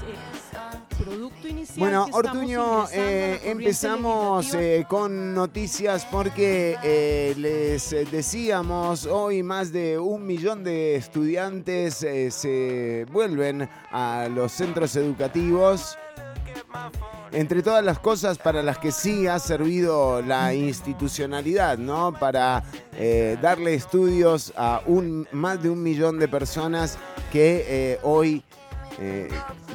Producto 1.06 1.48
inicial 1.48 1.80
Bueno, 1.80 2.06
que 2.06 2.12
Ortuño, 2.14 2.88
eh, 2.92 3.42
empezamos 3.46 4.54
eh, 4.54 4.86
con 4.88 5.34
noticias 5.34 6.06
porque 6.10 6.78
eh, 6.84 7.34
les 7.38 8.12
decíamos 8.12 9.06
hoy 9.06 9.44
más 9.44 9.72
de 9.72 10.00
un 10.00 10.26
millón 10.26 10.64
de 10.64 10.96
estudiantes 10.96 11.96
se 11.96 13.06
vuelven 13.12 13.70
a 13.92 14.28
los 14.30 14.52
centros 14.52 14.96
educativos. 14.96 15.98
Entre 17.32 17.62
todas 17.62 17.84
las 17.84 18.00
cosas 18.00 18.38
para 18.38 18.64
las 18.64 18.78
que 18.78 18.92
sí 18.92 19.28
ha 19.28 19.40
servido 19.40 20.22
la 20.22 20.54
institucionalidad, 20.54 21.78
¿no? 21.78 22.14
Para 22.14 22.64
darle 23.42 23.74
estudios 23.74 24.54
a 24.56 24.82
un, 24.86 25.28
más 25.32 25.62
de 25.62 25.70
un 25.70 25.84
millón 25.84 26.18
de 26.18 26.28
personas 26.28 26.98
que 27.32 28.00
hoy 28.04 28.44
eh, 29.00 29.28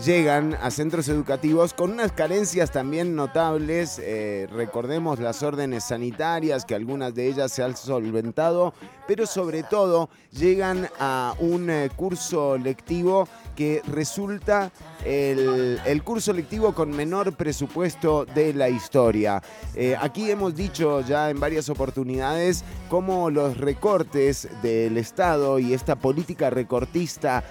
llegan 0.04 0.54
a 0.62 0.70
centros 0.70 1.08
educativos 1.08 1.74
con 1.74 1.90
unas 1.92 2.12
carencias 2.12 2.70
también 2.70 3.14
notables. 3.14 4.00
eh, 4.02 4.48
recordemos 4.50 5.18
las 5.18 5.42
órdenes 5.42 5.84
sanitarias, 5.84 6.64
que 6.64 6.74
algunas 6.74 7.14
de 7.14 7.28
ellas 7.28 7.52
se 7.52 7.62
han 7.62 7.76
solventado, 7.76 8.72
pero 9.06 9.26
sobre 9.26 9.62
todo 9.62 10.08
llegan 10.32 10.88
a 10.98 11.34
un 11.38 11.68
eh, 11.68 11.90
curso 11.94 12.56
lectivo 12.56 13.28
que 13.56 13.82
resulta 13.88 14.70
el, 15.04 16.02
curso 16.02 16.32
lectivo 16.32 16.72
con 16.74 16.90
menor 16.90 17.34
presupuesto 17.36 18.24
de 18.24 18.54
la 18.54 18.68
historia. 18.70 19.42
Eh, 19.74 19.96
aquí 20.00 20.30
hemos 20.30 20.54
dicho 20.54 21.00
ya 21.02 21.28
en 21.28 21.40
varias 21.40 21.68
oportunidades 21.68 22.64
cómo 22.88 23.28
los 23.28 23.58
recortes 23.58 24.48
del 24.62 24.96
Estado 24.96 25.58
y 25.58 25.74
esta 25.74 25.96
política 25.96 26.48
recortista 26.48 27.44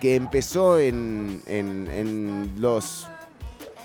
que 0.00 0.14
empezó 0.16 0.78
en- 0.78 1.40
en 1.92 2.54
los 2.58 3.06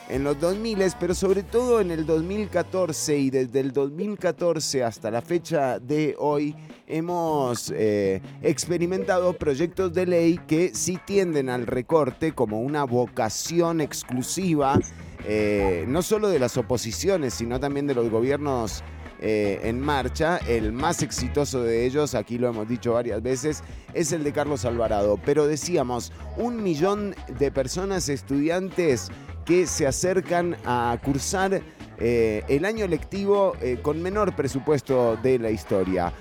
en 0.07 0.23
los 0.23 0.39
2000, 0.39 0.77
pero 0.99 1.15
sobre 1.15 1.43
todo 1.43 1.81
en 1.81 1.91
el 1.91 2.05
2014 2.05 3.17
y 3.17 3.29
desde 3.29 3.59
el 3.59 3.71
2014 3.71 4.83
hasta 4.83 5.09
la 5.09 5.21
fecha 5.21 5.79
de 5.79 6.15
hoy 6.19 6.55
hemos 6.87 7.71
eh, 7.75 8.21
experimentado 8.43 9.33
proyectos 9.33 9.93
de 9.93 10.05
ley 10.05 10.39
que 10.47 10.75
sí 10.75 10.99
tienden 11.05 11.49
al 11.49 11.65
recorte 11.65 12.33
como 12.33 12.61
una 12.61 12.83
vocación 12.83 13.81
exclusiva, 13.81 14.79
eh, 15.27 15.85
no 15.87 16.03
solo 16.03 16.29
de 16.29 16.37
las 16.37 16.55
oposiciones, 16.57 17.33
sino 17.33 17.59
también 17.59 17.87
de 17.87 17.95
los 17.95 18.09
gobiernos 18.09 18.83
eh, 19.19 19.59
en 19.63 19.79
marcha. 19.79 20.37
El 20.37 20.71
más 20.71 21.01
exitoso 21.01 21.63
de 21.63 21.85
ellos, 21.85 22.15
aquí 22.15 22.37
lo 22.37 22.49
hemos 22.49 22.67
dicho 22.67 22.93
varias 22.93 23.21
veces, 23.21 23.63
es 23.93 24.11
el 24.11 24.23
de 24.23 24.31
Carlos 24.31 24.65
Alvarado. 24.65 25.19
Pero 25.25 25.47
decíamos, 25.47 26.11
un 26.37 26.61
millón 26.61 27.15
de 27.39 27.51
personas 27.51 28.09
estudiantes 28.09 29.09
que 29.45 29.67
se 29.67 29.87
acercan 29.87 30.57
a 30.65 30.97
cursar 31.03 31.61
eh, 31.97 32.43
el 32.49 32.65
año 32.65 32.87
lectivo 32.87 33.53
eh, 33.61 33.79
con 33.81 34.01
menor 34.01 34.35
presupuesto 34.35 35.17
de 35.17 35.39
la 35.39 35.51
historia. 35.51 36.11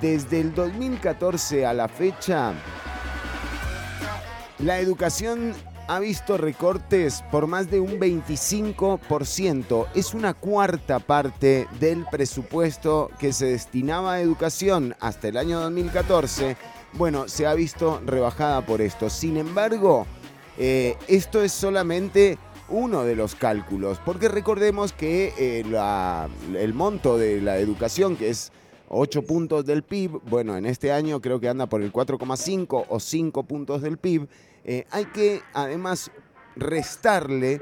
Desde 0.00 0.40
el 0.40 0.54
2014 0.54 1.66
a 1.66 1.74
la 1.74 1.88
fecha, 1.88 2.52
la 4.58 4.78
educación 4.78 5.54
ha 5.88 5.98
visto 6.00 6.36
recortes 6.36 7.24
por 7.30 7.46
más 7.46 7.70
de 7.70 7.80
un 7.80 7.98
25%. 7.98 9.86
Es 9.94 10.12
una 10.12 10.34
cuarta 10.34 10.98
parte 11.00 11.66
del 11.80 12.04
presupuesto 12.10 13.10
que 13.18 13.32
se 13.32 13.46
destinaba 13.46 14.14
a 14.14 14.20
educación 14.20 14.94
hasta 15.00 15.28
el 15.28 15.38
año 15.38 15.58
2014. 15.60 16.58
Bueno, 16.92 17.26
se 17.26 17.46
ha 17.46 17.54
visto 17.54 18.02
rebajada 18.04 18.64
por 18.66 18.82
esto. 18.82 19.08
Sin 19.08 19.38
embargo, 19.38 20.06
eh, 20.58 20.96
esto 21.08 21.42
es 21.42 21.52
solamente 21.52 22.38
uno 22.68 23.04
de 23.04 23.16
los 23.16 23.34
cálculos, 23.34 23.98
porque 24.04 24.28
recordemos 24.28 24.92
que 24.92 25.32
eh, 25.38 25.64
el 26.58 26.74
monto 26.74 27.16
de 27.16 27.40
la 27.40 27.56
educación, 27.56 28.14
que 28.14 28.28
es 28.28 28.52
8 28.90 29.22
puntos 29.22 29.64
del 29.64 29.82
PIB, 29.82 30.20
bueno, 30.28 30.54
en 30.54 30.66
este 30.66 30.92
año 30.92 31.22
creo 31.22 31.40
que 31.40 31.48
anda 31.48 31.66
por 31.66 31.82
el 31.82 31.92
4,5 31.92 32.84
o 32.88 33.00
5 33.00 33.42
puntos 33.44 33.80
del 33.80 33.96
PIB, 33.96 34.28
eh, 34.70 34.86
hay 34.90 35.06
que 35.06 35.40
además 35.54 36.10
restarle 36.54 37.58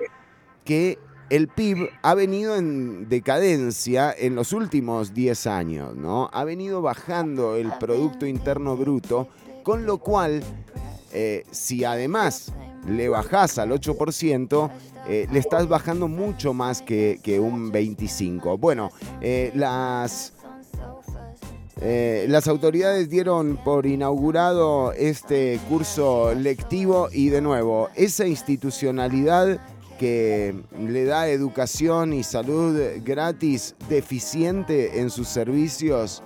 que 0.65 0.99
el 1.31 1.47
PIB 1.47 1.89
ha 2.03 2.15
venido 2.15 2.57
en 2.57 3.09
decadencia 3.09 4.13
en 4.13 4.35
los 4.35 4.53
últimos 4.53 5.15
10 5.15 5.47
años, 5.47 5.95
¿no? 5.95 6.29
Ha 6.33 6.43
venido 6.43 6.83
bajando 6.83 7.55
el 7.55 7.71
Producto 7.79 8.27
Interno 8.27 8.77
Bruto, 8.77 9.29
con 9.63 9.87
lo 9.87 9.99
cual, 9.99 10.43
eh, 11.13 11.45
si 11.53 11.85
además 11.85 12.53
le 12.89 13.09
bajás 13.09 13.59
al 13.59 13.71
8%, 13.71 14.71
eh, 15.09 15.29
le 15.31 15.39
estás 15.39 15.69
bajando 15.69 16.09
mucho 16.09 16.53
más 16.55 16.83
que, 16.83 17.21
un 17.41 17.73
25%. 17.73 18.59
Bueno, 18.59 18.91
eh, 19.21 19.53
las... 19.55 20.33
Eh, 21.79 22.25
las 22.31 22.49
autoridades 22.49 23.11
dieron 23.11 23.59
por 23.59 23.85
inaugurado 23.85 24.93
este 24.93 25.61
curso 25.69 26.35
lectivo 26.35 27.09
y 27.13 27.29
de 27.29 27.43
nuevo, 27.43 27.91
esa 27.95 28.27
institucionalidad 28.27 29.61
que 29.99 30.55
le 30.79 31.05
da 31.05 31.29
educación 31.29 32.15
y 32.15 32.23
salud 32.23 32.79
gratis 33.05 33.75
deficiente 33.91 35.01
en 35.01 35.11
sus 35.11 35.29
servicios 35.29 36.23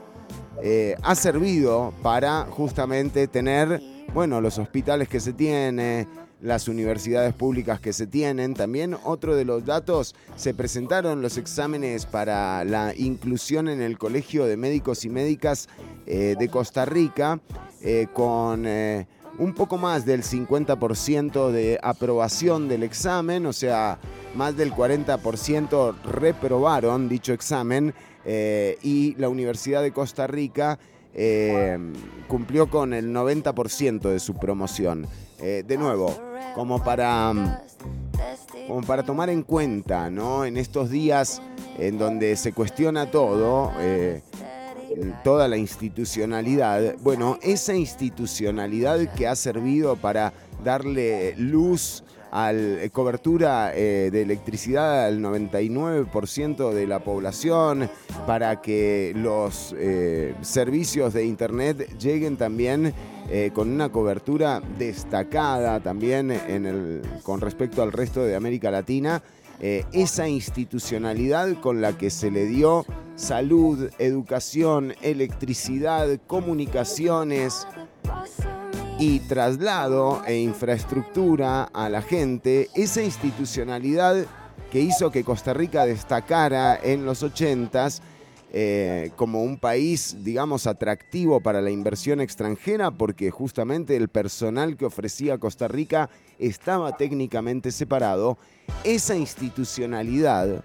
eh, 0.62 0.96
ha 1.02 1.14
servido 1.14 1.94
para 2.02 2.44
justamente 2.44 3.26
tener, 3.26 3.80
bueno, 4.12 4.40
los 4.40 4.58
hospitales 4.58 5.08
que 5.08 5.18
se 5.18 5.32
tiene, 5.32 6.06
las 6.42 6.68
universidades 6.68 7.34
públicas 7.34 7.80
que 7.80 7.92
se 7.92 8.06
tienen. 8.06 8.54
También 8.54 8.96
otro 9.04 9.36
de 9.36 9.44
los 9.44 9.64
datos, 9.64 10.14
se 10.36 10.54
presentaron 10.54 11.22
los 11.22 11.36
exámenes 11.36 12.06
para 12.06 12.64
la 12.64 12.94
inclusión 12.96 13.68
en 13.68 13.80
el 13.80 13.98
Colegio 13.98 14.46
de 14.46 14.56
Médicos 14.56 15.04
y 15.04 15.10
Médicas 15.10 15.68
eh, 16.06 16.36
de 16.38 16.48
Costa 16.48 16.84
Rica 16.84 17.40
eh, 17.82 18.06
con... 18.12 18.66
eh, 18.66 19.06
un 19.38 19.54
poco 19.54 19.78
más 19.78 20.04
del 20.04 20.22
50% 20.22 21.50
de 21.50 21.78
aprobación 21.82 22.68
del 22.68 22.82
examen, 22.82 23.46
o 23.46 23.54
sea, 23.54 23.98
más 24.34 24.54
del 24.54 24.70
40% 24.70 25.94
reprobaron 26.02 27.08
dicho 27.08 27.32
examen 27.32 27.94
y 28.26 29.14
la 29.16 29.30
Universidad 29.30 29.80
de 29.80 29.92
Costa 29.92 30.26
Rica 30.26 30.78
cumplió 32.28 32.68
con 32.68 32.92
el 32.92 33.14
90% 33.14 34.10
de 34.10 34.20
su 34.20 34.34
promoción. 34.34 35.06
Eh, 35.42 35.64
de 35.66 35.78
nuevo, 35.78 36.14
como 36.54 36.84
para, 36.84 37.32
mm, 37.32 37.56
como 38.68 38.82
para 38.82 39.02
tomar 39.02 39.30
en 39.30 39.42
cuenta, 39.42 40.10
¿no? 40.10 40.44
En 40.44 40.58
estos 40.58 40.90
días 40.90 41.40
en 41.78 41.96
donde 41.98 42.36
se 42.36 42.52
cuestiona 42.52 43.10
todo, 43.10 43.72
eh, 43.78 44.20
toda 45.24 45.48
la 45.48 45.56
institucionalidad, 45.56 46.96
bueno, 47.00 47.38
esa 47.40 47.74
institucionalidad 47.74 49.14
que 49.14 49.26
ha 49.26 49.34
servido 49.34 49.96
para 49.96 50.34
darle 50.62 51.34
luz 51.36 52.04
al 52.30 52.90
cobertura 52.92 53.72
eh, 53.74 54.10
de 54.12 54.22
electricidad 54.22 55.06
al 55.06 55.20
99% 55.20 56.72
de 56.72 56.86
la 56.86 56.98
población, 57.02 57.88
para 58.26 58.60
que 58.60 59.12
los 59.16 59.74
servicios 60.42 61.14
de 61.14 61.24
internet 61.24 61.96
lleguen 61.98 62.36
también 62.36 62.92
eh, 63.30 63.52
con 63.54 63.70
una 63.70 63.90
cobertura 63.90 64.60
destacada 64.76 65.78
también 65.78 66.32
en 66.32 66.66
el, 66.66 67.02
con 67.22 67.40
respecto 67.40 67.80
al 67.80 67.92
resto 67.92 68.24
de 68.24 68.34
América 68.34 68.70
Latina. 68.70 69.22
eh, 69.62 69.84
esa 69.92 70.26
institucionalidad 70.26 71.60
con 71.60 71.80
la 71.80 71.96
que 71.96 72.10
se 72.10 72.30
le 72.30 72.46
dio 72.46 72.84
salud, 73.14 73.90
educación, 73.98 74.94
electricidad, 75.02 76.08
comunicaciones 76.26 77.68
y 78.98 79.20
traslado 79.20 80.22
e 80.26 80.38
infraestructura 80.38 81.64
a 81.64 81.88
la 81.88 82.02
gente, 82.02 82.68
esa 82.74 83.02
institucionalidad 83.02 84.26
que 84.72 84.80
hizo 84.80 85.10
que 85.10 85.24
Costa 85.24 85.52
Rica 85.54 85.86
destacara 85.86 86.78
en 86.82 87.04
los 87.04 87.22
80s 87.22 88.00
eh, 88.52 89.12
como 89.14 89.44
un 89.44 89.58
país, 89.58 90.24
digamos, 90.24 90.66
atractivo 90.66 91.40
para 91.40 91.60
la 91.60 91.70
inversión 91.70 92.20
extranjera, 92.20 92.90
porque 92.90 93.30
justamente 93.30 93.94
el 93.96 94.08
personal 94.08 94.76
que 94.76 94.86
ofrecía 94.86 95.38
Costa 95.38 95.68
Rica 95.68 96.10
estaba 96.38 96.96
técnicamente 96.96 97.70
separado, 97.70 98.38
esa 98.82 99.14
institucionalidad 99.14 100.64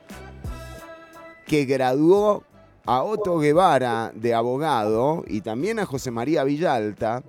que 1.45 1.65
graduó 1.65 2.43
a 2.85 3.03
Otto 3.03 3.37
Guevara 3.37 4.11
de 4.15 4.33
abogado 4.33 5.23
y 5.27 5.41
también 5.41 5.77
a 5.77 5.85
José 5.85 6.09
María 6.09 6.43
Villalta 6.43 7.23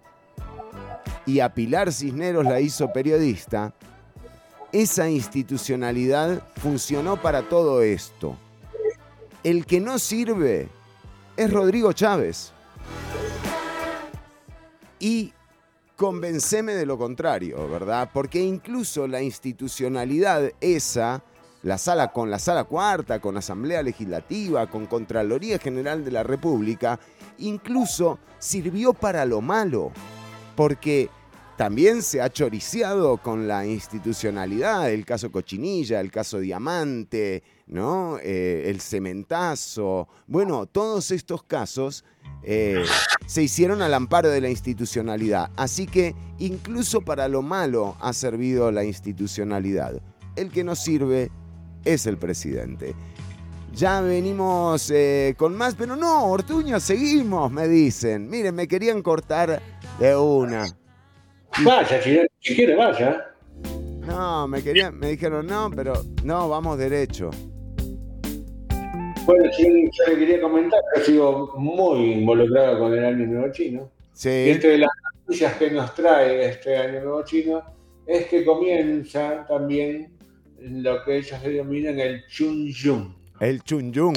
y 1.26 1.40
a 1.40 1.52
Pilar 1.52 1.92
Cisneros 1.92 2.46
la 2.46 2.60
hizo 2.60 2.92
periodista, 2.94 3.74
esa 4.72 5.10
institucionalidad 5.10 6.42
funcionó 6.56 7.20
para 7.20 7.48
todo 7.48 7.82
esto. 7.82 8.38
El 9.46 9.64
que 9.64 9.78
no 9.78 10.00
sirve 10.00 10.68
es 11.36 11.52
Rodrigo 11.52 11.92
Chávez. 11.92 12.52
Y 14.98 15.32
convenceme 15.94 16.74
de 16.74 16.84
lo 16.84 16.98
contrario, 16.98 17.70
¿verdad? 17.70 18.10
Porque 18.12 18.40
incluso 18.40 19.06
la 19.06 19.22
institucionalidad 19.22 20.50
esa, 20.60 21.22
la 21.62 21.78
sala 21.78 22.10
con 22.10 22.28
la 22.28 22.40
sala 22.40 22.64
cuarta, 22.64 23.20
con 23.20 23.36
Asamblea 23.36 23.84
Legislativa, 23.84 24.66
con 24.66 24.86
Contraloría 24.86 25.60
General 25.60 26.04
de 26.04 26.10
la 26.10 26.24
República, 26.24 26.98
incluso 27.38 28.18
sirvió 28.40 28.94
para 28.94 29.24
lo 29.24 29.42
malo, 29.42 29.92
porque 30.56 31.08
también 31.56 32.02
se 32.02 32.20
ha 32.20 32.30
choriciado 32.30 33.16
con 33.16 33.48
la 33.48 33.66
institucionalidad, 33.66 34.90
el 34.90 35.06
caso 35.06 35.32
Cochinilla, 35.32 36.00
el 36.00 36.10
caso 36.10 36.38
Diamante, 36.38 37.42
¿no? 37.66 38.18
Eh, 38.22 38.64
el 38.66 38.82
cementazo. 38.82 40.06
Bueno, 40.26 40.66
todos 40.66 41.10
estos 41.10 41.42
casos 41.42 42.04
eh, 42.42 42.84
se 43.26 43.42
hicieron 43.42 43.80
al 43.80 43.94
amparo 43.94 44.28
de 44.28 44.42
la 44.42 44.50
institucionalidad. 44.50 45.50
Así 45.56 45.86
que 45.86 46.14
incluso 46.38 47.00
para 47.00 47.26
lo 47.26 47.40
malo 47.40 47.96
ha 48.00 48.12
servido 48.12 48.70
la 48.70 48.84
institucionalidad. 48.84 50.02
El 50.36 50.50
que 50.50 50.62
no 50.62 50.76
sirve 50.76 51.30
es 51.86 52.04
el 52.04 52.18
presidente. 52.18 52.94
Ya 53.72 54.02
venimos 54.02 54.90
eh, 54.90 55.34
con 55.38 55.56
más, 55.56 55.74
pero 55.74 55.96
no, 55.96 56.26
Ortuño, 56.26 56.80
seguimos, 56.80 57.50
me 57.50 57.66
dicen. 57.66 58.28
Miren, 58.28 58.54
me 58.54 58.68
querían 58.68 59.02
cortar 59.02 59.62
de 59.98 60.16
una. 60.16 60.66
Vaya, 61.64 62.02
si, 62.02 62.20
si 62.40 62.54
quiere, 62.54 62.74
vaya. 62.74 63.32
No, 64.06 64.46
me 64.46 64.62
querían, 64.62 64.98
me 64.98 65.08
dijeron 65.08 65.46
no, 65.46 65.70
pero 65.74 65.94
no, 66.22 66.48
vamos 66.48 66.78
derecho. 66.78 67.30
Bueno, 69.24 69.52
sí, 69.56 69.90
yo 69.92 70.12
le 70.12 70.18
quería 70.18 70.40
comentar 70.40 70.80
que 70.94 71.00
sigo 71.00 71.52
muy 71.56 72.12
involucrado 72.12 72.78
con 72.78 72.92
el 72.92 73.04
Año 73.04 73.26
Nuevo 73.26 73.52
Chino. 73.52 73.90
Sí. 74.12 74.28
Y 74.28 74.50
entre 74.50 74.78
las 74.78 74.90
noticias 75.20 75.54
que 75.54 75.70
nos 75.70 75.94
trae 75.94 76.50
este 76.50 76.76
Año 76.76 77.00
Nuevo 77.00 77.24
Chino 77.24 77.62
es 78.06 78.26
que 78.26 78.44
comienza 78.44 79.44
también 79.48 80.16
lo 80.60 81.02
que 81.04 81.16
ellos 81.16 81.42
denominan 81.42 81.98
el 81.98 82.24
Chun 82.28 82.68
Yun. 82.68 83.16
El 83.40 83.62
Chunyun. 83.62 84.14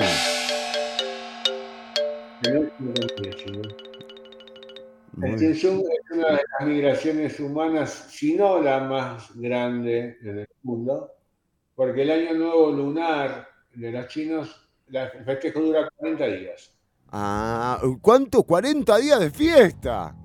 El 5.22 5.59
Chun 5.59 5.80
es 5.80 6.11
una 6.17 6.28
de 6.28 6.34
las 6.34 6.67
migraciones 6.67 7.39
humanas, 7.39 7.89
si 8.09 8.36
no 8.36 8.61
la 8.61 8.80
más 8.82 9.30
grande 9.36 10.17
en 10.22 10.39
el 10.39 10.47
mundo, 10.63 11.11
porque 11.76 12.03
el 12.03 12.11
Año 12.11 12.34
Nuevo 12.36 12.72
Lunar 12.72 13.47
de 13.74 13.91
los 13.91 14.07
chinos, 14.07 14.70
la- 14.88 15.07
el 15.07 15.24
festejo 15.26 15.59
dura 15.61 15.89
40 15.95 16.26
días. 16.28 16.74
Ah, 17.11 17.82
¿cuánto? 18.01 18.43
40 18.43 18.97
días 18.97 19.20
de 19.20 19.32
fiesta. 19.32 20.15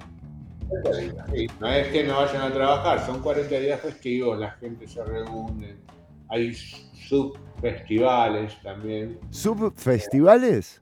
Sí, 1.33 1.47
no 1.61 1.69
es 1.69 1.89
que 1.89 2.05
no 2.05 2.17
vayan 2.17 2.43
a 2.43 2.53
trabajar, 2.53 3.05
son 3.07 3.23
40 3.23 3.59
días 3.59 3.81
festivos, 3.81 4.39
la 4.39 4.51
gente 4.53 4.87
se 4.89 5.03
reúne, 5.05 5.77
hay 6.29 6.53
subfestivales 6.55 8.61
también. 8.63 9.19
¿Subfestivales? 9.31 10.81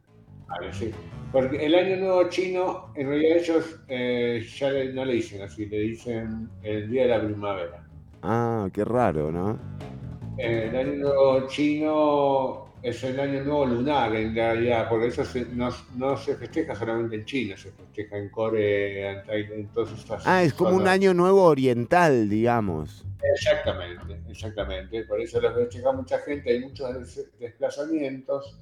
Sí. 0.73 0.91
Porque 1.33 1.65
el 1.65 1.75
Año 1.75 1.97
Nuevo 1.97 2.29
Chino, 2.29 2.93
en 2.95 3.09
realidad 3.09 3.39
ellos 3.39 3.81
eh, 3.89 4.47
ya 4.59 4.71
le- 4.71 4.93
no 4.93 5.05
le 5.05 5.15
dicen 5.15 5.43
así, 5.43 5.65
le 5.67 5.79
dicen 5.79 6.49
el 6.63 6.91
Día 6.91 7.03
de 7.05 7.09
la 7.09 7.23
Primavera. 7.25 7.87
Ah, 8.23 8.69
qué 8.73 8.85
raro, 8.85 9.33
¿no? 9.33 9.59
Eh, 10.39 10.69
El 10.71 10.77
Año 10.77 10.93
Nuevo 10.95 11.47
Chino 11.49 12.67
es 12.83 13.03
el 13.05 13.19
Año 13.19 13.45
Nuevo 13.45 13.65
Lunar, 13.67 14.15
en 14.15 14.35
realidad, 14.35 14.89
porque 14.89 15.07
eso 15.07 15.25
se- 15.25 15.47
no, 15.47 15.71
no 15.97 16.17
se 16.17 16.35
festeja 16.37 16.75
solamente 16.75 17.17
en 17.17 17.25
China, 17.25 17.57
se 17.57 17.71
festeja 17.71 18.19
en 18.19 18.29
Corea, 18.29 19.25
en 19.29 19.53
en 19.53 19.69
todas 19.69 19.93
estas 19.93 20.27
Ah, 20.27 20.43
es 20.43 20.53
como 20.53 20.77
un 20.77 20.87
año 20.89 21.15
nuevo 21.15 21.45
oriental, 21.45 22.29
digamos. 22.29 23.07
Exactamente, 23.35 24.21
exactamente. 24.29 25.05
Por 25.05 25.21
eso 25.21 25.41
lo 25.41 25.55
festeja 25.55 25.93
mucha 25.93 26.19
gente, 26.19 26.51
hay 26.51 26.61
muchos 26.61 26.93
des- 26.99 27.31
desplazamientos. 27.39 28.59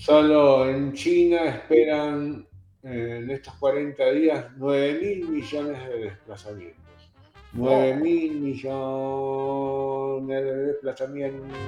Solo 0.00 0.66
en 0.66 0.94
China 0.94 1.44
esperan 1.44 2.46
eh, 2.82 3.20
en 3.22 3.30
estos 3.30 3.52
40 3.56 4.10
días 4.12 4.46
9 4.56 4.98
mil 4.98 5.28
millones 5.28 5.88
de 5.90 5.98
desplazamientos. 5.98 7.12
9 7.52 7.96
mil 7.96 8.40
millones 8.40 10.44
de 10.44 10.56
desplazamientos. 10.68 11.58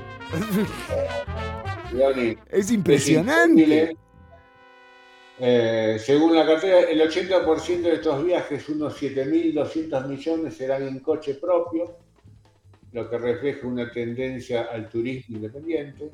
Es 2.50 2.72
impresionante. 2.72 3.98
Eh, 5.38 5.96
según 5.98 6.34
la 6.34 6.46
cartera, 6.46 6.88
el 6.88 7.02
80% 7.02 7.82
de 7.82 7.94
estos 7.96 8.24
viajes, 8.24 8.66
unos 8.70 9.02
7.200 9.02 10.08
millones, 10.08 10.56
serán 10.56 10.88
en 10.88 11.00
coche 11.00 11.34
propio, 11.34 11.98
lo 12.92 13.10
que 13.10 13.18
refleja 13.18 13.66
una 13.66 13.90
tendencia 13.90 14.68
al 14.72 14.88
turismo 14.88 15.36
independiente. 15.36 16.10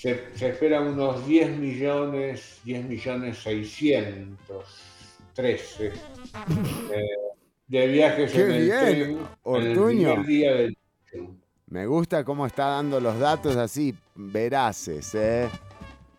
Se, 0.00 0.34
se 0.34 0.48
esperan 0.48 0.86
unos 0.86 1.26
10 1.26 1.58
millones, 1.58 2.58
10 2.64 2.86
millones 2.86 3.36
613 3.36 5.86
eh, 5.86 5.92
de 7.66 7.86
viajes 7.86 8.32
Qué 8.32 8.40
en 8.40 8.50
el 8.50 8.62
bien, 8.62 8.78
tren 8.78 9.10
en 9.10 9.12
el 9.18 9.18
Ortuño. 9.42 10.24
día 10.24 10.54
del 10.54 10.74
Me 11.66 11.84
gusta 11.84 12.24
cómo 12.24 12.46
está 12.46 12.68
dando 12.68 12.98
los 12.98 13.18
datos 13.18 13.56
así, 13.56 13.94
veraces, 14.14 15.14
¿eh? 15.14 15.50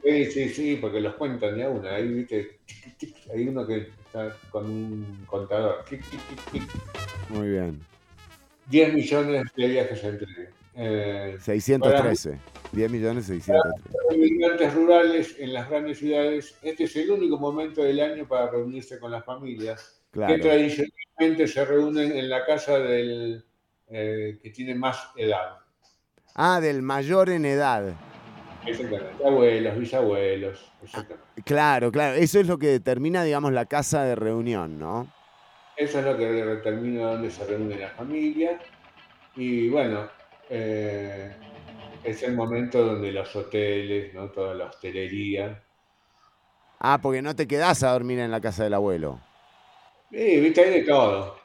Sí, 0.04 0.26
sí, 0.28 0.50
sí, 0.50 0.78
porque 0.80 1.02
los 1.02 1.16
cuentan 1.16 1.58
de 1.58 1.64
a 1.64 1.70
una. 1.70 1.96
Ahí, 1.96 2.08
viste, 2.08 2.60
tic, 2.68 2.98
tic, 2.98 3.16
hay 3.34 3.48
uno 3.48 3.66
que 3.66 3.90
está 4.06 4.38
con 4.52 4.70
un 4.70 5.24
contador. 5.26 5.84
Muy 7.30 7.50
bien. 7.50 7.80
10 8.70 8.94
millones 8.94 9.44
de 9.56 9.68
viajes 9.68 10.04
en 10.04 10.20
tren. 10.20 10.50
Eh, 10.76 11.38
613. 11.42 12.38
10 12.72 12.92
millones 12.92 13.26
613. 13.26 13.52
Para 13.92 14.04
los 14.10 14.18
migrantes 14.18 14.74
rurales 14.74 15.36
en 15.40 15.54
las 15.54 15.70
grandes 15.70 16.00
ciudades, 16.00 16.56
este 16.62 16.86
es 16.86 16.96
el 16.96 17.12
único 17.12 17.38
momento 17.38 17.84
del 17.84 18.00
año 18.00 18.28
para 18.28 18.50
reunirse 18.50 19.00
con 19.00 19.12
las 19.12 19.26
familias, 19.26 20.02
Claro. 20.12 20.34
que 20.36 20.42
tradicionalmente 20.42 21.48
se 21.48 21.64
reúnen 21.66 22.12
en 22.12 22.30
la 22.30 22.46
casa 22.46 22.80
del 22.80 23.44
eh, 23.90 24.40
que 24.42 24.50
tiene 24.52 24.76
más 24.76 25.10
edad. 25.18 25.58
Ah, 26.36 26.60
del 26.62 26.82
mayor 26.82 27.30
en 27.30 27.46
edad. 27.46 27.94
Exactamente. 28.66 29.24
Abuelos, 29.26 29.78
bisabuelos. 29.78 30.72
Exactamente. 30.84 31.42
Claro, 31.44 31.92
claro. 31.92 32.16
Eso 32.16 32.40
es 32.40 32.48
lo 32.48 32.58
que 32.58 32.68
determina, 32.68 33.24
digamos, 33.24 33.52
la 33.52 33.66
casa 33.66 34.04
de 34.04 34.16
reunión, 34.16 34.80
¿no? 34.80 35.12
Eso 35.76 36.00
es 36.00 36.06
lo 36.06 36.16
que 36.18 36.26
determina 36.26 37.12
dónde 37.12 37.32
se 37.32 37.46
reúne 37.46 37.78
la 37.78 37.90
familia. 37.90 38.60
Y 39.36 39.70
bueno, 39.70 40.08
eh, 40.50 41.34
es 42.04 42.24
el 42.24 42.36
momento 42.36 42.84
donde 42.86 43.12
los 43.12 43.36
hoteles, 43.36 44.14
¿no? 44.14 44.30
toda 44.32 44.54
la 44.54 44.66
hostelería. 44.66 45.64
Ah, 46.80 47.00
porque 47.02 47.22
no 47.22 47.36
te 47.36 47.48
quedás 47.48 47.84
a 47.84 47.92
dormir 47.92 48.20
en 48.20 48.32
la 48.32 48.42
casa 48.42 48.64
del 48.64 48.74
abuelo. 48.74 49.20
Sí, 50.10 50.40
viste, 50.40 50.62
hay 50.62 50.72
de 50.82 50.84
todo. 50.84 51.40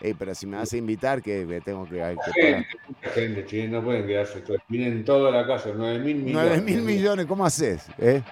Ey, 0.00 0.14
pero 0.14 0.34
si 0.34 0.46
me 0.46 0.56
vas 0.58 0.72
a 0.72 0.76
invitar, 0.76 1.22
que 1.22 1.60
tengo 1.64 1.88
que, 1.88 2.02
hay 2.02 2.16
que 2.16 2.32
Gente, 2.42 2.68
mucha 2.88 3.08
gente, 3.10 3.46
che, 3.46 3.68
no 3.68 3.82
pueden 3.82 4.06
quedarse 4.06 4.40
todos. 4.42 4.60
Vienen 4.68 5.04
toda 5.04 5.30
la 5.30 5.46
casa, 5.46 5.70
9 5.74 5.98
mil 6.00 6.16
millones. 6.16 6.48
9 6.50 6.60
mil 6.62 6.82
millones, 6.82 7.26
¿cómo 7.26 7.46
haces? 7.46 7.86
¿Eh? 7.98 8.22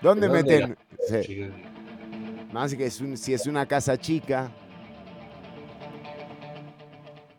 ¿Dónde, 0.00 0.26
¿Dónde 0.28 0.42
meten? 0.42 0.70
la- 0.70 1.22
Sí. 1.22 1.50
Más 2.52 2.74
que 2.74 2.86
es 2.86 3.00
un- 3.00 3.16
si 3.16 3.34
es 3.34 3.46
una 3.46 3.66
casa 3.66 3.98
chica. 3.98 4.50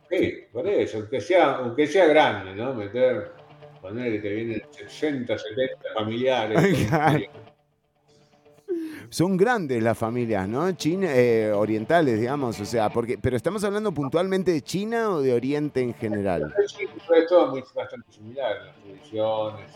Sí, 0.09 0.34
por 0.51 0.67
eso, 0.67 0.97
aunque 0.99 1.21
sea, 1.21 1.55
aunque 1.55 1.88
sea 1.88 2.05
grande, 2.05 2.53
¿no? 2.55 2.73
Meter, 2.73 3.31
poner 3.84 4.22
que 4.22 4.30
vienen 4.30 4.61
60, 4.72 5.38
70 5.38 5.77
familiares. 5.93 6.89
Son 9.10 9.35
grandes 9.38 9.84
las 9.84 9.97
familias, 9.97 10.47
¿no? 10.47 10.72
China, 10.72 11.07
eh, 11.11 11.51
orientales, 11.51 12.19
digamos, 12.19 12.60
o 12.60 12.65
sea, 12.65 12.89
porque, 12.89 13.18
pero 13.22 13.35
estamos 13.35 13.64
hablando 13.64 13.93
puntualmente 13.93 14.51
de 14.51 14.61
China 14.61 15.10
o 15.11 15.22
de 15.22 15.34
Oriente 15.34 15.81
en 15.81 15.93
general. 15.93 16.51
Sí, 16.65 16.85
es 17.15 17.27
todo 17.27 17.51
muy, 17.51 17.64
bastante 17.76 18.11
similar, 18.11 18.55
las 18.65 18.76
tradiciones, 18.77 19.69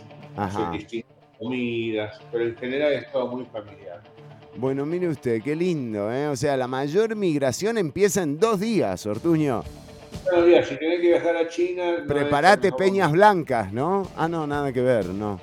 distintas 0.71 1.11
comidas, 1.37 2.19
pero 2.31 2.45
en 2.45 2.55
general 2.55 2.93
es 2.93 3.11
todo 3.11 3.27
muy 3.27 3.45
familiar. 3.45 4.01
Bueno, 4.55 4.85
mire 4.87 5.09
usted, 5.09 5.43
qué 5.43 5.55
lindo, 5.55 6.11
¿eh? 6.11 6.29
O 6.29 6.35
sea, 6.35 6.57
la 6.57 6.67
mayor 6.67 7.15
migración 7.15 7.77
empieza 7.77 8.23
en 8.23 8.39
dos 8.39 8.59
días, 8.59 9.05
Ortuño. 9.05 9.63
Si 10.67 10.75
tenés 10.77 10.99
que 11.01 11.07
viajar 11.07 11.37
a 11.37 11.47
China, 11.47 11.99
no 11.99 12.07
Preparate 12.07 12.71
peñas 12.73 13.11
blancas, 13.11 13.71
¿no? 13.71 14.07
Ah, 14.15 14.27
no, 14.27 14.45
nada 14.45 14.71
que 14.73 14.81
ver, 14.81 15.05
no. 15.05 15.39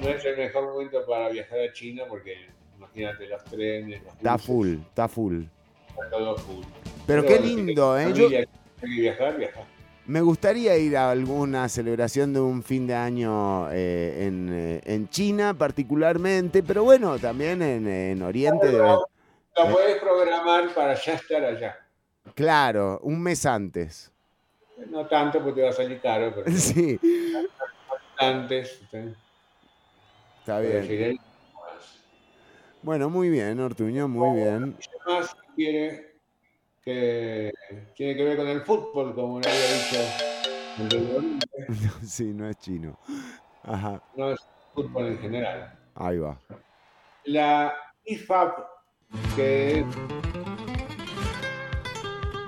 no 0.00 0.08
es 0.08 0.24
el 0.24 0.36
mejor 0.36 0.64
momento 0.72 1.04
para 1.06 1.28
viajar 1.28 1.58
a 1.60 1.72
China 1.72 2.04
porque 2.08 2.46
imagínate 2.76 3.26
los 3.26 3.42
trenes, 3.44 4.02
los 4.04 4.14
Está 4.14 4.32
buses, 4.34 4.46
full, 4.46 4.68
está 4.88 5.08
full. 5.08 5.42
está 5.88 6.10
todo 6.10 6.36
full. 6.38 6.64
Pero 7.06 7.24
qué 7.26 7.40
lindo, 7.40 7.98
¿eh? 7.98 8.12
Yo 8.14 8.28
que 8.28 8.46
viajar, 8.86 9.36
viajar. 9.36 9.64
me 10.06 10.20
gustaría 10.20 10.76
ir 10.76 10.96
a 10.96 11.10
alguna 11.10 11.68
celebración 11.68 12.32
de 12.32 12.40
un 12.40 12.62
fin 12.62 12.86
de 12.86 12.94
año 12.94 13.68
eh, 13.72 14.26
en, 14.26 14.48
eh, 14.52 14.80
en 14.84 15.08
China 15.08 15.54
particularmente, 15.54 16.62
pero 16.62 16.84
bueno, 16.84 17.18
también 17.18 17.62
en, 17.62 17.86
en 17.88 18.22
Oriente. 18.22 18.68
debe- 18.68 18.96
Lo 19.56 19.70
podés 19.70 19.96
programar 20.00 20.72
para 20.74 20.94
ya 20.94 21.14
estar 21.14 21.44
allá. 21.44 21.76
Claro, 22.34 22.98
un 23.02 23.20
mes 23.22 23.44
antes. 23.46 24.10
No 24.88 25.06
tanto 25.06 25.38
porque 25.42 25.60
te 25.60 25.62
va 25.64 25.70
a 25.70 25.72
salir 25.72 26.00
caro, 26.00 26.32
pero 26.34 26.50
Sí, 26.56 26.98
antes. 28.18 28.80
¿sí? 28.90 29.14
está 30.40 30.60
bien. 30.60 31.16
Bueno, 32.82 33.08
muy 33.10 33.28
bien, 33.28 33.60
Ortuño, 33.60 34.08
muy 34.08 34.40
bien. 34.40 34.76
más 35.06 35.34
quiere 35.54 36.16
que 36.84 37.52
tiene 37.94 38.16
que 38.16 38.24
ver 38.24 38.36
con 38.36 38.48
el 38.48 38.62
fútbol, 38.62 39.14
como 39.14 39.38
le 39.40 39.48
había 39.48 39.66
dicho. 39.74 39.98
Sí, 42.04 42.24
no 42.32 42.48
es 42.48 42.56
chino. 42.58 42.98
Ajá, 43.62 44.02
No 44.16 44.32
es 44.32 44.40
fútbol 44.74 45.06
en 45.06 45.18
general. 45.18 45.78
ahí 45.94 46.18
va. 46.18 46.36
La 47.24 47.72
IFAB, 48.04 48.52
que 49.36 49.78
es 49.80 49.86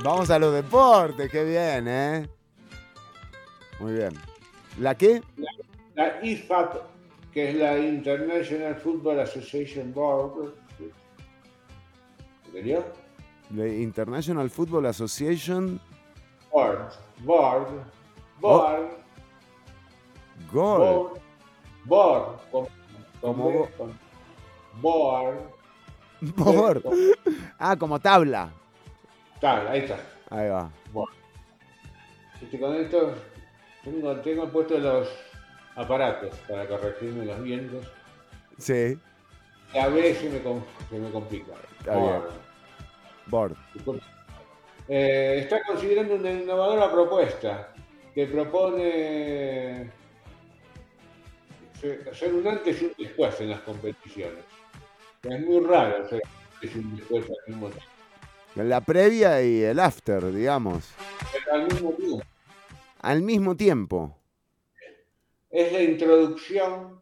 Vamos 0.04 0.28
a 0.28 0.38
los 0.38 0.52
deportes, 0.52 1.30
qué 1.30 1.44
bien, 1.44 1.88
¿eh? 1.88 2.28
Muy 3.80 3.94
bien. 3.94 4.12
¿La 4.78 4.94
qué? 4.94 5.22
la 5.94 6.22
IFAB, 6.22 6.82
que 7.32 7.48
es 7.48 7.56
la 7.56 7.78
International 7.78 8.74
Football 8.76 9.20
Association 9.20 9.94
Board. 9.94 10.52
¿Entendió? 12.48 12.84
La 13.54 13.66
International 13.66 14.50
Football 14.50 14.84
Association 14.84 15.80
Board. 16.52 16.92
Board. 17.20 17.68
Board. 18.42 18.90
Board. 20.52 21.20
Board. 21.86 22.68
Como 23.22 23.68
board. 24.82 25.40
Board. 26.36 26.82
Ah, 27.58 27.74
como 27.78 27.98
tabla. 27.98 28.52
Ahí 29.44 29.80
está. 29.80 29.98
Ahí 30.30 30.48
va. 30.48 30.70
Board. 30.92 31.12
Este, 32.42 32.58
con 32.58 32.74
esto 32.76 33.14
tengo, 33.84 34.16
tengo 34.20 34.48
puestos 34.48 34.80
los 34.80 35.08
aparatos 35.76 36.34
para 36.48 36.66
corregirme 36.66 37.26
los 37.26 37.42
vientos. 37.42 37.86
Sí, 38.58 38.98
Y 39.74 39.78
a 39.78 39.88
veces 39.88 40.18
se 40.18 40.30
me, 40.30 40.40
se 40.88 40.98
me 40.98 41.10
complica. 41.10 41.52
Está 41.78 41.96
bien. 41.96 42.22
Board. 43.26 43.56
Eh, 44.88 45.40
está 45.40 45.62
considerando 45.64 46.14
una 46.14 46.30
innovadora 46.30 46.90
propuesta 46.90 47.68
que 48.14 48.26
propone 48.26 49.90
hacer 52.10 52.32
un 52.32 52.46
antes 52.46 52.80
y 52.80 52.86
un 52.86 52.92
después 52.98 53.38
en 53.40 53.50
las 53.50 53.60
competiciones. 53.60 54.44
Es 55.22 55.40
muy 55.40 55.66
raro 55.66 56.04
hacer 56.04 56.22
un 56.22 56.54
antes 56.54 56.76
y 56.76 56.78
un 56.78 56.96
después 56.96 57.24
al 57.24 57.52
mismo 57.52 57.68
tiempo. 57.68 57.93
La 58.56 58.80
previa 58.80 59.42
y 59.42 59.62
el 59.62 59.80
after, 59.80 60.32
digamos. 60.32 60.84
Pero 61.32 61.54
al 61.54 61.66
mismo 61.66 61.92
tiempo. 61.92 62.22
al 63.00 63.22
mismo 63.22 63.56
tiempo. 63.56 64.16
Es 65.50 65.72
la 65.72 65.82
introducción 65.82 67.00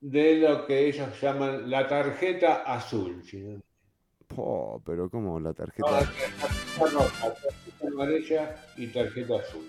de 0.00 0.36
lo 0.36 0.66
que 0.66 0.88
ellos 0.88 1.08
llaman 1.20 1.68
la 1.70 1.86
tarjeta 1.88 2.62
azul. 2.62 3.22
no- 3.32 3.62
Po, 4.28 4.80
pero 4.86 5.10
como 5.10 5.40
la 5.40 5.48
No, 5.48 5.54
tarjeta. 5.54 6.00
es 6.00 6.08
tarjeta 6.38 6.86
roja, 6.98 7.34
tarjeta 7.34 7.86
amarilla 7.88 8.56
y 8.76 8.86
tarjeta 8.86 9.36
azul. 9.40 9.66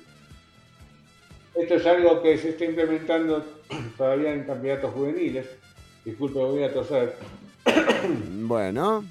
Esto 1.56 1.74
es 1.76 1.86
algo 1.88 2.22
que 2.22 2.38
se 2.38 2.50
está 2.50 2.66
implementando 2.66 3.44
todavía 3.98 4.34
en 4.34 4.44
campeonatos 4.46 4.94
juveniles. 4.94 5.48
Disculpe, 6.06 6.38
voy 6.40 6.64
a 6.64 6.72
toser. 6.72 7.16
Bueno, 8.44 9.04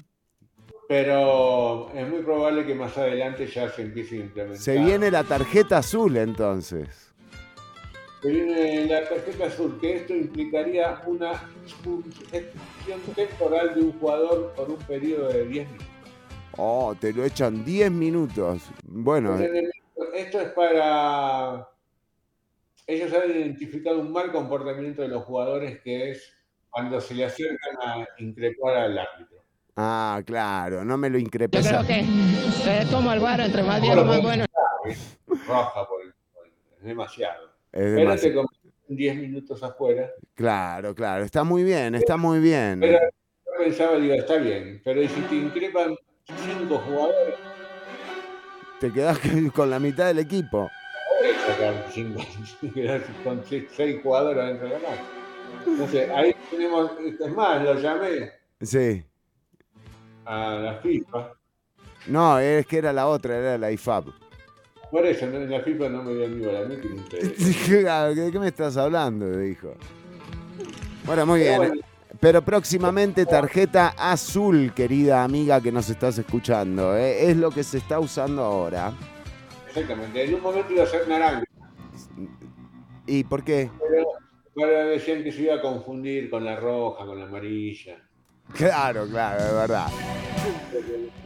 Pero 0.91 1.89
es 1.95 2.05
muy 2.09 2.21
probable 2.21 2.65
que 2.65 2.75
más 2.75 2.97
adelante 2.97 3.47
ya 3.47 3.69
se 3.69 3.83
empiece 3.83 4.17
a 4.17 4.19
implementar. 4.19 4.61
se 4.61 4.77
viene 4.77 5.09
la 5.09 5.23
tarjeta 5.23 5.77
azul 5.77 6.17
entonces. 6.17 7.13
Se 8.21 8.27
viene 8.29 8.87
la 8.87 9.07
tarjeta 9.07 9.45
azul, 9.45 9.79
que 9.79 9.95
esto 9.95 10.13
implicaría 10.13 11.01
una 11.07 11.49
expulsión 11.63 12.99
temporal 13.15 13.73
de 13.73 13.83
un 13.83 13.99
jugador 13.99 14.51
por 14.53 14.69
un 14.69 14.79
periodo 14.79 15.29
de 15.29 15.45
10 15.45 15.67
minutos. 15.69 15.87
Oh, 16.57 16.93
te 16.99 17.13
lo 17.13 17.23
echan 17.23 17.63
10 17.63 17.89
minutos. 17.89 18.63
Bueno, 18.83 19.39
Esto 20.13 20.41
es 20.41 20.49
para... 20.49 21.69
Ellos 22.85 23.13
han 23.13 23.31
identificado 23.31 24.01
un 24.01 24.11
mal 24.11 24.29
comportamiento 24.33 25.03
de 25.03 25.07
los 25.07 25.23
jugadores 25.23 25.79
que 25.79 26.11
es 26.11 26.33
cuando 26.69 26.99
se 26.99 27.15
le 27.15 27.23
acercan 27.23 27.77
a 27.81 28.05
increpar 28.17 28.75
al 28.75 28.97
árbitro. 28.97 29.40
Ah, 29.75 30.21
claro, 30.25 30.83
no 30.85 30.97
me 30.97 31.09
lo 31.09 31.17
increpes. 31.17 31.63
Yo 31.65 31.69
creo 31.69 31.87
que 31.87 31.99
es 32.81 32.87
como 32.91 33.11
el 33.13 33.19
bar, 33.19 33.39
entre 33.41 33.63
más 33.63 33.81
viejo, 33.81 34.03
más 34.05 34.21
bueno. 34.21 34.45
Roja 35.47 35.87
por 35.87 36.01
el, 36.01 36.13
por 36.33 36.45
el- 36.45 36.51
es 36.77 36.83
demasiado. 36.83 37.45
Es 37.71 37.83
Pero 37.83 37.95
demasiado. 37.95 38.29
te 38.29 38.33
convierten 38.35 38.71
10 38.97 39.15
minutos 39.15 39.63
afuera. 39.63 40.11
Claro, 40.35 40.93
claro, 40.95 41.23
está 41.23 41.43
muy 41.43 41.63
bien, 41.63 41.95
está 41.95 42.17
muy 42.17 42.39
bien. 42.39 42.79
Pero 42.79 42.99
yo 42.99 43.63
pensaba, 43.63 43.97
digo, 43.97 44.13
está 44.15 44.37
bien, 44.37 44.81
pero 44.83 45.01
¿y 45.01 45.07
si 45.07 45.21
te 45.21 45.35
increpan 45.35 45.95
cinco 46.25 46.77
jugadores? 46.79 47.35
Te 48.79 48.91
quedás 48.91 49.19
con 49.53 49.69
la 49.69 49.79
mitad 49.79 50.07
del 50.07 50.19
equipo. 50.19 50.69
Podés 51.19 51.37
sacar 51.41 51.85
cinco, 51.91 52.21
quedás 52.73 53.03
con 53.23 53.43
seis, 53.45 53.99
jugadores 54.01 54.45
dentro 54.47 54.67
de 54.69 54.79
la. 54.79 54.89
Entonces, 55.67 56.09
ahí 56.09 56.35
tenemos, 56.49 56.91
es 57.19 57.31
más, 57.35 57.61
lo 57.63 57.75
llamé 57.79 58.31
Sí. 58.61 59.03
A 60.25 60.55
la 60.55 60.75
FIFA. 60.75 61.33
No, 62.07 62.39
es 62.39 62.65
que 62.65 62.77
era 62.77 62.91
la 62.93 63.07
otra, 63.07 63.37
era 63.37 63.57
la 63.57 63.71
IFAB. 63.71 64.05
Por 64.89 65.05
eso, 65.05 65.25
en 65.25 65.49
la 65.49 65.61
FIFA 65.61 65.89
no 65.89 66.03
me 66.03 66.13
dio 66.13 66.45
bola, 66.45 66.59
a 66.61 66.65
mí 66.65 66.75
que 66.77 67.17
¿De 68.15 68.31
qué 68.31 68.39
me 68.39 68.47
estás 68.47 68.75
hablando? 68.75 69.37
Dijo. 69.37 69.73
Bueno, 71.05 71.25
muy 71.25 71.39
Pero 71.41 71.49
bien. 71.61 71.69
bueno. 71.69 71.81
Pero 72.19 72.41
próximamente 72.41 73.25
tarjeta 73.25 73.95
azul, 73.97 74.73
querida 74.75 75.23
amiga 75.23 75.61
que 75.61 75.71
nos 75.71 75.89
estás 75.89 76.17
escuchando. 76.17 76.95
¿eh? 76.97 77.31
Es 77.31 77.37
lo 77.37 77.51
que 77.51 77.63
se 77.63 77.77
está 77.77 77.99
usando 77.99 78.43
ahora. 78.43 78.93
Exactamente, 79.69 80.25
en 80.25 80.35
un 80.35 80.41
momento 80.41 80.73
iba 80.73 80.83
a 80.83 80.87
ser 80.87 81.07
naranja, 81.07 81.45
¿Y 83.07 83.23
por 83.23 83.43
qué? 83.43 83.71
pero, 83.79 84.05
pero 84.53 84.89
decían 84.89 85.23
que 85.23 85.31
se 85.31 85.43
iba 85.43 85.55
a 85.55 85.61
confundir 85.61 86.29
con 86.29 86.43
la 86.43 86.57
roja, 86.57 87.05
con 87.05 87.17
la 87.17 87.25
amarilla. 87.25 87.97
Claro, 88.55 89.07
claro, 89.07 89.43
de 89.43 89.53
verdad. 89.53 89.87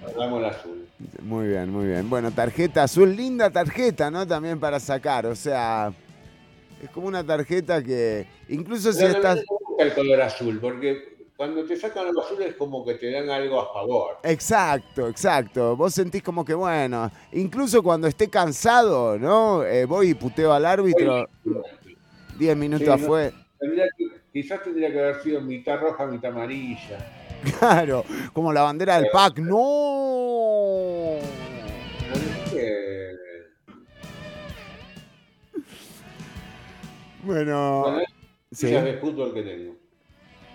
Hagamos 0.07 0.43
azul. 0.43 0.87
Muy 1.21 1.47
bien, 1.47 1.69
muy 1.71 1.85
bien. 1.87 2.09
Bueno, 2.09 2.31
tarjeta 2.31 2.83
azul, 2.83 3.15
linda 3.15 3.49
tarjeta, 3.49 4.09
¿no? 4.11 4.25
También 4.25 4.59
para 4.59 4.79
sacar. 4.79 5.25
O 5.25 5.35
sea, 5.35 5.91
es 6.81 6.89
como 6.89 7.07
una 7.07 7.23
tarjeta 7.23 7.83
que 7.83 8.25
incluso 8.49 8.93
si 8.93 8.99
Pero 8.99 9.13
estás... 9.13 9.39
el 9.79 9.93
color 9.93 10.21
azul, 10.21 10.59
porque 10.59 11.15
cuando 11.35 11.65
te 11.65 11.75
sacan 11.75 12.07
algo 12.07 12.21
azul 12.21 12.41
es 12.43 12.55
como 12.55 12.85
que 12.85 12.93
te 12.95 13.11
dan 13.11 13.29
algo 13.29 13.59
a 13.59 13.73
favor. 13.73 14.17
Exacto, 14.23 15.09
exacto. 15.09 15.75
Vos 15.75 15.93
sentís 15.93 16.23
como 16.23 16.45
que, 16.45 16.53
bueno, 16.53 17.11
incluso 17.33 17.83
cuando 17.83 18.07
esté 18.07 18.29
cansado, 18.29 19.17
¿no? 19.19 19.63
Eh, 19.63 19.85
voy 19.85 20.11
y 20.11 20.13
puteo 20.13 20.53
al 20.53 20.65
árbitro. 20.65 21.27
10 22.37 22.57
minutos 22.57 22.85
Sí, 22.87 22.91
afuera. 23.03 23.35
quizás 24.31 24.63
tendría 24.63 24.91
que 24.91 24.99
haber 24.99 25.21
sido 25.21 25.41
mitad 25.41 25.79
roja, 25.79 26.05
mitad 26.05 26.31
amarilla. 26.31 26.97
Claro, 27.59 28.03
como 28.33 28.51
la 28.51 28.61
bandera 28.63 28.99
del 28.99 29.09
PAC. 29.11 29.39
¡No! 29.39 31.17
Eh, 32.53 33.11
Bueno, 37.23 37.81
Bueno, 37.81 37.99
sí. 38.51 38.67
Fichas 38.67 38.83
de 38.85 38.93
fútbol 38.97 39.33
que 39.33 39.41
tengo. 39.41 39.75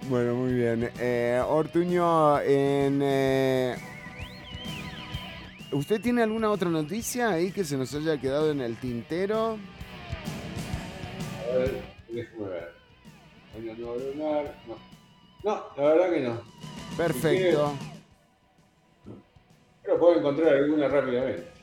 Bueno, 0.08 0.34
muy 0.34 0.52
bien. 0.54 0.90
Eh, 0.98 1.42
Ortuño, 1.46 2.40
en, 2.40 3.00
eh, 3.02 3.76
¿usted 5.72 6.00
tiene 6.00 6.22
alguna 6.22 6.50
otra 6.50 6.70
noticia 6.70 7.30
ahí 7.30 7.50
que 7.52 7.64
se 7.64 7.76
nos 7.76 7.92
haya 7.94 8.18
quedado 8.20 8.50
en 8.50 8.60
el 8.60 8.76
tintero? 8.76 9.58
A 11.52 11.56
ver, 11.56 11.82
déjame 12.08 12.48
ver. 12.48 12.74
No. 14.16 14.90
No, 15.42 15.64
la 15.76 15.82
verdad 15.82 16.10
que 16.10 16.20
no. 16.20 16.40
Perfecto. 16.96 17.72
Pero 19.82 19.98
puedo 19.98 20.18
encontrar 20.18 20.54
alguna 20.54 20.88
rápidamente. 20.88 21.60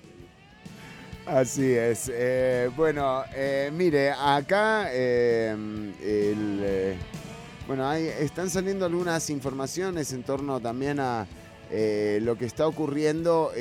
Así 1.28 1.74
es. 1.74 2.10
Eh, 2.14 2.70
bueno, 2.78 3.24
eh, 3.36 3.70
mire, 3.74 4.12
acá 4.12 4.88
eh, 4.94 5.52
el, 5.52 6.60
eh, 6.64 6.96
bueno, 7.68 7.86
hay, 7.86 8.06
están 8.06 8.50
saliendo 8.50 8.86
algunas 8.86 9.30
informaciones 9.30 10.14
en 10.14 10.24
torno 10.24 10.62
también 10.62 11.02
a 11.02 11.28
lo 11.70 12.38
que 12.38 12.46
está 12.46 12.66
ocurriendo 12.66 13.52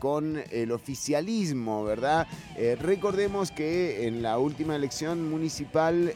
con 0.00 0.42
el 0.50 0.72
oficialismo, 0.72 1.84
¿verdad? 1.84 2.26
Recordemos 2.80 3.52
que 3.52 4.08
en 4.08 4.22
la 4.22 4.38
última 4.38 4.74
elección 4.74 5.30
municipal, 5.30 6.12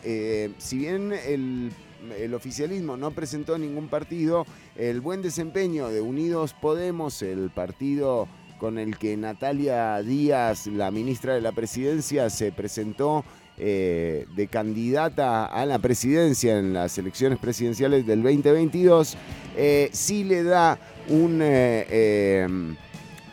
si 0.59 0.79
bien 0.79 1.13
el, 1.13 1.71
el 2.19 2.35
oficialismo 2.35 2.97
no 2.97 3.11
presentó 3.11 3.59
ningún 3.59 3.89
partido, 3.89 4.47
el 4.77 5.01
buen 5.01 5.23
desempeño 5.23 5.89
de 5.89 6.01
Unidos 6.01 6.55
Podemos, 6.61 7.23
el 7.23 7.51
partido 7.51 8.29
con 8.59 8.79
el 8.79 8.99
que 8.99 9.17
Natalia 9.17 10.03
Díaz, 10.03 10.67
la 10.67 10.91
ministra 10.91 11.35
de 11.35 11.41
la 11.41 11.53
Presidencia, 11.53 12.29
se 12.29 12.53
presentó 12.53 13.25
eh, 13.57 14.27
de 14.37 14.47
candidata 14.47 15.47
a 15.47 15.67
la 15.67 15.79
presidencia 15.79 16.59
en 16.59 16.73
las 16.73 16.97
elecciones 16.99 17.39
presidenciales 17.39 18.07
del 18.07 18.23
2022, 18.23 19.17
eh, 19.57 19.91
sí 19.93 20.23
le 20.23 20.45
da 20.45 20.79
un, 21.09 21.41
eh, 21.43 22.47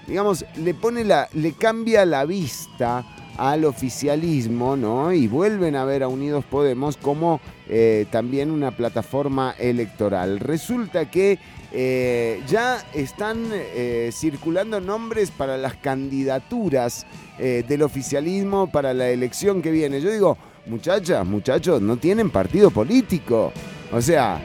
digamos, 0.08 0.46
le 0.58 0.74
pone 0.74 1.04
la, 1.04 1.28
le 1.34 1.54
cambia 1.54 2.06
la 2.06 2.26
vista 2.26 3.06
al 3.38 3.66
oficialismo, 3.66 4.76
¿no? 4.76 5.12
Y 5.12 5.28
vuelven 5.28 5.76
a 5.76 5.86
ver 5.86 6.04
a 6.04 6.08
Unidos 6.08 6.46
Podemos 6.46 6.98
como 6.98 7.40
eh, 7.68 8.06
también 8.12 8.52
una 8.52 8.72
plataforma 8.72 9.56
electoral. 9.58 10.40
Resulta 10.40 11.10
que 11.10 11.40
eh, 11.72 12.42
ya 12.48 12.84
están 12.94 13.50
eh, 13.52 14.10
circulando 14.14 14.80
nombres 14.80 15.32
para 15.32 15.58
las 15.58 15.76
candidaturas 15.76 17.06
del 17.38 17.82
oficialismo 17.82 18.72
para 18.72 18.94
la 18.94 19.10
elección 19.10 19.62
que 19.62 19.70
viene. 19.70 20.00
Yo 20.00 20.10
digo, 20.10 20.38
muchachas, 20.68 21.26
muchachos, 21.26 21.82
no 21.82 21.98
tienen 21.98 22.30
partido 22.30 22.72
político. 22.72 23.52
O 23.92 24.02
sea, 24.02 24.42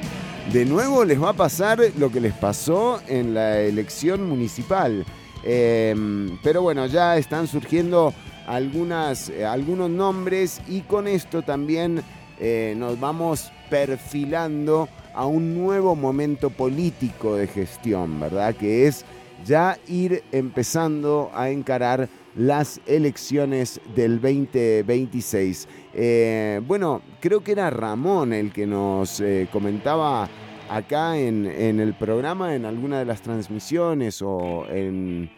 de 0.52 0.64
nuevo 0.64 1.04
les 1.04 1.22
va 1.22 1.28
a 1.28 1.34
pasar 1.34 1.80
lo 1.96 2.10
que 2.10 2.20
les 2.20 2.34
pasó 2.34 3.00
en 3.06 3.34
la 3.34 3.60
elección 3.60 4.28
municipal. 4.28 5.04
Eh, 5.44 5.94
pero 6.42 6.62
bueno, 6.62 6.86
ya 6.86 7.16
están 7.16 7.46
surgiendo 7.46 8.12
algunas, 8.50 9.28
eh, 9.28 9.46
algunos 9.46 9.88
nombres 9.88 10.60
y 10.68 10.80
con 10.80 11.06
esto 11.06 11.42
también 11.42 12.02
eh, 12.40 12.74
nos 12.76 12.98
vamos 12.98 13.52
perfilando 13.70 14.88
a 15.14 15.24
un 15.24 15.54
nuevo 15.54 15.94
momento 15.94 16.50
político 16.50 17.36
de 17.36 17.46
gestión, 17.46 18.18
¿verdad? 18.18 18.56
Que 18.56 18.88
es 18.88 19.04
ya 19.46 19.78
ir 19.86 20.24
empezando 20.32 21.30
a 21.32 21.50
encarar 21.50 22.08
las 22.34 22.80
elecciones 22.86 23.80
del 23.94 24.20
2026. 24.20 25.68
Eh, 25.94 26.60
bueno, 26.66 27.02
creo 27.20 27.44
que 27.44 27.52
era 27.52 27.70
Ramón 27.70 28.32
el 28.32 28.52
que 28.52 28.66
nos 28.66 29.22
comentaba 29.52 30.28
acá 30.68 31.16
en, 31.16 31.46
en 31.46 31.78
el 31.78 31.94
programa, 31.94 32.54
en 32.56 32.64
alguna 32.64 32.98
de 32.98 33.04
las 33.04 33.22
transmisiones 33.22 34.20
o 34.22 34.66
en 34.68 35.30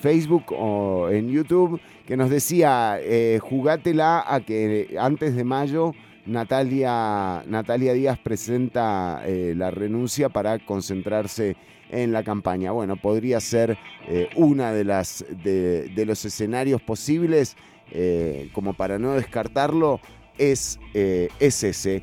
Facebook 0.00 0.46
o 0.50 1.08
en 1.10 1.30
YouTube, 1.30 1.80
que 2.06 2.16
nos 2.16 2.30
decía, 2.30 2.98
eh, 3.00 3.38
jugátela 3.40 4.24
a 4.26 4.40
que 4.40 4.96
antes 4.98 5.36
de 5.36 5.44
mayo 5.44 5.92
Natalia, 6.26 7.42
Natalia 7.46 7.92
Díaz 7.92 8.18
presenta 8.18 9.22
eh, 9.24 9.54
la 9.56 9.70
renuncia 9.70 10.28
para 10.28 10.58
concentrarse 10.58 11.56
en 11.90 12.12
la 12.12 12.22
campaña. 12.22 12.72
Bueno, 12.72 12.96
podría 12.96 13.40
ser 13.40 13.76
eh, 14.08 14.28
una 14.36 14.72
de 14.72 14.84
las 14.84 15.24
de, 15.42 16.04
los 16.06 16.24
escenarios 16.24 16.80
posibles 16.80 17.56
eh, 17.92 18.48
como 18.52 18.74
para 18.74 18.98
no 18.98 19.12
descartarlo, 19.12 20.00
es, 20.38 20.78
eh, 20.94 21.28
es 21.38 21.62
ese. 21.64 22.02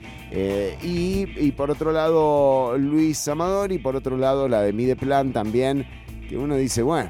Y, 0.84 1.28
y 1.38 1.52
por 1.53 1.72
otro 1.72 1.91
lado, 1.91 2.78
Luis 2.78 3.28
Amador, 3.28 3.72
y 3.72 3.80
por 3.80 3.95
otro 3.95 4.18
lado, 4.18 4.48
la 4.48 4.61
de 4.61 4.74
Mideplan 4.74 5.34
también, 5.34 5.88
que 6.30 6.38
uno 6.38 6.56
dice, 6.56 6.84
bueno, 6.84 7.10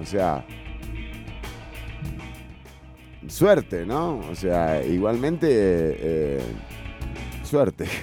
o 0.00 0.04
sea, 0.06 0.44
suerte, 3.28 3.86
¿no? 3.86 4.18
O 4.30 4.34
sea, 4.34 4.84
igualmente, 4.84 5.48
eh, 5.50 6.40
suerte. 7.44 7.86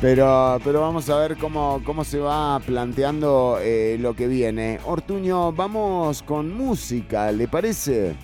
Pero, 0.00 0.60
pero 0.62 0.80
vamos 0.80 1.10
a 1.10 1.18
ver 1.18 1.36
cómo, 1.36 1.82
cómo 1.84 2.04
se 2.04 2.20
va 2.20 2.60
planteando 2.60 3.58
eh, 3.60 3.96
lo 3.98 4.14
que 4.14 4.28
viene. 4.28 4.78
Ortuño, 4.84 5.50
vamos 5.50 6.22
con 6.22 6.54
música, 6.56 7.32
¿le 7.32 7.48
parece? 7.48 8.14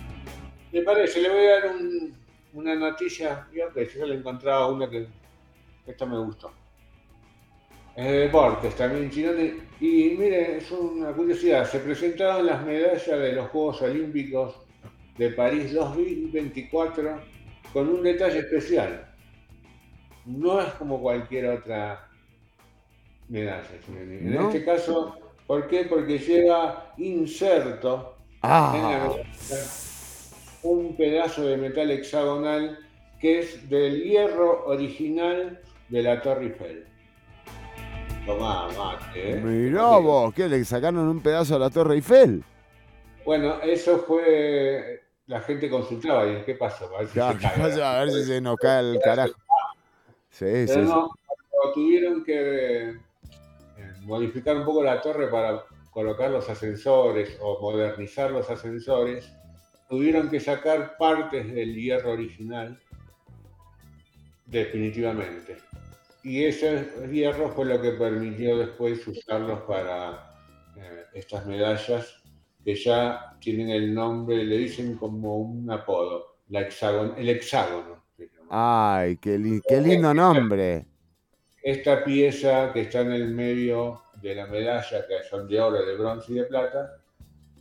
Me 0.72 0.82
parece, 0.82 1.20
le 1.20 1.30
voy 1.30 1.46
a 1.46 1.50
dar 1.50 1.74
un- 1.74 2.14
una 2.52 2.76
noticia, 2.76 3.48
yo 3.52 3.72
que 3.74 3.88
yo 3.92 4.06
le 4.06 4.14
encontraba 4.14 4.68
una 4.68 4.88
que 4.88 5.08
esta 5.84 6.06
me 6.06 6.16
gustó. 6.20 6.52
Es 7.96 8.04
de 8.06 8.18
deportes 8.18 8.76
también. 8.76 9.10
Y 9.84 10.16
mire, 10.18 10.56
es 10.56 10.70
una 10.70 11.12
curiosidad, 11.12 11.66
se 11.70 11.78
presentaron 11.78 12.46
las 12.46 12.64
medallas 12.64 13.06
de 13.06 13.32
los 13.34 13.50
Juegos 13.50 13.82
Olímpicos 13.82 14.54
de 15.18 15.28
París 15.28 15.74
2024 15.74 17.20
con 17.70 17.88
un 17.90 18.02
detalle 18.02 18.38
especial. 18.38 19.06
No 20.24 20.58
es 20.62 20.72
como 20.76 21.02
cualquier 21.02 21.50
otra 21.50 22.08
medalla. 23.28 23.68
En 23.90 24.34
¿No? 24.34 24.46
este 24.48 24.64
caso, 24.64 25.18
¿por 25.46 25.66
qué? 25.68 25.84
Porque 25.84 26.18
lleva 26.18 26.94
inserto 26.96 28.16
Ah. 28.40 28.72
en 28.74 28.82
la 28.84 28.88
medalla 28.88 29.28
un 30.62 30.96
pedazo 30.96 31.44
de 31.46 31.58
metal 31.58 31.90
hexagonal 31.90 32.78
que 33.20 33.40
es 33.40 33.68
del 33.68 34.02
hierro 34.02 34.64
original 34.64 35.60
de 35.90 36.02
la 36.02 36.22
Torre 36.22 36.44
Eiffel. 36.46 36.86
Tomá, 38.26 38.68
mate, 38.76 39.32
¿eh? 39.32 39.36
Mirá 39.36 39.98
vos, 39.98 40.32
¿qué? 40.34 40.48
¿Le 40.48 40.64
sacaron 40.64 41.06
un 41.08 41.20
pedazo 41.20 41.56
a 41.56 41.58
la 41.58 41.70
Torre 41.70 41.94
Eiffel? 41.96 42.42
Bueno, 43.24 43.60
eso 43.62 43.98
fue. 43.98 45.02
La 45.26 45.40
gente 45.40 45.70
consultaba 45.70 46.26
y 46.26 46.42
¿qué 46.44 46.54
pasó? 46.54 46.94
A 46.94 46.98
ver 47.00 47.08
si 47.08 47.14
Claro, 47.14 47.38
se 47.38 47.42
cae. 47.42 47.54
¿qué 47.54 47.60
pasa? 47.60 47.98
A 48.00 48.04
ver 48.04 48.12
si 48.12 48.24
se 48.24 48.40
nos 48.40 48.56
cae 48.56 48.80
el 48.92 49.00
carajo. 49.00 49.34
Sí, 50.30 50.46
sí, 50.46 50.64
Pero 50.66 50.82
sí. 50.86 50.88
no, 50.92 51.10
cuando 51.50 51.72
tuvieron 51.74 52.24
que 52.24 52.90
eh, 52.90 52.94
modificar 54.02 54.56
un 54.56 54.64
poco 54.64 54.82
la 54.82 55.00
torre 55.00 55.28
para 55.28 55.64
colocar 55.90 56.30
los 56.30 56.48
ascensores 56.50 57.38
o 57.40 57.60
modernizar 57.60 58.30
los 58.30 58.50
ascensores, 58.50 59.32
tuvieron 59.88 60.28
que 60.30 60.40
sacar 60.40 60.96
partes 60.98 61.54
del 61.54 61.74
hierro 61.74 62.12
original, 62.12 62.78
definitivamente. 64.46 65.56
Y 66.24 66.44
ese 66.44 66.88
hierro 67.12 67.50
fue 67.50 67.66
lo 67.66 67.80
que 67.80 67.90
permitió 67.92 68.56
después 68.58 69.06
usarlos 69.06 69.60
para 69.62 70.30
eh, 70.76 71.04
estas 71.12 71.44
medallas 71.46 72.16
que 72.64 72.74
ya 72.74 73.36
tienen 73.40 73.68
el 73.68 73.92
nombre, 73.94 74.42
le 74.42 74.56
dicen 74.56 74.96
como 74.96 75.36
un 75.36 75.70
apodo, 75.70 76.38
la 76.48 76.62
hexágono, 76.62 77.14
el 77.16 77.28
hexágono. 77.28 78.04
Ay, 78.48 79.18
qué, 79.18 79.36
li- 79.38 79.60
qué 79.68 79.80
lindo 79.82 80.14
nombre. 80.14 80.86
Esta 81.62 82.02
pieza 82.04 82.72
que 82.72 82.82
está 82.82 83.00
en 83.00 83.12
el 83.12 83.28
medio 83.28 84.02
de 84.22 84.34
la 84.34 84.46
medalla, 84.46 85.06
que 85.06 85.22
son 85.28 85.46
de 85.46 85.60
oro, 85.60 85.84
de 85.84 85.94
bronce 85.96 86.32
y 86.32 86.36
de 86.36 86.44
plata, 86.44 86.96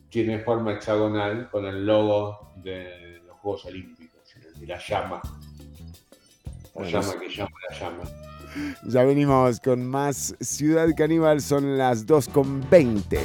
tiene 0.09 0.39
forma 0.39 0.73
hexagonal 0.73 1.49
con 1.49 1.65
el 1.65 1.85
logo 1.85 2.53
de 2.57 3.21
los 3.27 3.37
Juegos 3.39 3.65
Olímpicos 3.65 4.21
y 4.61 4.65
la 4.65 4.77
llama. 4.79 5.21
La 5.25 6.51
Bueno, 6.75 7.01
llama 7.01 7.19
que 7.19 7.29
llama 7.29 7.57
la 7.69 7.77
llama. 7.79 8.03
Ya 8.83 9.03
venimos 9.03 9.59
con 9.59 9.85
más 9.85 10.35
Ciudad 10.39 10.87
Caníbal, 10.95 11.41
son 11.41 11.77
las 11.77 12.05
2 12.05 12.27
con 12.29 12.69
20. 12.69 13.19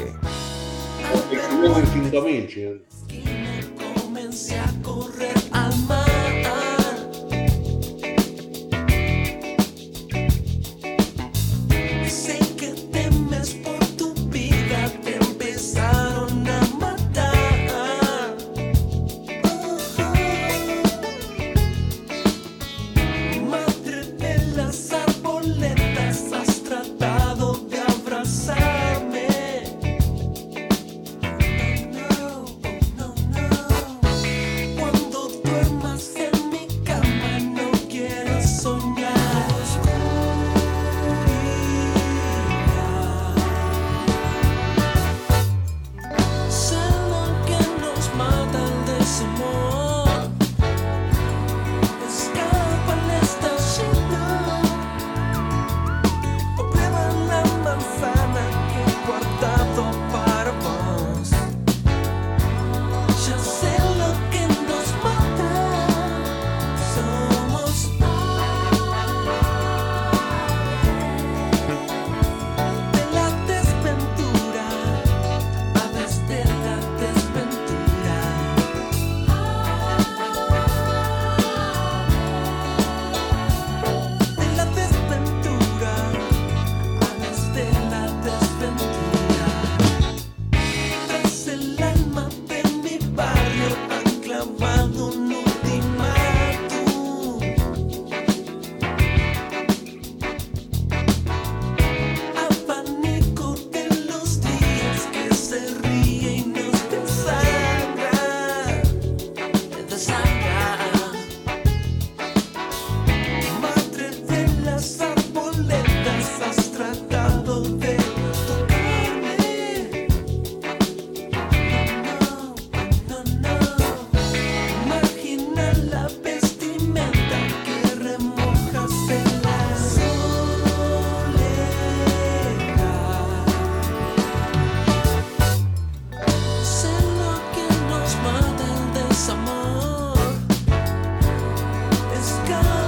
go. 142.49 142.88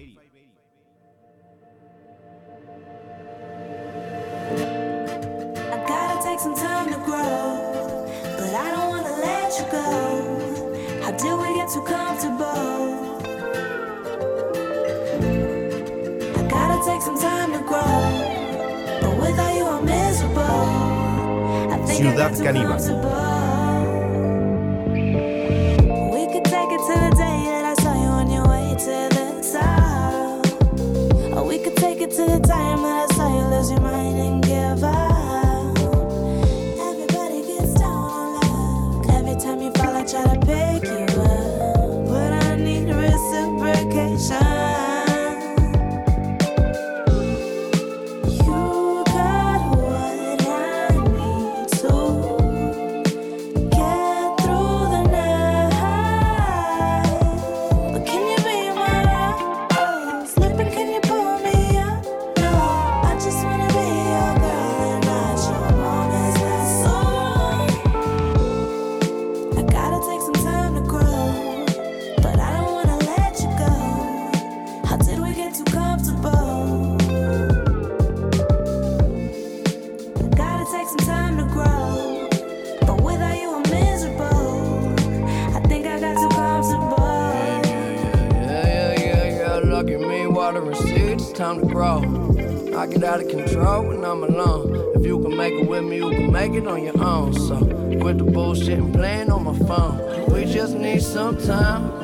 get 92.91 93.03
out 93.03 93.21
of 93.21 93.29
control 93.29 93.87
when 93.87 94.03
I'm 94.03 94.23
alone. 94.23 94.93
If 94.95 95.05
you 95.05 95.19
can 95.19 95.35
make 95.35 95.53
it 95.53 95.67
with 95.67 95.83
me, 95.83 95.97
you 95.97 96.09
can 96.09 96.31
make 96.31 96.53
it 96.53 96.67
on 96.67 96.83
your 96.83 97.01
own. 97.01 97.33
So 97.33 97.57
quit 97.99 98.17
the 98.17 98.25
bullshit 98.25 98.79
and 98.79 98.93
playing 98.93 99.31
on 99.31 99.43
my 99.43 99.57
phone. 99.67 100.31
We 100.31 100.45
just 100.45 100.75
need 100.75 101.01
some 101.01 101.37
time. 101.37 101.99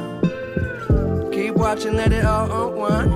Keep 1.31 1.55
watching, 1.55 1.95
let 1.95 2.13
it 2.13 2.25
all 2.25 2.69
unwind. 2.69 3.11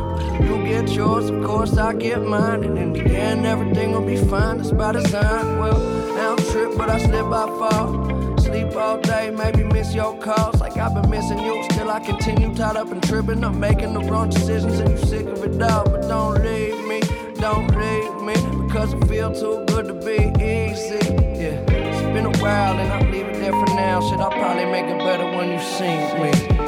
You 0.46 0.64
get 0.66 0.90
yours, 0.90 1.30
of 1.30 1.44
course 1.44 1.78
I 1.78 1.94
get 1.94 2.22
mine. 2.22 2.64
And 2.64 2.78
in 2.78 2.94
the 2.94 3.06
end, 3.06 3.46
everything 3.46 3.94
will 3.94 4.06
be 4.06 4.18
fine. 4.18 4.60
It's 4.60 4.72
by 4.72 4.92
design. 4.92 5.60
Well, 5.60 5.78
I 6.18 6.36
don't 6.36 6.52
trip, 6.52 6.78
but 6.78 6.90
I 6.90 7.00
slip, 7.00 7.26
I 7.26 7.46
fall. 7.60 8.38
Sleep 8.38 8.76
all 8.76 9.00
day, 9.00 9.32
maybe 9.32 9.64
miss 9.64 9.94
your 9.96 10.18
calls. 10.20 10.60
Like 10.60 10.78
I've 10.78 10.94
been 10.94 11.10
missing 11.10 11.40
you, 11.40 11.64
still 11.72 11.90
I 11.90 12.00
continue 12.00 12.54
tied 12.54 12.76
up 12.76 12.92
and 12.92 13.02
tripping. 13.04 13.44
I'm 13.44 13.60
making 13.60 13.94
the 13.94 14.02
wrong 14.02 14.30
decisions, 14.30 14.80
and 14.80 14.90
you 14.92 14.98
sick 14.98 15.26
of 15.26 15.44
it 15.44 15.62
all. 15.62 15.86
But 15.86 16.02
don't 16.02 16.44
leave 16.44 16.71
don't 17.42 17.76
leave 17.76 18.22
me 18.22 18.36
because 18.68 18.94
it 18.94 19.04
feel 19.08 19.34
too 19.34 19.66
good 19.66 19.88
to 19.88 19.96
be 19.96 20.32
easy. 20.40 21.02
Yeah, 21.42 21.58
it's 21.68 22.02
been 22.14 22.28
a 22.28 22.38
while 22.38 22.78
and 22.78 22.94
I'll 22.94 23.12
leave 23.12 23.26
it 23.26 23.40
there 23.40 23.52
for 23.52 23.66
now. 23.74 24.00
Shit, 24.08 24.20
I'll 24.20 24.30
probably 24.30 24.66
make 24.66 24.86
it 24.86 25.00
better 25.00 25.26
when 25.26 25.52
you 25.52 25.60
see 25.60 25.98
me. 26.22 26.61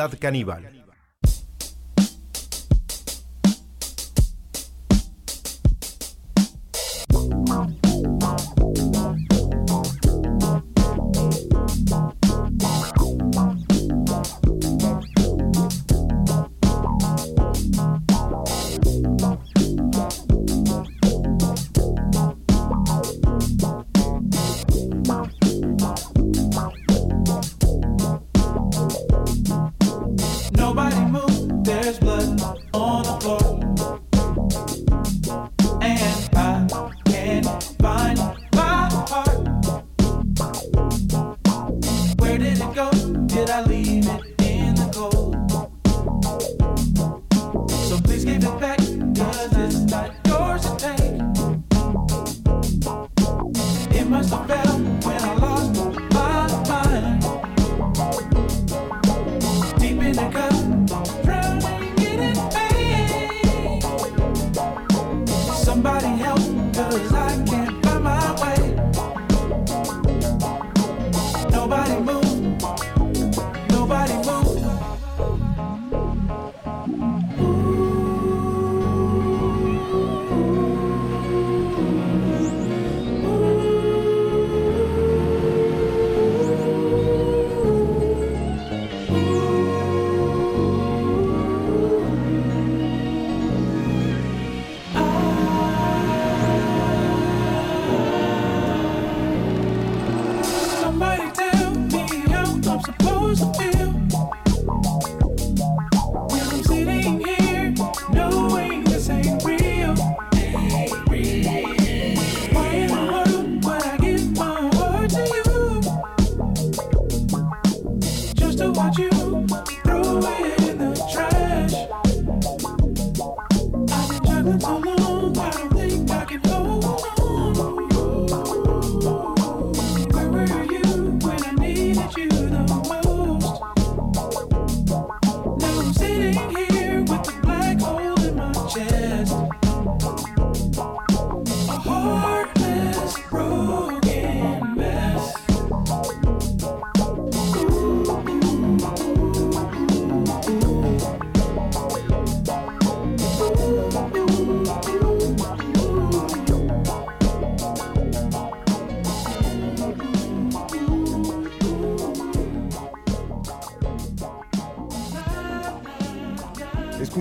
Ciudad 0.00 0.18
Caníbal. 0.18 0.69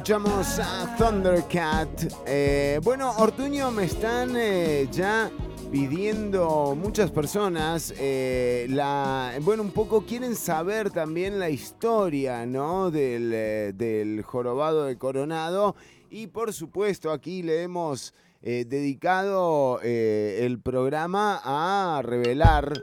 Escuchamos 0.10 0.58
a 0.58 0.96
Thundercat. 0.98 2.14
Eh, 2.26 2.80
bueno, 2.84 3.12
Ortuño, 3.20 3.70
me 3.70 3.84
están 3.84 4.36
eh, 4.36 4.88
ya 4.92 5.30
pidiendo 5.72 6.76
muchas 6.76 7.12
personas, 7.12 7.94
eh, 7.96 8.66
la, 8.72 9.34
bueno, 9.42 9.62
un 9.62 9.70
poco 9.70 10.02
quieren 10.08 10.36
saber 10.36 10.90
también 10.90 11.38
la 11.38 11.52
historia, 11.52 12.48
¿no? 12.48 12.90
Del, 12.90 13.30
del 13.78 14.24
jorobado 14.24 14.86
de 14.86 14.98
Coronado. 14.98 15.76
Y 16.10 16.26
por 16.26 16.54
supuesto, 16.54 17.12
aquí 17.12 17.44
le 17.44 17.62
hemos 17.62 18.16
dedicado 18.42 19.80
el 19.84 20.60
programa 20.60 21.40
a 21.44 22.02
revelar 22.02 22.74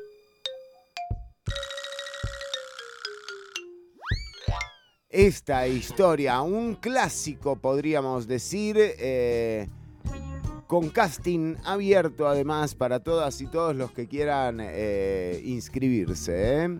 esta 5.16 5.66
historia, 5.66 6.42
un 6.42 6.74
clásico 6.74 7.56
podríamos 7.56 8.28
decir, 8.28 8.76
eh, 8.78 9.66
con 10.66 10.90
casting 10.90 11.54
abierto 11.64 12.28
además 12.28 12.74
para 12.74 13.00
todas 13.00 13.40
y 13.40 13.46
todos 13.46 13.74
los 13.74 13.92
que 13.92 14.06
quieran 14.06 14.58
eh, 14.60 15.40
inscribirse. 15.42 16.64
¿eh? 16.64 16.78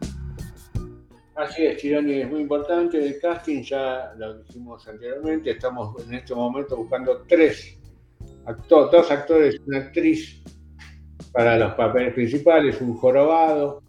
Así 1.34 1.64
es, 1.64 1.78
Chironi, 1.78 2.12
es 2.20 2.30
muy 2.30 2.42
importante 2.42 2.98
el 2.98 3.18
casting, 3.18 3.62
ya 3.62 4.12
lo 4.18 4.36
dijimos 4.42 4.86
anteriormente, 4.86 5.52
estamos 5.52 6.04
en 6.06 6.12
este 6.12 6.34
momento 6.34 6.76
buscando 6.76 7.22
tres 7.26 7.78
actores, 8.44 8.92
dos 8.92 9.10
actores 9.10 9.60
una 9.66 9.78
actriz 9.78 10.42
para 11.32 11.56
los 11.56 11.72
papeles 11.72 12.12
principales, 12.12 12.82
un 12.82 12.98
jorobado, 12.98 13.82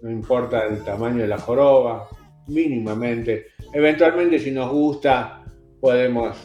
no 0.00 0.10
importa 0.12 0.64
el 0.66 0.84
tamaño 0.84 1.22
de 1.22 1.28
la 1.28 1.38
joroba, 1.38 2.08
mínimamente. 2.46 3.48
Eventualmente, 3.72 4.38
si 4.38 4.50
nos 4.50 4.70
gusta, 4.70 5.44
podemos. 5.80 6.36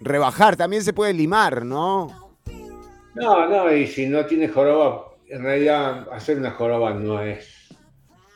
Rebajar, 0.00 0.56
también 0.56 0.82
se 0.82 0.92
puede 0.92 1.12
limar, 1.12 1.64
¿no? 1.64 2.38
No, 3.14 3.48
no, 3.48 3.72
y 3.72 3.86
si 3.86 4.06
no 4.06 4.24
tiene 4.26 4.48
joroba, 4.48 5.12
en 5.28 5.42
realidad 5.42 6.08
hacer 6.12 6.38
una 6.38 6.50
joroba 6.50 6.94
no 6.94 7.20
es 7.22 7.68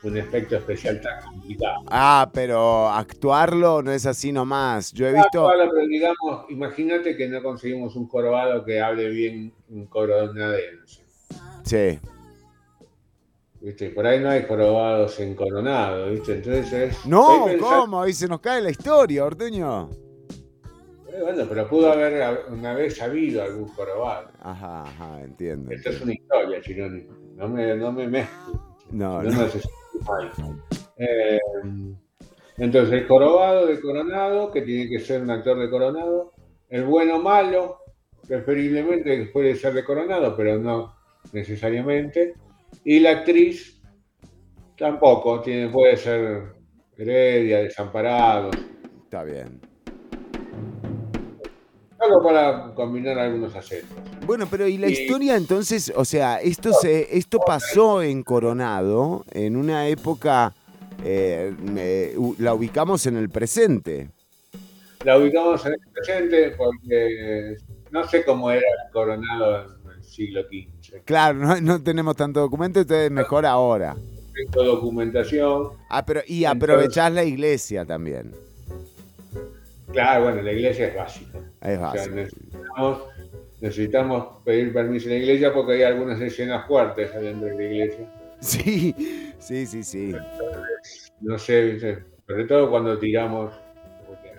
un 0.03 0.17
efecto 0.17 0.57
especial 0.57 1.01
tan 1.01 1.23
complicado. 1.23 1.85
Ah, 1.89 2.31
pero 2.33 2.89
actuarlo 2.89 3.83
no 3.83 3.91
es 3.91 4.07
así 4.07 4.33
nomás. 4.33 4.93
Yo 4.93 5.07
he 5.07 5.13
visto... 5.13 5.49
Actual, 5.49 5.71
pero 5.73 5.87
digamos, 5.87 6.51
imagínate 6.51 7.17
que 7.17 7.29
no 7.29 7.43
conseguimos 7.43 7.97
un 7.97 8.07
jorobado 8.07 8.65
que 8.65 8.81
hable 8.81 9.09
bien 9.09 9.53
un 9.69 9.87
coronadense. 9.87 11.03
Sí. 11.65 11.99
¿Viste? 13.67 13.91
Por 13.91 14.07
ahí 14.07 14.21
no 14.21 14.31
hay 14.31 14.45
jorobados 14.47 15.19
en 15.19 15.35
coronado, 15.35 16.09
¿viste? 16.13 16.35
Entonces 16.35 16.73
es. 16.73 17.05
No, 17.05 17.47
¿cómo? 17.59 18.01
Ahí 18.01 18.13
se 18.13 18.29
nos 18.29 18.39
cae 18.39 18.63
la 18.63 18.71
historia, 18.71 19.25
Ortuño. 19.25 19.91
Eh, 21.09 21.21
Bueno, 21.21 21.45
pero 21.49 21.69
pudo 21.69 21.91
haber 21.91 22.45
una 22.49 22.75
vez 22.75 23.03
habido 23.03 23.43
algún 23.43 23.67
jorobado. 23.67 24.29
Ajá, 24.41 24.83
ajá, 24.83 25.21
entiendo. 25.21 25.73
Esta 25.73 25.91
es 25.91 26.01
una 26.01 26.13
historia. 26.13 26.61
No 27.35 27.49
me, 27.49 27.75
no 27.75 27.91
me 27.91 28.07
mezclo. 28.07 28.77
No, 28.93 29.21
No 29.25 29.31
no. 29.33 29.49
mal. 30.07 30.33
Eh, 30.99 31.41
entonces, 32.59 32.93
el 33.03 33.09
jorobado 33.09 33.67
de 33.67 33.81
Coronado, 33.81 34.53
que 34.53 34.63
tiene 34.63 34.89
que 34.89 35.01
ser 35.01 35.23
un 35.23 35.31
actor 35.33 35.59
de 35.59 35.69
Coronado. 35.69 36.35
El 36.69 36.85
bueno 36.85 37.19
malo, 37.19 37.79
preferiblemente 38.29 39.27
puede 39.33 39.57
ser 39.57 39.75
de 39.75 39.85
Coronado, 39.85 40.37
pero 40.37 40.57
no 40.57 40.95
necesariamente. 41.33 42.35
Y 42.85 43.01
la 43.01 43.11
actriz 43.11 43.81
tampoco, 44.79 45.41
tiene, 45.41 45.69
puede 45.69 45.97
ser 45.97 46.55
Heredia, 46.97 47.59
Desamparado. 47.63 48.51
Está 49.05 49.25
bien. 49.25 49.61
Solo 51.99 52.23
para 52.23 52.75
combinar 52.75 53.19
algunos 53.19 53.55
acentos. 53.57 53.97
Bueno, 54.27 54.47
pero 54.51 54.69
¿y 54.69 54.77
la 54.79 54.89
Y- 54.89 54.93
historia 54.93 55.37
entonces? 55.37 55.93
O 55.97 56.05
sea, 56.05 56.41
esto, 56.41 56.73
se, 56.73 57.17
esto 57.17 57.39
pasó 57.45 58.03
en 58.03 58.23
Coronado 58.23 59.25
en 59.33 59.57
una 59.57 59.89
época, 59.89 60.55
eh, 61.05 61.55
eh, 61.77 62.17
la 62.39 62.55
ubicamos 62.55 63.07
en 63.07 63.17
el 63.17 63.31
presente. 63.31 64.11
La 65.05 65.19
ubicamos 65.19 65.65
en 65.67 65.73
el 65.73 65.81
presente 65.93 66.51
porque 66.57 67.57
no 67.91 68.05
sé 68.07 68.25
cómo 68.25 68.51
era 68.51 68.61
el 68.61 68.93
Coronado 68.93 69.76
siglo 70.07 70.43
XV. 70.43 71.03
Claro, 71.05 71.39
no, 71.39 71.61
no 71.61 71.83
tenemos 71.83 72.17
tanto 72.17 72.41
documento, 72.41 72.81
entonces 72.81 73.11
mejor 73.11 73.45
ahora. 73.47 73.97
Tengo 74.35 74.65
documentación. 74.65 75.69
Ah, 75.89 76.05
pero, 76.05 76.21
y 76.27 76.45
Entonces- 76.45 76.63
aprovechás 76.71 77.13
la 77.13 77.25
iglesia 77.25 77.85
también. 77.87 78.33
Claro, 79.93 80.25
bueno, 80.25 80.43
la 80.43 80.53
iglesia 80.53 80.89
es 80.89 80.97
básica. 80.97 81.39
Es 81.63 81.79
O 81.79 81.93
sea, 81.93 82.07
necesitamos, 82.09 83.03
necesitamos 83.61 84.27
pedir 84.45 84.73
permiso 84.73 85.07
en 85.09 85.15
la 85.15 85.19
iglesia 85.21 85.55
porque 85.55 85.75
hay 85.75 85.83
algunas 85.85 86.21
escenas 86.21 86.67
fuertes 86.67 87.15
adentro 87.15 87.49
de 87.49 87.55
la 87.57 87.63
iglesia. 87.63 88.13
Sí, 88.41 88.95
sí, 89.39 89.65
sí, 89.67 89.83
sí. 89.83 90.15
No 91.21 91.39
sé, 91.39 91.63
¿viste? 91.73 92.05
sobre 92.27 92.45
todo 92.45 92.69
cuando 92.69 92.99
tiramos, 92.99 93.55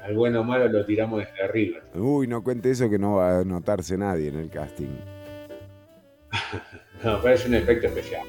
al 0.03 0.15
bueno 0.15 0.41
o 0.41 0.43
malo 0.43 0.67
lo 0.67 0.85
tiramos 0.85 1.19
desde 1.25 1.43
arriba. 1.43 1.79
Uy, 1.95 2.27
no 2.27 2.43
cuente 2.43 2.69
eso 2.69 2.89
que 2.89 2.99
no 2.99 3.15
va 3.15 3.39
a 3.39 3.43
notarse 3.43 3.97
nadie 3.97 4.27
en 4.27 4.35
el 4.35 4.49
casting. 4.49 4.87
No, 7.03 7.21
pero 7.21 7.35
es 7.35 7.45
un 7.45 7.53
efecto 7.53 7.87
especial. 7.87 8.25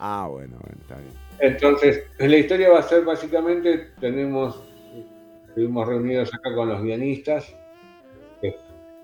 Ah, 0.00 0.26
bueno, 0.30 0.56
bueno, 0.60 0.76
está 0.80 0.96
bien. 0.96 1.12
Entonces, 1.38 2.02
la 2.18 2.36
historia 2.36 2.68
va 2.70 2.80
a 2.80 2.82
ser 2.82 3.04
básicamente, 3.04 3.92
tenemos, 4.00 4.60
estuvimos 5.46 5.86
reunidos 5.86 6.34
acá 6.34 6.52
con 6.54 6.68
los 6.68 6.82
guionistas, 6.82 7.54
que 8.40 8.56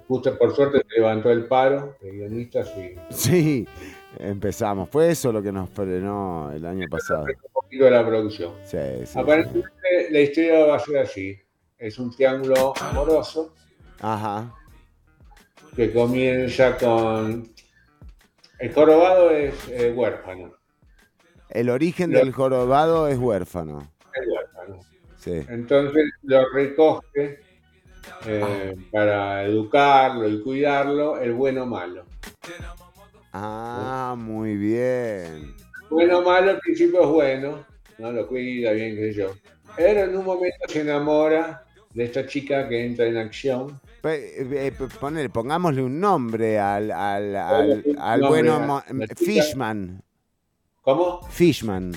justo 0.09 0.37
por 0.37 0.55
suerte 0.55 0.79
se 0.89 1.01
levantó 1.01 1.31
el 1.31 1.47
paro 1.47 1.97
de 2.03 2.11
guionistas 2.11 2.73
y 2.77 2.97
Sí, 3.11 3.69
empezamos. 4.19 4.89
Fue 4.91 5.11
eso 5.11 5.31
lo 5.33 5.41
que 5.43 5.53
nos 5.53 5.71
frenó 5.71 6.51
el 6.53 6.65
año 6.67 6.87
pasado. 6.91 7.23
un 7.25 7.53
poquito 7.53 7.85
de 7.85 7.91
la 7.93 8.05
producción. 8.07 8.53
Sí, 8.65 8.79
sí, 9.01 9.07
sí. 9.07 9.19
Aparentemente 9.19 10.09
la 10.11 10.21
historia 10.21 10.67
va 10.67 10.77
a 10.77 10.81
ser 10.81 10.99
así. 10.99 11.39
Es 11.79 11.99
un 12.01 12.11
triángulo 12.15 12.73
amoroso 12.81 13.55
Ajá. 14.01 14.53
que 15.77 15.93
comienza 15.93 16.77
con... 16.77 17.54
El 18.59 18.73
jorobado 18.73 19.31
es 19.31 19.69
eh, 19.69 19.93
huérfano. 19.95 20.53
El 21.51 21.71
origen 21.71 22.13
Lo- 22.13 22.19
del 22.21 22.33
jorobado 22.33 23.09
es 23.09 23.19
huérfano. 23.19 23.91
Es 24.15 24.27
huérfano. 24.29 24.81
Sí. 25.17 25.43
Entonces 25.49 26.05
lo 26.23 26.49
recoge 26.53 27.41
eh, 28.27 28.75
para 28.91 29.45
educarlo 29.45 30.29
y 30.29 30.41
cuidarlo 30.43 31.19
el 31.19 31.33
bueno 31.33 31.67
malo. 31.67 32.05
Ah, 33.33 34.15
muy 34.17 34.57
bien. 34.57 35.55
Bueno 35.91 36.23
malo 36.23 36.53
al 36.53 36.59
principio 36.59 37.03
es 37.03 37.09
bueno, 37.09 37.65
no 37.99 38.13
lo 38.13 38.27
cuida 38.27 38.73
bien, 38.73 38.97
sé 38.97 39.13
yo. 39.13 39.35
Pero 39.77 40.01
en 40.01 40.17
un 40.17 40.25
momento 40.25 40.57
se 40.69 40.81
enamora 40.83 41.65
de 41.93 42.05
esta 42.05 42.27
chica 42.27 42.69
que 42.69 42.85
entra 42.85 43.07
en 43.07 43.17
acción. 43.17 43.81
Eh, 44.07 44.73
pe- 44.77 44.87
ponele, 45.01 45.31
pongámosle 45.31 45.83
un 45.83 45.99
nombre 45.99 46.59
al, 46.59 46.91
al, 46.91 47.35
al, 47.37 47.83
Ponle 47.83 48.01
al 48.01 48.21
nombre 48.21 48.43
bueno. 48.51 48.83
Fishman. 49.17 50.03
¿Cómo? 50.83 51.23
Fishman. 51.31 51.93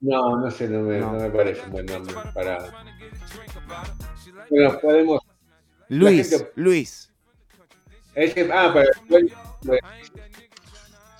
No, 0.00 0.38
no 0.40 0.50
sé, 0.50 0.66
no 0.68 0.80
me, 0.80 0.98
No. 0.98 1.12
no 1.12 1.20
me 1.20 1.30
parece 1.30 1.60
un 1.66 1.70
buen 1.72 1.86
nombre 1.86 2.14
para. 2.32 2.58
Bueno, 4.48 4.78
podemos. 4.80 5.20
Luis, 5.88 6.30
gente- 6.30 6.50
Luis. 6.54 7.12
Ese- 8.14 8.50
ah, 8.52 8.70
pero 8.72 8.90
bueno, 9.08 9.28
bueno. 9.62 9.88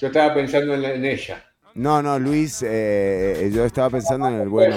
yo 0.00 0.06
estaba 0.06 0.32
pensando 0.34 0.74
en, 0.74 0.82
la- 0.82 0.94
en 0.94 1.04
ella. 1.04 1.44
No, 1.74 2.02
no, 2.02 2.18
Luis, 2.18 2.64
eh, 2.66 3.50
yo 3.54 3.64
estaba 3.64 3.90
pensando 3.90 4.28
en 4.28 4.40
el 4.40 4.48
mo- 4.48 4.60
Luis, 4.60 4.74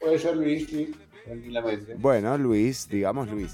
puede 0.00 0.18
ser 0.18 0.36
Luis, 0.36 0.66
sí, 0.68 0.94
tranquilamente. 1.28 1.94
Bueno, 1.98 2.36
Luis, 2.38 2.88
digamos 2.88 3.28
Luis. 3.28 3.52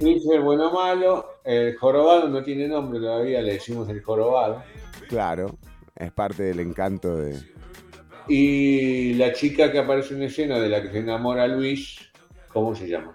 Luis 0.00 0.24
es 0.24 0.30
el 0.32 0.40
bueno 0.40 0.72
malo, 0.72 1.38
el 1.44 1.76
jorobado 1.76 2.28
no 2.28 2.42
tiene 2.42 2.66
nombre 2.66 2.98
todavía, 2.98 3.40
le 3.42 3.54
decimos 3.54 3.88
el 3.88 4.02
jorobado. 4.02 4.62
Claro, 5.08 5.56
es 5.94 6.10
parte 6.12 6.42
del 6.44 6.60
encanto 6.60 7.16
de... 7.16 7.38
Y 8.26 9.14
la 9.14 9.32
chica 9.34 9.70
que 9.70 9.78
aparece 9.80 10.14
en 10.14 10.22
escena 10.22 10.58
de 10.58 10.68
la 10.70 10.80
que 10.82 10.90
se 10.90 10.98
enamora 10.98 11.46
Luis, 11.46 11.98
¿cómo 12.48 12.74
se 12.74 12.88
llama? 12.88 13.14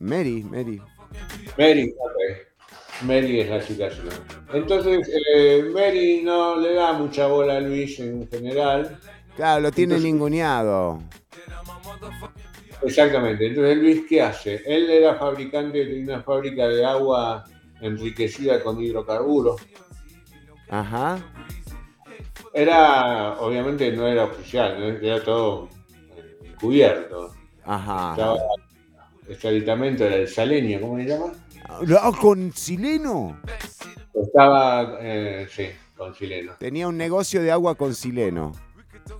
Mary, 0.00 0.42
Mary. 0.42 0.80
Mary, 1.58 1.94
ok. 1.98 3.02
Mary 3.02 3.40
es 3.40 3.50
la 3.50 3.60
chica. 3.62 3.88
Entonces, 4.54 5.10
eh, 5.34 5.70
Mary 5.72 6.22
no 6.24 6.58
le 6.58 6.74
da 6.74 6.94
mucha 6.94 7.26
bola 7.26 7.56
a 7.58 7.60
Luis 7.60 8.00
en 8.00 8.26
general. 8.28 8.98
Claro, 9.36 9.60
lo 9.60 9.70
tiene 9.70 9.94
Entonces- 9.94 10.12
ninguneado. 10.12 11.02
Exactamente. 12.82 13.46
Entonces, 13.46 13.76
Luis, 13.78 14.02
¿qué 14.08 14.22
hace? 14.22 14.62
Él 14.66 14.90
era 14.90 15.14
fabricante 15.16 15.84
de 15.84 16.02
una 16.02 16.22
fábrica 16.22 16.68
de 16.68 16.84
agua 16.84 17.44
enriquecida 17.80 18.62
con 18.62 18.80
hidrocarburos. 18.80 19.60
Ajá. 20.68 21.18
Era, 22.52 23.38
obviamente, 23.40 23.92
no 23.92 24.06
era 24.06 24.24
oficial, 24.24 24.78
¿no? 24.78 24.86
era 24.86 25.22
todo 25.22 25.68
cubierto. 26.58 27.34
Ajá. 27.64 28.10
Estaba 28.12 28.38
este 29.28 29.48
aditamento 29.48 30.04
era 30.04 30.16
el 30.16 30.28
saleño, 30.28 30.80
¿cómo 30.80 30.98
se 30.98 31.04
llama? 31.04 31.32
Ah, 31.68 32.12
¿Con 32.20 32.52
Sileno? 32.52 33.40
Estaba, 34.14 34.98
eh, 35.00 35.48
sí, 35.50 35.66
con 35.96 36.14
sileno. 36.14 36.52
Tenía 36.58 36.86
un 36.86 36.96
negocio 36.96 37.42
de 37.42 37.50
agua 37.50 37.74
con 37.74 37.94
Sileno. 37.94 38.52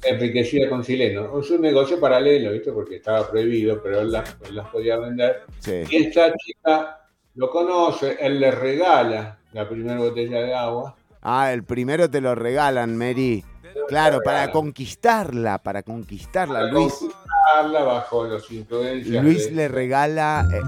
Enriquecida 0.02 0.68
con 0.68 0.84
sileno. 0.84 1.38
Es 1.40 1.50
un 1.50 1.60
negocio 1.62 1.98
paralelo, 2.00 2.52
¿viste? 2.52 2.72
Porque 2.72 2.96
estaba 2.96 3.28
prohibido, 3.30 3.82
pero 3.82 4.00
él 4.00 4.12
las, 4.12 4.36
él 4.48 4.56
las 4.56 4.68
podía 4.68 4.96
vender. 4.98 5.42
Sí. 5.60 5.82
Y 5.90 5.96
esta 6.06 6.32
chica 6.34 7.00
lo 7.34 7.50
conoce, 7.50 8.16
él 8.20 8.40
le 8.40 8.50
regala 8.50 9.38
la 9.52 9.68
primera 9.68 9.98
botella 9.98 10.40
de 10.42 10.54
agua. 10.54 10.96
Ah, 11.22 11.52
el 11.52 11.64
primero 11.64 12.08
te 12.10 12.20
lo 12.20 12.34
regalan, 12.34 12.96
Mary. 12.96 13.44
Claro, 13.88 14.20
para 14.24 14.50
conquistarla, 14.52 15.58
para 15.58 15.82
conquistarla, 15.82 16.60
Para 16.60 16.72
Luis. 16.72 16.92
conquistarla 16.94 17.82
bajo 17.84 18.24
los 18.24 18.50
influencias. 18.50 19.22
Luis 19.24 19.44
de- 19.46 19.52
le 19.56 19.68
regala. 19.68 20.46
eh, 20.52 20.60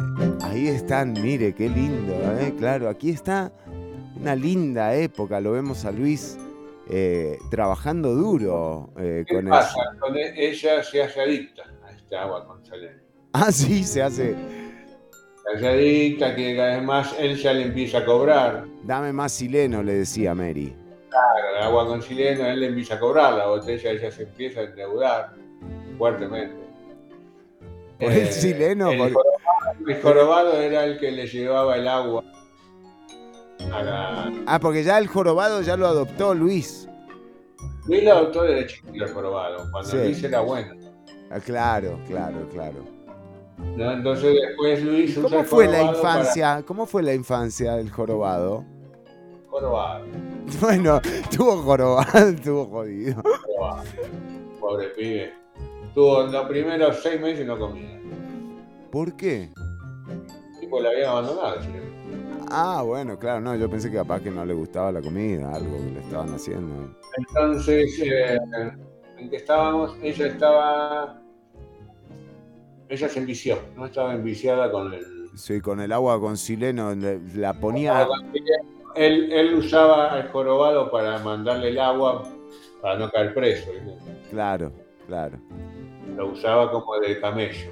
ahí 0.43 0.69
están, 0.69 1.13
mire, 1.15 1.55
qué 1.55 1.69
lindo, 1.69 2.13
¿eh? 2.41 2.55
Claro, 2.59 2.89
aquí 2.89 3.11
está 3.11 3.51
una 4.21 4.35
linda 4.37 4.95
época. 4.95 5.41
Lo 5.41 5.53
vemos 5.53 5.85
a 5.85 5.91
Luis 5.93 6.37
eh, 6.91 7.39
trabajando 7.51 8.15
duro 8.15 8.91
eh, 8.99 9.25
¿Qué 9.27 9.35
con 9.35 9.45
el. 9.47 9.51
pasa? 9.51 9.81
Con 10.01 10.17
e- 10.17 10.33
ella 10.37 10.83
se 10.83 11.03
hace 11.03 11.21
adicta 11.21 11.63
a 11.87 11.91
este 11.93 12.17
agua 12.17 12.47
con 12.47 12.65
saleno. 12.65 13.01
Ah, 13.33 13.53
sí, 13.53 13.85
se 13.85 14.03
hace. 14.03 14.35
Se 15.45 15.57
hace 15.57 15.69
adicta, 15.69 16.35
que 16.35 16.61
además 16.61 17.15
él 17.19 17.37
ya 17.37 17.53
le 17.53 17.63
empieza 17.65 17.99
a 17.99 18.05
cobrar. 18.05 18.65
Dame 18.85 19.13
más 19.13 19.33
sileno, 19.33 19.83
le 19.83 19.95
decía 19.95 20.35
Mary. 20.35 20.75
Claro, 21.11 21.57
el 21.57 21.63
agua 21.63 21.87
con 21.87 22.03
sileno, 22.03 22.45
él 22.47 22.61
le 22.61 22.67
empieza 22.67 22.95
a 22.95 23.01
cobrar 23.01 23.35
la 23.35 23.47
botella, 23.47 23.91
ella 23.91 24.11
se 24.11 24.23
empieza 24.25 24.61
a 24.61 24.65
endeudar 24.65 25.35
fuertemente. 25.97 26.57
Por 27.99 28.13
el 28.13 28.29
sileno, 28.29 28.91
El 28.93 28.99
por- 28.99 29.13
jorobado, 29.13 29.89
el 29.89 30.03
jorobado 30.03 30.61
era 30.61 30.85
el 30.85 30.99
que 30.99 31.11
le 31.11 31.27
llevaba 31.27 31.77
el 31.77 31.89
agua 31.89 32.23
a 33.73 33.83
la... 33.83 34.33
Ah, 34.47 34.59
porque 34.61 34.83
ya 34.85 34.99
el 34.99 35.07
jorobado 35.09 35.61
ya 35.63 35.77
lo 35.77 35.87
adoptó 35.87 36.35
Luis. 36.35 36.89
Luis 37.87 38.05
lo 38.05 38.13
adoptó 38.13 38.43
desde 38.43 38.67
chiquito 38.67 39.05
el 39.05 39.13
jorobado, 39.13 39.71
cuando 39.71 39.91
Sí. 39.91 39.97
Luis 39.97 40.23
era 40.23 40.41
bueno. 40.41 40.75
Ah, 41.31 41.41
claro, 41.41 41.99
claro, 42.07 42.49
claro. 42.53 42.85
¿no? 43.77 43.93
Entonces 43.93 44.35
después 44.47 44.83
Luis 44.83 45.17
usa 45.17 45.23
¿Cómo 45.29 45.41
el 45.41 45.47
fue 45.47 45.67
la 45.67 45.79
para- 45.79 45.91
infancia? 45.97 46.63
¿Cómo 46.67 46.87
fue 46.87 47.03
la 47.03 47.15
infancia 47.15 47.75
del 47.75 47.91
jorobado? 47.91 48.65
Jorobado, 49.49 50.05
Bueno, 50.61 51.01
tuvo 51.35 51.57
jorobado, 51.63 52.35
tuvo 52.45 52.67
jodido. 52.67 53.23
jorobado. 53.23 53.83
Pobre 54.61 54.89
pibe. 54.91 55.33
Tuvo 55.95 56.23
los 56.25 56.47
primeros 56.49 57.03
seis 57.03 57.21
meses 57.21 57.47
no 57.47 57.59
comía. 57.59 57.99
¿Por 58.93 59.17
qué? 59.17 59.51
Tipo, 60.61 60.81
le 60.81 60.89
había 60.89 61.11
abandonado. 61.11 61.63
¿sí? 61.63 61.69
Ah, 62.51 62.83
bueno, 62.85 63.19
claro, 63.19 63.41
no, 63.41 63.55
yo 63.57 63.69
pensé 63.69 63.91
que 63.91 63.97
capaz 63.97 64.21
que 64.21 64.31
no 64.31 64.45
le 64.45 64.55
gustaba 64.55 64.91
la 64.93 65.03
comida, 65.03 65.55
algo 65.55 65.77
que 65.77 65.91
le 65.93 66.01
estaban 66.01 66.35
haciendo. 66.35 66.95
Entonces, 67.19 68.01
eh, 68.05 68.39
en 69.19 69.31
que 69.31 69.37
estábamos, 69.37 69.97
ella 70.03 70.27
estaba. 70.29 71.21
Ella 72.89 73.09
se 73.09 73.19
envició, 73.19 73.59
no 73.77 73.87
estaba 73.87 74.15
enviciada 74.15 74.71
con 74.71 74.93
el. 74.95 75.05
Sí, 75.37 75.61
con 75.61 75.81
el 75.81 75.93
agua 75.93 76.19
con 76.21 76.37
sileno 76.37 76.95
le- 76.95 77.21
la 77.35 77.53
ponía. 77.53 78.07
Él, 78.95 79.31
él 79.31 79.55
usaba 79.55 80.13
al 80.13 80.29
jorobado 80.31 80.91
para 80.91 81.19
mandarle 81.19 81.69
el 81.69 81.79
agua 81.79 82.23
para 82.81 82.99
no 82.99 83.11
caer 83.11 83.35
preso. 83.35 83.71
Claro, 84.31 84.73
claro. 85.07 85.39
Lo 86.17 86.29
usaba 86.33 86.71
como 86.73 86.99
de 86.99 87.21
camello. 87.21 87.71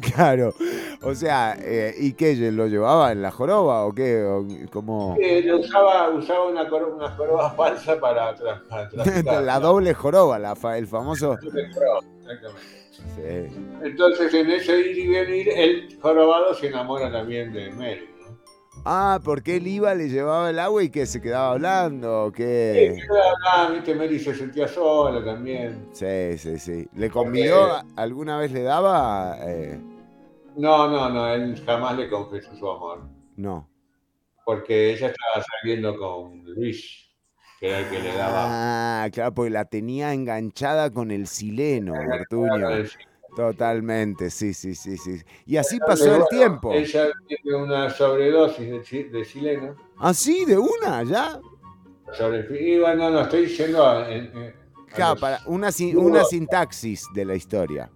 Claro. 0.14 0.54
O 1.02 1.14
sea, 1.14 1.56
eh, 1.60 1.94
¿y 1.98 2.12
qué? 2.12 2.34
¿Lo 2.52 2.66
llevaba 2.66 3.12
en 3.12 3.22
la 3.22 3.30
joroba 3.30 3.84
o 3.86 3.92
qué? 3.94 4.22
¿O 4.22 4.46
¿Cómo? 4.72 5.16
Eh, 5.20 5.42
lo 5.44 5.58
usaba, 5.60 6.10
usaba 6.10 6.46
una, 6.48 6.68
coro- 6.68 6.94
una 6.96 7.10
joroba 7.10 7.50
falsa 7.56 7.98
para, 7.98 8.36
tra- 8.36 8.66
para 8.68 8.88
traficar. 8.90 9.42
la 9.42 9.58
doble 9.60 9.94
joroba, 9.94 10.38
la 10.38 10.54
fa- 10.56 10.76
el 10.78 10.86
famoso. 10.86 11.34
Exactamente. 11.34 12.80
Sí. 13.16 13.56
Entonces, 13.82 14.34
en 14.34 14.50
ese 14.50 14.78
ir 14.78 14.98
y 14.98 15.08
venir, 15.08 15.48
el 15.48 15.98
jorobado 16.02 16.54
se 16.54 16.66
enamora 16.68 17.10
también 17.10 17.52
de 17.52 17.70
Mary. 17.70 18.08
¿no? 18.20 18.36
Ah, 18.84 19.18
porque 19.24 19.56
él 19.56 19.66
iba, 19.66 19.94
le 19.94 20.08
llevaba 20.10 20.50
el 20.50 20.58
agua 20.58 20.82
y 20.82 20.90
que 20.90 21.06
se 21.06 21.20
quedaba 21.22 21.52
hablando, 21.52 22.24
o 22.24 22.28
Sí, 22.28 22.34
qué. 22.36 22.98
ah, 23.46 23.70
viste, 23.72 23.94
Mary 23.94 24.18
se 24.18 24.34
sentía 24.34 24.68
sola 24.68 25.24
también. 25.24 25.86
Sí, 25.92 26.36
sí, 26.36 26.58
sí. 26.58 26.86
¿Le 26.94 27.08
convidó? 27.10 27.80
¿Alguna 27.96 28.36
vez 28.38 28.52
le 28.52 28.62
daba? 28.62 29.36
Eh, 29.40 29.80
No, 30.56 30.88
no, 30.88 31.08
no, 31.10 31.32
él 31.32 31.60
jamás 31.64 31.96
le 31.96 32.08
confesó 32.08 32.54
su 32.54 32.70
amor. 32.70 33.02
no. 33.36 33.68
Porque 34.44 34.92
ella 34.94 35.08
estaba 35.08 35.44
saliendo 35.60 35.96
con 35.96 36.42
Luis, 36.44 37.08
que 37.60 37.68
era 37.68 37.78
el 37.80 37.88
que 37.90 38.00
le 38.00 38.14
daba. 38.16 39.04
Ah, 39.04 39.08
claro, 39.12 39.32
porque 39.34 39.50
la 39.50 39.64
tenía 39.64 40.12
enganchada 40.12 40.90
con 40.90 41.10
el 41.12 41.28
sileno, 41.28 41.94
el 42.02 42.90
Totalmente, 43.36 44.30
sí, 44.30 44.52
sí, 44.54 44.74
sí, 44.74 44.96
sí. 44.96 45.20
Y 45.46 45.56
así 45.56 45.78
pasó 45.78 46.16
el 46.16 46.26
tiempo. 46.28 46.72
Ella 46.72 47.06
tiene 47.28 47.56
una 47.62 47.90
sobredosis 47.90 48.90
de, 48.90 49.04
de 49.04 49.24
chileno. 49.24 49.76
¿Ah, 49.98 50.12
sí? 50.12 50.44
¿De 50.44 50.58
una? 50.58 51.04
¿Ya? 51.04 51.38
Sobre, 52.12 52.46
y 52.60 52.80
bueno, 52.80 53.08
no, 53.10 53.20
estoy 53.20 53.42
diciendo. 53.42 53.86
a- 53.86 54.08
Claro, 54.92 55.12
los- 55.12 55.20
para 55.20 55.38
una, 55.46 55.68
una 55.96 56.24
sintaxis 56.24 57.06
de 57.14 57.24
la 57.24 57.36
historia. 57.36 57.88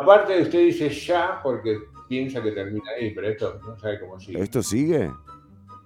Aparte, 0.00 0.40
usted 0.42 0.58
dice 0.60 0.88
ya 0.90 1.40
porque 1.42 1.78
piensa 2.08 2.42
que 2.42 2.52
termina 2.52 2.90
ahí, 2.98 3.12
pero 3.14 3.28
esto 3.28 3.60
no 3.66 3.76
sabe 3.78 4.00
cómo 4.00 4.18
sigue. 4.20 4.40
¿Esto 4.42 4.62
sigue? 4.62 5.10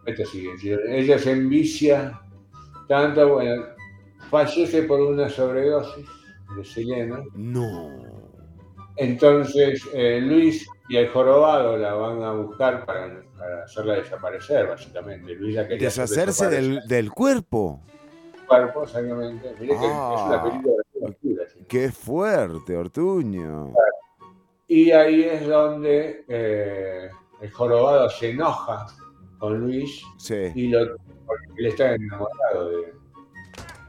Esto 0.07 0.25
sigue. 0.27 0.57
si 0.59 0.71
Ella 0.73 1.19
se 1.19 1.33
envicia 1.33 2.21
tanto, 2.89 3.35
bueno, 3.35 3.65
fallece 4.31 4.83
por 4.83 5.01
una 5.01 5.29
sobredosis 5.29 6.07
de 6.57 6.63
chileno. 6.63 7.25
No. 7.35 7.91
Entonces, 8.97 9.83
eh, 9.95 10.21
Luis 10.21 10.67
y 10.89 10.97
el 10.97 11.09
jorobado 11.09 11.79
la 11.79 11.95
van 11.95 12.23
a 12.23 12.33
buscar 12.33 12.85
para, 12.85 13.23
para 13.39 13.65
hacerla 13.65 13.95
desaparecer, 13.95 14.67
básicamente. 14.69 15.35
Luis 15.35 15.55
la 15.55 15.67
quería 15.67 15.89
hacer 15.89 16.07
Deshacerse 16.09 16.49
del, 16.51 16.81
del 16.87 17.11
cuerpo. 17.11 17.81
cuerpo, 18.47 18.83
exactamente. 18.85 19.55
Mire 19.59 19.69
que 19.69 19.75
es 19.75 19.81
una 19.81 20.35
Ah. 20.35 20.43
película 20.45 20.75
de 20.95 21.01
locura, 21.09 21.45
¿sí? 21.51 21.65
Qué 21.67 21.91
fuerte, 21.91 22.77
Ortuño. 22.77 23.73
Y 24.75 24.91
ahí 24.91 25.25
es 25.25 25.47
donde 25.47 26.25
eh, 26.29 27.11
el 27.43 27.51
jorobado 27.53 28.09
se 28.09 28.31
enoja 28.31 28.87
con 29.39 29.61
Luis 29.61 30.03
Sí. 30.17 30.51
y 30.55 30.69
lo, 30.69 30.97
porque 31.27 31.45
él 31.59 31.67
está 31.67 31.95
enamorado 31.95 32.71
de, 32.71 32.95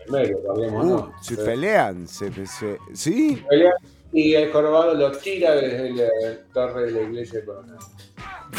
de 0.10 0.41
lo 0.43 0.51
hablemos, 0.51 0.85
Uh, 0.85 0.89
¿no? 0.89 1.14
se 1.22 1.38
pelean, 1.38 2.05
se, 2.05 2.30
se- 2.45 2.77
¿sí? 2.93 3.41
Pelea, 3.47 3.72
Y 4.11 4.34
el 4.35 4.51
jorobado 4.51 4.93
lo 4.93 5.10
tira 5.14 5.55
desde 5.55 5.91
la 5.91 6.10
torre 6.53 6.88
de 6.88 6.91
la 6.91 7.01
iglesia 7.03 7.39
de 7.39 7.45
Coronel. 7.45 7.77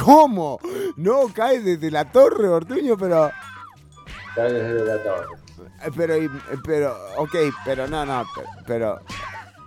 ¿Cómo? 0.03 0.59
No, 0.97 1.27
cae 1.35 1.61
desde 1.61 1.91
la 1.91 2.11
torre, 2.11 2.49
Ortuño, 2.49 2.97
pero... 2.97 3.31
Cae 4.35 4.51
desde 4.51 4.85
la 4.87 5.03
torre. 5.03 5.27
eh, 5.85 5.91
Pero, 5.95 6.15
pero, 6.65 6.97
ok, 7.19 7.35
pero 7.67 7.87
no, 7.87 8.07
no, 8.07 8.25
pero, 8.35 8.49
pero 8.67 9.01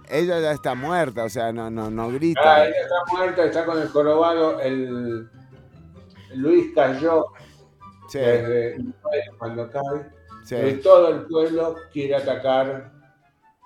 ella 0.09 0.39
ya 0.39 0.51
está 0.51 0.75
muerta, 0.75 1.23
o 1.23 1.29
sea, 1.29 1.51
no, 1.51 1.69
no, 1.69 1.89
no 1.89 2.09
grita. 2.09 2.41
Ah, 2.43 2.65
ella 2.65 2.75
está 2.81 2.95
muerta, 3.15 3.45
está 3.45 3.65
con 3.65 3.81
el 3.81 3.87
jorobado. 3.89 4.59
El, 4.59 5.29
Luis 6.35 6.73
cayó 6.75 7.25
Sí. 8.09 8.19
desde 8.19 8.77
cuando 9.37 9.69
cae. 9.69 10.09
Sí. 10.45 10.55
Y 10.55 10.73
todo 10.75 11.09
el 11.09 11.25
pueblo 11.25 11.75
quiere 11.91 12.15
atacar 12.15 12.91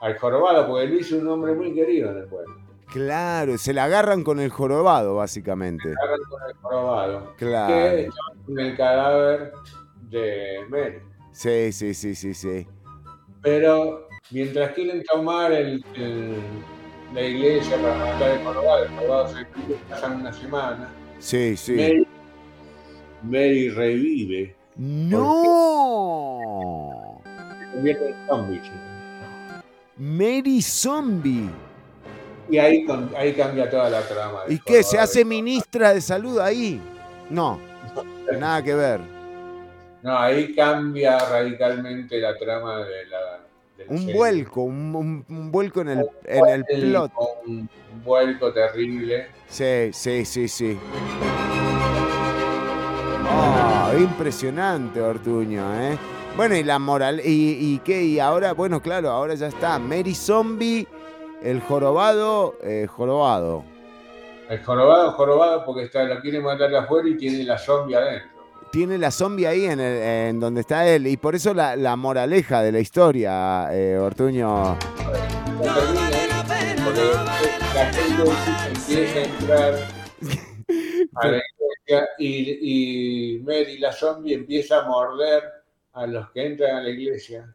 al 0.02 0.18
jorobado, 0.18 0.68
porque 0.68 0.88
Luis 0.88 1.08
es 1.08 1.14
un 1.22 1.28
hombre 1.28 1.54
muy 1.54 1.74
querido 1.76 2.10
en 2.12 2.18
el 2.18 2.26
pueblo. 2.26 2.56
Claro, 2.92 3.58
se 3.58 3.74
la 3.74 3.86
agarran 3.86 4.24
con 4.24 4.40
el 4.40 4.50
jorobado, 4.50 5.16
básicamente. 5.16 5.90
Agarran 5.90 6.20
con 6.30 6.42
el 6.50 6.56
jorobado. 6.56 7.34
Claro. 7.38 7.74
Que 7.74 8.10
el 8.58 8.76
cadáver 8.76 9.54
de 10.10 10.66
Mary. 10.70 11.00
Sí, 11.32 11.72
sí, 11.72 11.94
sí, 11.94 12.16
sí, 12.16 12.34
sí. 12.34 12.68
Pero 13.42 14.08
mientras 14.32 14.72
quieren 14.74 15.04
tomar 15.04 15.52
el, 15.52 15.84
el- 15.96 16.36
la 17.14 17.22
iglesia 17.22 17.76
para 17.78 17.96
matar 17.96 18.32
al 18.32 18.44
jorobado, 18.44 18.84
el 18.86 18.90
jorobado 18.92 19.28
se 19.36 19.46
pasan 19.90 20.22
una 20.22 20.32
semana. 20.32 20.90
Sí, 21.20 21.58
sí. 21.58 21.74
Mary, 21.76 22.08
Mary 23.24 23.70
revive. 23.70 24.56
¡No! 25.82 27.22
Se 27.60 27.72
convierte 27.74 28.10
en 28.10 28.16
zombie. 28.28 28.62
Mary 29.98 30.62
Zombie. 30.62 31.50
Y 32.50 32.58
ahí, 32.58 32.86
ahí 33.18 33.34
cambia 33.34 33.70
toda 33.70 33.90
la 33.90 34.02
trama. 34.02 34.40
¿Y 34.50 34.58
qué? 34.60 34.82
¿Se 34.84 34.98
hace 34.98 35.24
ministra 35.24 35.94
de 35.94 36.02
salud 36.02 36.40
ahí? 36.40 36.82
No, 37.30 37.60
nada 38.40 38.64
que 38.64 38.74
ver. 38.74 39.00
No, 40.02 40.18
ahí 40.18 40.54
cambia 40.56 41.18
radicalmente 41.20 42.20
la 42.20 42.36
trama 42.38 42.80
de 42.80 43.06
la, 43.06 43.31
Un 43.88 43.98
serie. 44.00 44.16
vuelco, 44.16 44.62
un, 44.62 44.96
un- 44.96 45.26
un 45.30 45.52
vuelco 45.52 45.82
en 45.82 45.90
el, 45.90 46.06
en 46.26 46.48
el 46.48 46.66
plot. 46.66 47.12
Un, 47.48 47.70
vuelco 48.04 48.52
terrible. 48.54 49.28
Sí, 49.48 49.90
sí, 49.94 50.26
sí, 50.26 50.48
sí. 50.48 50.78
Oh, 53.30 53.98
impresionante, 53.98 55.02
Ortuño, 55.02 55.64
¿eh? 55.82 55.98
Bueno, 56.36 56.56
y 56.56 56.64
la 56.64 56.80
moral. 56.80 57.22
¿Y, 57.24 57.58
y 57.76 57.80
qué? 57.84 58.04
Y 58.04 58.20
ahora, 58.20 58.54
bueno, 58.54 58.82
claro, 58.82 59.10
ahora 59.10 59.36
ya 59.36 59.48
está. 59.48 59.80
Mary 59.80 60.16
Zombie, 60.16 60.88
el 61.42 61.60
jorobado, 61.62 62.56
eh, 62.64 62.88
jorobado. 62.90 63.64
El 64.50 64.62
jorobado, 64.64 65.12
jorobado, 65.14 65.66
porque 65.66 65.84
está, 65.84 66.04
lo 66.04 66.20
quiere 66.22 66.40
matar 66.42 66.70
de 66.70 66.78
afuera 66.78 67.08
y 67.10 67.16
tiene 67.18 67.44
la 67.44 67.58
zombie 67.58 67.96
adentro. 67.96 68.31
Tiene 68.72 68.98
la 68.98 69.12
zombie 69.12 69.48
ahí 69.48 69.66
en, 69.66 69.80
el- 69.80 70.02
en 70.30 70.40
donde 70.40 70.62
está 70.62 70.88
él. 70.88 71.08
Y 71.08 71.18
por 71.18 71.36
eso 71.36 71.54
la, 71.54 71.76
la 71.76 71.96
moraleja 71.96 72.62
de 72.62 72.72
la 72.72 72.80
historia, 72.80 73.68
eh, 73.74 73.98
Ortuño. 73.98 74.78
La 77.74 77.92
gente 77.92 78.24
empieza 78.68 79.20
a 79.20 79.24
entrar 79.24 79.74
a 81.16 81.28
la 81.28 81.38
iglesia 81.38 82.10
y, 82.18 83.36
y 83.36 83.40
Mary, 83.40 83.78
la 83.80 83.92
zombie, 83.92 84.34
empieza 84.36 84.80
a 84.80 84.88
morder 84.88 85.44
a 85.94 86.06
los 86.08 86.30
que 86.32 86.46
entran 86.48 86.78
a 86.78 86.82
la 86.82 86.90
iglesia. 86.90 87.54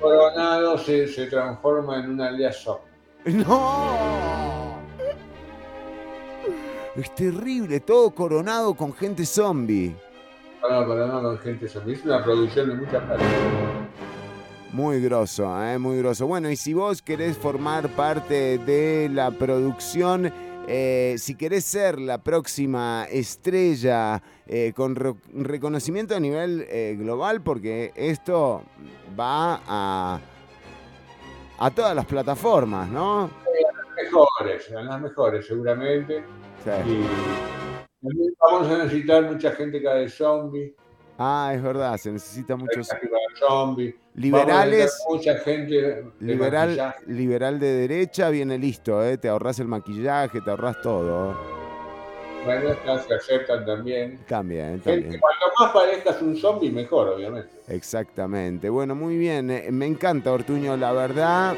Coronado 0.00 0.78
se, 0.78 1.06
se 1.06 1.26
transforma 1.26 2.00
en 2.00 2.10
una 2.10 2.28
aldea 2.28 2.52
zombie. 2.52 2.90
¡No! 3.26 4.51
Es 6.96 7.14
terrible, 7.14 7.80
todo 7.80 8.10
coronado 8.10 8.74
con 8.74 8.92
gente 8.92 9.24
zombie. 9.24 9.94
No, 10.62 10.86
Coronado 10.86 11.22
con 11.22 11.38
gente 11.38 11.68
zombie. 11.68 11.94
Es 11.94 12.04
una 12.04 12.22
producción 12.22 12.68
de 12.68 12.74
muchas 12.74 13.02
partes. 13.04 13.26
Muy 14.72 15.00
grosso, 15.02 15.62
¿eh? 15.64 15.78
muy 15.78 15.98
grosso. 15.98 16.26
Bueno, 16.26 16.50
y 16.50 16.56
si 16.56 16.72
vos 16.74 17.02
querés 17.02 17.36
formar 17.36 17.88
parte 17.90 18.58
de 18.58 19.08
la 19.12 19.30
producción, 19.30 20.32
eh, 20.68 21.16
si 21.18 21.34
querés 21.34 21.64
ser 21.64 21.98
la 21.98 22.18
próxima 22.18 23.06
estrella 23.10 24.22
eh, 24.46 24.72
con 24.74 24.94
re- 24.94 25.14
reconocimiento 25.34 26.14
a 26.14 26.20
nivel 26.20 26.66
eh, 26.68 26.96
global, 26.98 27.42
porque 27.42 27.92
esto 27.96 28.62
va 29.18 29.60
a, 29.66 30.20
a 31.58 31.70
todas 31.70 31.94
las 31.94 32.06
plataformas, 32.06 32.88
¿no? 32.88 33.28
Las 33.28 34.04
mejores, 34.04 34.70
a 34.72 34.82
las 34.82 35.00
mejores 35.00 35.46
seguramente. 35.46 36.22
Sí. 36.64 36.70
Y 38.02 38.06
también 38.08 38.34
vamos 38.40 38.68
a 38.68 38.78
necesitar 38.84 39.22
mucha 39.30 39.52
gente 39.52 39.80
que 39.80 39.88
de 39.88 40.08
zombie. 40.08 40.74
Ah, 41.18 41.52
es 41.54 41.62
verdad, 41.62 41.96
se 41.98 42.10
necesita 42.10 42.56
muchos 42.56 42.88
zombie. 43.38 43.94
liberales. 44.14 44.98
Mucha 45.08 45.34
gente 45.38 45.74
de 45.74 46.04
Liberal, 46.20 46.68
maquillaje. 46.70 47.04
liberal 47.06 47.60
de 47.60 47.66
derecha 47.72 48.28
viene 48.30 48.58
listo, 48.58 49.04
¿eh? 49.04 49.18
te 49.18 49.28
ahorras 49.28 49.58
el 49.60 49.68
maquillaje, 49.68 50.40
te 50.40 50.50
ahorras 50.50 50.80
todo. 50.80 51.36
Bueno, 52.44 52.70
estas 52.70 53.04
se 53.06 53.14
aceptan 53.14 53.64
también. 53.64 54.18
También, 54.26 54.82
Gente, 54.82 55.02
también. 55.02 55.20
cuanto 55.20 55.44
más 55.60 55.72
parezcas 55.72 56.20
un 56.22 56.36
zombie, 56.36 56.72
mejor, 56.72 57.08
obviamente. 57.10 57.50
Exactamente. 57.68 58.68
Bueno, 58.68 58.96
muy 58.96 59.16
bien. 59.16 59.48
eh, 59.50 59.68
Me 59.70 59.86
encanta 59.86 60.32
Ortuño, 60.32 60.76
la 60.76 60.92
verdad. 60.92 61.54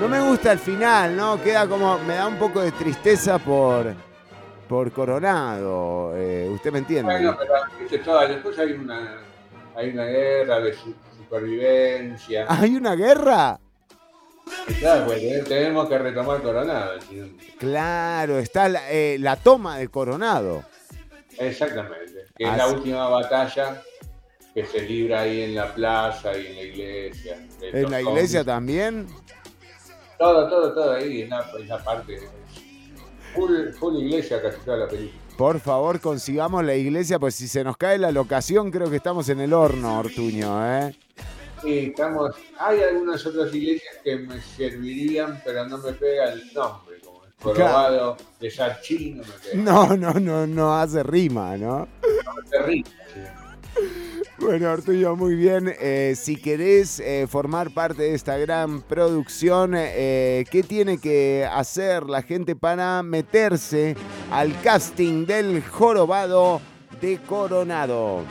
No 0.00 0.08
me 0.08 0.20
gusta 0.28 0.50
el 0.52 0.58
final, 0.58 1.16
¿no? 1.16 1.40
Queda 1.40 1.68
como. 1.68 1.98
Me 2.00 2.14
da 2.14 2.26
un 2.26 2.36
poco 2.38 2.60
de 2.60 2.72
tristeza 2.72 3.38
por. 3.38 3.94
Por 4.68 4.90
Coronado. 4.92 6.12
eh, 6.16 6.48
Usted 6.52 6.72
me 6.72 6.78
entiende. 6.80 7.12
Bueno, 7.12 7.36
pero 7.38 8.28
después 8.28 8.58
hay 8.58 8.72
una, 8.72 9.18
hay 9.76 9.90
una 9.90 10.04
guerra 10.06 10.60
de 10.60 10.72
su- 10.74 10.94
supervivencia. 11.16 12.46
¿Hay 12.48 12.74
una 12.76 12.94
guerra? 12.96 13.58
Claro, 14.80 15.06
pues 15.06 15.20
te- 15.20 15.42
tenemos 15.42 15.88
que 15.88 15.98
retomar 15.98 16.40
Coronado. 16.42 16.92
Claro, 17.58 18.38
está 18.38 18.68
la, 18.68 18.90
eh, 18.90 19.16
la 19.20 19.36
toma 19.36 19.78
de 19.78 19.88
Coronado. 19.88 20.64
Exactamente. 21.38 22.24
Que 22.36 22.44
es 22.44 22.56
la 22.56 22.66
última 22.68 23.08
batalla 23.08 23.82
que 24.54 24.64
se 24.64 24.80
libra 24.82 25.20
ahí 25.20 25.42
en 25.42 25.54
la 25.54 25.72
plaza 25.74 26.36
y 26.36 26.46
en 26.46 26.54
la 26.56 26.62
iglesia. 26.62 27.38
En 27.60 27.90
la 27.90 28.00
iglesia 28.00 28.44
también. 28.44 29.06
Todo, 30.18 30.48
todo, 30.48 30.72
todo 30.72 30.92
ahí, 30.94 31.22
en 31.22 31.30
la, 31.30 31.44
en 31.58 31.68
la 31.68 31.78
parte. 31.78 32.18
Full, 33.36 33.72
full 33.78 33.96
iglesia 34.02 34.42
casi 34.42 34.58
toda 34.64 34.78
la 34.78 34.88
película. 34.88 35.20
Por 35.36 35.60
favor, 35.60 36.00
consigamos 36.00 36.64
la 36.64 36.74
iglesia, 36.74 37.18
pues 37.18 37.34
si 37.34 37.46
se 37.46 37.62
nos 37.62 37.76
cae 37.76 37.98
la 37.98 38.10
locación, 38.10 38.70
creo 38.70 38.88
que 38.88 38.96
estamos 38.96 39.28
en 39.28 39.40
el 39.40 39.52
horno, 39.52 39.98
Ortuño, 39.98 40.78
¿eh? 40.78 40.96
Sí, 41.62 41.78
estamos. 41.90 42.34
Hay 42.58 42.80
algunas 42.80 43.24
otras 43.26 43.54
iglesias 43.54 43.96
que 44.02 44.16
me 44.16 44.40
servirían, 44.40 45.40
pero 45.44 45.68
no 45.68 45.78
me 45.78 45.92
pega 45.92 46.32
el 46.32 46.52
nombre, 46.54 46.98
como 47.04 47.24
el 47.24 47.34
Corobado 47.34 48.16
de 48.40 48.50
Sarchino. 48.50 49.22
No, 49.54 49.96
no, 49.96 50.14
no, 50.14 50.46
no 50.46 50.74
hace 50.74 51.02
rima, 51.02 51.56
¿no? 51.56 51.80
No 51.80 52.32
me 52.50 52.66
rima, 52.66 52.88
sí. 53.12 53.20
Bueno, 54.38 54.68
Arturo, 54.68 55.16
muy 55.16 55.34
bien. 55.34 55.74
Eh, 55.80 56.14
si 56.14 56.36
querés 56.36 57.00
eh, 57.00 57.26
formar 57.26 57.72
parte 57.72 58.02
de 58.02 58.14
esta 58.14 58.36
gran 58.36 58.82
producción, 58.82 59.72
eh, 59.74 60.44
¿qué 60.50 60.62
tiene 60.62 60.98
que 60.98 61.48
hacer 61.50 62.04
la 62.04 62.22
gente 62.22 62.54
para 62.54 63.02
meterse 63.02 63.96
al 64.30 64.60
casting 64.60 65.24
del 65.24 65.62
jorobado 65.62 66.60
de 67.00 67.18
Coronado? 67.22 68.24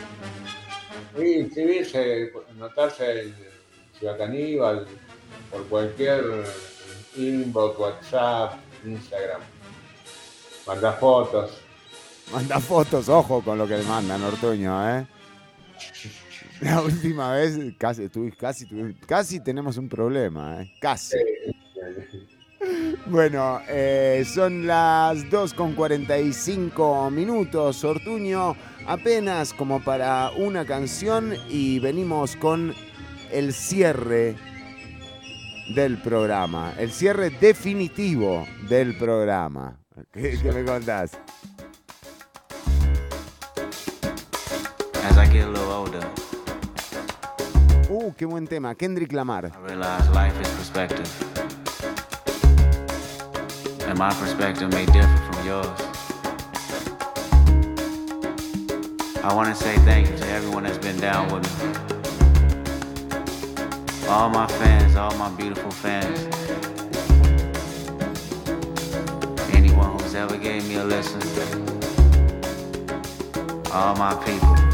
Sí, 1.17 1.33
inscribirse, 1.39 2.31
anotarse 2.51 3.21
en 3.23 3.35
Ciudad 3.97 4.17
Caníbal, 4.17 4.85
por 5.51 5.65
cualquier 5.65 6.23
inbox, 7.15 7.79
WhatsApp, 7.79 8.53
Instagram. 8.85 9.41
Manda 10.67 10.93
fotos. 10.93 11.51
Manda 12.31 12.59
fotos, 12.59 13.09
ojo 13.09 13.41
con 13.41 13.57
lo 13.57 13.67
que 13.67 13.77
le 13.77 13.83
mandan, 13.83 14.23
Ortuño, 14.23 14.97
¿eh? 14.97 15.07
La 16.61 16.81
última 16.81 17.33
vez 17.33 17.57
casi, 17.77 18.09
casi, 18.37 18.65
casi 19.05 19.39
tenemos 19.39 19.77
un 19.77 19.89
problema, 19.89 20.61
¿eh? 20.61 20.71
Casi. 20.79 21.17
Bueno, 23.07 23.59
eh, 23.67 24.25
son 24.25 24.65
las 24.65 25.29
2 25.29 25.53
con 25.53 25.73
45 25.75 27.11
minutos, 27.11 27.83
Ortuño, 27.83 28.55
apenas 28.87 29.53
como 29.53 29.83
para 29.83 30.31
una 30.37 30.65
canción 30.65 31.33
y 31.47 31.79
venimos 31.79 32.35
con 32.35 32.73
el 33.31 33.53
cierre 33.53 34.35
del 35.75 36.01
programa, 36.01 36.73
el 36.79 36.91
cierre 36.91 37.29
definitivo 37.29 38.47
del 38.69 38.97
programa. 38.97 39.79
¿Qué, 40.11 40.37
qué 40.41 40.51
me 40.51 40.63
contás? 40.63 41.11
As 45.15 45.29
I 45.29 45.31
get 45.31 45.47
a 45.47 45.49
little 45.49 45.71
older, 45.71 46.05
Uh, 47.89 48.11
qué 48.17 48.25
buen 48.25 48.45
tema, 48.47 48.75
Kendrick 48.75 49.13
Lamar. 49.13 49.45
I 49.45 49.57
realize 49.65 50.09
life 50.09 50.37
is 50.41 50.49
perspective. 50.49 51.09
And 53.87 53.97
my 53.97 54.13
perspective 54.15 54.69
may 54.73 54.85
differ 54.87 55.17
from 55.31 55.45
yours. 55.47 55.79
I 59.23 59.33
want 59.33 59.47
to 59.47 59.55
say 59.55 59.77
thank 59.85 60.09
you 60.09 60.17
to 60.17 60.27
everyone 60.31 60.63
that's 60.63 60.85
been 60.85 60.99
down 60.99 61.31
with 61.31 61.47
me. 61.63 61.69
All 64.09 64.29
my 64.29 64.47
fans, 64.47 64.97
all 64.97 65.15
my 65.15 65.29
beautiful 65.37 65.71
fans. 65.71 66.19
Anyone 69.53 69.97
who's 69.97 70.13
ever 70.13 70.35
gave 70.35 70.67
me 70.67 70.75
a 70.75 70.83
listen. 70.83 71.21
All 73.71 73.95
my 73.95 74.13
people. 74.25 74.64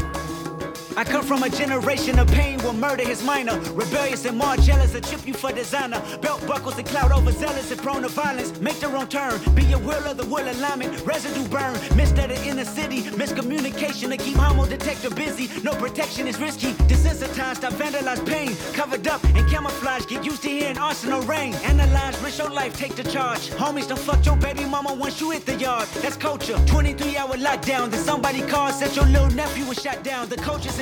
I 0.96 1.04
come 1.04 1.24
from 1.24 1.42
a 1.42 1.48
generation 1.48 2.18
of 2.18 2.28
pain 2.28 2.58
where 2.60 2.72
murder 2.72 3.08
is 3.08 3.22
minor. 3.22 3.58
Rebellious 3.72 4.26
and 4.26 4.36
more 4.36 4.56
jealous, 4.56 4.94
a 4.94 5.00
chip 5.00 5.26
you 5.26 5.32
for 5.32 5.50
designer. 5.50 6.02
Belt 6.20 6.46
buckles 6.46 6.76
and 6.76 6.86
cloud 6.86 7.12
overzealous 7.12 7.70
and 7.70 7.80
prone 7.80 8.02
to 8.02 8.08
violence. 8.08 8.60
Make 8.60 8.78
their 8.80 8.94
own 8.94 9.08
turn. 9.08 9.40
Be 9.54 9.64
your 9.64 9.78
will 9.78 10.06
of 10.06 10.18
the 10.18 10.26
will 10.26 10.46
alignment. 10.48 11.00
Residue 11.06 11.48
burn. 11.48 11.74
Missed 11.96 12.18
at 12.18 12.28
the 12.28 12.44
inner 12.46 12.64
city. 12.64 13.02
Miscommunication 13.02 14.10
to 14.10 14.16
keep 14.18 14.36
homo 14.36 14.66
detector 14.66 15.10
busy. 15.10 15.48
No 15.62 15.72
protection 15.72 16.26
is 16.26 16.38
risky. 16.38 16.72
Desensitized, 16.90 17.64
I 17.64 17.70
vandalize 17.70 18.26
pain. 18.26 18.54
Covered 18.74 19.06
up 19.08 19.24
and 19.24 19.48
camouflage. 19.48 20.06
Get 20.06 20.24
used 20.24 20.42
to 20.42 20.48
hearing 20.48 20.78
arsenal 20.78 21.22
rain. 21.22 21.54
Analyze, 21.64 22.20
risk 22.22 22.38
your 22.38 22.50
life, 22.50 22.76
take 22.76 22.96
the 22.96 23.04
charge. 23.04 23.50
Homies, 23.50 23.88
don't 23.88 23.98
fuck 23.98 24.24
your 24.26 24.36
baby 24.36 24.66
mama 24.66 24.92
once 24.92 25.20
you 25.20 25.30
hit 25.30 25.46
the 25.46 25.54
yard. 25.54 25.88
That's 26.02 26.16
culture. 26.16 26.58
23 26.66 27.16
hour 27.16 27.36
lockdown. 27.36 27.90
Then 27.90 28.00
somebody 28.04 28.42
called, 28.42 28.74
said 28.74 28.94
your 28.94 29.06
little 29.06 29.30
nephew 29.30 29.64
was 29.64 29.80
shot 29.80 30.04
down. 30.04 30.28
The 30.28 30.36
coaches 30.36 30.81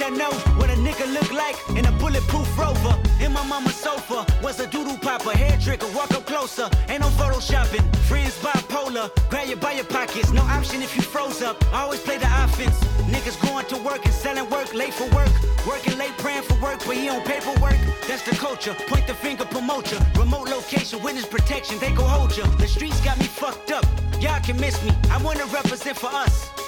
Y'all 0.00 0.10
know 0.10 0.30
what 0.58 0.70
a 0.70 0.74
nigga 0.74 1.12
look 1.12 1.32
like 1.32 1.56
in 1.76 1.84
a 1.86 1.92
bulletproof 1.92 2.58
rover. 2.58 2.94
In 3.20 3.32
my 3.32 3.44
mama's 3.46 3.74
sofa 3.74 4.26
was 4.42 4.60
a 4.60 4.66
doodle 4.66 4.96
popper, 4.98 5.30
hair 5.30 5.58
trigger, 5.60 5.86
walk 5.94 6.12
up 6.12 6.26
closer. 6.26 6.68
Ain't 6.88 7.00
no 7.00 7.08
photoshopping, 7.08 7.84
friends 8.08 8.36
bipolar. 8.42 9.10
Grab 9.30 9.48
you 9.48 9.56
by 9.56 9.72
your 9.72 9.84
pockets, 9.84 10.30
no 10.32 10.42
option 10.42 10.82
if 10.82 10.94
you 10.94 11.02
froze 11.02 11.42
up. 11.42 11.56
I 11.72 11.82
always 11.82 12.00
play 12.00 12.18
the 12.18 12.28
offense. 12.44 12.78
Niggas 13.12 13.40
going 13.42 13.66
to 13.66 13.76
work 13.78 14.04
and 14.04 14.14
selling 14.14 14.48
work, 14.50 14.74
late 14.74 14.94
for 14.94 15.08
work. 15.14 15.30
Working 15.66 15.98
late, 15.98 16.16
praying 16.18 16.42
for 16.42 16.60
work, 16.62 16.78
but 16.86 16.96
he 16.96 17.08
on 17.08 17.22
paperwork. 17.22 17.78
That's 18.06 18.22
the 18.22 18.36
culture. 18.36 18.74
Point 18.88 19.06
the 19.06 19.14
finger, 19.14 19.44
promote 19.44 19.90
ya. 19.92 19.98
Remote 20.16 20.48
location, 20.48 21.02
witness 21.02 21.26
protection, 21.26 21.78
they 21.78 21.92
go 21.92 22.04
hold 22.04 22.36
ya. 22.36 22.46
The 22.56 22.68
streets 22.68 23.00
got 23.00 23.18
me 23.18 23.24
fucked 23.24 23.72
up. 23.72 23.84
Y'all 24.20 24.40
can 24.40 24.60
miss 24.60 24.82
me. 24.84 24.92
I 25.10 25.22
wanna 25.22 25.46
represent 25.46 25.96
for 25.96 26.10
us. 26.12 26.67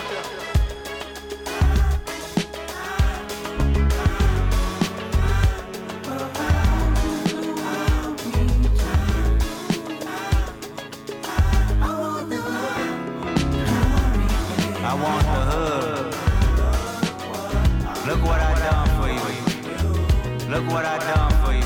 Look 20.61 20.73
what 20.73 20.85
I 20.85 20.99
done 20.99 21.31
for 21.43 21.53
you. 21.53 21.63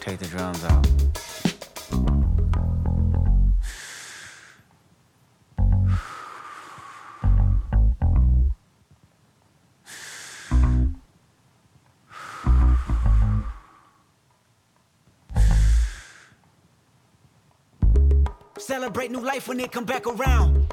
Take 0.00 0.18
the 0.20 0.26
drums 0.26 0.64
out. 0.64 0.86
Celebrate 18.58 19.10
new 19.10 19.18
life 19.20 19.48
when 19.48 19.58
it 19.58 19.72
come 19.72 19.84
back 19.84 20.06
around. 20.06 20.72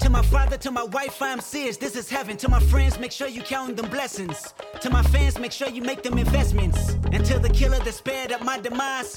To 0.00 0.10
my 0.10 0.22
father, 0.22 0.56
to 0.58 0.70
my 0.70 0.84
wife, 0.84 1.20
I'm 1.20 1.40
serious. 1.40 1.76
This 1.76 1.96
is 1.96 2.08
heaven. 2.08 2.36
To 2.38 2.48
my 2.48 2.60
friends, 2.60 2.98
make 2.98 3.12
sure 3.12 3.28
you 3.28 3.42
count 3.42 3.76
them 3.76 3.90
blessings. 3.90 4.54
To 4.80 4.90
my 4.90 5.02
fans, 5.02 5.38
make 5.38 5.52
sure 5.52 5.68
you 5.68 5.82
make 5.82 6.02
them 6.02 6.18
investments. 6.18 6.96
And 7.12 7.24
to 7.26 7.38
the 7.38 7.48
killer 7.48 7.78
that 7.80 7.94
spared 7.94 8.32
up 8.32 8.42
my 8.42 8.58
demise, 8.58 9.16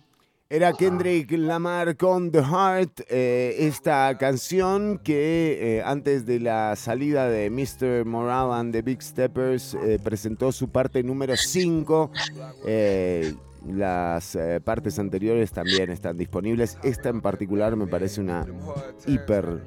Era 0.53 0.73
Kendrick 0.73 1.31
Lamar 1.31 1.95
con 1.95 2.29
The 2.29 2.43
Heart, 2.43 3.03
eh, 3.07 3.55
esta 3.59 4.17
canción 4.17 4.97
que 4.97 5.77
eh, 5.77 5.81
antes 5.81 6.25
de 6.25 6.41
la 6.41 6.75
salida 6.75 7.29
de 7.29 7.49
Mr. 7.49 8.03
Morale 8.03 8.55
and 8.55 8.73
the 8.73 8.81
Big 8.81 9.01
Steppers 9.01 9.75
eh, 9.75 9.97
presentó 10.03 10.51
su 10.51 10.69
parte 10.69 11.03
número 11.03 11.37
5. 11.37 12.11
las 13.73 14.37
partes 14.65 14.99
anteriores 14.99 15.53
también 15.53 15.89
están 15.89 16.17
disponibles. 16.17 16.77
Esta 16.83 17.07
en 17.07 17.21
particular 17.21 17.77
me 17.77 17.87
parece 17.87 18.19
una 18.19 18.45
hiper 19.07 19.61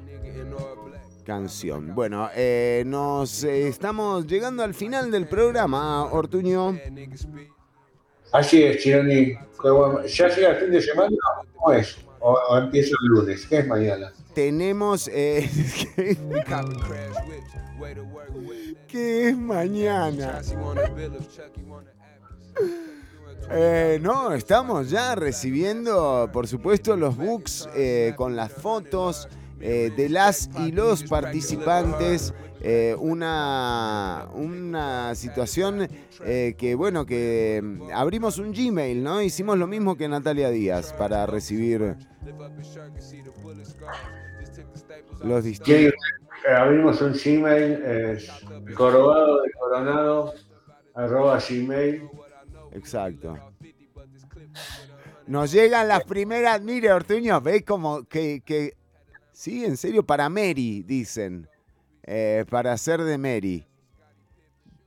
canción. 1.23 1.95
Bueno, 1.95 2.29
eh, 2.35 2.83
nos 2.85 3.43
estamos 3.43 4.27
llegando 4.27 4.61
al 4.61 4.75
final 4.75 5.09
del 5.09 5.27
programa, 5.27 6.05
Ortuño. 6.05 6.77
Así 8.35 8.61
es, 8.63 8.83
Chironi. 8.83 9.33
¿Ya 10.07 10.27
llega 10.27 10.49
el 10.49 10.55
fin 10.57 10.71
de 10.71 10.81
semana? 10.81 11.15
¿Cómo 11.55 11.73
es? 11.73 11.97
¿O, 12.19 12.57
empieza 12.57 12.93
el 13.01 13.07
lunes? 13.07 13.45
¿Qué 13.47 13.59
es 13.59 13.67
mañana? 13.67 14.11
Tenemos... 14.33 15.07
eh, 15.07 15.49
¿Qué 18.87 19.29
es 19.29 19.37
mañana? 19.37 20.41
Eh, 23.51 23.99
no, 24.01 24.33
estamos 24.33 24.89
ya 24.89 25.15
recibiendo, 25.15 26.29
por 26.33 26.47
supuesto, 26.47 26.97
los 26.97 27.15
books 27.15 27.69
eh, 27.73 28.13
con 28.17 28.35
las 28.35 28.51
fotos 28.51 29.29
eh, 29.61 29.93
de 29.95 30.09
las 30.09 30.49
y 30.59 30.73
los 30.73 31.03
participantes. 31.03 32.33
Eh, 32.67 32.95
una, 32.97 34.27
una 34.33 35.13
situación 35.13 35.87
eh, 36.25 36.55
que, 36.57 36.73
bueno, 36.73 37.05
que 37.05 37.61
mm, 37.63 37.91
abrimos 37.93 38.39
un 38.39 38.53
Gmail, 38.53 39.03
¿no? 39.03 39.21
Hicimos 39.21 39.59
lo 39.59 39.67
mismo 39.67 39.95
que 39.95 40.07
Natalia 40.07 40.49
Díaz 40.49 40.91
para 40.93 41.27
recibir 41.27 41.95
los 45.21 45.43
¿Qué 45.43 45.47
distintos. 45.47 45.93
Eh, 46.47 46.51
abrimos 46.57 46.99
un 47.03 47.13
Gmail, 47.13 48.17
corobado 48.73 49.43
de 49.43 49.51
coronado, 49.51 50.33
arroba 50.95 51.37
gmail. 51.47 52.01
Exacto. 52.71 53.37
Nos 55.27 55.51
llegan 55.51 55.87
las 55.87 56.03
primeras, 56.05 56.63
mire 56.63 56.91
Ortuño, 56.91 57.39
ve 57.41 57.63
como 57.63 58.05
que, 58.05 58.41
que, 58.43 58.75
sí, 59.31 59.63
en 59.63 59.77
serio, 59.77 60.03
para 60.03 60.29
Mary, 60.29 60.81
dicen, 60.81 61.47
Eh, 62.07 62.45
para 62.49 62.71
hacer 62.71 63.01
de 63.03 63.17
Mary. 63.17 63.65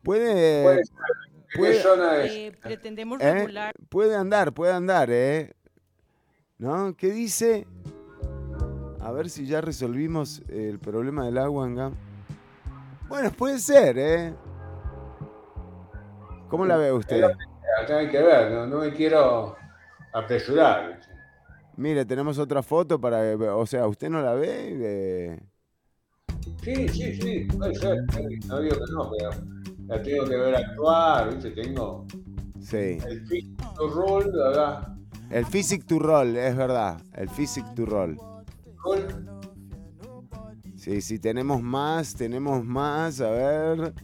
Puede, 0.03 0.63
Puede 0.63 0.85
ser. 0.85 0.95
¿En 1.35 1.59
puede- 1.61 1.73
qué 1.75 1.81
zona 1.83 2.17
es? 2.23 2.33
Eh, 2.33 2.53
pretendemos 2.63 3.21
¿eh? 3.21 3.33
regular. 3.35 3.75
puede 3.89 4.17
andar, 4.17 4.53
puede 4.53 4.73
andar, 4.73 5.09
¿eh? 5.11 5.53
¿No? 6.59 6.95
¿Qué 6.97 7.11
dice? 7.11 7.67
A 9.01 9.11
ver 9.13 9.31
si 9.31 9.47
ya 9.47 9.61
resolvimos 9.61 10.43
el 10.49 10.79
problema 10.79 11.25
del 11.25 11.39
agua 11.39 11.67
en 11.67 11.77
Gam- 11.77 11.95
Bueno, 13.09 13.31
puede 13.33 13.59
ser, 13.59 13.99
¿eh? 13.99 14.35
¿Cómo 16.49 16.65
la 16.67 16.77
ve 16.77 16.93
usted? 16.93 17.23
Acá 17.83 17.99
hay 17.99 18.09
que 18.09 18.21
ver, 18.23 18.51
no, 18.53 18.67
no 18.67 18.79
me 18.79 18.93
quiero 18.93 19.57
apresurar. 20.13 21.01
Mire, 21.77 22.05
tenemos 22.05 22.39
otra 22.39 22.63
foto 22.63 23.01
para... 23.01 23.21
O 23.57 23.67
sea, 23.67 23.87
¿usted 23.87 24.09
no 24.11 24.21
la 24.23 24.33
ve? 24.35 24.49
Eh, 24.51 25.41
Sí, 26.63 26.89
sí, 26.89 27.15
sí, 27.21 27.49
puede 27.57 27.75
ser. 27.75 28.05
No 28.47 28.61
digo 28.61 28.77
que 28.77 28.93
no, 28.93 29.11
pero 29.11 29.31
la 29.87 30.03
tengo 30.03 30.25
que 30.25 30.37
ver 30.37 30.57
actuar, 30.57 31.35
¿viste? 31.35 31.51
Tengo 31.51 32.07
sí. 32.61 32.99
el 33.07 33.27
fit 33.27 33.57
to 33.77 33.89
roll, 33.89 34.31
¿verdad? 34.33 34.99
El 35.31 35.45
Physic 35.45 35.85
to 35.85 35.99
Roll, 35.99 36.37
es 36.37 36.57
verdad. 36.57 37.03
El 37.15 37.29
Physic 37.29 37.75
to 37.75 37.85
Roll. 37.85 38.19
Roll. 38.83 39.07
Sí, 40.77 41.03
sí, 41.03 41.19
tenemos 41.19 41.61
más, 41.63 42.15
tenemos 42.15 42.65
más. 42.65 43.21
A 43.21 43.31
ver. 43.31 43.95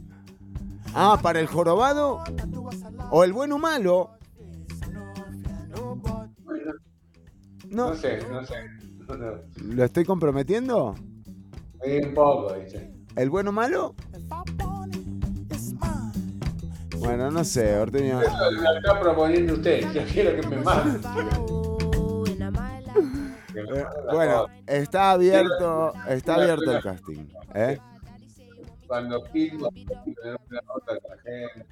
Ah, 0.94 1.18
para 1.22 1.40
el 1.40 1.46
jorobado. 1.46 2.22
O 3.10 3.24
el 3.24 3.32
bueno 3.32 3.56
o 3.56 3.58
malo. 3.58 4.10
No. 7.70 7.88
No 7.88 7.94
sé, 7.94 8.18
no 8.30 8.44
sé. 8.44 8.54
No, 9.08 9.16
no. 9.16 9.32
¿Lo 9.62 9.84
estoy 9.84 10.04
comprometiendo? 10.04 10.94
Ahí 11.84 11.98
un 11.98 12.14
poco, 12.14 12.54
¿viste? 12.54 12.90
¿El 13.16 13.30
bueno 13.30 13.50
o 13.50 13.52
malo? 13.52 13.94
Bueno, 16.98 17.30
no 17.30 17.44
sé, 17.44 17.76
Orteño. 17.78 18.22
Eso 18.22 18.50
lo 18.50 18.76
está 18.76 18.98
proponiendo 19.00 19.54
usted. 19.54 19.92
Yo 19.92 20.02
quiero 20.10 20.40
que 20.40 20.48
me 20.48 20.56
mande. 20.58 21.00
Eh, 23.56 23.84
Bueno, 24.10 24.46
está 24.66 25.12
abierto, 25.12 25.92
está 26.08 26.34
abierto 26.34 26.72
el 26.72 26.82
casting. 26.82 27.24
¿eh? 27.54 27.78
Cuando 28.88 29.22
filmo, 29.26 29.68
tener 29.70 30.36
una 30.50 30.60
nota 30.62 30.98
con 30.98 31.10
la 31.16 31.22
gente. 31.22 31.66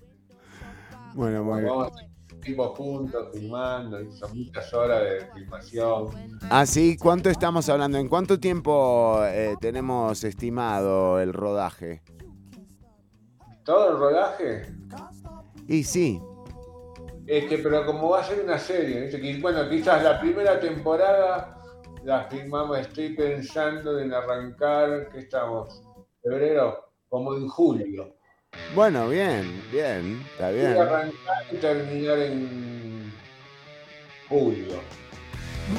Bueno, 1.14 1.42
muy 1.42 1.62
bien. 1.62 2.11
Tipo 2.42 2.74
juntos 2.74 3.28
filmando, 3.32 3.98
son 4.12 4.36
muchas 4.36 4.74
horas 4.74 5.02
de 5.02 5.26
filmación. 5.32 6.08
Así, 6.50 6.96
¿cuánto 6.96 7.30
estamos 7.30 7.68
hablando? 7.68 7.98
¿En 7.98 8.08
cuánto 8.08 8.40
tiempo 8.40 9.20
eh, 9.24 9.54
tenemos 9.60 10.24
estimado 10.24 11.20
el 11.20 11.32
rodaje? 11.32 12.02
Todo 13.64 13.92
el 13.92 13.98
rodaje, 13.98 14.66
Y 15.68 15.84
sí, 15.84 16.20
es 17.26 17.46
que, 17.46 17.58
pero 17.58 17.86
como 17.86 18.10
va 18.10 18.20
a 18.20 18.24
ser 18.24 18.42
una 18.42 18.58
serie, 18.58 19.08
bueno, 19.40 19.68
quizás 19.68 20.02
la 20.02 20.20
primera 20.20 20.58
temporada 20.58 21.58
la 22.04 22.24
filmamos, 22.24 22.78
estoy 22.78 23.14
pensando 23.14 23.98
en 23.98 24.12
arrancar, 24.12 25.08
¿qué 25.10 25.20
estamos? 25.20 25.82
¿Febrero? 26.20 26.92
Como 27.08 27.34
en 27.36 27.48
julio. 27.48 28.16
Bueno, 28.74 29.08
bien, 29.08 29.62
bien, 29.70 30.22
está 30.32 30.50
Y 30.52 30.54
bien. 30.56 30.76
arrancar 30.78 31.12
y 31.50 31.56
terminar 31.56 32.18
en 32.18 33.12
julio. 34.28 34.80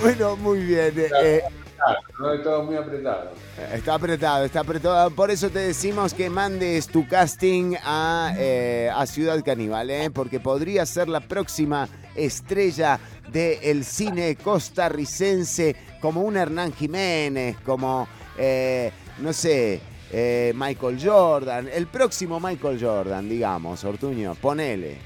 Bueno, 0.02 0.36
muy 0.38 0.60
bien. 0.60 0.94
eh, 0.98 1.42
Claro, 1.76 2.00
no 2.20 2.34
es 2.34 2.44
todo 2.44 2.64
muy 2.64 2.78
apretado. 2.78 3.32
Está 3.74 3.96
apretado, 3.96 4.46
está 4.46 4.60
apretado. 4.62 5.12
Por 5.12 5.30
eso 5.32 5.50
te 5.50 5.60
decimos 5.60 6.14
que 6.14 6.30
mandes 6.30 6.88
tu 6.88 7.06
casting 7.08 7.76
a, 7.84 8.34
eh, 8.38 8.90
a 8.94 9.06
Ciudad 9.06 9.44
Caníbal, 9.44 9.90
¿eh? 9.90 10.10
porque 10.10 10.40
podría 10.40 10.86
ser 10.86 11.10
la 11.10 11.20
próxima 11.20 11.90
estrella 12.16 13.00
del 13.32 13.84
cine 13.84 14.36
costarricense, 14.38 15.76
como 16.00 16.22
un 16.22 16.38
Hernán 16.38 16.72
Jiménez, 16.74 17.58
como, 17.66 18.08
eh, 18.38 18.92
no 19.18 19.34
sé, 19.34 19.82
eh, 20.14 20.54
Michael 20.56 21.00
Jordan, 21.04 21.68
el 21.74 21.88
próximo 21.88 22.40
Michael 22.40 22.80
Jordan, 22.80 23.28
digamos, 23.28 23.84
Ortuño, 23.84 24.36
ponele. 24.36 24.98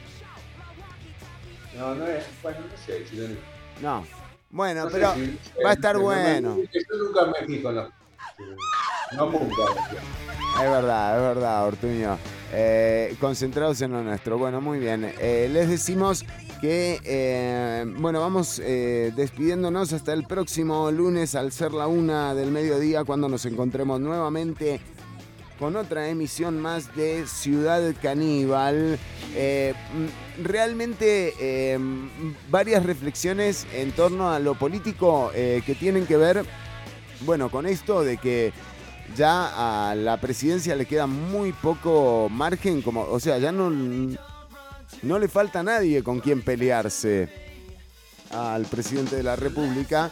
No, 1.77 1.95
no 1.95 2.05
es, 2.07 2.25
bueno, 2.43 2.59
no 2.61 2.77
sé, 2.85 3.05
si 3.07 3.17
no- 3.17 3.27
No. 3.81 4.05
Bueno, 4.49 4.85
no 4.85 4.91
pero 4.91 5.13
si- 5.13 5.37
va 5.63 5.71
a 5.71 5.73
estar 5.73 5.95
no 5.95 5.99
me- 5.99 6.05
bueno. 6.05 6.57
yo 6.57 6.97
nunca 7.03 7.25
me 7.25 7.45
fijo 7.45 7.69
en 7.69 7.75
los. 7.75 7.89
No 9.15 9.23
apunta. 9.23 9.63
Es 10.63 10.69
verdad, 10.71 11.15
es 11.17 11.35
verdad, 11.35 11.67
Ortuño. 11.67 12.17
Eh, 12.53 13.15
concentrados 13.19 13.81
en 13.81 13.91
lo 13.91 14.01
nuestro. 14.03 14.37
Bueno, 14.37 14.61
muy 14.61 14.79
bien. 14.79 15.13
Eh, 15.19 15.49
les 15.51 15.69
decimos 15.69 16.25
que, 16.61 16.99
eh, 17.03 17.85
bueno, 17.97 18.21
vamos 18.21 18.59
eh, 18.63 19.11
despidiéndonos 19.15 19.91
hasta 19.93 20.13
el 20.13 20.23
próximo 20.25 20.89
lunes 20.91 21.35
al 21.35 21.51
ser 21.51 21.73
la 21.73 21.87
una 21.87 22.33
del 22.33 22.51
mediodía 22.51 23.03
cuando 23.03 23.27
nos 23.29 23.45
encontremos 23.45 23.99
nuevamente 23.99 24.79
con 25.57 25.75
otra 25.75 26.09
emisión 26.09 26.59
más 26.59 26.95
de 26.95 27.25
Ciudad 27.27 27.81
Caníbal. 28.01 28.99
Eh, 29.35 29.73
mm, 29.93 30.43
realmente 30.43 31.33
eh, 31.39 31.79
varias 32.49 32.85
reflexiones 32.85 33.65
en 33.73 33.91
torno 33.91 34.31
a 34.31 34.39
lo 34.39 34.55
político 34.55 35.31
eh, 35.33 35.61
que 35.65 35.75
tienen 35.75 36.05
que 36.05 36.17
ver, 36.17 36.45
bueno, 37.21 37.49
con 37.49 37.65
esto 37.65 38.03
de 38.03 38.17
que 38.17 38.53
ya 39.15 39.89
a 39.89 39.95
la 39.95 40.19
presidencia 40.19 40.75
le 40.75 40.85
queda 40.85 41.07
muy 41.07 41.53
poco 41.53 42.27
margen, 42.29 42.81
como, 42.81 43.01
o 43.01 43.19
sea, 43.19 43.37
ya 43.37 43.51
no, 43.51 43.69
no 43.69 45.19
le 45.19 45.27
falta 45.27 45.61
a 45.61 45.63
nadie 45.63 46.03
con 46.03 46.19
quien 46.19 46.41
pelearse 46.41 47.29
al 48.31 48.65
presidente 48.65 49.15
de 49.15 49.23
la 49.23 49.35
República. 49.35 50.11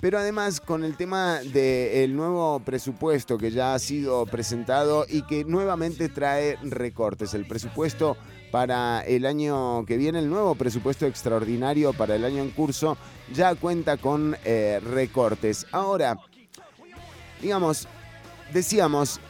Pero 0.00 0.18
además 0.18 0.60
con 0.60 0.84
el 0.84 0.96
tema 0.96 1.40
del 1.40 2.16
nuevo 2.16 2.60
presupuesto 2.60 3.36
que 3.36 3.50
ya 3.50 3.74
ha 3.74 3.78
sido 3.78 4.24
presentado 4.26 5.04
y 5.08 5.22
que 5.22 5.44
nuevamente 5.44 6.08
trae 6.08 6.56
recortes. 6.62 7.34
El 7.34 7.46
presupuesto 7.46 8.16
para 8.50 9.02
el 9.02 9.26
año 9.26 9.84
que 9.84 9.96
viene, 9.96 10.18
el 10.18 10.30
nuevo 10.30 10.54
presupuesto 10.54 11.06
extraordinario 11.06 11.92
para 11.92 12.16
el 12.16 12.24
año 12.24 12.42
en 12.42 12.50
curso, 12.50 12.96
ya 13.32 13.54
cuenta 13.54 13.98
con 13.98 14.36
eh, 14.44 14.80
recortes. 14.82 15.66
Ahora, 15.70 16.16
digamos, 17.42 17.86
decíamos 18.52 19.20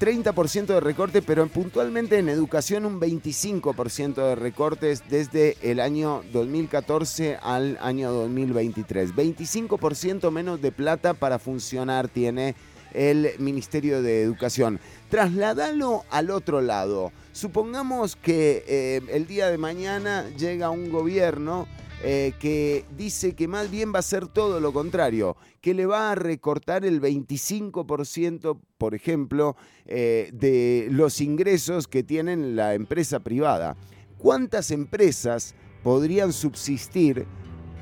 30% 0.00 0.64
de 0.64 0.80
recorte, 0.80 1.20
pero 1.20 1.46
puntualmente 1.46 2.18
en 2.18 2.30
educación 2.30 2.86
un 2.86 2.98
25% 2.98 4.14
de 4.14 4.34
recortes 4.34 5.02
desde 5.10 5.58
el 5.60 5.78
año 5.78 6.22
2014 6.32 7.36
al 7.42 7.76
año 7.82 8.10
2023. 8.10 9.14
25% 9.14 10.30
menos 10.30 10.62
de 10.62 10.72
plata 10.72 11.12
para 11.12 11.38
funcionar 11.38 12.08
tiene 12.08 12.54
el 12.94 13.32
Ministerio 13.38 14.00
de 14.00 14.22
Educación. 14.22 14.80
Trasladalo 15.10 16.04
al 16.10 16.30
otro 16.30 16.62
lado. 16.62 17.12
Supongamos 17.32 18.16
que 18.16 18.64
eh, 18.66 19.02
el 19.10 19.26
día 19.26 19.50
de 19.50 19.58
mañana 19.58 20.26
llega 20.30 20.70
un 20.70 20.90
gobierno 20.90 21.68
eh, 22.02 22.32
que 22.40 22.86
dice 22.96 23.34
que 23.34 23.46
más 23.46 23.70
bien 23.70 23.92
va 23.94 23.98
a 23.98 24.02
ser 24.02 24.26
todo 24.26 24.58
lo 24.58 24.72
contrario, 24.72 25.36
que 25.60 25.74
le 25.74 25.84
va 25.84 26.12
a 26.12 26.14
recortar 26.14 26.86
el 26.86 26.98
25%, 27.00 28.58
por 28.78 28.94
ejemplo, 28.94 29.54
eh, 29.84 30.30
de 30.32 30.88
los 30.90 31.20
ingresos 31.20 31.88
que 31.88 32.02
tienen 32.02 32.56
la 32.56 32.72
empresa 32.72 33.20
privada. 33.20 33.76
¿Cuántas 34.16 34.70
empresas 34.70 35.54
podrían 35.82 36.32
subsistir 36.32 37.26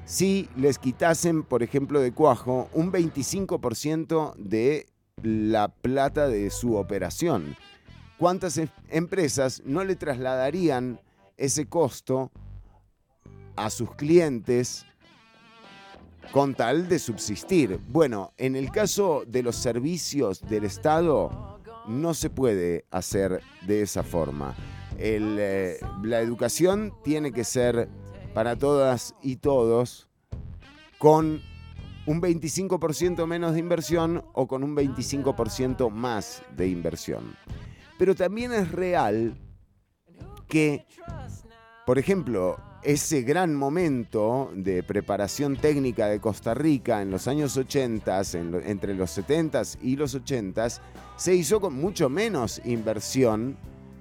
si 0.05 0.49
les 0.57 0.81
quitasen, 0.81 1.45
por 1.45 1.63
ejemplo, 1.63 2.01
de 2.01 2.13
cuajo, 2.13 2.69
un 2.73 2.91
25% 2.91 4.35
de 4.37 4.87
la 5.23 5.69
plata 5.69 6.27
de 6.27 6.51
su 6.51 6.75
operación? 6.75 7.57
¿Cuántas 8.19 8.59
em- 8.59 8.69
empresas 8.89 9.63
no 9.65 9.85
le 9.85 9.95
trasladarían 9.95 11.01
ese 11.37 11.67
costo 11.67 12.33
a 13.59 13.71
sus 13.71 13.95
clientes 13.95 14.87
con 16.33 16.55
tal 16.55 16.89
de 16.89 16.99
subsistir. 16.99 17.81
Bueno, 17.89 18.33
en 18.37 18.57
el 18.57 18.71
caso 18.71 19.25
de 19.27 19.43
los 19.43 19.57
servicios 19.57 20.41
del 20.43 20.65
Estado 20.65 21.61
no 21.87 22.15
se 22.15 22.31
puede 22.31 22.85
hacer 22.91 23.43
de 23.67 23.83
esa 23.83 24.03
forma. 24.03 24.55
Eh, 24.99 25.79
la 26.03 26.21
educación 26.21 26.93
tiene 27.03 27.33
que 27.33 27.45
ser 27.45 27.89
para 28.35 28.57
todas 28.57 29.15
y 29.23 29.37
todos 29.37 30.09
con 30.99 31.41
un 32.07 32.21
25% 32.21 33.27
menos 33.27 33.53
de 33.55 33.61
inversión 33.61 34.25
o 34.33 34.47
con 34.49 34.65
un 34.65 34.75
25% 34.75 35.91
más 35.91 36.43
de 36.57 36.69
inversión. 36.69 37.37
pero 37.99 38.15
también 38.15 38.53
es 38.53 38.71
real 38.71 39.37
que, 40.47 40.87
por 41.85 41.99
ejemplo, 41.99 42.57
ese 42.83 43.23
gran 43.23 43.55
momento 43.55 44.51
de 44.55 44.83
preparación 44.83 45.57
técnica 45.57 46.07
de 46.07 46.21
Costa 46.21 46.55
Rica 46.55 47.03
en 47.03 47.11
los 47.11 47.27
años 47.29 47.57
80, 47.57 48.21
en 48.35 48.51
lo- 48.53 48.61
entre 48.61 48.95
los 48.95 49.11
70s 49.11 49.79
y 49.83 49.97
los 49.97 50.15
80s, 50.15 50.81
se 51.17 51.35
hizo 51.35 51.61
con 51.61 51.75
mucho 51.75 52.09
menos 52.09 52.61
inversión 52.65 53.57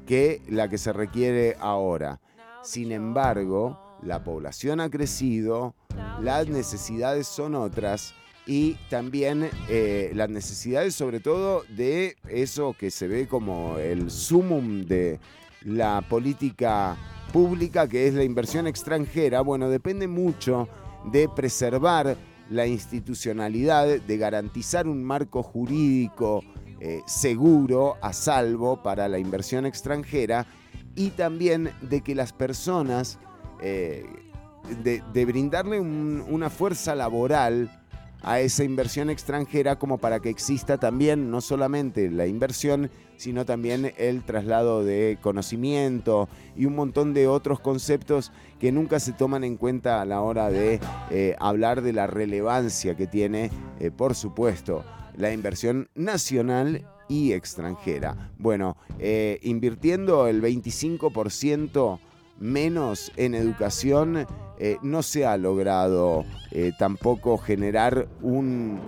que 0.06 0.41
la 0.48 0.70
que 0.70 0.78
se 0.78 0.94
requiere 0.94 1.56
ahora. 1.60 2.20
Sin 2.64 2.91
embargo, 2.91 3.98
la 4.04 4.24
población 4.24 4.80
ha 4.80 4.90
crecido, 4.90 5.74
las 6.22 6.48
necesidades 6.48 7.28
son 7.28 7.56
otras 7.56 8.14
y 8.45 8.74
también 8.90 9.49
eh, 9.70 10.12
las 10.14 10.30
necesidades 10.30 10.94
sobre 10.95 11.20
todo 11.20 11.64
de 11.76 12.16
eso 12.30 12.76
que 12.78 12.91
se 12.91 13.08
ve 13.08 13.28
como 13.28 13.78
el 13.80 14.10
sumum 14.12 14.86
de 14.86 15.20
la 15.64 16.02
política 16.08 16.95
pública, 17.32 17.88
que 17.88 18.08
es 18.08 18.14
la 18.14 18.24
inversión 18.24 18.68
extranjera, 18.68 19.41
bueno, 19.41 19.70
depende 19.70 20.08
mucho 20.08 20.68
de 21.12 21.30
preservar 21.30 22.16
la 22.49 22.66
institucionalidad, 22.66 23.86
de 24.02 24.18
garantizar 24.18 24.88
un 24.88 25.04
marco 25.04 25.44
jurídico 25.44 26.44
eh, 26.80 27.02
seguro, 27.08 27.95
a 28.02 28.14
salvo 28.14 28.82
para 28.84 29.08
la 29.08 29.18
inversión 29.20 29.66
extranjera 29.66 30.45
y 30.95 31.10
también 31.12 31.72
de 31.82 32.02
que 32.02 32.14
las 32.16 32.34
personas, 32.34 33.20
eh, 33.62 34.06
de, 34.84 35.26
brindarle 35.26 35.80
un- 35.80 36.24
una 36.30 36.49
fuerza 36.49 36.94
laboral 36.94 37.77
a 38.22 38.39
esa 38.39 38.64
inversión 38.64 39.10
extranjera 39.10 39.77
como 39.77 39.98
para 39.98 40.19
que 40.19 40.30
exista 40.30 40.77
también 40.77 41.31
no 41.31 41.41
solamente 41.41 42.10
la 42.10 42.27
inversión, 42.27 42.89
sino 43.18 43.45
también 43.45 43.94
el 43.98 44.23
traslado 44.23 44.84
de 44.84 45.18
conocimiento 45.22 46.30
y 46.56 46.65
un 46.65 46.76
montón 46.76 47.14
de 47.14 47.27
otros 47.27 47.60
conceptos 47.60 48.31
que 48.60 48.72
nunca 48.72 48.99
se 48.99 49.14
toman 49.14 49.44
en 49.44 49.57
cuenta 49.57 50.02
a 50.02 50.06
la 50.06 50.22
hora 50.22 50.49
de 50.49 50.80
eh, 51.10 51.35
hablar 51.39 51.81
de 51.81 51.94
la 51.94 52.07
relevancia 52.07 52.95
que 52.95 53.07
tiene, 53.07 53.52
eh, 53.80 53.91
por 53.91 54.15
supuesto, 54.15 54.84
la 55.15 55.34
inversión 55.34 55.89
nacional 55.95 56.88
y 57.10 57.34
extranjera. 57.34 58.31
Bueno, 58.38 58.77
eh, 58.99 59.39
invirtiendo 59.41 60.27
el 60.27 60.41
25% 60.41 61.99
menos 62.39 63.11
en 63.15 63.35
educación, 63.35 64.27
eh, 64.59 64.77
no 64.81 65.03
se 65.03 65.26
ha 65.26 65.38
logrado 65.38 66.26
eh, 66.51 66.72
tampoco 66.77 67.38
generar 67.38 68.07
un 68.22 68.80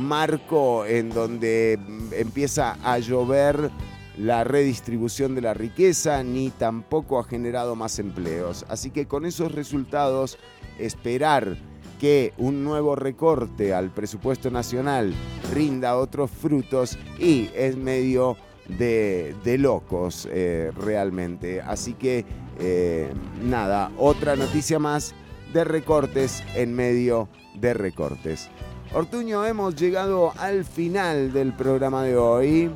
marco 0.00 0.84
en 0.84 1.10
donde 1.10 1.78
mm, 1.78 2.14
empieza 2.14 2.76
a 2.82 2.98
llover 2.98 3.70
la 4.18 4.44
redistribución 4.44 5.34
de 5.34 5.42
la 5.42 5.54
riqueza, 5.54 6.22
ni 6.22 6.50
tampoco 6.50 7.18
ha 7.18 7.24
generado 7.24 7.76
más 7.76 7.98
empleos. 7.98 8.64
Así 8.68 8.90
que 8.90 9.06
con 9.06 9.26
esos 9.26 9.52
resultados, 9.52 10.38
esperar 10.78 11.56
que 12.00 12.32
un 12.38 12.64
nuevo 12.64 12.94
recorte 12.94 13.72
al 13.74 13.90
presupuesto 13.90 14.50
nacional 14.50 15.14
rinda 15.52 15.96
otros 15.96 16.30
frutos 16.30 16.98
y 17.18 17.48
es 17.54 17.76
medio 17.76 18.36
de, 18.68 19.34
de 19.44 19.58
locos 19.58 20.28
eh, 20.30 20.72
realmente. 20.76 21.60
Así 21.60 21.94
que 21.94 22.24
eh, 22.58 23.12
nada, 23.42 23.90
otra 23.98 24.36
noticia 24.36 24.78
más 24.78 25.14
de 25.52 25.64
recortes 25.64 26.42
en 26.54 26.74
medio 26.74 27.28
de 27.54 27.74
recortes. 27.74 28.50
Ortuño, 28.92 29.44
hemos 29.44 29.74
llegado 29.74 30.32
al 30.38 30.64
final 30.64 31.32
del 31.32 31.52
programa 31.54 32.02
de 32.04 32.16
hoy. 32.16 32.70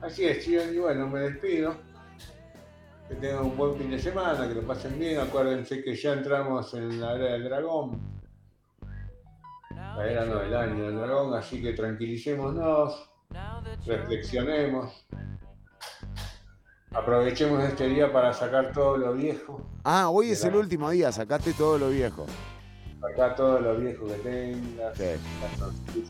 Así 0.00 0.24
es, 0.24 0.44
chicos, 0.44 0.64
y 0.72 0.78
bueno, 0.78 1.08
me 1.08 1.20
despido. 1.20 1.74
Que 3.08 3.16
tengan 3.16 3.44
un 3.44 3.56
buen 3.56 3.76
fin 3.76 3.90
de 3.90 3.98
semana, 3.98 4.48
que 4.48 4.54
lo 4.54 4.62
pasen 4.62 4.98
bien. 4.98 5.20
Acuérdense 5.20 5.82
que 5.82 5.94
ya 5.94 6.14
entramos 6.14 6.72
en 6.74 7.00
la 7.00 7.16
era 7.16 7.24
del 7.32 7.44
dragón. 7.44 8.00
La 9.70 10.08
era 10.08 10.24
no, 10.24 10.40
el 10.40 10.54
año 10.54 10.86
del 10.86 10.96
dragón, 10.96 11.34
así 11.34 11.60
que 11.60 11.72
tranquilicémonos, 11.72 13.09
reflexionemos. 13.86 15.06
Aprovechemos 16.92 17.62
este 17.62 17.86
día 17.86 18.12
para 18.12 18.32
sacar 18.32 18.72
todo 18.72 18.96
lo 18.96 19.12
viejo, 19.12 19.64
Ah, 19.84 20.08
hoy 20.10 20.30
es 20.30 20.44
el 20.44 20.56
último 20.56 20.90
día, 20.90 21.12
sacaste 21.12 21.52
todo 21.52 21.78
lo 21.78 21.90
viejo. 21.90 22.26
sacar 23.00 23.36
todo 23.36 23.60
lo 23.60 23.76
viejo 23.76 24.06
que 24.06 24.14
tengas, 24.14 24.98
el 25.00 25.20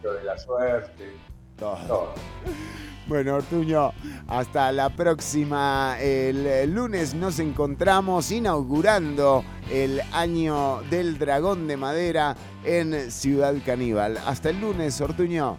de 0.03 0.25
la 0.25 0.39
suerte, 0.39 1.13
todo. 1.59 2.15
Bueno, 3.07 3.37
Ortuño, 3.37 3.93
hasta 4.29 4.73
la 4.73 4.89
próxima. 4.89 5.97
El, 6.01 6.47
eh, 6.47 6.67
lunes 6.67 7.13
nos 7.13 7.39
encontramos 7.41 8.31
inaugurando 8.31 9.45
el 9.71 10.01
año 10.13 10.81
del 10.91 11.19
dragón 11.19 11.67
de 11.67 11.77
madera 11.77 12.37
en 12.65 13.11
Ciudad 13.11 13.55
Caníbal. 13.67 14.17
Hasta 14.19 14.51
el 14.51 14.61
lunes, 14.61 15.01
Ortuño. 15.01 15.59